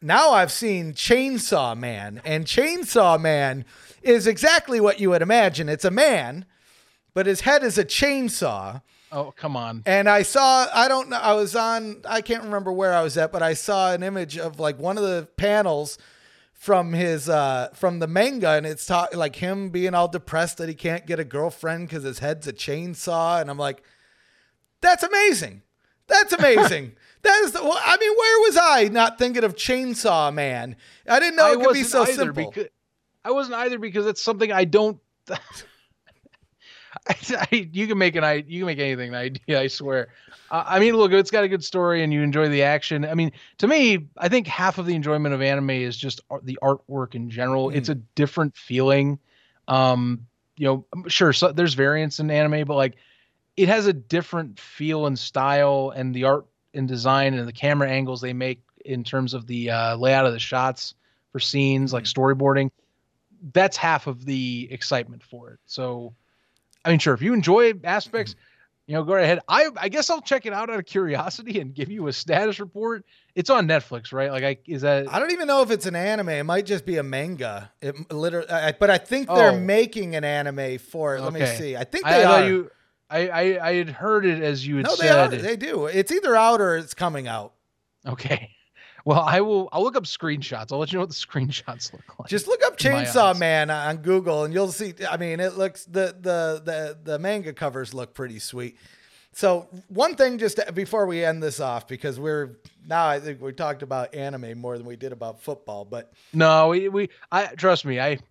now 0.00 0.32
I've 0.32 0.52
seen 0.52 0.92
Chainsaw 0.92 1.76
Man, 1.76 2.20
and 2.24 2.44
Chainsaw 2.44 3.20
Man 3.20 3.64
is 4.02 4.26
exactly 4.26 4.80
what 4.80 5.00
you 5.00 5.10
would 5.10 5.22
imagine. 5.22 5.68
It's 5.68 5.84
a 5.84 5.90
man, 5.90 6.44
but 7.14 7.26
his 7.26 7.42
head 7.42 7.62
is 7.62 7.78
a 7.78 7.84
chainsaw. 7.84 8.82
Oh, 9.10 9.32
come 9.36 9.56
on. 9.56 9.82
And 9.86 10.08
I 10.08 10.22
saw, 10.22 10.66
I 10.74 10.88
don't 10.88 11.08
know, 11.08 11.16
I 11.16 11.34
was 11.34 11.54
on, 11.54 12.02
I 12.06 12.20
can't 12.20 12.42
remember 12.42 12.72
where 12.72 12.92
I 12.92 13.02
was 13.02 13.16
at, 13.16 13.32
but 13.32 13.42
I 13.42 13.54
saw 13.54 13.92
an 13.92 14.02
image 14.02 14.36
of 14.36 14.58
like 14.58 14.78
one 14.78 14.98
of 14.98 15.04
the 15.04 15.28
panels 15.36 15.98
from 16.64 16.94
his, 16.94 17.28
uh, 17.28 17.68
from 17.74 17.98
the 17.98 18.06
manga. 18.06 18.48
And 18.52 18.64
it's 18.64 18.86
ta- 18.86 19.08
like 19.12 19.36
him 19.36 19.68
being 19.68 19.94
all 19.94 20.08
depressed 20.08 20.56
that 20.56 20.68
he 20.70 20.74
can't 20.74 21.06
get 21.06 21.20
a 21.20 21.24
girlfriend 21.24 21.88
because 21.88 22.04
his 22.04 22.20
head's 22.20 22.46
a 22.46 22.54
chainsaw. 22.54 23.38
And 23.38 23.50
I'm 23.50 23.58
like, 23.58 23.82
that's 24.80 25.02
amazing. 25.02 25.60
That's 26.06 26.32
amazing. 26.38 26.96
that 27.20 27.42
is 27.44 27.52
the, 27.52 27.62
well, 27.62 27.78
I 27.84 27.98
mean, 27.98 28.16
where 28.16 28.40
was 28.40 28.56
I 28.56 28.88
not 28.90 29.18
thinking 29.18 29.44
of 29.44 29.56
Chainsaw 29.56 30.32
Man? 30.32 30.76
I 31.06 31.20
didn't 31.20 31.36
know 31.36 31.48
I 31.48 31.52
it 31.52 31.60
could 31.60 31.74
be 31.74 31.82
so 31.82 32.06
simple. 32.06 32.50
Because, 32.50 32.70
I 33.22 33.32
wasn't 33.32 33.56
either 33.56 33.78
because 33.78 34.06
it's 34.06 34.22
something 34.22 34.50
I 34.50 34.64
don't. 34.64 34.98
You 37.50 37.86
can 37.86 37.98
make 37.98 38.16
an 38.16 38.24
I 38.24 38.44
you 38.46 38.60
can 38.60 38.66
make 38.66 38.78
anything 38.78 39.10
an 39.10 39.14
idea. 39.14 39.60
I 39.60 39.66
swear. 39.68 40.08
Uh, 40.50 40.64
I 40.66 40.78
mean, 40.78 40.94
look, 40.94 41.12
it's 41.12 41.30
got 41.30 41.44
a 41.44 41.48
good 41.48 41.64
story 41.64 42.02
and 42.02 42.12
you 42.12 42.22
enjoy 42.22 42.48
the 42.48 42.62
action. 42.62 43.04
I 43.04 43.14
mean, 43.14 43.32
to 43.58 43.66
me, 43.66 44.06
I 44.16 44.28
think 44.28 44.46
half 44.46 44.78
of 44.78 44.86
the 44.86 44.94
enjoyment 44.94 45.34
of 45.34 45.42
anime 45.42 45.70
is 45.70 45.96
just 45.96 46.20
art, 46.30 46.44
the 46.44 46.58
artwork 46.62 47.14
in 47.14 47.30
general. 47.30 47.70
It's 47.70 47.88
a 47.88 47.94
different 47.94 48.56
feeling. 48.56 49.18
Um, 49.68 50.26
you 50.56 50.66
know, 50.66 51.08
sure 51.08 51.32
so, 51.32 51.52
there's 51.52 51.74
variance 51.74 52.20
in 52.20 52.30
anime, 52.30 52.66
but 52.66 52.74
like 52.76 52.96
it 53.56 53.68
has 53.68 53.86
a 53.86 53.92
different 53.92 54.58
feel 54.58 55.06
and 55.06 55.18
style, 55.18 55.92
and 55.94 56.14
the 56.14 56.24
art 56.24 56.46
and 56.74 56.88
design 56.88 57.34
and 57.34 57.46
the 57.46 57.52
camera 57.52 57.88
angles 57.88 58.20
they 58.20 58.32
make 58.32 58.60
in 58.84 59.04
terms 59.04 59.34
of 59.34 59.46
the 59.46 59.70
uh, 59.70 59.96
layout 59.96 60.26
of 60.26 60.32
the 60.32 60.38
shots 60.38 60.94
for 61.32 61.40
scenes, 61.40 61.92
like 61.92 62.04
storyboarding. 62.04 62.70
That's 63.52 63.76
half 63.76 64.06
of 64.06 64.24
the 64.24 64.68
excitement 64.70 65.22
for 65.22 65.50
it. 65.50 65.60
So, 65.66 66.14
I 66.84 66.90
mean, 66.90 66.98
sure, 66.98 67.14
if 67.14 67.22
you 67.22 67.32
enjoy 67.32 67.74
aspects, 67.84 68.32
mm-hmm. 68.32 68.40
you 68.86 68.94
know, 68.96 69.04
go 69.04 69.14
ahead. 69.14 69.40
I 69.48 69.68
I 69.76 69.88
guess 69.88 70.10
I'll 70.10 70.20
check 70.20 70.46
it 70.46 70.52
out 70.52 70.70
out 70.70 70.78
of 70.78 70.84
curiosity 70.84 71.60
and 71.60 71.74
give 71.74 71.90
you 71.90 72.06
a 72.08 72.12
status 72.12 72.60
report. 72.60 73.04
It's 73.34 73.50
on 73.50 73.66
Netflix, 73.66 74.12
right? 74.12 74.30
Like, 74.30 74.44
I 74.44 74.58
is 74.66 74.82
that 74.82 75.12
I 75.12 75.18
don't 75.18 75.32
even 75.32 75.46
know 75.46 75.62
if 75.62 75.70
it's 75.70 75.86
an 75.86 75.96
anime. 75.96 76.28
It 76.28 76.44
might 76.44 76.66
just 76.66 76.84
be 76.84 76.98
a 76.98 77.02
manga. 77.02 77.70
It 77.80 78.12
literally, 78.12 78.48
I, 78.50 78.72
but 78.72 78.90
I 78.90 78.98
think 78.98 79.28
they're 79.28 79.52
Oh. 79.52 79.58
making 79.58 80.14
an 80.14 80.24
anime 80.24 80.78
for 80.78 81.16
it. 81.16 81.22
Let 81.22 81.32
me 81.32 81.46
see. 81.46 81.76
I 81.76 81.84
think 81.84 82.04
they 82.04 82.24
I 82.24 82.42
are. 82.42 82.48
you. 82.48 82.70
I, 83.10 83.28
I 83.28 83.68
I 83.68 83.74
had 83.74 83.90
heard 83.90 84.24
it 84.26 84.42
as 84.42 84.66
you 84.66 84.76
had 84.76 84.86
no, 84.86 84.96
they 84.96 85.08
are. 85.08 85.28
They 85.28 85.56
do. 85.56 85.86
It's 85.86 86.10
either 86.12 86.34
out 86.34 86.60
or 86.60 86.76
it's 86.76 86.94
coming 86.94 87.26
out. 87.28 87.52
Okay. 88.06 88.53
Well, 89.04 89.20
I 89.20 89.40
will. 89.42 89.68
I'll 89.72 89.82
look 89.82 89.96
up 89.96 90.04
screenshots. 90.04 90.72
I'll 90.72 90.78
let 90.78 90.92
you 90.92 90.96
know 90.98 91.02
what 91.02 91.10
the 91.10 91.14
screenshots 91.26 91.92
look 91.92 92.18
like. 92.18 92.28
Just 92.28 92.46
look 92.46 92.62
up 92.64 92.78
Chainsaw. 92.78 93.38
Man 93.38 93.70
on 93.70 93.98
Google, 93.98 94.44
and 94.44 94.54
you'll 94.54 94.72
see. 94.72 94.94
I 95.08 95.16
mean, 95.18 95.40
it 95.40 95.56
looks 95.58 95.84
the 95.84 96.16
the 96.18 96.62
the 96.64 96.98
the 97.04 97.18
manga 97.18 97.52
covers 97.52 97.92
look 97.92 98.14
pretty 98.14 98.38
sweet. 98.38 98.76
So 99.36 99.68
one 99.88 100.14
thing, 100.14 100.38
just 100.38 100.58
to- 100.58 100.72
before 100.72 101.06
we 101.06 101.24
end 101.24 101.42
this 101.42 101.58
off, 101.60 101.88
because 101.88 102.20
we're 102.20 102.56
now 102.86 103.06
I 103.06 103.18
think 103.20 103.42
we 103.42 103.52
talked 103.52 103.82
about 103.82 104.14
anime 104.14 104.56
more 104.58 104.78
than 104.78 104.86
we 104.86 104.94
did 104.96 105.10
about 105.12 105.42
football, 105.42 105.84
but 105.84 106.12
No, 106.32 106.68
we, 106.68 106.88
we 106.88 107.10
I 107.32 107.46
trust 107.48 107.84
me. 107.84 107.98
I've 107.98 108.22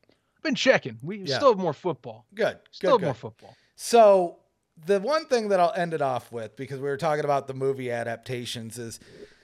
been 0.44 0.56
checking. 0.56 0.98
We 1.04 1.18
Yeah. 1.20 1.36
still 1.36 1.50
have 1.50 1.60
more 1.60 1.74
football. 1.74 2.26
good, 2.34 2.58
Still 2.72 2.98
good, 2.98 3.06
have 3.08 3.08
more 3.08 3.32
football. 3.32 3.56
So 3.76 4.38
the 4.86 5.02
one 5.02 5.26
thing 5.26 5.50
that 5.50 5.60
I'll 5.60 5.74
end 5.74 5.94
it 5.94 6.02
off 6.02 6.32
with, 6.32 6.56
because 6.56 6.80
we 6.80 6.88
were 6.88 6.96
talking 6.98 7.26
about 7.26 7.48
the 7.48 7.54
movie 7.54 7.92
adaptations, 7.92 8.80
is 8.80 9.00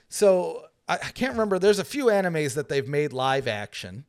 so 0.08 0.64
I, 0.90 0.94
I 0.94 1.10
can't 1.12 1.32
remember. 1.32 1.58
There's 1.58 1.78
a 1.78 1.84
few 1.84 2.06
animes 2.06 2.54
that 2.54 2.68
they've 2.68 2.86
made 2.86 3.12
live 3.12 3.46
action, 3.46 4.04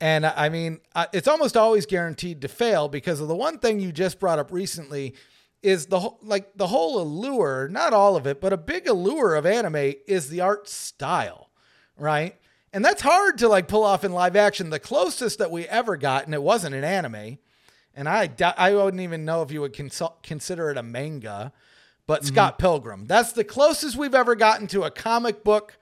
and 0.00 0.26
I 0.26 0.46
I 0.46 0.48
mean 0.48 0.80
uh, 0.94 1.06
it's 1.12 1.28
almost 1.28 1.56
always 1.56 1.86
guaranteed 1.86 2.40
to 2.40 2.48
fail 2.48 2.88
because 2.88 3.20
of 3.20 3.28
the 3.28 3.36
one 3.36 3.58
thing 3.58 3.78
you 3.78 3.92
just 3.92 4.18
brought 4.18 4.38
up 4.38 4.50
recently 4.50 5.14
is 5.62 5.86
the 5.86 6.00
whole 6.00 6.18
like 6.22 6.56
the 6.56 6.68
whole 6.68 7.00
allure, 7.00 7.68
not 7.68 7.92
all 7.92 8.16
of 8.16 8.26
it, 8.26 8.40
but 8.40 8.52
a 8.52 8.56
big 8.56 8.88
allure 8.88 9.34
of 9.34 9.44
anime 9.44 9.94
is 10.08 10.30
the 10.30 10.40
art 10.40 10.68
style, 10.68 11.50
right? 11.98 12.36
And 12.72 12.84
that's 12.84 13.02
hard 13.02 13.38
to 13.38 13.48
like 13.48 13.68
pull 13.68 13.84
off 13.84 14.04
in 14.04 14.12
live 14.12 14.36
action. 14.36 14.70
The 14.70 14.78
closest 14.78 15.38
that 15.38 15.50
we 15.50 15.68
ever 15.68 15.96
got, 15.96 16.24
and 16.24 16.34
it 16.34 16.42
wasn't 16.42 16.74
an 16.74 16.84
anime, 16.84 17.38
and 17.94 18.08
I 18.08 18.30
I 18.56 18.74
wouldn't 18.74 19.02
even 19.02 19.26
know 19.26 19.42
if 19.42 19.52
you 19.52 19.60
would 19.60 19.74
consult, 19.74 20.22
consider 20.22 20.70
it 20.70 20.78
a 20.78 20.82
manga, 20.82 21.52
but 22.06 22.22
mm-hmm. 22.22 22.34
Scott 22.34 22.58
Pilgrim. 22.58 23.06
That's 23.06 23.32
the 23.32 23.44
closest 23.44 23.96
we've 23.96 24.14
ever 24.14 24.34
gotten 24.34 24.66
to 24.68 24.84
a 24.84 24.90
comic 24.90 25.44
book 25.44 25.78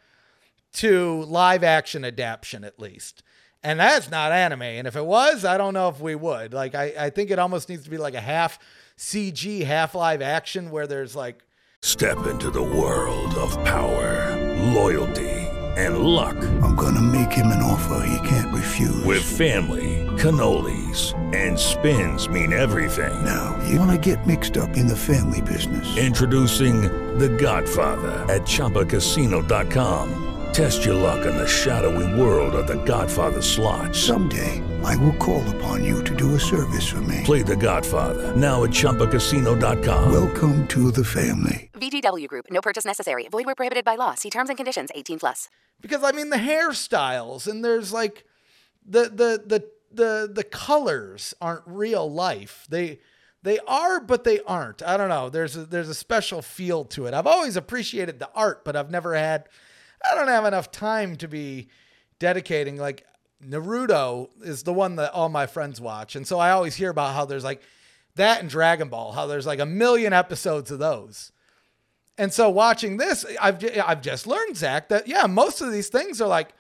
to 0.75 1.23
live 1.25 1.65
action 1.65 2.05
adaptation, 2.05 2.65
at 2.65 2.79
least. 2.79 3.23
And 3.63 3.81
that's 3.81 4.11
not 4.11 4.31
anime. 4.31 4.63
And 4.63 4.87
if 4.87 4.95
it 4.95 5.05
was, 5.05 5.45
I 5.45 5.57
don't 5.57 5.73
know 5.73 5.89
if 5.89 5.99
we 6.01 6.15
would. 6.15 6.53
Like, 6.53 6.75
I, 6.75 6.93
I 6.99 7.11
think 7.11 7.31
it 7.31 7.39
almost 7.39 7.69
needs 7.69 7.85
to 7.85 7.91
be 7.91 7.97
like 7.97 8.15
a 8.15 8.21
half 8.21 8.59
CG, 8.99 9.65
half 9.65 9.95
live 9.95 10.21
action 10.21 10.71
where 10.71 10.87
there's 10.87 11.17
like, 11.17 11.43
Step 11.83 12.27
into 12.27 12.51
the 12.51 12.63
world 12.63 13.35
of 13.35 13.53
power, 13.65 14.57
loyalty, 14.73 15.31
and 15.77 15.99
luck. 15.99 16.37
I'm 16.63 16.75
gonna 16.77 17.03
make 17.03 17.31
him 17.31 17.49
an 17.49 17.63
offer 17.63 18.07
he 18.07 18.27
can't 18.27 18.55
refuse. 18.55 19.05
With 19.05 19.23
family, 19.23 20.07
cannolis, 20.17 21.13
and 21.35 21.59
spins 21.59 22.27
mean 22.29 22.55
everything. 22.55 23.23
Now, 23.23 23.63
you 23.69 23.79
wanna 23.79 23.99
get 23.99 24.27
mixed 24.27 24.57
up 24.57 24.79
in 24.79 24.87
the 24.87 24.97
family 24.97 25.43
business. 25.43 25.97
Introducing 25.99 26.83
The 27.19 27.29
Godfather 27.29 28.13
at 28.33 28.43
ChumbaCasino.com. 28.43 30.34
Test 30.55 30.85
your 30.85 30.95
luck 30.95 31.27
in 31.27 31.37
the 31.37 31.47
shadowy 31.49 32.07
world 32.21 32.55
of 32.55 32.69
The 32.69 32.81
Godfather 32.85 33.43
slot. 33.43 33.93
Someday, 33.95 34.63
I 34.85 34.95
will 34.97 35.15
call 35.15 35.43
upon 35.57 35.83
you 35.83 36.05
to 36.05 36.15
do 36.15 36.37
a 36.37 36.41
service 36.41 36.89
for 36.89 37.01
me. 37.03 37.23
Play 37.25 37.43
The 37.43 37.57
Godfather 37.57 38.37
now 38.37 38.63
at 38.63 38.71
ChumbaCasino.com. 38.71 40.13
Welcome 40.13 40.69
to 40.69 40.93
the 40.93 41.05
family. 41.05 41.71
VGW 41.75 42.29
Group. 42.29 42.47
No 42.51 42.61
purchase 42.61 42.85
necessary. 42.85 43.27
Void 43.29 43.47
where 43.47 43.57
prohibited 43.57 43.85
by 43.85 43.97
law. 43.97 44.15
See 44.15 44.31
terms 44.31 44.49
and 44.49 44.57
conditions. 44.57 44.91
18 44.95 45.19
plus. 45.19 45.49
because 45.81 46.05
I 46.05 46.13
mean 46.13 46.31
the 46.31 46.37
hairstyles 46.37 47.49
and 47.49 47.65
there's 47.65 47.93
like 47.93 48.25
the 48.87 49.05
the 49.05 49.43
the 49.45 49.69
the 49.91 50.31
the 50.33 50.45
colors 50.45 51.35
aren't 51.41 51.65
real 51.67 52.09
life. 52.11 52.65
They 52.69 53.01
they 53.43 53.59
are, 53.67 53.99
but 54.01 54.23
they 54.23 54.39
aren't. 54.47 54.83
I 54.83 54.97
don't 54.97 55.09
know. 55.09 55.29
There's 55.31 55.57
a, 55.57 55.67
there's 55.67 55.89
a 55.89 55.95
special 55.95 56.43
feel 56.43 56.85
to 56.87 57.07
it. 57.07 57.13
I've 57.13 57.27
always 57.27 57.57
appreciated 57.57 58.19
the 58.21 58.31
art, 58.37 58.65
but 58.65 58.77
I've 58.77 58.91
never 58.91 59.15
had. 59.15 59.49
I 60.11 60.15
don't 60.15 60.29
have 60.29 60.45
enough 60.45 60.71
time 60.71 61.17
to 61.17 61.29
be 61.29 61.69
dedicating. 62.19 62.77
Like 62.77 63.07
Naruto 63.43 64.29
is 64.43 64.63
the 64.63 64.73
one 64.73 64.97
that 64.97 65.13
all 65.13 65.29
my 65.29 65.47
friends 65.47 65.81
watch, 65.81 66.17
and 66.17 66.27
so 66.27 66.39
I 66.39 66.51
always 66.51 66.75
hear 66.75 66.91
about 66.91 67.15
how 67.15 67.25
there's 67.25 67.45
like 67.45 67.63
that 68.17 68.41
and 68.41 68.49
Dragon 68.49 68.89
Ball, 68.89 69.13
how 69.13 69.27
there's 69.27 69.47
like 69.47 69.61
a 69.61 69.67
million 69.67 70.13
episodes 70.13 70.71
of 70.71 70.79
those. 70.79 71.33
And 72.17 72.33
so 72.33 72.49
watching 72.49 72.97
this, 72.97 73.25
I've 73.41 73.65
I've 73.85 74.03
just 74.03 74.27
learned 74.27 74.57
Zach 74.57 74.89
that 74.89 75.09
yeah, 75.09 75.27
most 75.27 75.61
of 75.61 75.73
these 75.73 75.89
things 75.89 76.21
are 76.21 76.29
like 76.29 76.55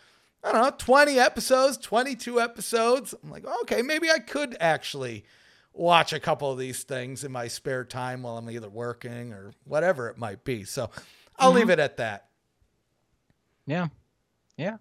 I 0.44 0.52
don't 0.52 0.62
know, 0.62 0.74
20 0.76 1.18
episodes, 1.18 1.78
22 1.78 2.38
episodes. 2.38 3.14
I'm 3.22 3.30
like, 3.30 3.46
okay, 3.62 3.80
maybe 3.80 4.10
I 4.10 4.18
could 4.18 4.56
actually 4.60 5.24
watch 5.72 6.12
a 6.12 6.20
couple 6.20 6.52
of 6.52 6.58
these 6.58 6.82
things 6.84 7.24
in 7.24 7.32
my 7.32 7.48
spare 7.48 7.84
time 7.84 8.22
while 8.22 8.36
I'm 8.36 8.50
either 8.50 8.68
working 8.68 9.32
or 9.32 9.54
whatever 9.64 10.08
it 10.08 10.18
might 10.18 10.44
be. 10.44 10.64
So 10.64 10.90
I'll 11.38 11.52
leave 11.52 11.64
mm-hmm. 11.64 11.72
it 11.72 11.78
at 11.78 11.96
that. 11.96 12.28
Yeah, 13.66 13.88
yeah. 14.56 14.76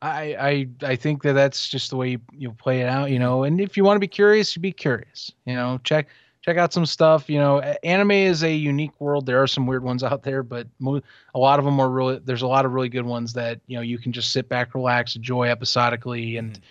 I 0.00 0.68
I 0.82 0.90
I 0.92 0.96
think 0.96 1.22
that 1.22 1.32
that's 1.32 1.68
just 1.68 1.90
the 1.90 1.96
way 1.96 2.10
you, 2.10 2.20
you 2.32 2.52
play 2.52 2.80
it 2.80 2.88
out, 2.88 3.10
you 3.10 3.18
know. 3.18 3.44
And 3.44 3.60
if 3.60 3.76
you 3.76 3.84
want 3.84 3.96
to 3.96 4.00
be 4.00 4.08
curious, 4.08 4.54
you 4.54 4.62
be 4.62 4.72
curious. 4.72 5.32
You 5.44 5.54
know, 5.54 5.80
check 5.82 6.08
check 6.40 6.56
out 6.56 6.72
some 6.72 6.86
stuff. 6.86 7.28
You 7.28 7.38
know, 7.38 7.60
anime 7.82 8.12
is 8.12 8.42
a 8.42 8.52
unique 8.52 8.98
world. 9.00 9.26
There 9.26 9.42
are 9.42 9.46
some 9.46 9.66
weird 9.66 9.82
ones 9.82 10.02
out 10.02 10.22
there, 10.22 10.42
but 10.42 10.66
mo- 10.78 11.02
a 11.34 11.38
lot 11.38 11.58
of 11.58 11.64
them 11.64 11.80
are 11.80 11.90
really. 11.90 12.20
There's 12.24 12.42
a 12.42 12.46
lot 12.46 12.64
of 12.64 12.72
really 12.72 12.88
good 12.88 13.04
ones 13.04 13.32
that 13.34 13.60
you 13.66 13.76
know 13.76 13.82
you 13.82 13.98
can 13.98 14.12
just 14.12 14.30
sit 14.30 14.48
back, 14.48 14.74
relax, 14.74 15.16
enjoy 15.16 15.48
episodically, 15.48 16.36
and 16.36 16.52
mm-hmm. 16.52 16.62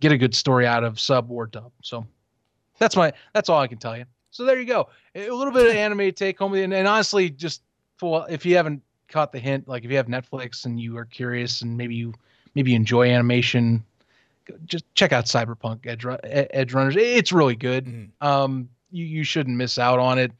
get 0.00 0.12
a 0.12 0.18
good 0.18 0.34
story 0.34 0.66
out 0.66 0.84
of 0.84 1.00
sub 1.00 1.30
or 1.30 1.46
dub. 1.46 1.72
So 1.82 2.06
that's 2.78 2.96
my 2.96 3.12
that's 3.34 3.48
all 3.48 3.60
I 3.60 3.66
can 3.66 3.78
tell 3.78 3.96
you. 3.96 4.04
So 4.30 4.44
there 4.44 4.60
you 4.60 4.66
go, 4.66 4.88
a 5.14 5.30
little 5.30 5.52
bit 5.52 5.66
of 5.66 5.74
anime 5.74 6.12
take 6.12 6.38
home, 6.38 6.54
and, 6.54 6.72
and 6.72 6.86
honestly, 6.86 7.28
just 7.30 7.62
for 7.96 8.26
if 8.28 8.46
you 8.46 8.56
haven't 8.56 8.82
caught 9.08 9.32
the 9.32 9.38
hint, 9.38 9.66
like 9.68 9.84
if 9.84 9.90
you 9.90 9.96
have 9.96 10.06
Netflix 10.06 10.64
and 10.64 10.80
you 10.80 10.96
are 10.98 11.04
curious 11.04 11.62
and 11.62 11.76
maybe 11.76 11.94
you 11.94 12.14
maybe 12.54 12.70
you 12.72 12.76
enjoy 12.76 13.10
animation, 13.10 13.84
just 14.64 14.84
check 14.94 15.12
out 15.12 15.26
Cyberpunk 15.26 15.86
Edge, 15.86 16.02
Edgerunners. 16.04 16.96
It's 16.96 17.32
really 17.32 17.56
good. 17.56 18.10
Um, 18.20 18.68
you 18.90 19.04
you 19.04 19.24
shouldn't 19.24 19.56
miss 19.56 19.78
out 19.78 19.98
on 19.98 20.18
it. 20.18 20.32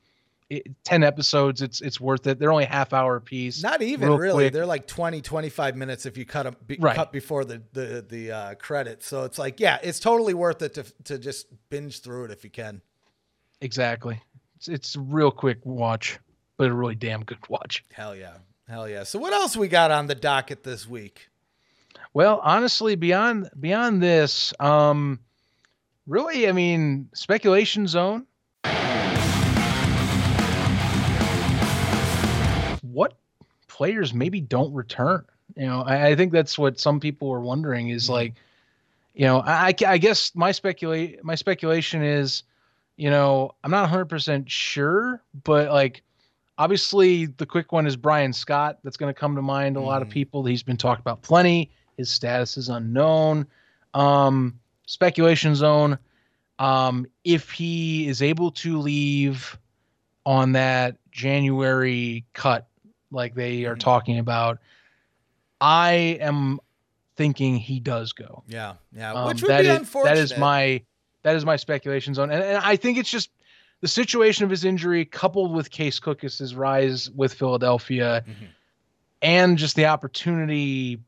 it. 0.50 0.66
Ten 0.84 1.02
episodes, 1.02 1.60
it's 1.62 1.80
it's 1.80 2.00
worth 2.00 2.26
it. 2.26 2.38
They're 2.38 2.52
only 2.52 2.64
half 2.64 2.92
hour 2.94 3.20
piece. 3.20 3.62
Not 3.62 3.82
even 3.82 4.08
real 4.08 4.18
really. 4.18 4.44
quick. 4.44 4.52
They're 4.54 4.64
like 4.66 4.86
20, 4.86 5.20
25 5.20 5.76
minutes 5.76 6.06
if 6.06 6.16
you 6.16 6.24
cut 6.24 6.44
them 6.44 6.56
be, 6.66 6.76
Right. 6.80 6.96
cut 6.96 7.12
before 7.12 7.44
the 7.44 7.62
the 7.74 8.04
the 8.08 8.32
uh, 8.32 8.54
credits. 8.54 9.06
So 9.06 9.24
it's 9.24 9.38
like, 9.38 9.60
yeah, 9.60 9.78
it's 9.82 10.00
totally 10.00 10.34
worth 10.34 10.62
it 10.62 10.74
to 10.74 10.84
to 11.04 11.18
just 11.18 11.46
binge 11.68 12.00
through 12.00 12.24
it 12.26 12.30
if 12.30 12.44
you 12.44 12.50
can. 12.50 12.80
Exactly. 13.60 14.20
It's 14.56 14.68
it's 14.68 14.96
a 14.96 15.00
real 15.00 15.30
quick 15.30 15.58
watch, 15.64 16.18
but 16.56 16.70
a 16.70 16.74
really 16.74 16.94
damn 16.94 17.24
good 17.24 17.38
watch. 17.48 17.84
Hell 17.92 18.16
yeah, 18.16 18.34
hell 18.68 18.88
yeah. 18.88 19.02
So 19.02 19.18
what 19.18 19.32
else 19.32 19.56
we 19.56 19.68
got 19.68 19.90
on 19.90 20.06
the 20.06 20.14
docket 20.14 20.62
this 20.62 20.86
week? 20.86 21.28
Well, 22.14 22.40
honestly, 22.42 22.94
beyond 22.96 23.50
beyond 23.58 24.02
this, 24.02 24.52
um, 24.60 25.20
really, 26.06 26.48
I 26.48 26.52
mean, 26.52 27.08
speculation 27.14 27.86
zone. 27.86 28.26
What 32.82 33.16
players 33.68 34.12
maybe 34.12 34.40
don't 34.40 34.72
return? 34.72 35.24
You 35.56 35.66
know, 35.66 35.82
I, 35.82 36.08
I 36.08 36.14
think 36.16 36.32
that's 36.32 36.58
what 36.58 36.80
some 36.80 37.00
people 37.00 37.28
were 37.28 37.40
wondering. 37.40 37.88
Is 37.90 38.08
like, 38.08 38.34
you 39.14 39.26
know, 39.26 39.40
I, 39.40 39.68
I 39.68 39.74
I 39.86 39.98
guess 39.98 40.34
my 40.34 40.52
speculate 40.52 41.22
my 41.24 41.34
speculation 41.34 42.02
is, 42.02 42.42
you 42.96 43.10
know, 43.10 43.54
I'm 43.62 43.70
not 43.70 43.82
100 43.82 44.06
percent 44.06 44.50
sure, 44.50 45.22
but 45.44 45.70
like, 45.70 46.02
obviously 46.59 47.26
the 47.26 47.47
quick 47.47 47.72
one 47.72 47.86
is 47.86 47.97
Bryan 47.97 48.32
Scott. 48.32 48.78
That's 48.82 48.97
going 48.97 49.12
to 49.12 49.18
come 49.18 49.36
to 49.36 49.43
mind. 49.43 49.76
A 49.76 49.80
lot 49.80 50.02
of 50.02 50.09
people. 50.09 50.44
He's 50.44 50.62
been 50.62 50.76
talked 50.76 51.01
about 51.01 51.22
plenty. 51.22 51.70
His 51.97 52.10
status 52.10 52.56
is 52.56 52.68
unknown. 52.68 53.47
Um, 53.94 54.59
speculation 54.86 55.55
zone. 55.55 55.98
Um, 56.59 57.06
if 57.24 57.51
he 57.52 58.09
is 58.09 58.20
able 58.20 58.51
to 58.52 58.78
leave 58.78 59.56
on 60.26 60.52
that 60.52 60.97
January 61.12 62.24
cut, 62.32 62.66
like 63.10 63.35
they 63.35 63.64
are 63.64 63.76
talking 63.76 64.18
about, 64.18 64.59
I 65.60 66.18
am 66.20 66.59
thinking 67.16 67.56
he 67.56 67.80
does 67.80 68.12
go. 68.12 68.43
Yeah, 68.48 68.74
yeah. 68.93 69.14
Um, 69.14 69.28
Which 69.28 69.43
would 69.43 69.51
that 69.51 69.62
be 69.62 69.68
is- 69.68 69.78
unfortunate. 69.78 70.14
That 70.14 70.20
is 70.20 70.36
my 70.36 70.82
that 71.22 71.35
is 71.36 71.44
my 71.44 71.56
speculation 71.56 72.14
zone, 72.14 72.30
and, 72.30 72.43
and 72.43 72.59
I 72.59 72.76
think 72.76 72.98
it's 72.98 73.10
just 73.10 73.30
the 73.80 73.88
situation 73.88 74.44
of 74.44 74.50
his 74.50 74.64
injury 74.64 75.05
coupled 75.05 75.52
with 75.55 75.70
Case 75.70 75.98
Cookus's 76.00 76.55
rise 76.55 77.10
with 77.10 77.32
Philadelphia, 77.34 78.24
Mm-hmm. 78.26 78.44
and 79.22 79.59
just 79.59 79.76
the 79.76 79.86
opportunity 79.86 81.00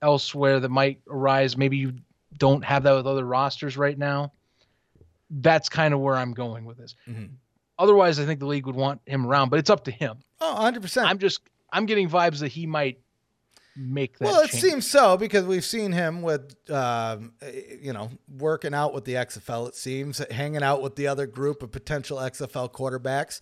elsewhere 0.00 0.60
that 0.60 0.68
might 0.68 1.00
arise. 1.08 1.56
Maybe 1.56 1.76
you 1.76 1.94
don't 2.38 2.64
have 2.64 2.82
that 2.84 2.92
with 2.94 3.06
other 3.06 3.24
rosters 3.24 3.76
right 3.76 3.96
now. 3.98 4.32
That's 5.30 5.68
kind 5.68 5.94
of 5.94 6.00
where 6.00 6.16
I'm 6.16 6.32
going 6.32 6.64
with 6.64 6.76
this. 6.78 6.94
Mm-hmm. 7.08 7.26
Otherwise, 7.78 8.18
I 8.20 8.26
think 8.26 8.38
the 8.40 8.46
league 8.46 8.66
would 8.66 8.76
want 8.76 9.00
him 9.06 9.26
around, 9.26 9.48
but 9.48 9.58
it's 9.58 9.70
up 9.70 9.84
to 9.84 9.90
him. 9.90 10.18
Oh, 10.40 10.56
100%. 10.60 11.04
I'm 11.04 11.18
just 11.18 11.40
I'm 11.72 11.86
getting 11.86 12.08
vibes 12.08 12.40
that 12.40 12.48
he 12.52 12.66
might 12.66 12.98
make 13.76 14.18
that. 14.18 14.24
Well, 14.26 14.40
it 14.42 14.50
change. 14.50 14.62
seems 14.62 14.90
so 14.90 15.16
because 15.16 15.44
we've 15.44 15.64
seen 15.64 15.92
him 15.92 16.22
with, 16.22 16.54
um, 16.70 17.32
you 17.80 17.92
know, 17.92 18.10
working 18.38 18.74
out 18.74 18.92
with 18.94 19.04
the 19.04 19.14
XFL. 19.14 19.68
It 19.68 19.74
seems 19.74 20.18
hanging 20.30 20.62
out 20.62 20.82
with 20.82 20.96
the 20.96 21.06
other 21.06 21.26
group 21.26 21.62
of 21.62 21.70
potential 21.72 22.18
XFL 22.18 22.70
quarterbacks. 22.72 23.40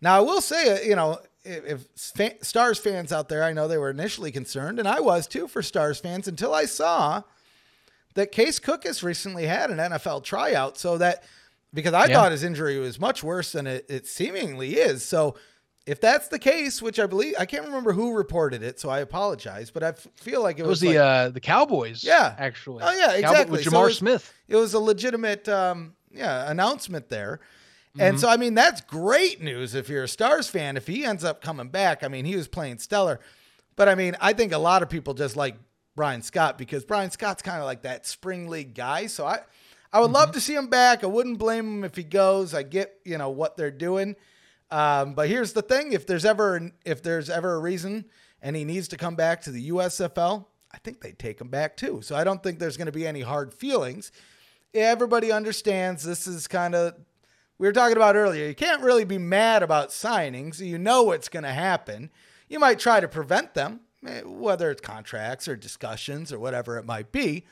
Now, 0.00 0.16
I 0.16 0.20
will 0.20 0.40
say, 0.40 0.76
uh, 0.76 0.80
you 0.82 0.96
know, 0.96 1.18
if, 1.44 1.86
if 2.18 2.38
Stars 2.44 2.78
fans 2.78 3.12
out 3.12 3.28
there, 3.28 3.42
I 3.44 3.52
know 3.52 3.66
they 3.68 3.78
were 3.78 3.90
initially 3.90 4.30
concerned, 4.32 4.78
and 4.78 4.86
I 4.88 5.00
was 5.00 5.26
too 5.26 5.48
for 5.48 5.62
Stars 5.62 5.98
fans 5.98 6.28
until 6.28 6.54
I 6.54 6.64
saw 6.66 7.22
that 8.14 8.30
Case 8.30 8.58
Cook 8.58 8.84
has 8.84 9.02
recently 9.02 9.46
had 9.46 9.70
an 9.70 9.78
NFL 9.78 10.22
tryout. 10.24 10.76
So 10.78 10.98
that 10.98 11.24
because 11.74 11.94
I 11.94 12.06
Yeah. 12.06 12.14
thought 12.14 12.32
his 12.32 12.42
injury 12.44 12.78
was 12.78 13.00
much 13.00 13.22
worse 13.24 13.52
than 13.52 13.66
it, 13.66 13.86
it 13.88 14.06
seemingly 14.06 14.74
is. 14.76 15.04
So 15.04 15.34
if 15.86 16.00
that's 16.00 16.28
the 16.28 16.38
case, 16.38 16.80
which 16.80 16.98
I 17.00 17.06
believe 17.06 17.34
I 17.38 17.44
can't 17.46 17.64
remember 17.64 17.92
who 17.92 18.14
reported 18.14 18.62
it, 18.62 18.78
so 18.78 18.88
I 18.88 19.00
apologize, 19.00 19.70
but 19.70 19.82
I 19.82 19.88
f- 19.88 20.06
feel 20.14 20.42
like 20.42 20.58
it, 20.58 20.62
It 20.62 20.66
was, 20.66 20.70
was, 20.70 20.80
the 20.80 20.88
like- 20.88 20.96
uh 20.98 21.28
the 21.30 21.40
Cowboys. 21.40 22.04
Yeah. 22.04 22.34
actually. 22.38 22.84
Oh 22.84 22.92
yeah, 22.92 23.12
exactly. 23.14 23.58
With 23.58 23.64
So 23.64 23.80
it 23.80 23.84
was- 23.84 23.98
Smith. 23.98 24.32
It 24.48 24.56
was 24.56 24.74
a 24.74 24.78
legitimate 24.80 25.48
um, 25.48 25.94
yeah, 26.12 26.50
announcement 26.50 27.08
there. 27.08 27.40
And 27.98 28.16
Mhm. 28.16 28.20
so 28.20 28.28
I 28.28 28.36
mean 28.36 28.54
that's 28.54 28.80
great 28.82 29.42
news 29.42 29.74
if 29.74 29.88
you're 29.88 30.04
a 30.04 30.08
Stars 30.08 30.48
fan. 30.48 30.76
If 30.76 30.86
he 30.86 31.04
ends 31.04 31.24
up 31.24 31.42
coming 31.42 31.68
back, 31.68 32.02
I 32.04 32.08
mean 32.08 32.24
he 32.24 32.36
was 32.36 32.48
playing 32.48 32.78
stellar. 32.78 33.20
But 33.76 33.88
I 33.88 33.94
mean, 33.94 34.16
I 34.20 34.32
think 34.34 34.52
a 34.52 34.58
lot 34.58 34.82
of 34.82 34.88
people 34.88 35.14
just 35.14 35.34
like 35.36 35.56
Bryan 35.96 36.22
Scott 36.22 36.56
because 36.58 36.84
Bryan 36.84 37.10
Scott's 37.10 37.42
kind 37.42 37.58
of 37.58 37.64
like 37.64 37.82
that 37.82 38.06
spring 38.06 38.48
league 38.48 38.74
guy. 38.74 39.06
So 39.08 39.26
I 39.26 39.40
I 39.92 40.00
would 40.00 40.10
love 40.10 40.32
to 40.32 40.40
see 40.40 40.54
him 40.54 40.68
back. 40.68 41.04
I 41.04 41.06
wouldn't 41.06 41.38
blame 41.38 41.66
him 41.78 41.84
if 41.84 41.96
he 41.96 42.02
goes. 42.02 42.54
I 42.54 42.62
get, 42.62 42.94
you 43.04 43.18
know, 43.18 43.28
what 43.28 43.58
they're 43.58 43.70
doing. 43.70 44.16
Um, 44.72 45.12
but 45.12 45.28
here's 45.28 45.52
the 45.52 45.60
thing, 45.60 45.92
if 45.92 46.06
there's 46.06 46.24
ever 46.24 46.72
if 46.86 47.02
there's 47.02 47.28
ever 47.28 47.54
a 47.54 47.58
reason 47.58 48.06
and 48.40 48.56
he 48.56 48.64
needs 48.64 48.88
to 48.88 48.96
come 48.96 49.14
back 49.14 49.42
to 49.42 49.50
the 49.50 49.68
USFL, 49.68 50.46
I 50.72 50.78
think 50.78 51.02
they'd 51.02 51.18
take 51.18 51.42
him 51.42 51.48
back 51.48 51.76
too. 51.76 52.00
So 52.00 52.16
I 52.16 52.24
don't 52.24 52.42
think 52.42 52.58
there's 52.58 52.78
going 52.78 52.86
to 52.86 52.92
be 52.92 53.06
any 53.06 53.20
hard 53.20 53.52
feelings. 53.52 54.10
Everybody 54.72 55.30
understands 55.30 56.02
this 56.02 56.26
is 56.26 56.48
kind 56.48 56.74
of 56.74 56.94
we 57.58 57.68
were 57.68 57.72
talking 57.72 57.98
about 57.98 58.16
earlier. 58.16 58.46
You 58.46 58.54
can't 58.54 58.82
really 58.82 59.04
be 59.04 59.18
mad 59.18 59.62
about 59.62 59.90
signings. 59.90 60.58
You 60.58 60.78
know 60.78 61.02
what's 61.02 61.28
going 61.28 61.44
to 61.44 61.52
happen. 61.52 62.10
You 62.48 62.58
might 62.58 62.78
try 62.78 62.98
to 62.98 63.08
prevent 63.08 63.52
them, 63.52 63.80
eh, 64.06 64.22
whether 64.22 64.70
it's 64.70 64.80
contracts 64.80 65.48
or 65.48 65.54
discussions 65.54 66.32
or 66.32 66.38
whatever 66.38 66.78
it 66.78 66.86
might 66.86 67.12
be. 67.12 67.44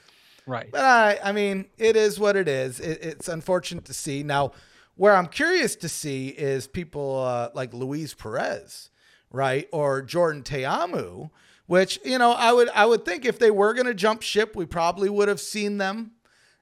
Right. 0.46 0.70
But 0.72 0.84
I, 0.84 1.18
I 1.22 1.32
mean, 1.32 1.66
it 1.76 1.96
is 1.96 2.18
what 2.18 2.34
it 2.34 2.48
is. 2.48 2.80
It, 2.80 2.98
it's 3.02 3.28
unfortunate 3.28 3.84
to 3.84 3.94
see. 3.94 4.22
Now, 4.22 4.52
where 5.00 5.16
I'm 5.16 5.28
curious 5.28 5.76
to 5.76 5.88
see 5.88 6.28
is 6.28 6.66
people 6.66 7.20
uh, 7.20 7.48
like 7.54 7.72
Luis 7.72 8.12
Perez, 8.12 8.90
right, 9.30 9.66
or 9.72 10.02
Jordan 10.02 10.42
Ta'amu, 10.42 11.30
which 11.64 11.98
you 12.04 12.18
know 12.18 12.32
I 12.32 12.52
would 12.52 12.68
I 12.68 12.84
would 12.84 13.06
think 13.06 13.24
if 13.24 13.38
they 13.38 13.50
were 13.50 13.72
going 13.72 13.86
to 13.86 13.94
jump 13.94 14.20
ship, 14.20 14.54
we 14.54 14.66
probably 14.66 15.08
would 15.08 15.28
have 15.28 15.40
seen 15.40 15.78
them 15.78 16.10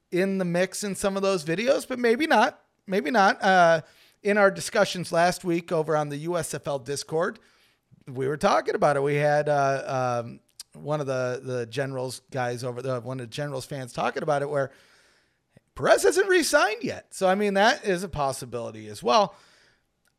in 0.09 0.37
the 0.37 0.45
mix 0.45 0.85
in 0.85 0.95
some 0.95 1.17
of 1.17 1.21
those 1.21 1.43
videos, 1.43 1.85
but 1.85 1.99
maybe 1.99 2.27
not. 2.27 2.61
Maybe 2.87 3.11
not. 3.11 3.43
Uh, 3.43 3.81
in 4.23 4.37
our 4.37 4.49
discussions 4.49 5.11
last 5.11 5.43
week 5.43 5.73
over 5.73 5.97
on 5.97 6.07
the 6.07 6.25
USFL 6.25 6.85
Discord, 6.85 7.39
we 8.07 8.25
were 8.25 8.37
talking 8.37 8.73
about 8.73 8.95
it. 8.95 9.03
We 9.03 9.15
had 9.15 9.49
uh, 9.49 10.21
um, 10.23 10.39
one 10.81 11.01
of 11.01 11.07
the 11.07 11.41
the 11.43 11.65
generals 11.65 12.21
guys 12.31 12.63
over 12.63 12.81
there, 12.81 13.01
one 13.01 13.19
of 13.19 13.25
the 13.25 13.35
generals 13.35 13.65
fans 13.65 13.91
talking 13.91 14.23
about 14.23 14.43
it, 14.43 14.49
where 14.49 14.71
Perez 15.79 16.03
hasn't 16.03 16.27
re-signed 16.27 16.83
yet. 16.83 17.13
So 17.13 17.29
I 17.29 17.35
mean 17.35 17.53
that 17.53 17.85
is 17.85 18.03
a 18.03 18.09
possibility 18.09 18.87
as 18.87 19.01
well. 19.01 19.35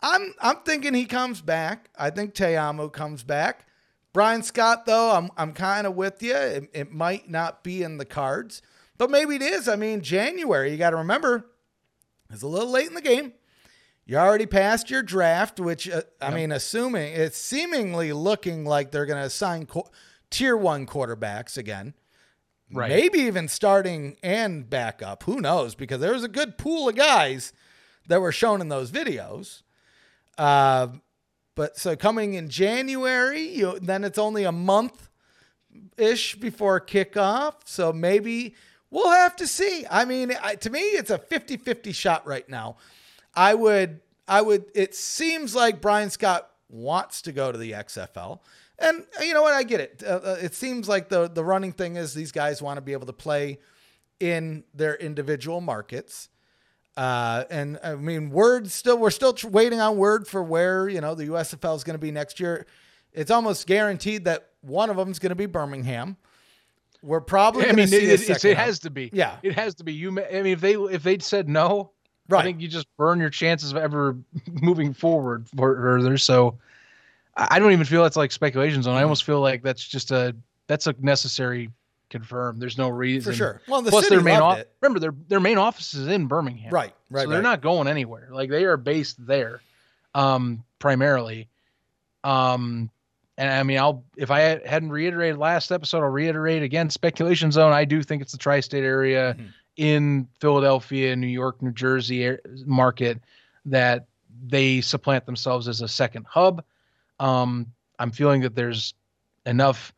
I'm 0.01 0.32
I'm 0.41 0.57
thinking 0.65 0.95
he 0.95 1.05
comes 1.05 1.43
back. 1.43 1.91
I 1.99 2.09
think 2.09 2.32
Ta'amu 2.32 2.91
comes 2.91 3.23
back. 3.23 3.66
Bryan 4.15 4.43
Scott 4.43 4.87
though, 4.87 5.11
I'm 5.11 5.31
I'm 5.37 5.53
kind 5.53 5.87
of 5.87 5.95
with 5.95 6.23
you. 6.23 6.35
It, 6.35 6.70
it 6.73 6.93
might 6.93 7.28
not 7.28 7.62
be 7.62 7.82
in 7.82 7.99
the 7.99 8.07
cards, 8.07 8.62
but 8.97 9.11
maybe 9.11 9.37
it 9.37 9.43
is. 9.43 9.69
I 9.69 9.77
mean 9.77 10.01
January. 10.01 10.73
You 10.73 10.78
got 10.78 10.91
to 10.91 10.97
remember, 10.97 11.45
it's 12.31 12.43
a 12.43 12.49
little 12.49 12.70
late 12.70 12.89
in 12.89 12.95
the 12.95 13.03
game. 13.03 13.35
You 14.07 14.16
already 14.16 14.47
passed 14.47 14.89
your 14.89 15.03
draft, 15.03 15.61
which 15.61 15.91
uh, 15.91 16.03
I 16.23 16.35
mean, 16.35 16.53
assuming 16.53 17.12
it's 17.12 17.37
seemingly 17.37 18.15
looking 18.15 18.65
like 18.65 18.93
they're 18.93 19.05
going 19.05 19.20
to 19.20 19.27
assign 19.27 19.66
qu- 19.66 19.85
tier 20.31 20.57
one 20.57 20.87
quarterbacks 20.87 21.59
again. 21.59 21.93
Right. 22.72 22.88
Maybe 22.88 23.20
even 23.20 23.48
starting 23.48 24.16
and 24.22 24.68
backup. 24.68 25.24
Who 25.24 25.40
knows? 25.40 25.74
Because 25.74 26.01
there 26.01 26.12
was 26.12 26.24
a 26.24 26.28
good 26.28 26.56
pool 26.56 26.88
of 26.88 26.94
guys 26.94 27.52
that 28.06 28.20
were 28.20 28.32
shown 28.32 28.60
in 28.60 28.68
those 28.68 28.90
videos. 28.90 29.62
Uh, 30.38 30.88
but 31.55 31.76
so 31.76 31.97
coming 31.97 32.34
in 32.34 32.48
January, 32.48 33.42
you, 33.42 33.78
then 33.80 34.05
it's 34.05 34.18
only 34.18 34.44
a 34.44 34.52
month 34.52 35.09
ish 35.97 36.36
before 36.36 36.80
kickoff. 36.80 37.55
So 37.64 37.92
maybe 37.92 38.55
we'll 38.90 39.10
have 39.10 39.36
to 39.36 39.47
see. 39.47 39.84
I 39.90 40.05
mean, 40.05 40.32
I, 40.42 40.55
to 40.56 40.70
me, 40.70 40.80
it's 40.80 41.10
a 41.10 41.18
50 41.18 41.56
50 41.56 41.92
shot 41.92 42.26
right 42.26 42.48
now. 42.48 42.76
I 43.34 43.55
would, 43.55 44.01
I 44.28 44.42
would, 44.42 44.66
it 44.74 44.94
seems 44.94 45.55
like 45.55 45.80
Bryan 45.80 46.10
Scott 46.10 46.51
wants 46.68 47.22
to 47.22 47.32
go 47.32 47.51
to 47.51 47.59
the 47.59 47.72
XFL. 47.72 48.40
And 48.81 49.05
you 49.20 49.35
know 49.35 49.43
what? 49.43 49.52
I 49.52 49.62
get 49.62 49.81
it. 49.81 50.02
Uh, 50.05 50.20
uh, 50.24 50.39
it 50.40 50.55
seems 50.55 50.89
like 50.89 51.09
the, 51.09 51.28
the 51.28 51.44
running 51.44 51.73
thing 51.73 51.97
is 51.97 52.15
these 52.15 52.32
guys 52.32 52.62
want 52.62 52.78
to 52.78 52.81
be 52.81 52.93
able 52.93 53.07
to 53.07 53.12
play 53.12 53.59
in 54.19 54.65
their 54.74 54.94
individual 54.94 55.61
markets. 55.61 56.28
Uh, 56.97 57.44
and 57.51 57.78
I 57.82 57.94
mean, 57.94 58.31
word 58.31 58.70
still, 58.70 58.98
we're 58.98 59.11
still 59.11 59.32
tr- 59.32 59.48
waiting 59.48 59.81
on 59.81 59.97
word 59.97 60.27
for 60.27 60.43
where, 60.43 60.89
you 60.89 61.01
know, 61.01 61.15
the 61.15 61.27
USFL 61.27 61.77
is 61.77 61.85
going 61.85 61.94
to 61.94 61.98
be 61.98 62.11
next 62.11 62.40
year. 62.40 62.66
It's 63.12 63.31
almost 63.31 63.66
guaranteed 63.66 64.24
that 64.24 64.51
one 64.62 64.90
of 64.90 64.97
them 64.97 65.11
is 65.11 65.19
going 65.19 65.31
to 65.31 65.36
be 65.36 65.47
Birmingham. 65.47 66.16
We're 67.02 67.20
probably 67.20 67.66
I 67.66 67.73
mean, 67.73 67.86
see 67.86 67.97
it, 67.97 68.28
it, 68.28 68.44
it 68.44 68.57
has 68.57 68.78
to 68.81 68.90
be. 68.90 69.11
Yeah. 69.12 69.36
it 69.43 69.55
has 69.55 69.74
to 69.77 69.85
be. 69.85 69.93
You, 69.94 70.11
ma- 70.12 70.23
I 70.31 70.43
mean, 70.43 70.52
if 70.52 70.61
they 70.61 70.74
if 70.74 71.02
they'd 71.02 71.23
said 71.23 71.48
no, 71.48 71.93
Right. 72.31 72.40
I 72.40 72.43
think 72.44 72.61
you 72.61 72.69
just 72.69 72.86
burn 72.97 73.19
your 73.19 73.31
chances 73.31 73.73
of 73.73 73.78
ever 73.78 74.16
moving 74.52 74.94
forward 74.94 75.48
further. 75.57 76.16
So, 76.16 76.59
I 77.50 77.58
don't 77.58 77.72
even 77.72 77.86
feel 77.86 78.02
that's 78.02 78.16
like 78.16 78.32
speculation 78.32 78.82
zone. 78.82 78.96
I 78.96 79.02
almost 79.02 79.24
feel 79.24 79.40
like 79.40 79.62
that's 79.62 79.86
just 79.86 80.10
a 80.10 80.34
that's 80.66 80.86
a 80.86 80.94
necessary 81.00 81.70
confirm. 82.10 82.58
There's 82.58 82.76
no 82.76 82.88
reason 82.88 83.32
for 83.32 83.36
sure. 83.36 83.62
Well, 83.68 83.82
the 83.82 83.90
plus 83.90 84.04
city 84.04 84.16
their 84.16 84.24
main 84.24 84.40
loved 84.40 84.42
off- 84.44 84.58
it. 84.58 84.72
remember 84.80 84.98
their 85.00 85.14
their 85.28 85.40
main 85.40 85.58
office 85.58 85.94
is 85.94 86.06
in 86.08 86.26
Birmingham. 86.26 86.72
Right, 86.72 86.92
right, 87.10 87.24
So 87.24 87.30
they're 87.30 87.42
not 87.42 87.60
going 87.62 87.88
anywhere. 87.88 88.28
Like 88.30 88.50
they 88.50 88.64
are 88.64 88.76
based 88.76 89.24
there, 89.26 89.60
um, 90.14 90.64
primarily. 90.78 91.48
Um, 92.24 92.90
and 93.38 93.50
I 93.50 93.62
mean, 93.62 93.78
I'll 93.78 94.04
if 94.16 94.30
I 94.30 94.40
hadn't 94.66 94.90
reiterated 94.90 95.38
last 95.38 95.72
episode, 95.72 96.02
I'll 96.02 96.10
reiterate 96.10 96.62
again. 96.62 96.90
Speculation 96.90 97.50
zone. 97.50 97.72
I 97.72 97.84
do 97.84 98.02
think 98.02 98.20
it's 98.22 98.32
the 98.32 98.38
tri-state 98.38 98.84
area 98.84 99.34
Mm-hmm. 99.34 99.46
in 99.76 100.28
Philadelphia, 100.40 101.16
New 101.16 101.26
York, 101.28 101.62
New 101.62 101.72
Jersey 101.72 102.36
market 102.66 103.18
that 103.64 104.06
they 104.46 104.80
supplant 104.82 105.24
themselves 105.26 105.68
as 105.68 105.80
a 105.80 105.88
second 105.88 106.26
hub. 106.28 106.62
Um, 107.20 107.66
I'm 107.98 108.10
feeling 108.10 108.40
that 108.40 108.56
there's 108.56 108.94
enough. 109.47 109.92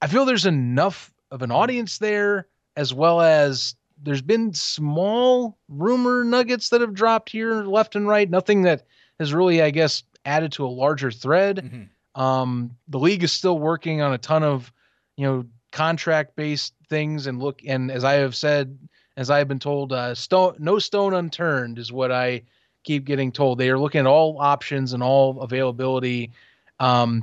I 0.00 0.06
feel 0.06 0.24
there's 0.24 0.46
enough 0.46 1.12
of 1.30 1.42
an 1.42 1.50
audience 1.50 1.98
there, 1.98 2.46
as 2.76 2.94
well 2.94 3.20
as 3.20 3.74
there's 4.02 4.22
been 4.22 4.54
small 4.54 5.58
rumor 5.68 6.24
nuggets 6.24 6.70
that 6.70 6.80
have 6.80 6.94
dropped 6.94 7.30
here 7.30 7.64
left 7.64 7.96
and 7.96 8.08
right. 8.08 8.30
Nothing 8.30 8.62
that 8.62 8.86
has 9.18 9.34
really, 9.34 9.60
I 9.60 9.70
guess, 9.70 10.02
added 10.24 10.52
to 10.52 10.64
a 10.64 10.68
larger 10.68 11.10
thread. 11.10 11.56
Mm-hmm. 11.56 12.20
Um, 12.20 12.76
the 12.88 12.98
league 12.98 13.22
is 13.22 13.32
still 13.32 13.58
working 13.58 14.00
on 14.00 14.12
a 14.12 14.18
ton 14.18 14.42
of, 14.42 14.72
you 15.16 15.26
know, 15.26 15.44
contract 15.72 16.34
based 16.36 16.74
things 16.88 17.26
and 17.26 17.40
look. 17.40 17.60
And 17.66 17.90
as 17.90 18.04
I 18.04 18.14
have 18.14 18.34
said, 18.34 18.78
as 19.16 19.30
I 19.30 19.38
have 19.38 19.48
been 19.48 19.58
told, 19.58 19.92
uh, 19.92 20.14
stone 20.14 20.56
no 20.58 20.78
stone 20.78 21.14
unturned 21.14 21.78
is 21.78 21.92
what 21.92 22.10
I 22.10 22.42
keep 22.84 23.04
getting 23.04 23.30
told. 23.30 23.58
They 23.58 23.70
are 23.70 23.78
looking 23.78 24.00
at 24.00 24.06
all 24.06 24.38
options 24.40 24.92
and 24.92 25.02
all 25.02 25.40
availability. 25.40 26.32
Um, 26.80 27.22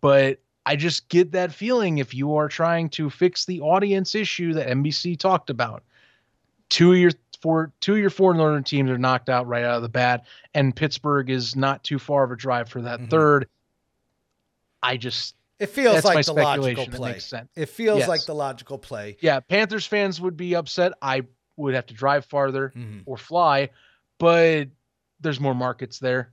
but 0.00 0.38
I 0.64 0.76
just 0.76 1.08
get 1.08 1.32
that 1.32 1.52
feeling 1.52 1.98
if 1.98 2.14
you 2.14 2.36
are 2.36 2.48
trying 2.48 2.88
to 2.90 3.10
fix 3.10 3.44
the 3.44 3.60
audience 3.60 4.14
issue 4.14 4.54
that 4.54 4.68
NBC 4.68 5.18
talked 5.18 5.50
about, 5.50 5.82
two 6.70 6.92
of 6.92 6.98
your 6.98 7.10
four 7.42 7.72
two 7.80 7.94
of 7.94 7.98
your 7.98 8.10
four 8.10 8.32
northern 8.32 8.62
teams 8.62 8.88
are 8.88 8.96
knocked 8.98 9.28
out 9.28 9.46
right 9.48 9.64
out 9.64 9.74
of 9.76 9.82
the 9.82 9.88
bat, 9.88 10.24
and 10.54 10.74
Pittsburgh 10.74 11.28
is 11.30 11.56
not 11.56 11.82
too 11.82 11.98
far 11.98 12.22
of 12.22 12.30
a 12.30 12.36
drive 12.36 12.68
for 12.68 12.80
that 12.82 13.00
third. 13.10 13.48
I 14.82 14.96
just 14.96 15.34
It 15.58 15.66
feels 15.66 16.04
like 16.04 16.24
the 16.26 16.32
logical 16.34 16.86
play. 16.86 17.18
It 17.56 17.66
feels 17.66 18.00
Yes. 18.00 18.08
like 18.08 18.24
the 18.24 18.34
logical 18.34 18.78
play. 18.78 19.16
Yeah, 19.20 19.40
Panthers 19.40 19.86
fans 19.86 20.20
would 20.20 20.36
be 20.36 20.54
upset. 20.54 20.92
I 21.02 21.22
would 21.56 21.74
have 21.74 21.86
to 21.86 21.94
drive 21.94 22.24
farther 22.24 22.72
Mm-hmm. 22.76 23.00
or 23.06 23.16
fly, 23.16 23.70
but 24.18 24.68
there's 25.20 25.40
more 25.40 25.54
markets 25.54 25.98
there. 25.98 26.32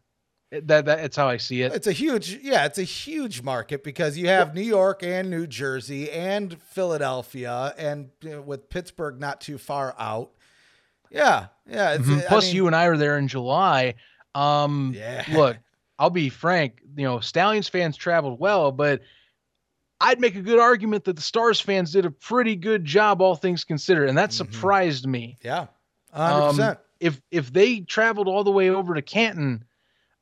That 0.52 0.86
that 0.86 1.00
it's 1.02 1.16
how 1.16 1.28
I 1.30 1.38
see 1.38 1.62
it. 1.62 1.74
It's 1.74 1.86
a 1.86 1.92
huge, 1.92 2.40
yeah, 2.42 2.66
it's 2.66 2.80
a 2.80 2.84
huge 2.84 3.44
market 3.44 3.84
because 3.84 4.18
you 4.18 4.28
have 4.30 4.56
New 4.56 4.62
York 4.64 5.04
and 5.04 5.30
New 5.30 5.46
Jersey 5.46 6.10
and 6.10 6.60
Philadelphia, 6.60 7.76
and 7.78 8.10
you 8.22 8.32
know, 8.32 8.42
with 8.42 8.68
Pittsburgh 8.70 9.20
not 9.20 9.42
too 9.42 9.60
far 9.60 9.94
out. 10.00 10.32
Yeah, 11.12 11.48
yeah. 11.70 11.98
Mhm. 11.98 12.24
I 12.24 12.28
Plus, 12.28 12.46
mean, 12.48 12.56
you 12.56 12.68
and 12.68 12.76
I 12.76 12.86
are 12.86 12.98
there 12.98 13.18
in 13.20 13.28
July. 13.28 13.94
Um, 14.34 14.94
Yeah. 14.96 15.24
Look, 15.32 15.58
I'll 16.00 16.10
be 16.10 16.30
frank. 16.30 16.82
You 16.98 17.04
know, 17.06 17.20
Stallions 17.20 17.70
fans 17.70 17.96
traveled 17.96 18.40
well, 18.40 18.72
but 18.72 19.02
I'd 20.02 20.20
make 20.20 20.36
a 20.36 20.42
good 20.42 20.60
argument 20.60 21.04
that 21.06 21.16
the 21.16 21.22
Stars 21.22 21.60
fans 21.60 21.92
did 21.92 22.06
a 22.06 22.12
pretty 22.12 22.56
good 22.56 22.86
job, 22.86 23.22
all 23.22 23.36
things 23.36 23.64
considered, 23.64 24.10
and 24.10 24.18
that 24.18 24.34
surprised 24.34 25.06
me. 25.06 25.38
Yeah, 25.44 25.68
hundred 26.12 26.42
Um, 26.44 26.50
percent. 26.56 26.80
if 27.00 27.22
if 27.30 27.54
they 27.54 27.82
traveled 27.82 28.28
all 28.28 28.44
the 28.44 28.52
way 28.52 28.70
over 28.70 28.96
to 28.96 29.02
Canton, 29.04 29.64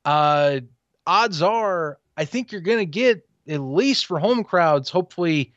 uh, 0.08 0.62
odds 1.06 1.42
are 1.42 2.00
I 2.16 2.26
think 2.26 2.52
you're 2.52 2.62
going 2.62 2.80
to 2.80 2.86
get 2.86 3.28
at 3.48 3.60
least 3.60 4.06
for 4.06 4.20
home 4.20 4.44
crowds, 4.44 4.90
hopefully 4.90 5.54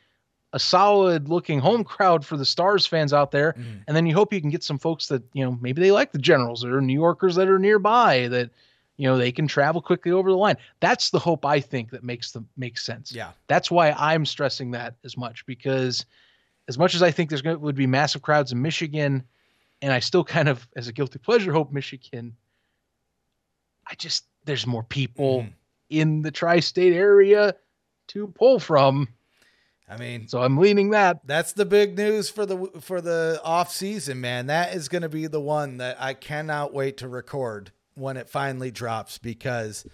a 0.52 0.58
solid 0.58 1.28
looking 1.28 1.60
home 1.60 1.84
crowd 1.84 2.26
for 2.26 2.36
the 2.36 2.44
Stars 2.44 2.84
fans 2.84 3.12
out 3.12 3.30
there, 3.30 3.54
and 3.86 3.96
then 3.96 4.06
you 4.06 4.14
hope 4.14 4.32
you 4.32 4.40
can 4.40 4.50
get 4.50 4.64
some 4.64 4.78
folks 4.78 5.06
that 5.06 5.22
you 5.32 5.44
know 5.44 5.56
maybe 5.60 5.80
they 5.80 5.92
like 5.92 6.10
the 6.10 6.18
Generals 6.18 6.64
or 6.64 6.80
New 6.80 6.98
Yorkers 6.98 7.36
that 7.36 7.48
are 7.48 7.58
nearby 7.58 8.26
that 8.28 8.50
you 8.96 9.06
know 9.06 9.16
they 9.16 9.30
can 9.30 9.46
travel 9.46 9.80
quickly 9.80 10.10
over 10.10 10.30
the 10.30 10.36
line. 10.36 10.56
That's 10.80 11.10
the 11.10 11.20
hope 11.20 11.46
I 11.46 11.60
think 11.60 11.90
that 11.90 12.02
makes 12.02 12.32
the 12.32 12.44
makes 12.56 12.84
sense. 12.84 13.12
Yeah. 13.12 13.30
That's 13.46 13.70
why 13.70 13.92
I'm 13.92 14.26
stressing 14.26 14.72
that 14.72 14.96
as 15.04 15.16
much 15.16 15.46
because 15.46 16.04
as 16.68 16.76
much 16.76 16.96
as 16.96 17.02
I 17.02 17.12
think 17.12 17.30
there's 17.30 17.42
going 17.42 17.56
to 17.56 17.60
would 17.60 17.76
be 17.76 17.86
massive 17.86 18.22
crowds 18.22 18.50
in 18.50 18.60
Michigan, 18.60 19.22
and 19.80 19.92
I 19.92 20.00
still 20.00 20.24
kind 20.24 20.48
of 20.48 20.66
as 20.74 20.88
a 20.88 20.92
guilty 20.92 21.20
pleasure 21.20 21.52
hope 21.52 21.72
Michigan. 21.72 22.34
I 23.86 23.94
just 23.94 24.24
there's 24.50 24.66
more 24.66 24.82
people 24.82 25.46
in 25.88 26.22
the 26.22 26.30
tri-state 26.32 26.92
area 26.92 27.54
to 28.08 28.26
pull 28.26 28.58
from. 28.58 29.08
I 29.88 29.96
mean, 29.96 30.26
so 30.26 30.42
I'm 30.42 30.58
leaning 30.58 30.90
that. 30.90 31.20
That's 31.24 31.52
the 31.52 31.64
big 31.64 31.96
news 31.96 32.28
for 32.28 32.46
the 32.46 32.66
for 32.80 33.00
the 33.00 33.40
off 33.44 33.72
season, 33.72 34.20
man. 34.20 34.46
That 34.46 34.74
is 34.74 34.88
going 34.88 35.02
to 35.02 35.08
be 35.08 35.28
the 35.28 35.40
one 35.40 35.76
that 35.76 36.00
I 36.02 36.14
cannot 36.14 36.74
wait 36.74 36.96
to 36.98 37.08
record 37.08 37.70
when 37.94 38.16
it 38.16 38.28
finally 38.28 38.72
drops 38.72 39.18
because 39.18 39.86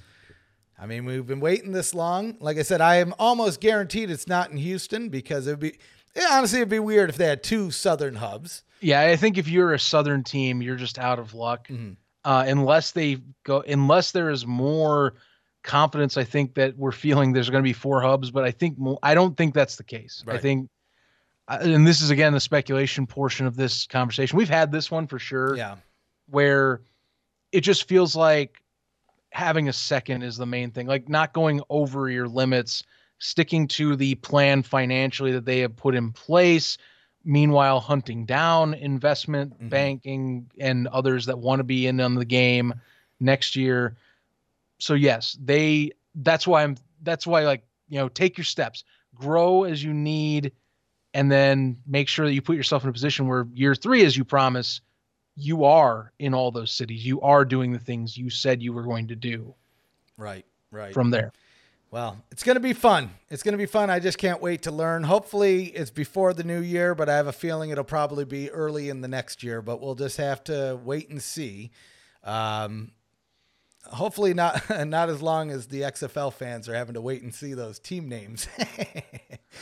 I 0.79 0.87
mean, 0.87 1.05
we've 1.05 1.27
been 1.27 1.41
waiting 1.41 1.73
this 1.73 1.95
long. 1.95 2.37
Like 2.41 2.57
I 2.57 2.63
said, 2.63 2.81
I 2.81 2.97
am 2.97 3.15
almost 3.19 3.61
guaranteed 3.61 4.11
it's 4.11 4.27
not 4.27 4.51
in 4.51 4.57
Houston 4.57 5.11
because 5.11 5.47
it 5.47 5.53
would 5.53 5.61
be 5.61 5.79
yeah, 6.15 6.29
honestly 6.33 6.61
it'd 6.61 6.71
be 6.71 6.79
weird 6.79 7.11
if 7.11 7.17
they 7.17 7.27
had 7.27 7.43
two 7.43 7.71
southern 7.71 8.17
hubs. 8.17 8.63
Yeah, 8.81 9.03
I 9.03 9.17
think 9.17 9.37
if 9.39 9.49
you're 9.49 9.73
a 9.73 9.79
Southern 9.79 10.23
team, 10.23 10.61
you're 10.63 10.77
just 10.77 10.99
out 10.99 11.19
of 11.19 11.35
luck. 11.35 11.69
Mm-hmm. 11.69 11.95
Uh, 12.27 12.45
unless 12.49 12.91
they 12.91 13.19
go, 13.45 13.61
unless 13.69 14.11
there 14.11 14.31
is 14.31 14.45
more 14.45 15.15
confidence, 15.63 16.17
I 16.17 16.25
think 16.25 16.55
that 16.55 16.77
we're 16.77 16.91
feeling 16.91 17.33
there's 17.33 17.49
going 17.49 17.63
to 17.63 17.69
be 17.69 17.73
four 17.73 18.03
hubs. 18.03 18.33
But 18.33 18.43
I 18.45 18.51
think 18.51 18.77
I 19.05 19.15
don't 19.15 19.37
think 19.37 19.55
that's 19.55 19.77
the 19.77 19.85
case. 19.85 20.25
I 20.27 20.39
think, 20.39 20.69
uh, 21.47 21.59
and 21.61 21.87
this 21.87 22.03
is 22.03 22.11
again 22.11 22.33
the 22.33 22.41
speculation 22.41 23.07
portion 23.07 23.47
of 23.47 23.55
this 23.55 23.87
conversation. 23.87 24.37
We've 24.37 24.49
had 24.49 24.73
this 24.73 24.91
one 24.91 25.07
for 25.07 25.21
sure. 25.21 25.57
Yeah. 25.57 25.77
where 26.29 26.81
it 27.53 27.61
just 27.61 27.87
feels 27.87 28.17
like 28.17 28.61
having 29.31 29.69
a 29.69 29.73
second 29.73 30.23
is 30.23 30.37
the 30.37 30.47
main 30.47 30.73
thing, 30.73 30.89
like 30.89 31.09
not 31.09 31.33
going 31.33 31.61
over 31.71 32.11
your 32.11 32.27
limits, 32.27 32.83
sticking 33.19 33.69
to 33.69 33.95
the 33.95 34.17
plan 34.17 34.63
financially 34.65 35.31
that 35.31 35.45
they 35.45 35.61
have 35.61 35.77
put 35.77 35.95
in 35.95 36.11
place. 36.11 36.77
Meanwhile, 37.29 37.81
hunting 37.81 38.25
down 38.25 38.73
investment 38.75 39.53
mm-hmm. 39.55 39.69
banking 39.69 40.51
and 40.59 40.87
others 40.89 41.27
that 41.27 41.39
want 41.39 41.59
to 41.59 41.65
be 41.65 41.89
in 41.89 42.01
on 42.01 42.15
the 42.15 42.25
game 42.25 42.73
next 43.21 43.57
year. 43.57 43.97
So 44.79 44.95
yes, 44.95 45.37
they. 45.43 45.91
That's 46.15 46.47
why 46.47 46.63
I'm. 46.63 46.77
That's 47.03 47.27
why 47.27 47.45
like 47.45 47.65
you 47.89 47.99
know 47.99 48.09
take 48.09 48.39
your 48.39 48.45
steps, 48.45 48.85
grow 49.15 49.65
as 49.65 49.83
you 49.83 49.93
need, 49.93 50.53
and 51.15 51.31
then 51.31 51.77
make 51.87 52.09
sure 52.09 52.27
that 52.27 52.33
you 52.33 52.41
put 52.41 52.57
yourself 52.57 52.85
in 52.85 52.91
a 52.91 52.93
position 52.93 53.27
where 53.27 53.47
year 53.53 53.75
three, 53.75 54.05
as 54.05 54.17
you 54.17 54.25
promise, 54.25 54.81
you 55.35 55.65
are 55.65 56.13
in 56.19 56.33
all 56.33 56.51
those 56.51 56.71
cities. 56.71 57.05
You 57.05 57.21
are 57.23 57.45
doing 57.45 57.73
the 57.73 57.79
things 57.79 58.17
you 58.17 58.31
said 58.31 58.63
you 58.63 58.73
were 58.73 58.85
going 58.85 59.09
to 59.09 59.17
do 59.17 59.55
Right, 60.17 60.45
right. 60.71 60.95
from 60.95 61.11
there. 61.11 61.33
Well, 61.97 62.23
it's 62.31 62.43
going 62.43 62.57
to 62.57 62.61
be 62.61 62.75
fun. 62.75 63.09
It's 63.31 63.43
going 63.43 63.55
to 63.55 63.59
be 63.59 63.65
fun. 63.65 63.89
I 63.89 64.01
just 64.01 64.19
can't 64.19 64.43
wait 64.43 64.65
to 64.65 64.71
learn. 64.71 65.03
Hopefully, 65.03 65.69
it's 65.69 65.91
before 65.91 66.35
the 66.35 66.45
new 66.45 66.61
year, 66.61 66.95
but 66.95 67.09
I 67.09 67.17
have 67.17 67.27
a 67.27 67.33
feeling 67.33 67.71
it'll 67.71 67.85
probably 67.85 68.27
be 68.27 68.51
early 68.51 68.91
in 68.91 69.01
the 69.01 69.09
next 69.09 69.43
year, 69.43 69.63
but 69.63 69.81
we'll 69.81 69.95
just 69.95 70.19
have 70.19 70.45
to 70.45 70.79
wait 70.85 71.09
and 71.09 71.23
see. 71.23 71.71
Um, 72.23 72.91
hopefully 73.85 74.35
not 74.35 74.63
not 74.87 75.09
as 75.09 75.23
long 75.23 75.51
as 75.51 75.69
the 75.69 75.81
XFL 75.81 76.35
fans 76.35 76.69
are 76.69 76.75
having 76.75 76.93
to 76.97 77.01
wait 77.01 77.23
and 77.23 77.35
see 77.35 77.55
those 77.55 77.79
team 77.79 78.11
names. 78.11 78.47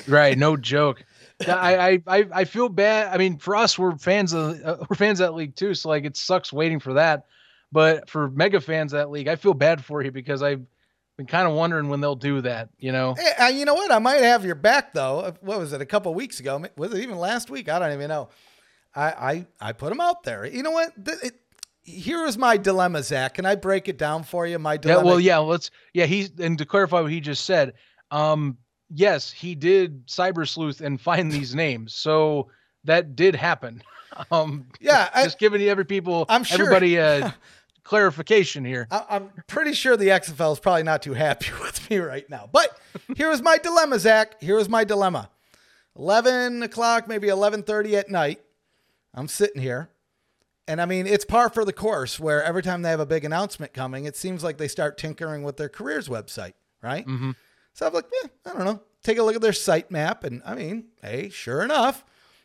Right, 0.09 0.37
no 0.37 0.57
joke. 0.57 1.05
I, 1.47 1.77
I 1.77 2.19
I 2.19 2.27
I 2.33 2.45
feel 2.47 2.69
bad. 2.69 3.15
I 3.15 3.17
mean, 3.17 3.39
for 3.39 3.55
us, 3.55 3.79
we're 3.79 3.97
fans 3.97 4.33
of 4.33 4.61
uh, 4.65 4.79
we're 4.91 4.97
fans 4.97 5.21
of 5.21 5.29
that 5.29 5.35
league 5.35 5.55
too. 5.55 5.73
So 5.75 5.89
like, 5.89 6.05
it 6.05 6.17
sucks 6.17 6.53
waiting 6.53 6.81
for 6.81 6.95
that. 6.95 7.27
But 7.71 8.11
for 8.11 8.29
mega 8.29 8.61
fans 8.61 8.93
of 8.93 8.99
that 8.99 9.11
league, 9.11 9.29
I 9.29 9.37
feel 9.37 9.55
bad 9.55 9.85
for 9.85 10.03
you 10.03 10.11
because 10.11 10.43
I've 10.43 10.67
been 11.17 11.27
kind 11.27 11.47
of 11.49 11.55
wondering 11.55 11.89
when 11.89 12.01
they'll 12.01 12.17
do 12.17 12.41
that. 12.43 12.71
You 12.79 12.93
know? 12.93 13.15
Hey, 13.15 13.33
uh, 13.45 13.49
you 13.49 13.65
know 13.65 13.75
what? 13.75 13.91
I 13.93 13.99
might 13.99 14.23
have 14.23 14.45
your 14.45 14.55
back 14.55 14.95
though. 14.95 15.21
Uh, 15.21 15.33
What 15.41 15.59
was 15.59 15.73
it? 15.73 15.81
A 15.81 15.87
couple 15.87 16.13
weeks 16.15 16.41
ago? 16.41 16.65
Was 16.77 16.93
it 16.93 17.03
even 17.03 17.19
last 17.19 17.51
week? 17.51 17.69
I 17.69 17.79
don't 17.79 17.93
even 17.93 18.09
know. 18.09 18.29
I 18.95 19.07
I, 19.11 19.47
I 19.69 19.73
put 19.73 19.91
them 19.91 20.01
out 20.01 20.23
there. 20.25 20.45
You 20.47 20.63
know 20.63 20.71
what? 20.73 20.93
It- 21.07 21.41
here 21.87 22.25
is 22.25 22.39
my 22.39 22.57
dilemma, 22.57 23.03
Zach. 23.03 23.35
Can 23.35 23.45
I 23.45 23.57
break 23.57 23.89
it 23.89 23.99
down 23.99 24.23
for 24.25 24.47
you? 24.47 24.59
My 24.59 24.73
Yeah. 24.75 24.79
dilemma. 24.79 25.05
Well, 25.07 25.21
yeah. 25.21 25.37
Let's. 25.39 25.71
Yeah. 25.93 26.07
He's 26.07 26.31
and 26.41 26.57
to 26.57 26.65
clarify 26.65 27.01
what 27.01 27.11
he 27.11 27.21
just 27.21 27.45
said. 27.45 27.75
Um. 28.11 28.57
Yes, 28.91 29.31
he 29.33 29.55
did 29.55 30.07
cyber 30.07 30.47
sleuth 30.49 30.81
and 30.81 31.01
find 31.01 31.31
these 31.33 31.55
names. 31.65 31.95
So 31.95 32.49
that 32.85 33.17
did 33.17 33.35
happen. 33.35 33.83
Um, 34.31 34.67
Yeah, 34.81 35.09
I- 35.15 35.25
just 35.25 35.41
giving 35.41 35.61
every 35.63 35.85
people, 35.85 36.25
I'm 36.29 36.45
sure- 36.45 36.61
everybody 36.61 36.97
a 36.97 37.35
clarification 37.85 38.65
here. 38.65 38.89
I, 38.91 39.05
I'm 39.11 39.31
pretty 39.47 39.75
sure 39.75 39.97
the 39.97 40.09
XFL 40.09 40.55
is 40.55 40.61
probably 40.61 40.83
not 40.83 41.03
too 41.03 41.15
happy 41.15 41.51
with 41.61 41.89
me 41.89 41.99
right 41.99 42.29
now. 42.29 42.49
But 42.51 42.79
here 43.17 43.31
is 43.31 43.43
my 43.43 43.59
dilemma, 43.59 43.99
Zach. 43.99 44.43
Here 44.43 44.59
is 44.59 44.69
my 44.69 44.85
dilemma. 44.85 45.31
11 45.97 46.63
o'clock, 46.63 47.07
maybe 47.07 47.29
11:30 47.29 47.95
at 47.95 48.11
night. 48.11 48.41
I'm 49.15 49.29
sitting 49.29 49.63
here, 49.63 49.91
and 50.67 50.81
I 50.81 50.87
mean 50.87 51.07
it's 51.07 51.25
par 51.25 51.49
for 51.49 51.65
the 51.65 51.73
course. 51.73 52.19
Where 52.19 52.43
every 52.43 52.63
time 52.63 52.83
they 52.83 52.91
have 52.91 53.01
a 53.01 53.07
big 53.07 53.25
announcement 53.25 53.73
coming, 53.73 54.05
it 54.05 54.17
seems 54.17 54.43
like 54.43 54.59
they 54.59 54.67
start 54.67 54.99
tinkering 54.99 55.45
with 55.45 55.57
their 55.57 55.69
careers 55.69 56.09
website, 56.09 56.55
right? 56.83 57.07
Mm-hmm. 57.07 57.31
So 57.75 57.87
I'm 57.87 57.93
like, 57.93 58.07
eh, 58.25 58.29
I 58.47 58.53
don't 58.55 58.65
know. 58.65 58.83
Take 59.05 59.19
a 59.19 59.23
look 59.23 59.37
at 59.37 59.43
their 59.43 59.53
site 59.53 59.91
map, 59.91 60.25
and 60.25 60.43
I 60.45 60.55
mean, 60.55 60.87
hey, 61.01 61.29
sure 61.29 61.63
enough, 61.63 62.05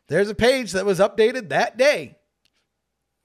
there's 0.09 0.29
a 0.29 0.35
page 0.35 0.73
that 0.73 0.85
was 0.85 0.99
updated 0.99 1.49
that 1.49 1.77
day. 1.77 2.17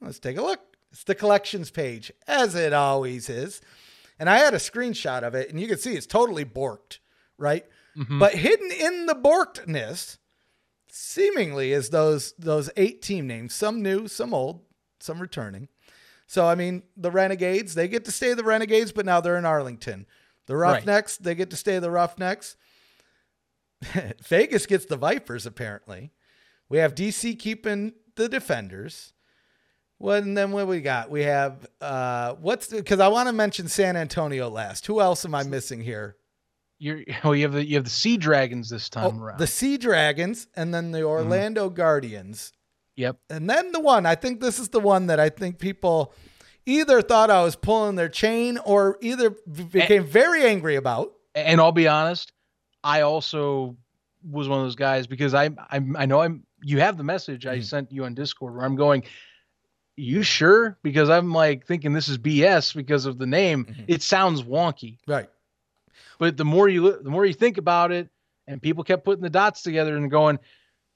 Let's 0.01 0.19
take 0.19 0.39
a 0.39 0.43
look. 0.43 0.74
It's 0.95 1.03
the 1.03 1.17
collections 1.17 1.73
page, 1.73 2.13
as 2.29 2.55
it 2.55 2.73
always 2.73 3.29
is. 3.29 3.61
And 4.17 4.31
I 4.31 4.39
had 4.39 4.55
a 4.55 4.59
screenshot 4.59 5.25
of 5.25 5.35
it, 5.35 5.51
and 5.51 5.59
you 5.59 5.67
can 5.67 5.77
see 5.77 5.95
it's 5.95 6.07
totally 6.07 6.45
borked, 6.45 6.99
right? 7.37 7.67
Mm-hmm. 7.97 8.21
But 8.21 8.35
hidden 8.35 8.71
in 8.71 9.07
the 9.07 9.17
borkedness, 9.17 10.19
seemingly, 10.89 11.73
is 11.73 11.89
those 11.89 12.33
those 12.39 12.71
eight 12.77 13.03
team 13.03 13.27
names. 13.27 13.55
Some 13.55 13.83
new, 13.83 14.07
some 14.07 14.33
old, 14.33 14.61
some 15.01 15.19
returning. 15.19 15.67
So 16.29 16.47
I 16.47 16.55
mean, 16.55 16.85
the 16.97 17.11
Renegades, 17.11 17.75
they 17.75 17.89
get 17.89 18.05
to 18.05 18.13
stay 18.13 18.33
the 18.33 18.45
Renegades, 18.45 18.93
but 18.93 19.05
now 19.05 19.21
they're 19.21 19.37
in 19.37 19.45
Arlington. 19.45 20.07
The 20.47 20.57
Right. 20.57 20.75
Roughnecks, 20.75 21.17
they 21.17 21.35
get 21.35 21.51
to 21.51 21.57
stay 21.57 21.81
the 21.81 21.91
Roughnecks. 21.91 22.57
Vegas 24.23 24.67
gets 24.67 24.85
the 24.85 24.97
Vipers, 24.97 25.45
apparently. 25.45 26.13
We 26.69 26.79
have 26.79 26.95
DC 26.95 27.37
keeping 27.37 27.95
the 28.15 28.29
Defenders. 28.29 29.13
What 29.99 30.23
and 30.25 30.37
then 30.37 30.53
what 30.53 30.67
we 30.67 30.81
got? 30.81 31.11
We 31.11 31.23
have 31.23 31.67
uh 31.81 32.35
what's 32.35 32.69
because 32.69 33.01
I 33.01 33.09
want 33.09 33.29
to 33.29 33.33
mention 33.33 33.69
San 33.69 33.97
Antonio 33.97 34.49
last. 34.49 34.87
Who 34.87 35.01
else 35.01 35.25
am 35.25 35.35
I 35.35 35.43
missing 35.45 35.81
here? 35.81 36.17
You're 36.79 37.03
well, 37.25 37.35
you 37.35 37.43
have 37.45 37.53
the 37.53 37.65
you 37.65 37.77
have 37.77 37.85
the 37.85 37.91
Sea 37.91 38.17
Dragons 38.17 38.69
this 38.69 38.89
time 38.89 39.19
Oh, 39.19 39.25
around. 39.25 39.39
the 39.39 39.47
Sea 39.47 39.77
Dragons 39.79 40.47
and 40.57 40.75
then 40.75 40.91
the 40.93 41.03
Orlando 41.05 41.69
Guardians. 41.71 42.53
yep. 42.97 43.17
And 43.31 43.49
then 43.49 43.73
the 43.73 43.81
one, 43.81 44.05
I 44.07 44.15
think 44.17 44.41
this 44.41 44.59
is 44.59 44.69
the 44.71 44.81
one 44.81 45.07
that 45.07 45.21
I 45.21 45.29
think 45.29 45.59
people 45.59 46.13
either 46.67 47.01
thought 47.03 47.31
I 47.31 47.43
was 47.43 47.57
pulling 47.57 47.95
their 47.95 48.09
chain 48.09 48.59
or 48.59 48.99
either 49.01 49.31
became 49.71 50.05
very 50.05 50.45
angry 50.45 50.77
about. 50.77 51.13
And 51.35 51.61
I'll 51.61 51.73
be 51.73 51.89
honest, 51.89 52.33
I 52.83 53.03
also 53.03 53.77
was 54.29 54.49
one 54.49 54.61
of 54.61 54.65
those 54.67 54.77
guys 54.77 55.07
because 55.07 55.35
I 55.35 55.47
I 55.71 55.81
I 55.97 56.07
know 56.07 56.21
I'm 56.21 56.45
you 56.63 56.81
have 56.81 56.97
the 56.97 57.05
message 57.05 57.47
I 57.47 57.61
sent 57.61 57.93
you 57.93 58.05
on 58.07 58.15
Discord 58.15 58.55
where 58.57 58.65
I'm 58.65 58.77
going. 58.77 59.05
You 59.97 60.23
sure? 60.23 60.77
Because 60.83 61.09
I'm 61.09 61.33
like 61.33 61.67
thinking 61.67 61.93
this 61.93 62.09
is 62.09 62.19
BS 62.19 62.75
because 62.75 63.07
of 63.07 63.19
the 63.19 63.27
name. 63.27 63.65
Mm-hmm. 63.65 63.83
It 63.89 64.03
sounds 64.03 64.43
wonky. 64.43 64.99
Right. 65.07 65.29
But 66.19 66.37
the 66.37 66.45
more 66.45 66.69
you 66.69 67.01
the 67.01 67.11
more 67.11 67.25
you 67.25 67.35
think 67.35 67.59
about 67.59 67.93
it, 67.93 68.09
and 68.47 68.61
people 68.61 68.85
kept 68.85 69.05
putting 69.05 69.23
the 69.23 69.31
dots 69.31 69.63
together 69.63 69.97
and 69.97 70.11
going, 70.11 70.39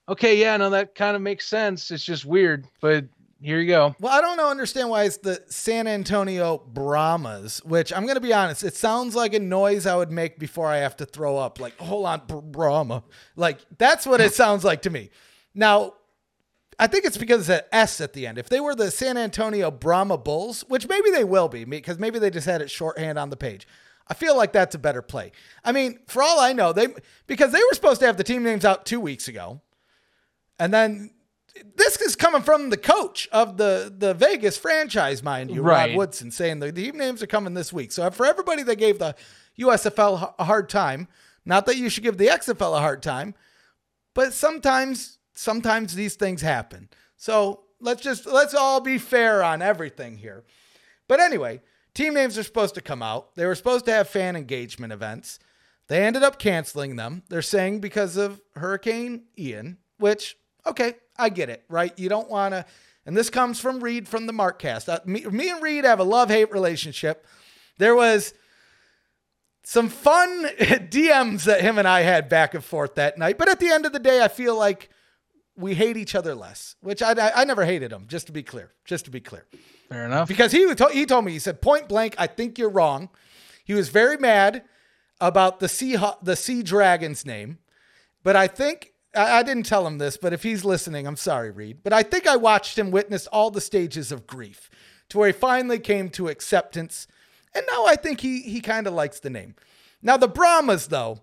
okay, 0.09 0.39
yeah, 0.39 0.57
no, 0.57 0.71
that 0.71 0.95
kind 0.95 1.17
of 1.17 1.23
makes 1.23 1.47
sense. 1.47 1.91
It's 1.91 2.05
just 2.05 2.25
weird, 2.25 2.67
but 2.81 3.05
here 3.41 3.61
you 3.61 3.69
go. 3.69 3.95
Well, 4.01 4.13
I 4.13 4.21
don't 4.21 4.37
know, 4.37 4.51
understand 4.51 4.89
why 4.91 5.05
it's 5.05 5.19
the 5.19 5.43
San 5.49 5.87
Antonio 5.87 6.59
Brahmas, 6.59 7.63
which 7.65 7.93
I'm 7.93 8.05
going 8.05 8.17
to 8.17 8.21
be 8.21 8.33
honest, 8.33 8.65
it 8.65 8.75
sounds 8.75 9.15
like 9.15 9.35
a 9.35 9.39
noise 9.39 9.87
I 9.87 9.97
would 9.97 10.11
make 10.11 10.39
before 10.39 10.67
I 10.67 10.79
have 10.79 10.97
to 10.97 11.07
throw 11.07 11.37
up. 11.37 11.61
Like, 11.61 11.77
hold 11.79 12.07
on, 12.07 12.23
Br- 12.27 12.39
Brahma. 12.39 13.05
Like, 13.37 13.59
that's 13.77 14.07
what 14.07 14.21
it 14.21 14.35
sounds 14.35 14.65
like 14.65 14.83
to 14.83 14.91
me. 14.91 15.11
Now, 15.55 15.95
I 16.79 16.87
think 16.87 17.05
it's 17.05 17.19
because 17.19 17.49
it's 17.49 17.61
an 17.61 17.69
S 17.73 18.01
at 18.01 18.13
the 18.13 18.27
end. 18.27 18.39
If 18.39 18.49
they 18.49 18.61
were 18.61 18.75
the 18.75 18.91
San 18.91 19.17
Antonio 19.17 19.71
Brahma 19.71 20.17
Bulls, 20.17 20.65
which 20.69 20.89
maybe 20.89 21.11
they 21.11 21.25
will 21.25 21.49
be, 21.49 21.65
because 21.65 21.99
maybe 21.99 22.19
they 22.19 22.31
just 22.31 22.47
had 22.47 22.63
it 22.63 22.71
shorthand 22.71 23.19
on 23.19 23.31
the 23.31 23.37
page. 23.37 23.67
I 24.07 24.15
feel 24.15 24.37
like 24.37 24.53
that's 24.53 24.75
a 24.75 24.79
better 24.79 25.03
play. 25.03 25.33
I 25.65 25.73
mean, 25.73 25.99
for 26.07 26.23
all 26.23 26.41
I 26.41 26.53
know, 26.53 26.73
they 26.73 26.89
because 27.27 27.53
they 27.53 27.59
were 27.59 27.75
supposed 27.75 28.01
to 28.01 28.07
have 28.07 28.17
the 28.17 28.25
team 28.25 28.43
names 28.43 28.65
out 28.65 28.87
two 28.87 29.01
weeks 29.01 29.29
ago, 29.29 29.61
and 30.59 30.73
then 30.73 31.11
this 31.77 32.01
is 32.01 32.17
coming 32.17 32.43
from 32.43 32.71
the 32.71 32.77
coach 32.77 33.29
of 33.33 33.57
the 33.57 33.93
the 33.95 34.15
Vegas 34.15 34.57
franchise, 34.57 35.23
mind 35.23 35.51
you, 35.51 35.63
Right. 35.63 35.91
Rod 35.91 35.97
Woodson, 35.97 36.31
saying 36.31 36.61
the 36.61 36.73
team 36.73 36.97
names 36.97 37.23
are 37.23 37.27
coming 37.27 37.55
this 37.55 37.73
week. 37.73 37.93
So 37.93 38.09
for 38.11 38.25
everybody 38.25 38.63
that 38.63 38.77
gave 38.77 38.99
the 38.99 39.15
USFL 39.61 40.35
a 40.39 40.45
hard 40.45 40.69
time, 40.69 41.09
not 41.45 41.67
that 41.67 41.77
you 41.77 41.91
should 41.91 42.05
give 42.05 42.17
the 42.17 42.29
XFL 42.29 42.77
a 42.77 42.81
hard 42.81 43.03
time, 43.03 43.35
but 44.15 44.33
sometimes 44.33 45.18
sometimes 45.39 45.95
these 45.95 46.17
things 46.17 46.43
happen. 46.43 46.89
So 47.17 47.61
let's 47.81 48.03
just 48.03 48.27
let's 48.27 48.55
all 48.55 48.81
be 48.81 48.99
fair 48.99 49.43
on 49.43 49.63
everything 49.63 50.19
here. 50.19 50.45
But 51.07 51.21
anyway, 51.21 51.63
team 51.95 52.15
names 52.15 52.37
are 52.37 52.43
supposed 52.43 52.75
to 52.75 52.81
come 52.81 53.03
out. 53.03 53.35
They 53.37 53.47
were 53.47 53.55
supposed 53.55 53.85
to 53.87 53.93
have 53.93 54.09
fan 54.09 54.37
engagement 54.37 54.93
events. 54.93 55.39
They 55.87 56.05
ended 56.05 56.23
up 56.23 56.39
canceling 56.39 56.97
them. 56.97 57.23
They're 57.29 57.41
saying 57.41 57.81
because 57.81 58.17
of 58.17 58.41
Hurricane 58.57 59.25
Ian, 59.39 59.79
which 59.99 60.37
okay, 60.67 60.95
I 61.17 61.29
get 61.29 61.49
it, 61.49 61.65
right? 61.69 61.97
You 61.99 62.09
don't 62.09 62.29
want 62.29 62.55
to 62.55 62.67
and 63.07 63.17
this 63.17 63.31
comes 63.31 63.59
from 63.59 63.81
Reed 63.81 64.07
from 64.09 64.27
the 64.27 64.35
Markcast. 64.35 64.89
Uh, 64.89 65.01
me, 65.07 65.25
me 65.25 65.49
and 65.51 65.63
Reed 65.63 65.85
have 65.85 66.01
a 66.01 66.05
love-hate 66.05 66.53
relationship. 66.53 67.27
There 67.79 67.95
was 67.95 68.35
some 69.63 69.89
fun 69.89 70.45
DMs 70.59 71.45
that 71.45 71.63
him 71.63 71.79
and 71.79 71.89
I 71.89 72.01
had 72.01 72.29
back 72.29 72.55
and 72.55 72.63
forth 72.63 72.97
that 72.97 73.17
night. 73.17 73.39
But 73.39 73.49
at 73.49 73.61
the 73.61 73.69
end 73.69 73.87
of 73.87 73.93
the 73.93 73.99
day, 73.99 74.23
I 74.23 74.29
feel 74.29 74.57
like 74.57 74.91
we 75.59 75.75
hate 75.75 75.97
each 75.97 76.15
other 76.15 76.35
less, 76.35 76.77
which 76.81 77.03
I, 77.03 77.13
I, 77.13 77.43
I 77.43 77.45
never 77.45 77.65
hated 77.65 77.93
him, 77.93 78.05
just 78.07 78.27
to 78.29 78.33
be 78.33 78.43
clear. 78.43 78.73
Just 78.85 79.05
to 79.07 79.11
be 79.11 79.21
clear. 79.21 79.45
Fair 79.89 80.07
enough. 80.07 80.29
Because 80.29 80.53
he, 80.53 80.73
to- 80.75 80.91
he 80.93 81.05
told 81.05 81.25
me, 81.25 81.33
he 81.33 81.39
said, 81.39 81.61
point 81.61 81.89
blank, 81.89 82.15
I 82.17 82.27
think 82.29 82.59
you're 82.59 82.71
wrong. 82.71 83.09
He 83.65 83.75
was 83.75 83.89
very 83.89 84.17
mad 84.17 84.63
about 85.21 85.59
the 85.59 85.69
Sea, 85.69 85.97
the 86.23 86.37
sea 86.37 86.63
Dragon's 86.63 87.27
name. 87.27 87.59
But 88.23 88.37
I 88.37 88.47
think, 88.47 88.93
I, 89.15 89.39
I 89.39 89.43
didn't 89.43 89.67
tell 89.67 89.87
him 89.87 89.99
this, 89.99 90.17
but 90.17 90.33
if 90.33 90.43
he's 90.45 90.65
listening, 90.65 91.07
I'm 91.07 91.17
sorry, 91.17 91.51
Reed. 91.51 91.79
But 91.83 91.93
I 91.93 92.03
think 92.03 92.27
I 92.27 92.37
watched 92.37 92.79
him 92.79 92.91
witness 92.91 93.27
all 93.27 93.51
the 93.51 93.61
stages 93.61 94.13
of 94.13 94.27
grief 94.27 94.71
to 95.09 95.19
where 95.19 95.29
he 95.29 95.33
finally 95.33 95.81
came 95.81 96.09
to 96.11 96.29
acceptance. 96.29 97.09
And 97.55 97.67
now 97.71 97.87
I 97.87 97.97
think 97.97 98.21
he, 98.21 98.43
he 98.43 98.61
kind 98.61 98.87
of 98.87 98.93
likes 98.95 99.21
the 99.21 99.31
name. 99.31 99.55
Now, 100.03 100.17
the 100.17 100.29
Brahmas, 100.29 100.87
though, 100.87 101.23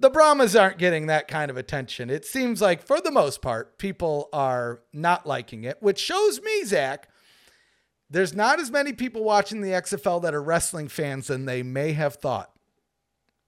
the 0.00 0.10
Brahmas 0.10 0.56
aren't 0.56 0.78
getting 0.78 1.06
that 1.06 1.28
kind 1.28 1.50
of 1.50 1.56
attention. 1.56 2.10
It 2.10 2.24
seems 2.24 2.60
like, 2.60 2.86
for 2.86 3.00
the 3.00 3.10
most 3.10 3.40
part, 3.40 3.78
people 3.78 4.28
are 4.32 4.80
not 4.92 5.26
liking 5.26 5.64
it, 5.64 5.78
which 5.80 5.98
shows 5.98 6.42
me, 6.42 6.64
Zach, 6.64 7.08
there's 8.10 8.34
not 8.34 8.60
as 8.60 8.70
many 8.70 8.92
people 8.92 9.24
watching 9.24 9.60
the 9.60 9.70
XFL 9.70 10.22
that 10.22 10.34
are 10.34 10.42
wrestling 10.42 10.88
fans 10.88 11.28
than 11.28 11.46
they 11.46 11.62
may 11.62 11.92
have 11.92 12.14
thought. 12.16 12.50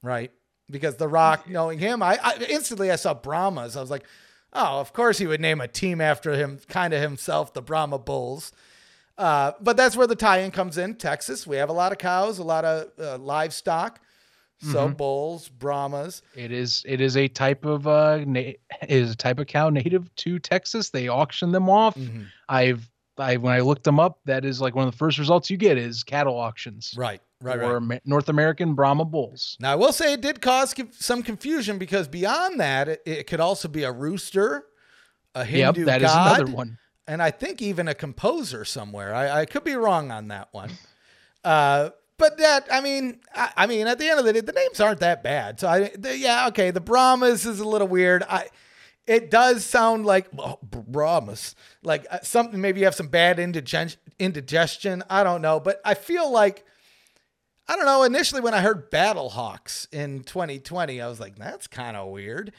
Right? 0.03 0.33
Because 0.71 0.97
The 0.97 1.09
Rock, 1.09 1.49
knowing 1.49 1.79
him, 1.79 2.03
I, 2.03 2.19
I 2.23 2.37
instantly 2.49 2.91
I 2.91 2.97
saw 2.97 3.15
Brahmas. 3.15 3.77
I 3.77 3.81
was 3.81 3.91
like, 3.91 4.07
oh, 4.53 4.81
of 4.81 4.93
course 4.93 5.19
he 5.19 5.27
would 5.27 5.41
name 5.41 5.61
a 5.61 5.69
team 5.69 6.01
after 6.01 6.33
him, 6.35 6.61
kind 6.69 6.95
of 6.95 7.01
himself, 7.01 7.53
the 7.53 7.63
Brahma 7.63 7.99
Bulls. 7.99 8.53
Uh, 9.19 9.53
but 9.61 9.77
that's 9.77 9.97
where 9.97 10.07
the 10.07 10.17
tie-in 10.17 10.51
comes 10.51 10.79
in. 10.79 10.95
Texas, 10.95 11.47
we 11.47 11.57
have 11.57 11.71
a 11.71 11.73
lot 11.73 11.93
of 11.93 11.99
cows, 11.99 12.39
a 12.39 12.45
lot 12.45 12.65
of 12.65 12.89
uh, 12.99 13.19
livestock. 13.19 14.01
So 14.59 14.89
Mhm. 14.89 14.97
bulls, 14.97 15.49
Brahmas. 15.51 16.23
It 16.35 16.51
is 16.51 16.83
it 16.87 17.01
is 17.01 17.17
a 17.17 17.29
type 17.29 17.65
of 17.65 17.87
uh 17.87 18.25
na- 18.27 18.53
is 18.89 19.13
a 19.13 19.17
type 19.17 19.39
of 19.39 19.47
cow 19.47 19.69
native 19.71 20.15
to 20.17 20.39
Texas. 20.39 20.91
They 20.91 21.09
auction 21.09 21.53
them 21.53 21.69
off. 21.69 21.95
Mm-hmm. 21.97 22.23
I've 22.49 22.89
I 23.19 23.37
when 23.37 23.53
I 23.53 23.61
looked 23.61 23.85
them 23.85 23.99
up, 24.01 24.19
that 24.25 24.45
is 24.45 24.61
like 24.61 24.75
one 24.75 24.87
of 24.87 24.93
the 24.93 24.97
first 24.99 25.19
results 25.19 25.51
you 25.51 25.57
get 25.57 25.77
is 25.79 26.03
cattle 26.05 26.37
auctions. 26.39 26.95
Right, 26.97 27.21
right, 27.41 27.59
or 27.59 27.81
right. 27.81 28.01
North 28.07 28.29
American 28.29 28.75
Brahma 28.75 29.05
bulls. 29.07 29.57
Now, 29.61 29.73
I 29.73 29.75
will 29.75 29.93
say 29.93 30.13
it 30.15 30.21
did 30.21 30.41
cause 30.43 30.75
some 30.93 31.23
confusion 31.23 31.79
because 31.79 32.09
beyond 32.09 32.61
that, 32.61 32.89
it, 32.89 33.03
it 33.07 33.27
could 33.27 33.41
also 33.41 33.69
be 33.69 33.85
a 33.85 33.93
rooster, 33.93 34.67
a 35.35 35.41
Yep, 35.47 35.49
Hindu 35.77 35.85
that 35.87 36.03
is 36.03 36.11
god, 36.11 36.41
another 36.41 36.53
one. 36.55 36.79
and 37.07 37.23
I 37.23 37.31
think 37.31 37.63
even 37.63 37.89
a 37.89 37.95
composer 37.95 38.65
somewhere. 38.67 39.15
I, 39.15 39.41
I 39.41 39.45
could 39.47 39.65
be 39.65 39.77
wrong 39.77 40.11
on 40.11 40.29
that 40.29 40.49
one. 40.53 40.71
Uh, 41.45 41.91
but 42.19 42.39
that, 42.39 42.67
I 42.71 42.81
mean, 42.81 43.21
I, 43.35 43.53
I 43.57 43.67
mean, 43.67 43.87
at 43.87 43.99
the 43.99 44.09
end 44.09 44.19
of 44.19 44.25
the 44.25 44.33
day, 44.33 44.41
the 44.41 44.53
names 44.53 44.81
aren't 44.81 45.01
that 45.01 45.23
bad. 45.23 45.61
So 45.61 45.69
I, 45.69 45.91
the, 45.97 46.17
yeah, 46.17 46.49
okay, 46.49 46.71
the 46.71 46.81
Brahmas 46.81 47.45
is 47.47 47.61
a 47.61 47.69
little 47.69 47.89
weird. 47.89 48.23
I, 48.23 48.49
it 49.07 49.31
does 49.31 49.65
sound 49.65 50.07
like 50.07 50.29
oh, 50.39 50.59
Brahmas, 50.63 51.55
like 51.83 52.07
uh, 52.11 52.21
something. 52.23 52.61
Maybe 52.61 52.81
you 52.81 52.87
have 52.87 52.95
some 52.95 53.09
bad 53.09 53.39
indigen- 53.39 53.97
indigestion. 54.19 55.05
I 55.09 55.23
don't 55.23 55.43
know, 55.43 55.61
but 55.61 55.81
I 55.85 55.95
feel 55.95 56.31
like. 56.31 56.65
I 57.69 57.75
don't 57.75 57.85
know. 57.85 58.05
Initially, 58.05 58.41
when 58.41 58.55
I 58.55 58.61
heard 58.61 58.93
Battlehawks 58.93 59.93
in 59.93 60.23
2020, 60.23 61.01
I 61.01 61.09
was 61.09 61.19
like, 61.19 61.35
that's 61.35 61.67
kind 61.67 61.97
of 61.97 62.11
weird. 62.11 62.53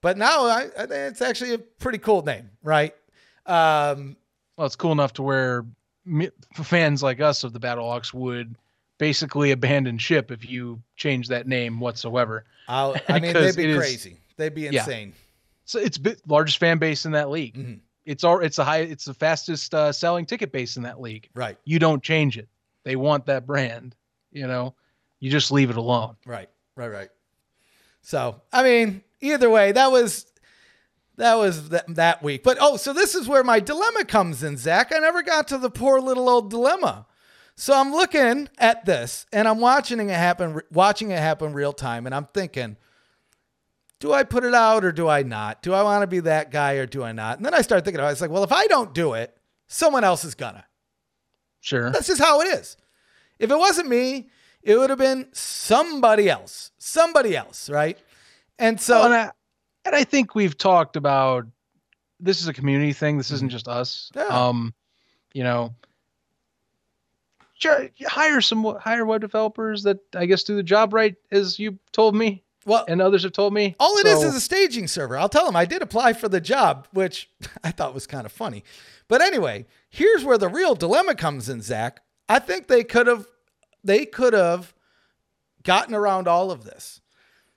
But 0.00 0.16
now 0.16 0.44
I, 0.44 0.68
I 0.78 0.84
it's 0.84 1.20
actually 1.20 1.54
a 1.54 1.58
pretty 1.58 1.98
cool 1.98 2.22
name, 2.22 2.50
right? 2.62 2.94
Um, 3.46 4.16
Well, 4.56 4.66
it's 4.66 4.76
cool 4.76 4.92
enough 4.92 5.14
to 5.14 5.22
where 5.24 5.66
fans 6.62 7.02
like 7.02 7.20
us 7.20 7.42
of 7.42 7.52
the 7.52 7.58
Battlehawks 7.58 8.14
would 8.14 8.54
basically 9.04 9.50
abandon 9.50 9.98
ship 9.98 10.30
if 10.30 10.48
you 10.48 10.80
change 10.96 11.28
that 11.28 11.46
name 11.46 11.78
whatsoever. 11.78 12.46
I'll, 12.68 12.96
I 13.08 13.20
mean, 13.20 13.34
they'd 13.34 13.54
be 13.54 13.64
it 13.64 13.70
is- 13.70 13.76
crazy. 13.78 14.16
They'd 14.38 14.54
be 14.54 14.62
Yeah. 14.62 14.80
insane. 14.80 15.12
So 15.66 15.78
it's 15.78 15.98
bi- 15.98 16.16
largest 16.26 16.56
fan 16.56 16.78
base 16.78 17.04
in 17.04 17.12
that 17.12 17.28
league. 17.28 17.54
Mhm. 17.56 17.80
It's 18.06 18.24
all 18.24 18.38
it's 18.40 18.56
the 18.56 18.64
high 18.64 18.78
it's 18.78 19.04
the 19.04 19.12
fastest 19.14 19.74
uh, 19.74 19.92
selling 19.92 20.24
ticket 20.24 20.52
base 20.52 20.76
in 20.78 20.82
that 20.84 21.00
league. 21.02 21.28
Right. 21.34 21.58
You 21.64 21.78
don't 21.78 22.02
change 22.02 22.38
it. 22.38 22.48
They 22.84 22.96
want 22.96 23.26
that 23.26 23.46
brand. 23.46 23.94
You 24.32 24.46
know, 24.46 24.74
you 25.20 25.30
just 25.30 25.52
leave 25.52 25.68
it 25.70 25.76
alone. 25.76 26.16
Right. 26.26 26.48
Right. 26.76 26.88
Right. 26.90 27.08
So 28.02 28.40
I 28.52 28.62
mean, 28.62 29.02
either 29.20 29.48
way, 29.50 29.72
that 29.72 29.90
was 29.92 30.26
that 31.16 31.34
was 31.36 31.68
that, 31.70 31.84
that 31.94 32.22
week. 32.22 32.42
But 32.42 32.56
oh, 32.60 32.76
so 32.78 32.92
this 32.94 33.14
is 33.14 33.28
where 33.28 33.44
my 33.44 33.60
dilemma 33.60 34.04
comes 34.06 34.42
in, 34.42 34.56
Zach. 34.56 34.92
I 34.94 34.98
never 34.98 35.22
got 35.22 35.48
to 35.48 35.58
the 35.58 35.70
poor 35.70 36.00
little 36.00 36.28
old 36.28 36.48
dilemma. 36.50 37.06
So 37.56 37.78
I'm 37.78 37.92
looking 37.92 38.48
at 38.58 38.84
this 38.84 39.26
and 39.32 39.46
I'm 39.46 39.60
watching 39.60 40.10
it 40.10 40.16
happen, 40.16 40.60
watching 40.72 41.10
it 41.10 41.18
happen 41.18 41.52
real 41.52 41.72
time, 41.72 42.06
and 42.06 42.14
I'm 42.14 42.26
thinking, 42.34 42.76
do 44.00 44.12
I 44.12 44.24
put 44.24 44.44
it 44.44 44.54
out 44.54 44.84
or 44.84 44.92
do 44.92 45.08
I 45.08 45.22
not? 45.22 45.62
Do 45.62 45.72
I 45.72 45.82
want 45.82 46.02
to 46.02 46.06
be 46.06 46.20
that 46.20 46.50
guy 46.50 46.74
or 46.74 46.86
do 46.86 47.02
I 47.02 47.12
not? 47.12 47.38
And 47.38 47.46
then 47.46 47.54
I 47.54 47.62
start 47.62 47.84
thinking 47.84 48.00
I 48.00 48.10
was 48.10 48.20
like, 48.20 48.30
well, 48.30 48.44
if 48.44 48.52
I 48.52 48.66
don't 48.66 48.92
do 48.92 49.14
it, 49.14 49.36
someone 49.68 50.04
else 50.04 50.24
is 50.24 50.34
gonna. 50.34 50.64
Sure. 51.60 51.90
That's 51.90 52.08
just 52.08 52.20
how 52.20 52.40
it 52.40 52.48
is. 52.48 52.76
If 53.38 53.50
it 53.50 53.56
wasn't 53.56 53.88
me, 53.88 54.28
it 54.62 54.76
would 54.76 54.90
have 54.90 54.98
been 54.98 55.28
somebody 55.32 56.28
else. 56.28 56.72
Somebody 56.78 57.36
else, 57.36 57.70
right? 57.70 57.98
And 58.58 58.80
so 58.80 58.96
Well, 58.96 59.04
and, 59.06 59.14
I, 59.14 59.30
and 59.84 59.94
I 59.94 60.04
think 60.04 60.34
we've 60.34 60.56
talked 60.56 60.96
about 60.96 61.46
this 62.20 62.40
is 62.40 62.48
a 62.48 62.52
community 62.52 62.92
thing. 62.92 63.16
This 63.16 63.30
isn't 63.30 63.50
just 63.50 63.68
us. 63.68 64.10
Yeah. 64.14 64.24
Um, 64.24 64.74
you 65.32 65.44
know, 65.44 65.74
hire 68.06 68.40
some 68.40 68.64
hire 68.80 69.04
web 69.06 69.20
developers 69.20 69.82
that 69.84 69.98
I 70.14 70.26
guess 70.26 70.42
do 70.44 70.56
the 70.56 70.62
job 70.62 70.92
right, 70.92 71.14
as 71.30 71.58
you 71.58 71.78
told 71.92 72.14
me. 72.14 72.42
Well, 72.66 72.84
and 72.88 73.02
others 73.02 73.24
have 73.24 73.32
told 73.32 73.52
me. 73.52 73.76
All 73.78 73.98
it 73.98 74.06
is 74.06 74.20
So- 74.22 74.28
is 74.28 74.34
a 74.34 74.40
staging 74.40 74.88
server. 74.88 75.18
I'll 75.18 75.28
tell 75.28 75.44
them 75.44 75.54
I 75.56 75.66
did 75.66 75.82
apply 75.82 76.14
for 76.14 76.28
the 76.30 76.40
job, 76.40 76.88
which 76.92 77.28
I 77.64 77.70
thought 77.70 77.92
was 77.94 78.06
kind 78.06 78.24
of 78.24 78.32
funny. 78.32 78.64
But 79.06 79.20
anyway, 79.20 79.66
here's 79.90 80.24
where 80.24 80.38
the 80.38 80.48
real 80.48 80.74
dilemma 80.74 81.14
comes 81.14 81.48
in, 81.50 81.60
Zach. 81.60 82.00
I 82.28 82.38
think 82.38 82.68
they 82.68 82.82
could 82.84 83.06
have 83.06 83.26
they 83.82 84.06
could 84.06 84.32
have 84.32 84.72
gotten 85.62 85.94
around 85.94 86.26
all 86.26 86.50
of 86.50 86.64
this. 86.64 87.02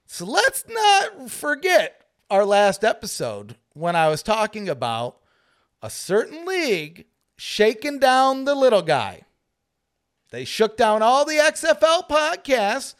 So 0.05 0.25
let's 0.25 0.65
not 0.67 1.31
forget 1.31 2.01
our 2.29 2.43
last 2.43 2.83
episode 2.83 3.55
when 3.73 3.95
I 3.95 4.09
was 4.09 4.23
talking 4.23 4.67
about 4.67 5.17
a 5.81 5.89
certain 5.89 6.45
league 6.45 7.05
shaking 7.37 7.99
down 7.99 8.43
the 8.43 8.55
little 8.55 8.81
guy. 8.81 9.21
They 10.31 10.45
shook 10.45 10.77
down 10.77 11.01
all 11.01 11.25
the 11.25 11.37
XFL 11.37 12.07
podcasts. 12.07 12.95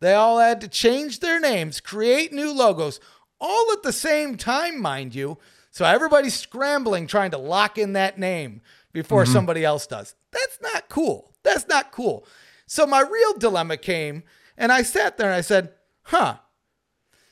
They 0.00 0.14
all 0.14 0.38
had 0.38 0.60
to 0.60 0.68
change 0.68 1.20
their 1.20 1.40
names, 1.40 1.80
create 1.80 2.32
new 2.32 2.52
logos, 2.52 3.00
all 3.40 3.72
at 3.72 3.82
the 3.82 3.92
same 3.92 4.36
time, 4.36 4.80
mind 4.80 5.14
you. 5.14 5.38
So 5.70 5.84
everybody's 5.84 6.38
scrambling 6.38 7.06
trying 7.06 7.32
to 7.32 7.38
lock 7.38 7.78
in 7.78 7.92
that 7.94 8.18
name 8.18 8.62
before 8.92 9.24
Mhm. 9.24 9.32
somebody 9.32 9.64
else 9.64 9.86
does. 9.86 10.14
That's 10.30 10.58
not 10.60 10.88
cool. 10.88 11.34
That's 11.42 11.66
not 11.66 11.92
cool. 11.92 12.26
So 12.66 12.86
my 12.86 13.00
real 13.00 13.34
dilemma 13.34 13.76
came, 13.76 14.22
and 14.56 14.70
I 14.72 14.82
sat 14.82 15.16
there 15.16 15.28
and 15.28 15.36
I 15.36 15.40
said, 15.40 15.74
huh, 16.02 16.38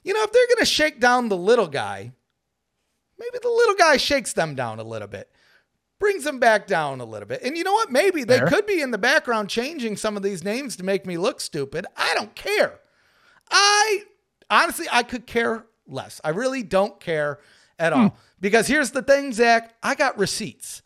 you 0.02 0.12
know, 0.12 0.22
if 0.22 0.32
they're 0.32 0.46
going 0.46 0.58
to 0.58 0.64
shake 0.64 1.00
down 1.00 1.28
the 1.28 1.36
little 1.36 1.66
guy, 1.66 2.12
maybe 3.18 3.38
the 3.42 3.48
little 3.48 3.74
guy 3.74 3.96
shakes 3.96 4.32
them 4.32 4.54
down 4.54 4.78
a 4.78 4.84
little 4.84 5.08
bit, 5.08 5.30
brings 5.98 6.24
them 6.24 6.38
back 6.38 6.66
down 6.66 7.00
a 7.00 7.04
little 7.04 7.28
bit. 7.28 7.42
And 7.42 7.56
you 7.56 7.64
know 7.64 7.72
what? 7.72 7.90
Maybe 7.90 8.24
they 8.24 8.38
Fair. 8.38 8.48
could 8.48 8.66
be 8.66 8.80
in 8.80 8.90
the 8.90 8.98
background 8.98 9.48
changing 9.48 9.96
some 9.96 10.16
of 10.16 10.22
these 10.22 10.44
names 10.44 10.76
to 10.76 10.84
make 10.84 11.06
me 11.06 11.16
look 11.16 11.40
stupid. 11.40 11.86
I 11.96 12.12
don't 12.14 12.34
care. 12.34 12.80
I 13.50 14.02
honestly, 14.50 14.86
I 14.90 15.02
could 15.02 15.26
care 15.26 15.66
less. 15.86 16.20
I 16.24 16.30
really 16.30 16.62
don't 16.62 17.00
care 17.00 17.40
at 17.78 17.92
hmm. 17.92 17.98
all. 17.98 18.16
Because 18.40 18.66
here's 18.66 18.90
the 18.90 19.02
thing, 19.02 19.32
Zach, 19.32 19.74
I 19.82 19.94
got 19.94 20.18
receipts. 20.18 20.82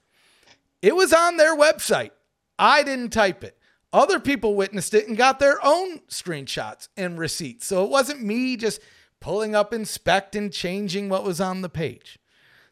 It 0.82 0.94
was 0.94 1.12
on 1.12 1.36
their 1.36 1.56
website. 1.56 2.10
I 2.58 2.82
didn't 2.82 3.10
type 3.10 3.42
it. 3.42 3.56
Other 3.92 4.20
people 4.20 4.54
witnessed 4.54 4.94
it 4.94 5.08
and 5.08 5.16
got 5.16 5.40
their 5.40 5.58
own 5.64 5.98
screenshots 6.08 6.88
and 6.96 7.18
receipts. 7.18 7.66
So 7.66 7.84
it 7.84 7.90
wasn't 7.90 8.22
me 8.22 8.56
just 8.56 8.80
pulling 9.18 9.54
up 9.54 9.74
inspect 9.74 10.36
and 10.36 10.52
changing 10.52 11.08
what 11.08 11.24
was 11.24 11.40
on 11.40 11.62
the 11.62 11.68
page. 11.68 12.18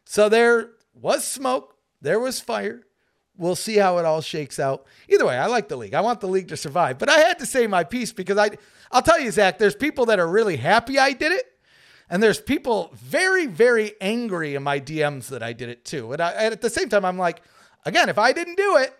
So 0.05 0.29
there 0.29 0.71
was 0.93 1.27
smoke, 1.27 1.75
there 2.01 2.19
was 2.19 2.39
fire. 2.39 2.81
We'll 3.37 3.55
see 3.55 3.77
how 3.77 3.97
it 3.99 4.05
all 4.05 4.21
shakes 4.21 4.59
out. 4.59 4.85
Either 5.07 5.25
way, 5.25 5.37
I 5.37 5.47
like 5.47 5.69
the 5.69 5.77
league. 5.77 5.93
I 5.93 6.01
want 6.01 6.19
the 6.19 6.27
league 6.27 6.49
to 6.49 6.57
survive. 6.57 6.97
But 6.97 7.09
I 7.09 7.19
had 7.19 7.39
to 7.39 7.45
say 7.45 7.67
my 7.67 7.85
piece 7.85 8.11
because 8.11 8.37
I 8.37 8.51
I'll 8.91 9.01
tell 9.01 9.19
you, 9.19 9.31
Zach, 9.31 9.59
there's 9.59 9.75
people 9.75 10.07
that 10.07 10.19
are 10.19 10.27
really 10.27 10.57
happy 10.57 10.97
I 10.97 11.13
did 11.13 11.31
it. 11.31 11.45
And 12.09 12.23
there's 12.23 12.41
people 12.41 12.91
very, 12.95 13.45
very 13.45 13.93
angry 14.01 14.55
in 14.55 14.63
my 14.63 14.79
DMs 14.79 15.27
that 15.27 15.43
I 15.43 15.53
did 15.53 15.69
it 15.69 15.85
too. 15.85 16.11
And, 16.11 16.21
I, 16.21 16.31
and 16.31 16.51
at 16.51 16.61
the 16.61 16.69
same 16.69 16.89
time, 16.89 17.05
I'm 17.05 17.19
like, 17.19 17.43
again, 17.85 18.09
if 18.09 18.17
I 18.17 18.33
didn't 18.33 18.55
do 18.55 18.77
it, 18.77 18.93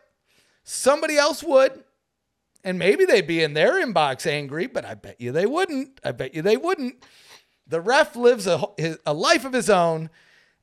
somebody 0.63 1.17
else 1.17 1.41
would. 1.41 1.83
And 2.63 2.77
maybe 2.77 3.05
they'd 3.05 3.25
be 3.25 3.41
in 3.41 3.53
their 3.53 3.83
inbox 3.83 4.27
angry, 4.27 4.67
but 4.67 4.85
I 4.85 4.93
bet 4.93 5.19
you 5.19 5.31
they 5.31 5.47
wouldn't. 5.47 5.99
I 6.03 6.11
bet 6.11 6.35
you 6.35 6.41
they 6.41 6.57
wouldn't. 6.57 7.03
The 7.65 7.81
ref 7.81 8.15
lives 8.15 8.45
a, 8.45 8.61
a 9.05 9.13
life 9.13 9.45
of 9.45 9.53
his 9.53 9.69
own. 9.69 10.09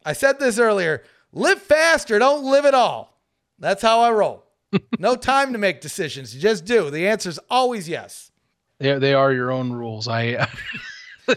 I 0.05 0.13
said 0.13 0.39
this 0.39 0.59
earlier 0.59 1.03
live 1.37 1.63
fast 1.63 2.11
or 2.11 2.19
don't 2.19 2.45
live 2.45 2.65
at 2.65 2.75
all. 2.75 3.21
That's 3.59 3.83
how 3.83 4.01
I 4.01 4.11
roll. 4.11 4.45
no 4.99 5.15
time 5.15 5.53
to 5.53 5.59
make 5.59 5.81
decisions. 5.81 6.35
You 6.35 6.41
just 6.41 6.65
do. 6.65 6.91
The 6.91 7.07
answer 7.07 7.29
is 7.29 7.39
always 7.49 7.89
yes. 7.89 8.33
They 8.79 8.99
they 8.99 9.15
are 9.15 9.33
your 9.33 9.51
own 9.51 9.73
rules. 9.73 10.09
I 10.09 10.49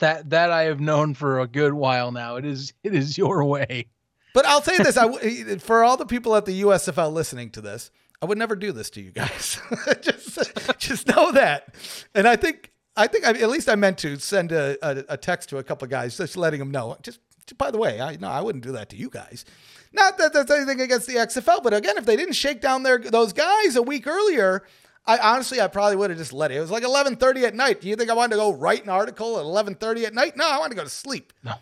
that 0.00 0.30
that 0.30 0.50
I 0.50 0.62
have 0.64 0.80
known 0.80 1.14
for 1.14 1.40
a 1.40 1.46
good 1.46 1.74
while 1.74 2.12
now. 2.12 2.36
It 2.36 2.44
is 2.44 2.72
it 2.84 2.94
is 2.94 3.18
your 3.18 3.44
way. 3.44 3.86
But 4.34 4.46
I'll 4.46 4.62
say 4.62 4.78
this: 4.78 4.96
I 4.96 5.02
w- 5.10 5.46
eh, 5.46 5.58
for 5.58 5.82
all 5.82 5.96
the 5.96 6.06
people 6.06 6.36
at 6.36 6.44
the 6.44 6.62
USFL 6.62 7.12
listening 7.12 7.50
to 7.50 7.60
this, 7.60 7.90
I 8.22 8.26
would 8.26 8.38
never 8.38 8.56
do 8.56 8.72
this 8.72 8.90
to 8.90 9.00
you 9.00 9.10
guys. 9.10 9.60
just, 10.00 10.38
just 10.78 11.08
know 11.08 11.32
that. 11.32 11.74
And 12.14 12.26
I 12.26 12.36
think, 12.36 12.72
I 12.96 13.06
think, 13.06 13.26
I, 13.26 13.30
at 13.30 13.48
least 13.48 13.68
I 13.68 13.74
meant 13.74 13.98
to 13.98 14.18
send 14.18 14.52
a, 14.52 14.76
a, 14.82 15.04
a 15.10 15.16
text 15.16 15.48
to 15.50 15.58
a 15.58 15.62
couple 15.62 15.86
of 15.86 15.90
guys, 15.90 16.16
just 16.16 16.36
letting 16.36 16.60
them 16.60 16.70
know. 16.70 16.96
Just, 17.02 17.20
by 17.56 17.70
the 17.70 17.78
way, 17.78 18.00
I 18.00 18.16
no, 18.16 18.28
I 18.28 18.40
wouldn't 18.40 18.64
do 18.64 18.72
that 18.72 18.90
to 18.90 18.96
you 18.96 19.08
guys. 19.08 19.44
Not 19.92 20.18
that 20.18 20.32
that's 20.32 20.50
anything 20.50 20.80
against 20.80 21.06
the 21.06 21.14
XFL, 21.14 21.62
but 21.62 21.72
again, 21.72 21.96
if 21.96 22.04
they 22.04 22.16
didn't 22.16 22.34
shake 22.34 22.60
down 22.60 22.82
their 22.82 22.98
those 22.98 23.32
guys 23.32 23.76
a 23.76 23.82
week 23.82 24.06
earlier. 24.06 24.64
I 25.06 25.16
honestly, 25.16 25.58
I 25.58 25.68
probably 25.68 25.96
would 25.96 26.10
have 26.10 26.18
just 26.18 26.34
let 26.34 26.50
it. 26.50 26.56
It 26.56 26.60
was 26.60 26.70
like 26.70 26.82
11:30 26.82 27.44
at 27.44 27.54
night. 27.54 27.80
Do 27.80 27.88
you 27.88 27.96
think 27.96 28.10
I 28.10 28.14
wanted 28.14 28.32
to 28.32 28.40
go 28.40 28.52
write 28.52 28.84
an 28.84 28.90
article 28.90 29.38
at 29.38 29.44
11:30 29.44 30.04
at 30.04 30.14
night? 30.14 30.36
No, 30.36 30.46
I 30.46 30.58
wanted 30.58 30.70
to 30.70 30.76
go 30.76 30.84
to 30.84 30.90
sleep. 30.90 31.32
No. 31.42 31.54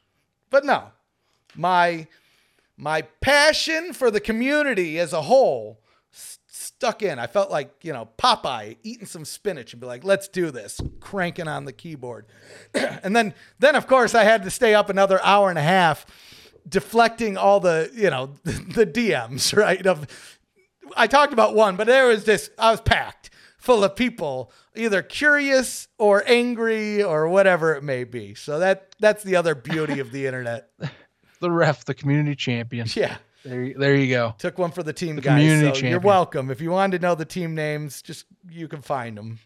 but 0.50 0.64
no, 0.64 0.92
my 1.56 2.06
my 2.76 3.02
passion 3.20 3.92
for 3.92 4.10
the 4.10 4.20
community 4.20 5.00
as 5.00 5.12
a 5.12 5.22
whole 5.22 5.81
stuck 6.82 7.00
in. 7.00 7.20
I 7.20 7.28
felt 7.28 7.48
like, 7.48 7.72
you 7.82 7.92
know, 7.92 8.08
Popeye 8.18 8.76
eating 8.82 9.06
some 9.06 9.24
spinach 9.24 9.72
and 9.72 9.80
be 9.80 9.86
like, 9.86 10.02
let's 10.02 10.26
do 10.26 10.50
this, 10.50 10.80
cranking 10.98 11.46
on 11.46 11.64
the 11.64 11.72
keyboard. 11.72 12.26
and 12.74 13.14
then, 13.14 13.34
then 13.60 13.76
of 13.76 13.86
course, 13.86 14.16
I 14.16 14.24
had 14.24 14.42
to 14.42 14.50
stay 14.50 14.74
up 14.74 14.90
another 14.90 15.22
hour 15.22 15.48
and 15.48 15.60
a 15.60 15.62
half 15.62 16.04
deflecting 16.68 17.36
all 17.36 17.60
the, 17.60 17.88
you 17.94 18.10
know, 18.10 18.34
the 18.42 18.84
DMs, 18.84 19.56
right? 19.56 19.86
Of 19.86 20.08
I 20.96 21.06
talked 21.06 21.32
about 21.32 21.54
one, 21.54 21.76
but 21.76 21.86
there 21.86 22.08
was 22.08 22.24
this, 22.24 22.50
I 22.58 22.72
was 22.72 22.80
packed 22.80 23.30
full 23.58 23.84
of 23.84 23.94
people, 23.94 24.50
either 24.74 25.02
curious 25.02 25.86
or 25.98 26.24
angry 26.26 27.00
or 27.00 27.28
whatever 27.28 27.76
it 27.76 27.84
may 27.84 28.02
be. 28.02 28.34
So 28.34 28.58
that 28.58 28.96
that's 28.98 29.22
the 29.22 29.36
other 29.36 29.54
beauty 29.54 30.00
of 30.00 30.10
the 30.10 30.26
internet. 30.26 30.68
The 31.40 31.50
ref, 31.50 31.84
the 31.84 31.94
community 31.94 32.36
champion. 32.36 32.86
Yeah. 32.94 33.16
There, 33.44 33.62
you- 33.64 33.74
there 33.78 33.94
you 33.96 34.08
go. 34.08 34.34
Took 34.38 34.58
one 34.58 34.70
for 34.70 34.82
the 34.82 34.92
team 34.92 35.16
The 35.16 35.22
guys. 35.22 35.30
community 35.40 35.80
so 35.80 35.86
you're 35.86 36.00
welcome. 36.00 36.50
If 36.50 36.60
you 36.60 36.70
wanted 36.70 36.98
to 37.00 37.02
know 37.06 37.14
the 37.14 37.24
team 37.24 37.54
names, 37.54 38.02
just 38.02 38.26
you 38.50 38.68
can 38.68 38.82
find 38.82 39.16
them. 39.18 39.38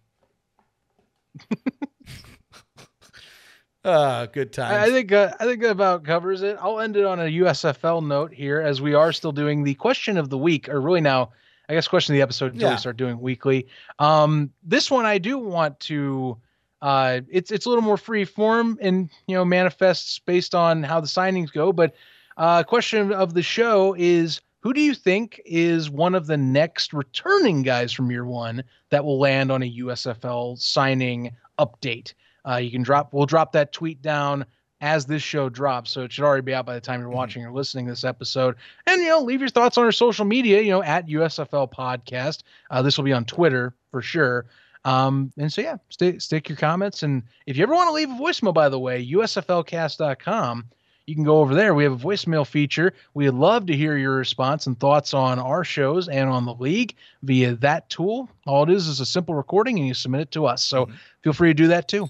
uh, 3.84 4.26
good 4.32 4.52
times. 4.52 4.72
I 4.74 4.84
I 4.86 4.90
think 4.90 5.12
uh, 5.12 5.32
I 5.40 5.44
think 5.44 5.62
that 5.62 5.70
about 5.70 6.04
covers 6.04 6.42
it. 6.42 6.56
I'll 6.60 6.80
end 6.80 6.96
it 6.96 7.04
on 7.04 7.20
a 7.20 7.24
USFL 7.24 8.04
note 8.06 8.32
here, 8.32 8.60
as 8.60 8.80
we 8.82 8.94
are 8.94 9.12
still 9.12 9.32
doing 9.32 9.64
the 9.64 9.74
question 9.74 10.16
of 10.18 10.28
the 10.30 10.38
week, 10.38 10.68
or 10.68 10.80
really 10.80 11.00
now, 11.00 11.30
I 11.68 11.74
guess 11.74 11.88
question 11.88 12.14
of 12.14 12.16
the 12.18 12.22
episode 12.22 12.52
until 12.52 12.68
Yeah. 12.68 12.74
we 12.74 12.80
start 12.80 12.96
doing 12.96 13.20
weekly. 13.20 13.66
Um, 13.98 14.50
this 14.62 14.90
one 14.90 15.06
I 15.06 15.18
do 15.18 15.38
want 15.38 15.78
to. 15.80 16.36
Uh, 16.82 17.20
it's 17.30 17.50
it's 17.50 17.64
a 17.66 17.68
little 17.70 17.82
more 17.84 17.96
free 17.96 18.24
form 18.24 18.78
and 18.82 19.08
you 19.26 19.34
know 19.34 19.44
manifests 19.44 20.18
based 20.18 20.54
on 20.54 20.82
how 20.82 21.00
the 21.00 21.06
signings 21.06 21.50
go. 21.52 21.72
But 21.72 21.94
uh, 22.36 22.62
question 22.62 23.12
of 23.12 23.34
the 23.34 23.42
show 23.42 23.94
is. 23.98 24.40
Who 24.60 24.72
do 24.72 24.80
you 24.80 24.94
think 24.94 25.40
is 25.44 25.88
one 25.88 26.16
of 26.16 26.26
the 26.26 26.36
next 26.36 26.92
returning 26.92 27.62
guys 27.62 27.92
from 27.92 28.10
year 28.10 28.24
one 28.24 28.64
that 28.90 29.04
will 29.04 29.20
land 29.20 29.52
on 29.52 29.62
a 29.62 29.76
USFL 29.78 30.58
signing 30.58 31.30
update? 31.56 32.14
Uh, 32.44 32.56
you 32.56 32.72
can 32.72 32.82
drop. 32.82 33.12
We'll 33.12 33.26
drop 33.26 33.52
that 33.52 33.72
tweet 33.72 34.02
down 34.02 34.44
as 34.80 35.06
this 35.06 35.22
show 35.22 35.48
drops, 35.48 35.90
so 35.90 36.02
it 36.02 36.12
should 36.12 36.24
already 36.24 36.42
be 36.42 36.54
out 36.54 36.66
by 36.66 36.74
the 36.74 36.80
time 36.80 37.00
you're 37.00 37.10
watching 37.10 37.44
or 37.44 37.52
listening 37.52 37.86
to 37.86 37.92
this 37.92 38.04
episode. 38.04 38.56
And 38.86 39.00
you 39.02 39.08
know, 39.08 39.20
leave 39.20 39.40
your 39.40 39.48
thoughts 39.48 39.78
on 39.78 39.84
our 39.84 39.92
social 39.92 40.24
media. 40.24 40.60
You 40.60 40.70
know, 40.70 40.82
at 40.82 41.08
USFL 41.08 41.72
Podcast. 41.72 42.42
Uh, 42.70 42.82
this 42.82 42.96
will 42.96 43.04
be 43.04 43.12
on 43.12 43.24
Twitter 43.24 43.74
for 43.90 44.02
sure. 44.02 44.46
Um, 44.84 45.32
and 45.36 45.52
so 45.52 45.62
yeah, 45.62 45.78
stick 45.88 46.20
stick 46.20 46.48
your 46.48 46.56
comments. 46.56 47.02
And 47.02 47.24
if 47.46 47.56
you 47.56 47.64
ever 47.64 47.74
want 47.74 47.88
to 47.88 47.92
leave 47.92 48.10
a 48.10 48.14
voicemail, 48.14 48.54
by 48.54 48.68
the 48.68 48.78
way, 48.78 49.04
usflcast.com, 49.04 50.64
you 51.06 51.14
can 51.14 51.24
go 51.24 51.38
over 51.38 51.54
there. 51.54 51.74
We 51.74 51.84
have 51.84 51.92
a 51.92 52.04
voicemail 52.04 52.46
feature. 52.46 52.92
We'd 53.14 53.30
love 53.30 53.66
to 53.66 53.76
hear 53.76 53.96
your 53.96 54.16
response 54.16 54.66
and 54.66 54.78
thoughts 54.78 55.14
on 55.14 55.38
our 55.38 55.64
shows 55.64 56.08
and 56.08 56.28
on 56.28 56.44
the 56.44 56.54
league 56.54 56.96
via 57.22 57.54
that 57.56 57.88
tool. 57.88 58.28
All 58.46 58.64
it 58.64 58.70
is 58.70 58.88
is 58.88 59.00
a 59.00 59.06
simple 59.06 59.34
recording 59.34 59.78
and 59.78 59.86
you 59.86 59.94
submit 59.94 60.22
it 60.22 60.30
to 60.32 60.46
us. 60.46 60.64
So 60.64 60.86
mm-hmm. 60.86 60.96
feel 61.22 61.32
free 61.32 61.50
to 61.50 61.54
do 61.54 61.68
that 61.68 61.88
too. 61.88 62.08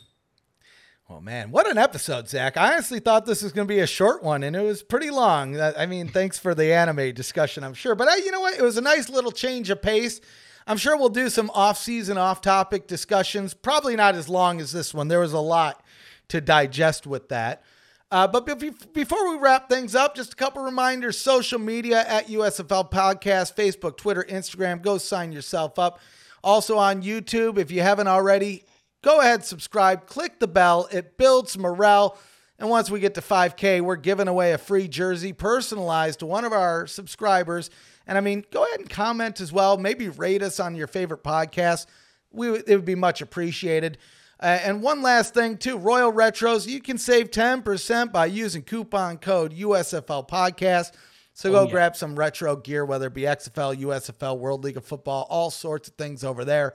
Well, 1.09 1.21
man, 1.21 1.53
what 1.53 1.71
an 1.71 1.79
episode, 1.79 2.29
Zach! 2.29 2.57
I 2.57 2.73
honestly 2.73 2.99
thought 2.99 3.27
this 3.27 3.41
was 3.41 3.53
going 3.53 3.69
to 3.69 3.73
be 3.73 3.79
a 3.79 3.87
short 3.87 4.25
one, 4.25 4.43
and 4.43 4.57
it 4.57 4.63
was 4.63 4.83
pretty 4.83 5.11
long. 5.11 5.61
I 5.61 5.87
mean, 5.87 6.09
thanks 6.09 6.37
for 6.37 6.53
the 6.53 6.73
anime 6.73 7.15
discussion, 7.15 7.63
I'm 7.63 7.75
sure, 7.75 7.95
but 7.95 8.09
I, 8.09 8.17
you 8.17 8.33
know 8.33 8.41
what? 8.41 8.59
It 8.59 8.63
was 8.63 8.77
a 8.77 8.81
nice 8.81 9.09
little 9.09 9.31
change 9.31 9.71
of 9.71 9.81
pace. 9.81 10.21
I'm 10.67 10.79
sure 10.79 10.97
we'll 10.97 11.11
do 11.11 11.31
some 11.31 11.49
off-season, 11.55 12.19
off-topic 12.19 12.89
discussions. 12.89 13.55
Probably 13.55 13.95
not 13.95 14.17
as 14.17 14.29
long 14.29 14.61
as 14.61 14.73
this 14.73 14.93
one. 14.93 15.07
There 15.07 15.21
was 15.21 15.33
a 15.33 15.39
lot 15.39 15.85
to 16.27 16.41
digest 16.41 17.07
with 17.07 17.29
that. 17.29 17.63
Uh, 18.11 18.27
but 18.29 18.47
before 18.93 19.31
we 19.31 19.37
wrap 19.37 19.69
things 19.69 19.95
up, 19.95 20.15
just 20.15 20.33
a 20.33 20.37
couple 20.37 20.63
reminders: 20.63 21.19
social 21.19 21.59
media 21.59 22.05
at 22.07 22.29
USFL 22.29 22.91
Podcast, 22.91 23.57
Facebook, 23.57 23.97
Twitter, 23.97 24.25
Instagram. 24.29 24.81
Go 24.81 24.99
sign 24.99 25.33
yourself 25.33 25.79
up. 25.79 25.99
Also 26.45 26.79
on 26.79 27.03
YouTube, 27.03 27.59
if 27.59 27.73
you 27.73 27.83
haven't 27.83 28.07
already, 28.07 28.65
go 29.03 29.21
ahead, 29.21 29.45
subscribe, 29.45 30.07
click 30.07 30.39
the 30.39 30.47
bell. 30.47 30.89
It 30.93 31.19
builds 31.19 31.59
morale. 31.59 32.17
And 32.59 32.71
once 32.71 32.91
we 32.91 33.01
get 33.01 33.15
to 33.15 33.21
5K, 33.21 33.83
we're 33.83 33.97
giving 33.97 34.29
away 34.29 34.53
a 34.53 34.59
free 34.59 34.89
jersey 34.89 35.33
personalized 35.33 36.21
to 36.21 36.27
one 36.27 36.45
of 36.45 36.53
our 36.53 36.87
subscribers. 36.87 37.69
And 38.07 38.17
I 38.17 38.21
mean, 38.21 38.45
go 38.51 38.65
ahead 38.65 38.81
and 38.81 38.89
comment 38.89 39.41
as 39.41 39.53
well. 39.53 39.77
Maybe 39.77 40.09
rate 40.09 40.43
us 40.43 40.61
on 40.61 40.75
your 40.75 40.87
favorite 40.87 41.23
podcast. 41.23 41.87
We 42.31 42.51
it 42.51 42.69
would 42.69 42.85
be 42.85 42.95
much 42.95 43.21
appreciated. 43.21 43.99
Uh, 44.41 44.59
and 44.63 44.83
one 44.83 45.01
last 45.03 45.33
thing, 45.35 45.57
too 45.57 45.79
Royal 45.79 46.13
Retros, 46.13 46.67
you 46.67 46.81
can 46.81 46.99
save 46.99 47.31
10% 47.31 48.13
by 48.13 48.27
using 48.27 48.63
coupon 48.63 49.17
code 49.19 49.55
USFL 49.55 50.29
Podcast. 50.29 50.93
So 51.33 51.51
go 51.51 51.61
Oh, 51.61 51.65
yeah. 51.65 51.71
grab 51.71 51.97
some 51.97 52.19
retro 52.19 52.57
gear, 52.57 52.85
whether 52.85 53.07
it 53.09 53.15
be 53.15 53.23
XFL, 53.23 53.77
USFL, 53.77 54.39
World 54.39 54.65
League 54.65 54.77
of 54.77 54.85
Football, 54.85 55.27
all 55.31 55.51
sorts 55.51 55.89
of 55.89 55.95
things 55.95 56.25
over 56.25 56.45
there. 56.45 56.75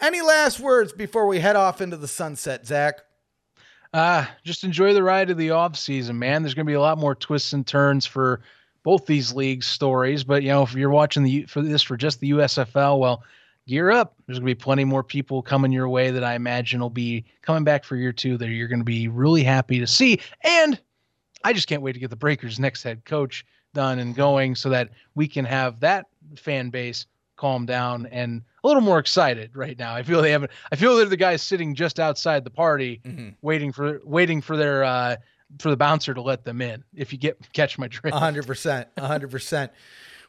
Any 0.00 0.20
last 0.20 0.60
words 0.60 0.92
before 0.92 1.26
we 1.26 1.38
head 1.40 1.56
off 1.56 1.80
into 1.80 1.96
the 1.96 2.08
sunset, 2.08 2.66
Zach? 2.66 3.00
Uh, 3.92 4.26
just 4.44 4.62
enjoy 4.64 4.92
the 4.92 5.02
ride 5.02 5.30
of 5.30 5.38
the 5.38 5.50
off 5.52 5.76
season, 5.76 6.18
man. 6.18 6.42
There's 6.42 6.54
going 6.54 6.66
to 6.66 6.70
be 6.70 6.74
a 6.74 6.80
lot 6.80 6.98
more 6.98 7.14
twists 7.14 7.52
and 7.52 7.66
turns 7.66 8.04
for 8.04 8.40
both 8.82 9.06
these 9.06 9.32
leagues' 9.32 9.66
stories. 9.66 10.22
But 10.22 10.42
you 10.42 10.50
know, 10.50 10.62
if 10.62 10.74
you're 10.74 10.90
watching 10.90 11.22
the 11.22 11.44
for 11.44 11.62
this 11.62 11.82
for 11.82 11.96
just 11.96 12.20
the 12.20 12.30
USFL, 12.32 12.98
well, 12.98 13.22
gear 13.66 13.90
up. 13.90 14.14
There's 14.26 14.38
going 14.38 14.48
to 14.48 14.54
be 14.54 14.60
plenty 14.60 14.84
more 14.84 15.02
people 15.02 15.42
coming 15.42 15.72
your 15.72 15.88
way 15.88 16.10
that 16.10 16.24
I 16.24 16.34
imagine 16.34 16.80
will 16.80 16.90
be 16.90 17.24
coming 17.42 17.64
back 17.64 17.84
for 17.84 17.96
year 17.96 18.12
two 18.12 18.36
that 18.38 18.48
you're 18.48 18.68
going 18.68 18.80
to 18.80 18.84
be 18.84 19.08
really 19.08 19.42
happy 19.42 19.78
to 19.80 19.86
see. 19.86 20.20
And 20.42 20.80
I 21.44 21.52
just 21.52 21.68
can't 21.68 21.82
wait 21.82 21.92
to 21.92 21.98
get 21.98 22.10
the 22.10 22.16
Breakers' 22.16 22.58
next 22.58 22.82
head 22.82 23.04
coach 23.04 23.44
done 23.74 23.98
and 23.98 24.14
going 24.14 24.54
so 24.54 24.70
that 24.70 24.90
we 25.14 25.28
can 25.28 25.44
have 25.44 25.80
that 25.80 26.06
fan 26.36 26.70
base 26.70 27.06
calm 27.36 27.66
down 27.66 28.06
and 28.06 28.42
a 28.64 28.66
little 28.66 28.82
more 28.82 28.98
excited 28.98 29.54
right 29.54 29.78
now. 29.78 29.94
I 29.94 30.02
feel 30.02 30.22
they 30.22 30.30
haven't. 30.30 30.50
I 30.72 30.76
feel 30.76 30.96
they're 30.96 31.06
the 31.06 31.16
guys 31.16 31.42
sitting 31.42 31.74
just 31.74 32.00
outside 32.00 32.44
the 32.44 32.50
party, 32.50 33.00
mm-hmm. 33.04 33.30
waiting 33.42 33.72
for 33.72 34.00
waiting 34.04 34.40
for 34.40 34.56
their. 34.56 34.84
Uh, 34.84 35.16
for 35.60 35.70
the 35.70 35.76
bouncer 35.76 36.12
to 36.12 36.20
let 36.20 36.44
them 36.44 36.60
in 36.60 36.82
if 36.92 37.12
you 37.12 37.18
get 37.18 37.38
catch 37.52 37.78
my 37.78 37.86
drift 37.86 38.16
100% 38.16 38.86
100% 38.98 39.70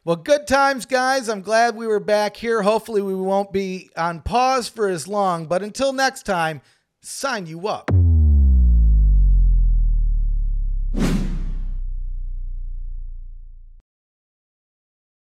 well, 0.08 0.16
good 0.16 0.48
times, 0.48 0.86
guys. 0.86 1.28
I'm 1.28 1.42
glad 1.42 1.76
we 1.76 1.86
were 1.86 2.00
back 2.00 2.38
here. 2.38 2.62
Hopefully, 2.62 3.02
we 3.02 3.14
won't 3.14 3.52
be 3.52 3.90
on 3.98 4.22
pause 4.22 4.70
for 4.70 4.88
as 4.88 5.06
long. 5.06 5.48
But 5.48 5.64
until 5.64 5.92
next 5.92 6.24
time, 6.24 6.62
sign 7.02 7.46
you 7.46 7.68
up. 7.68 7.92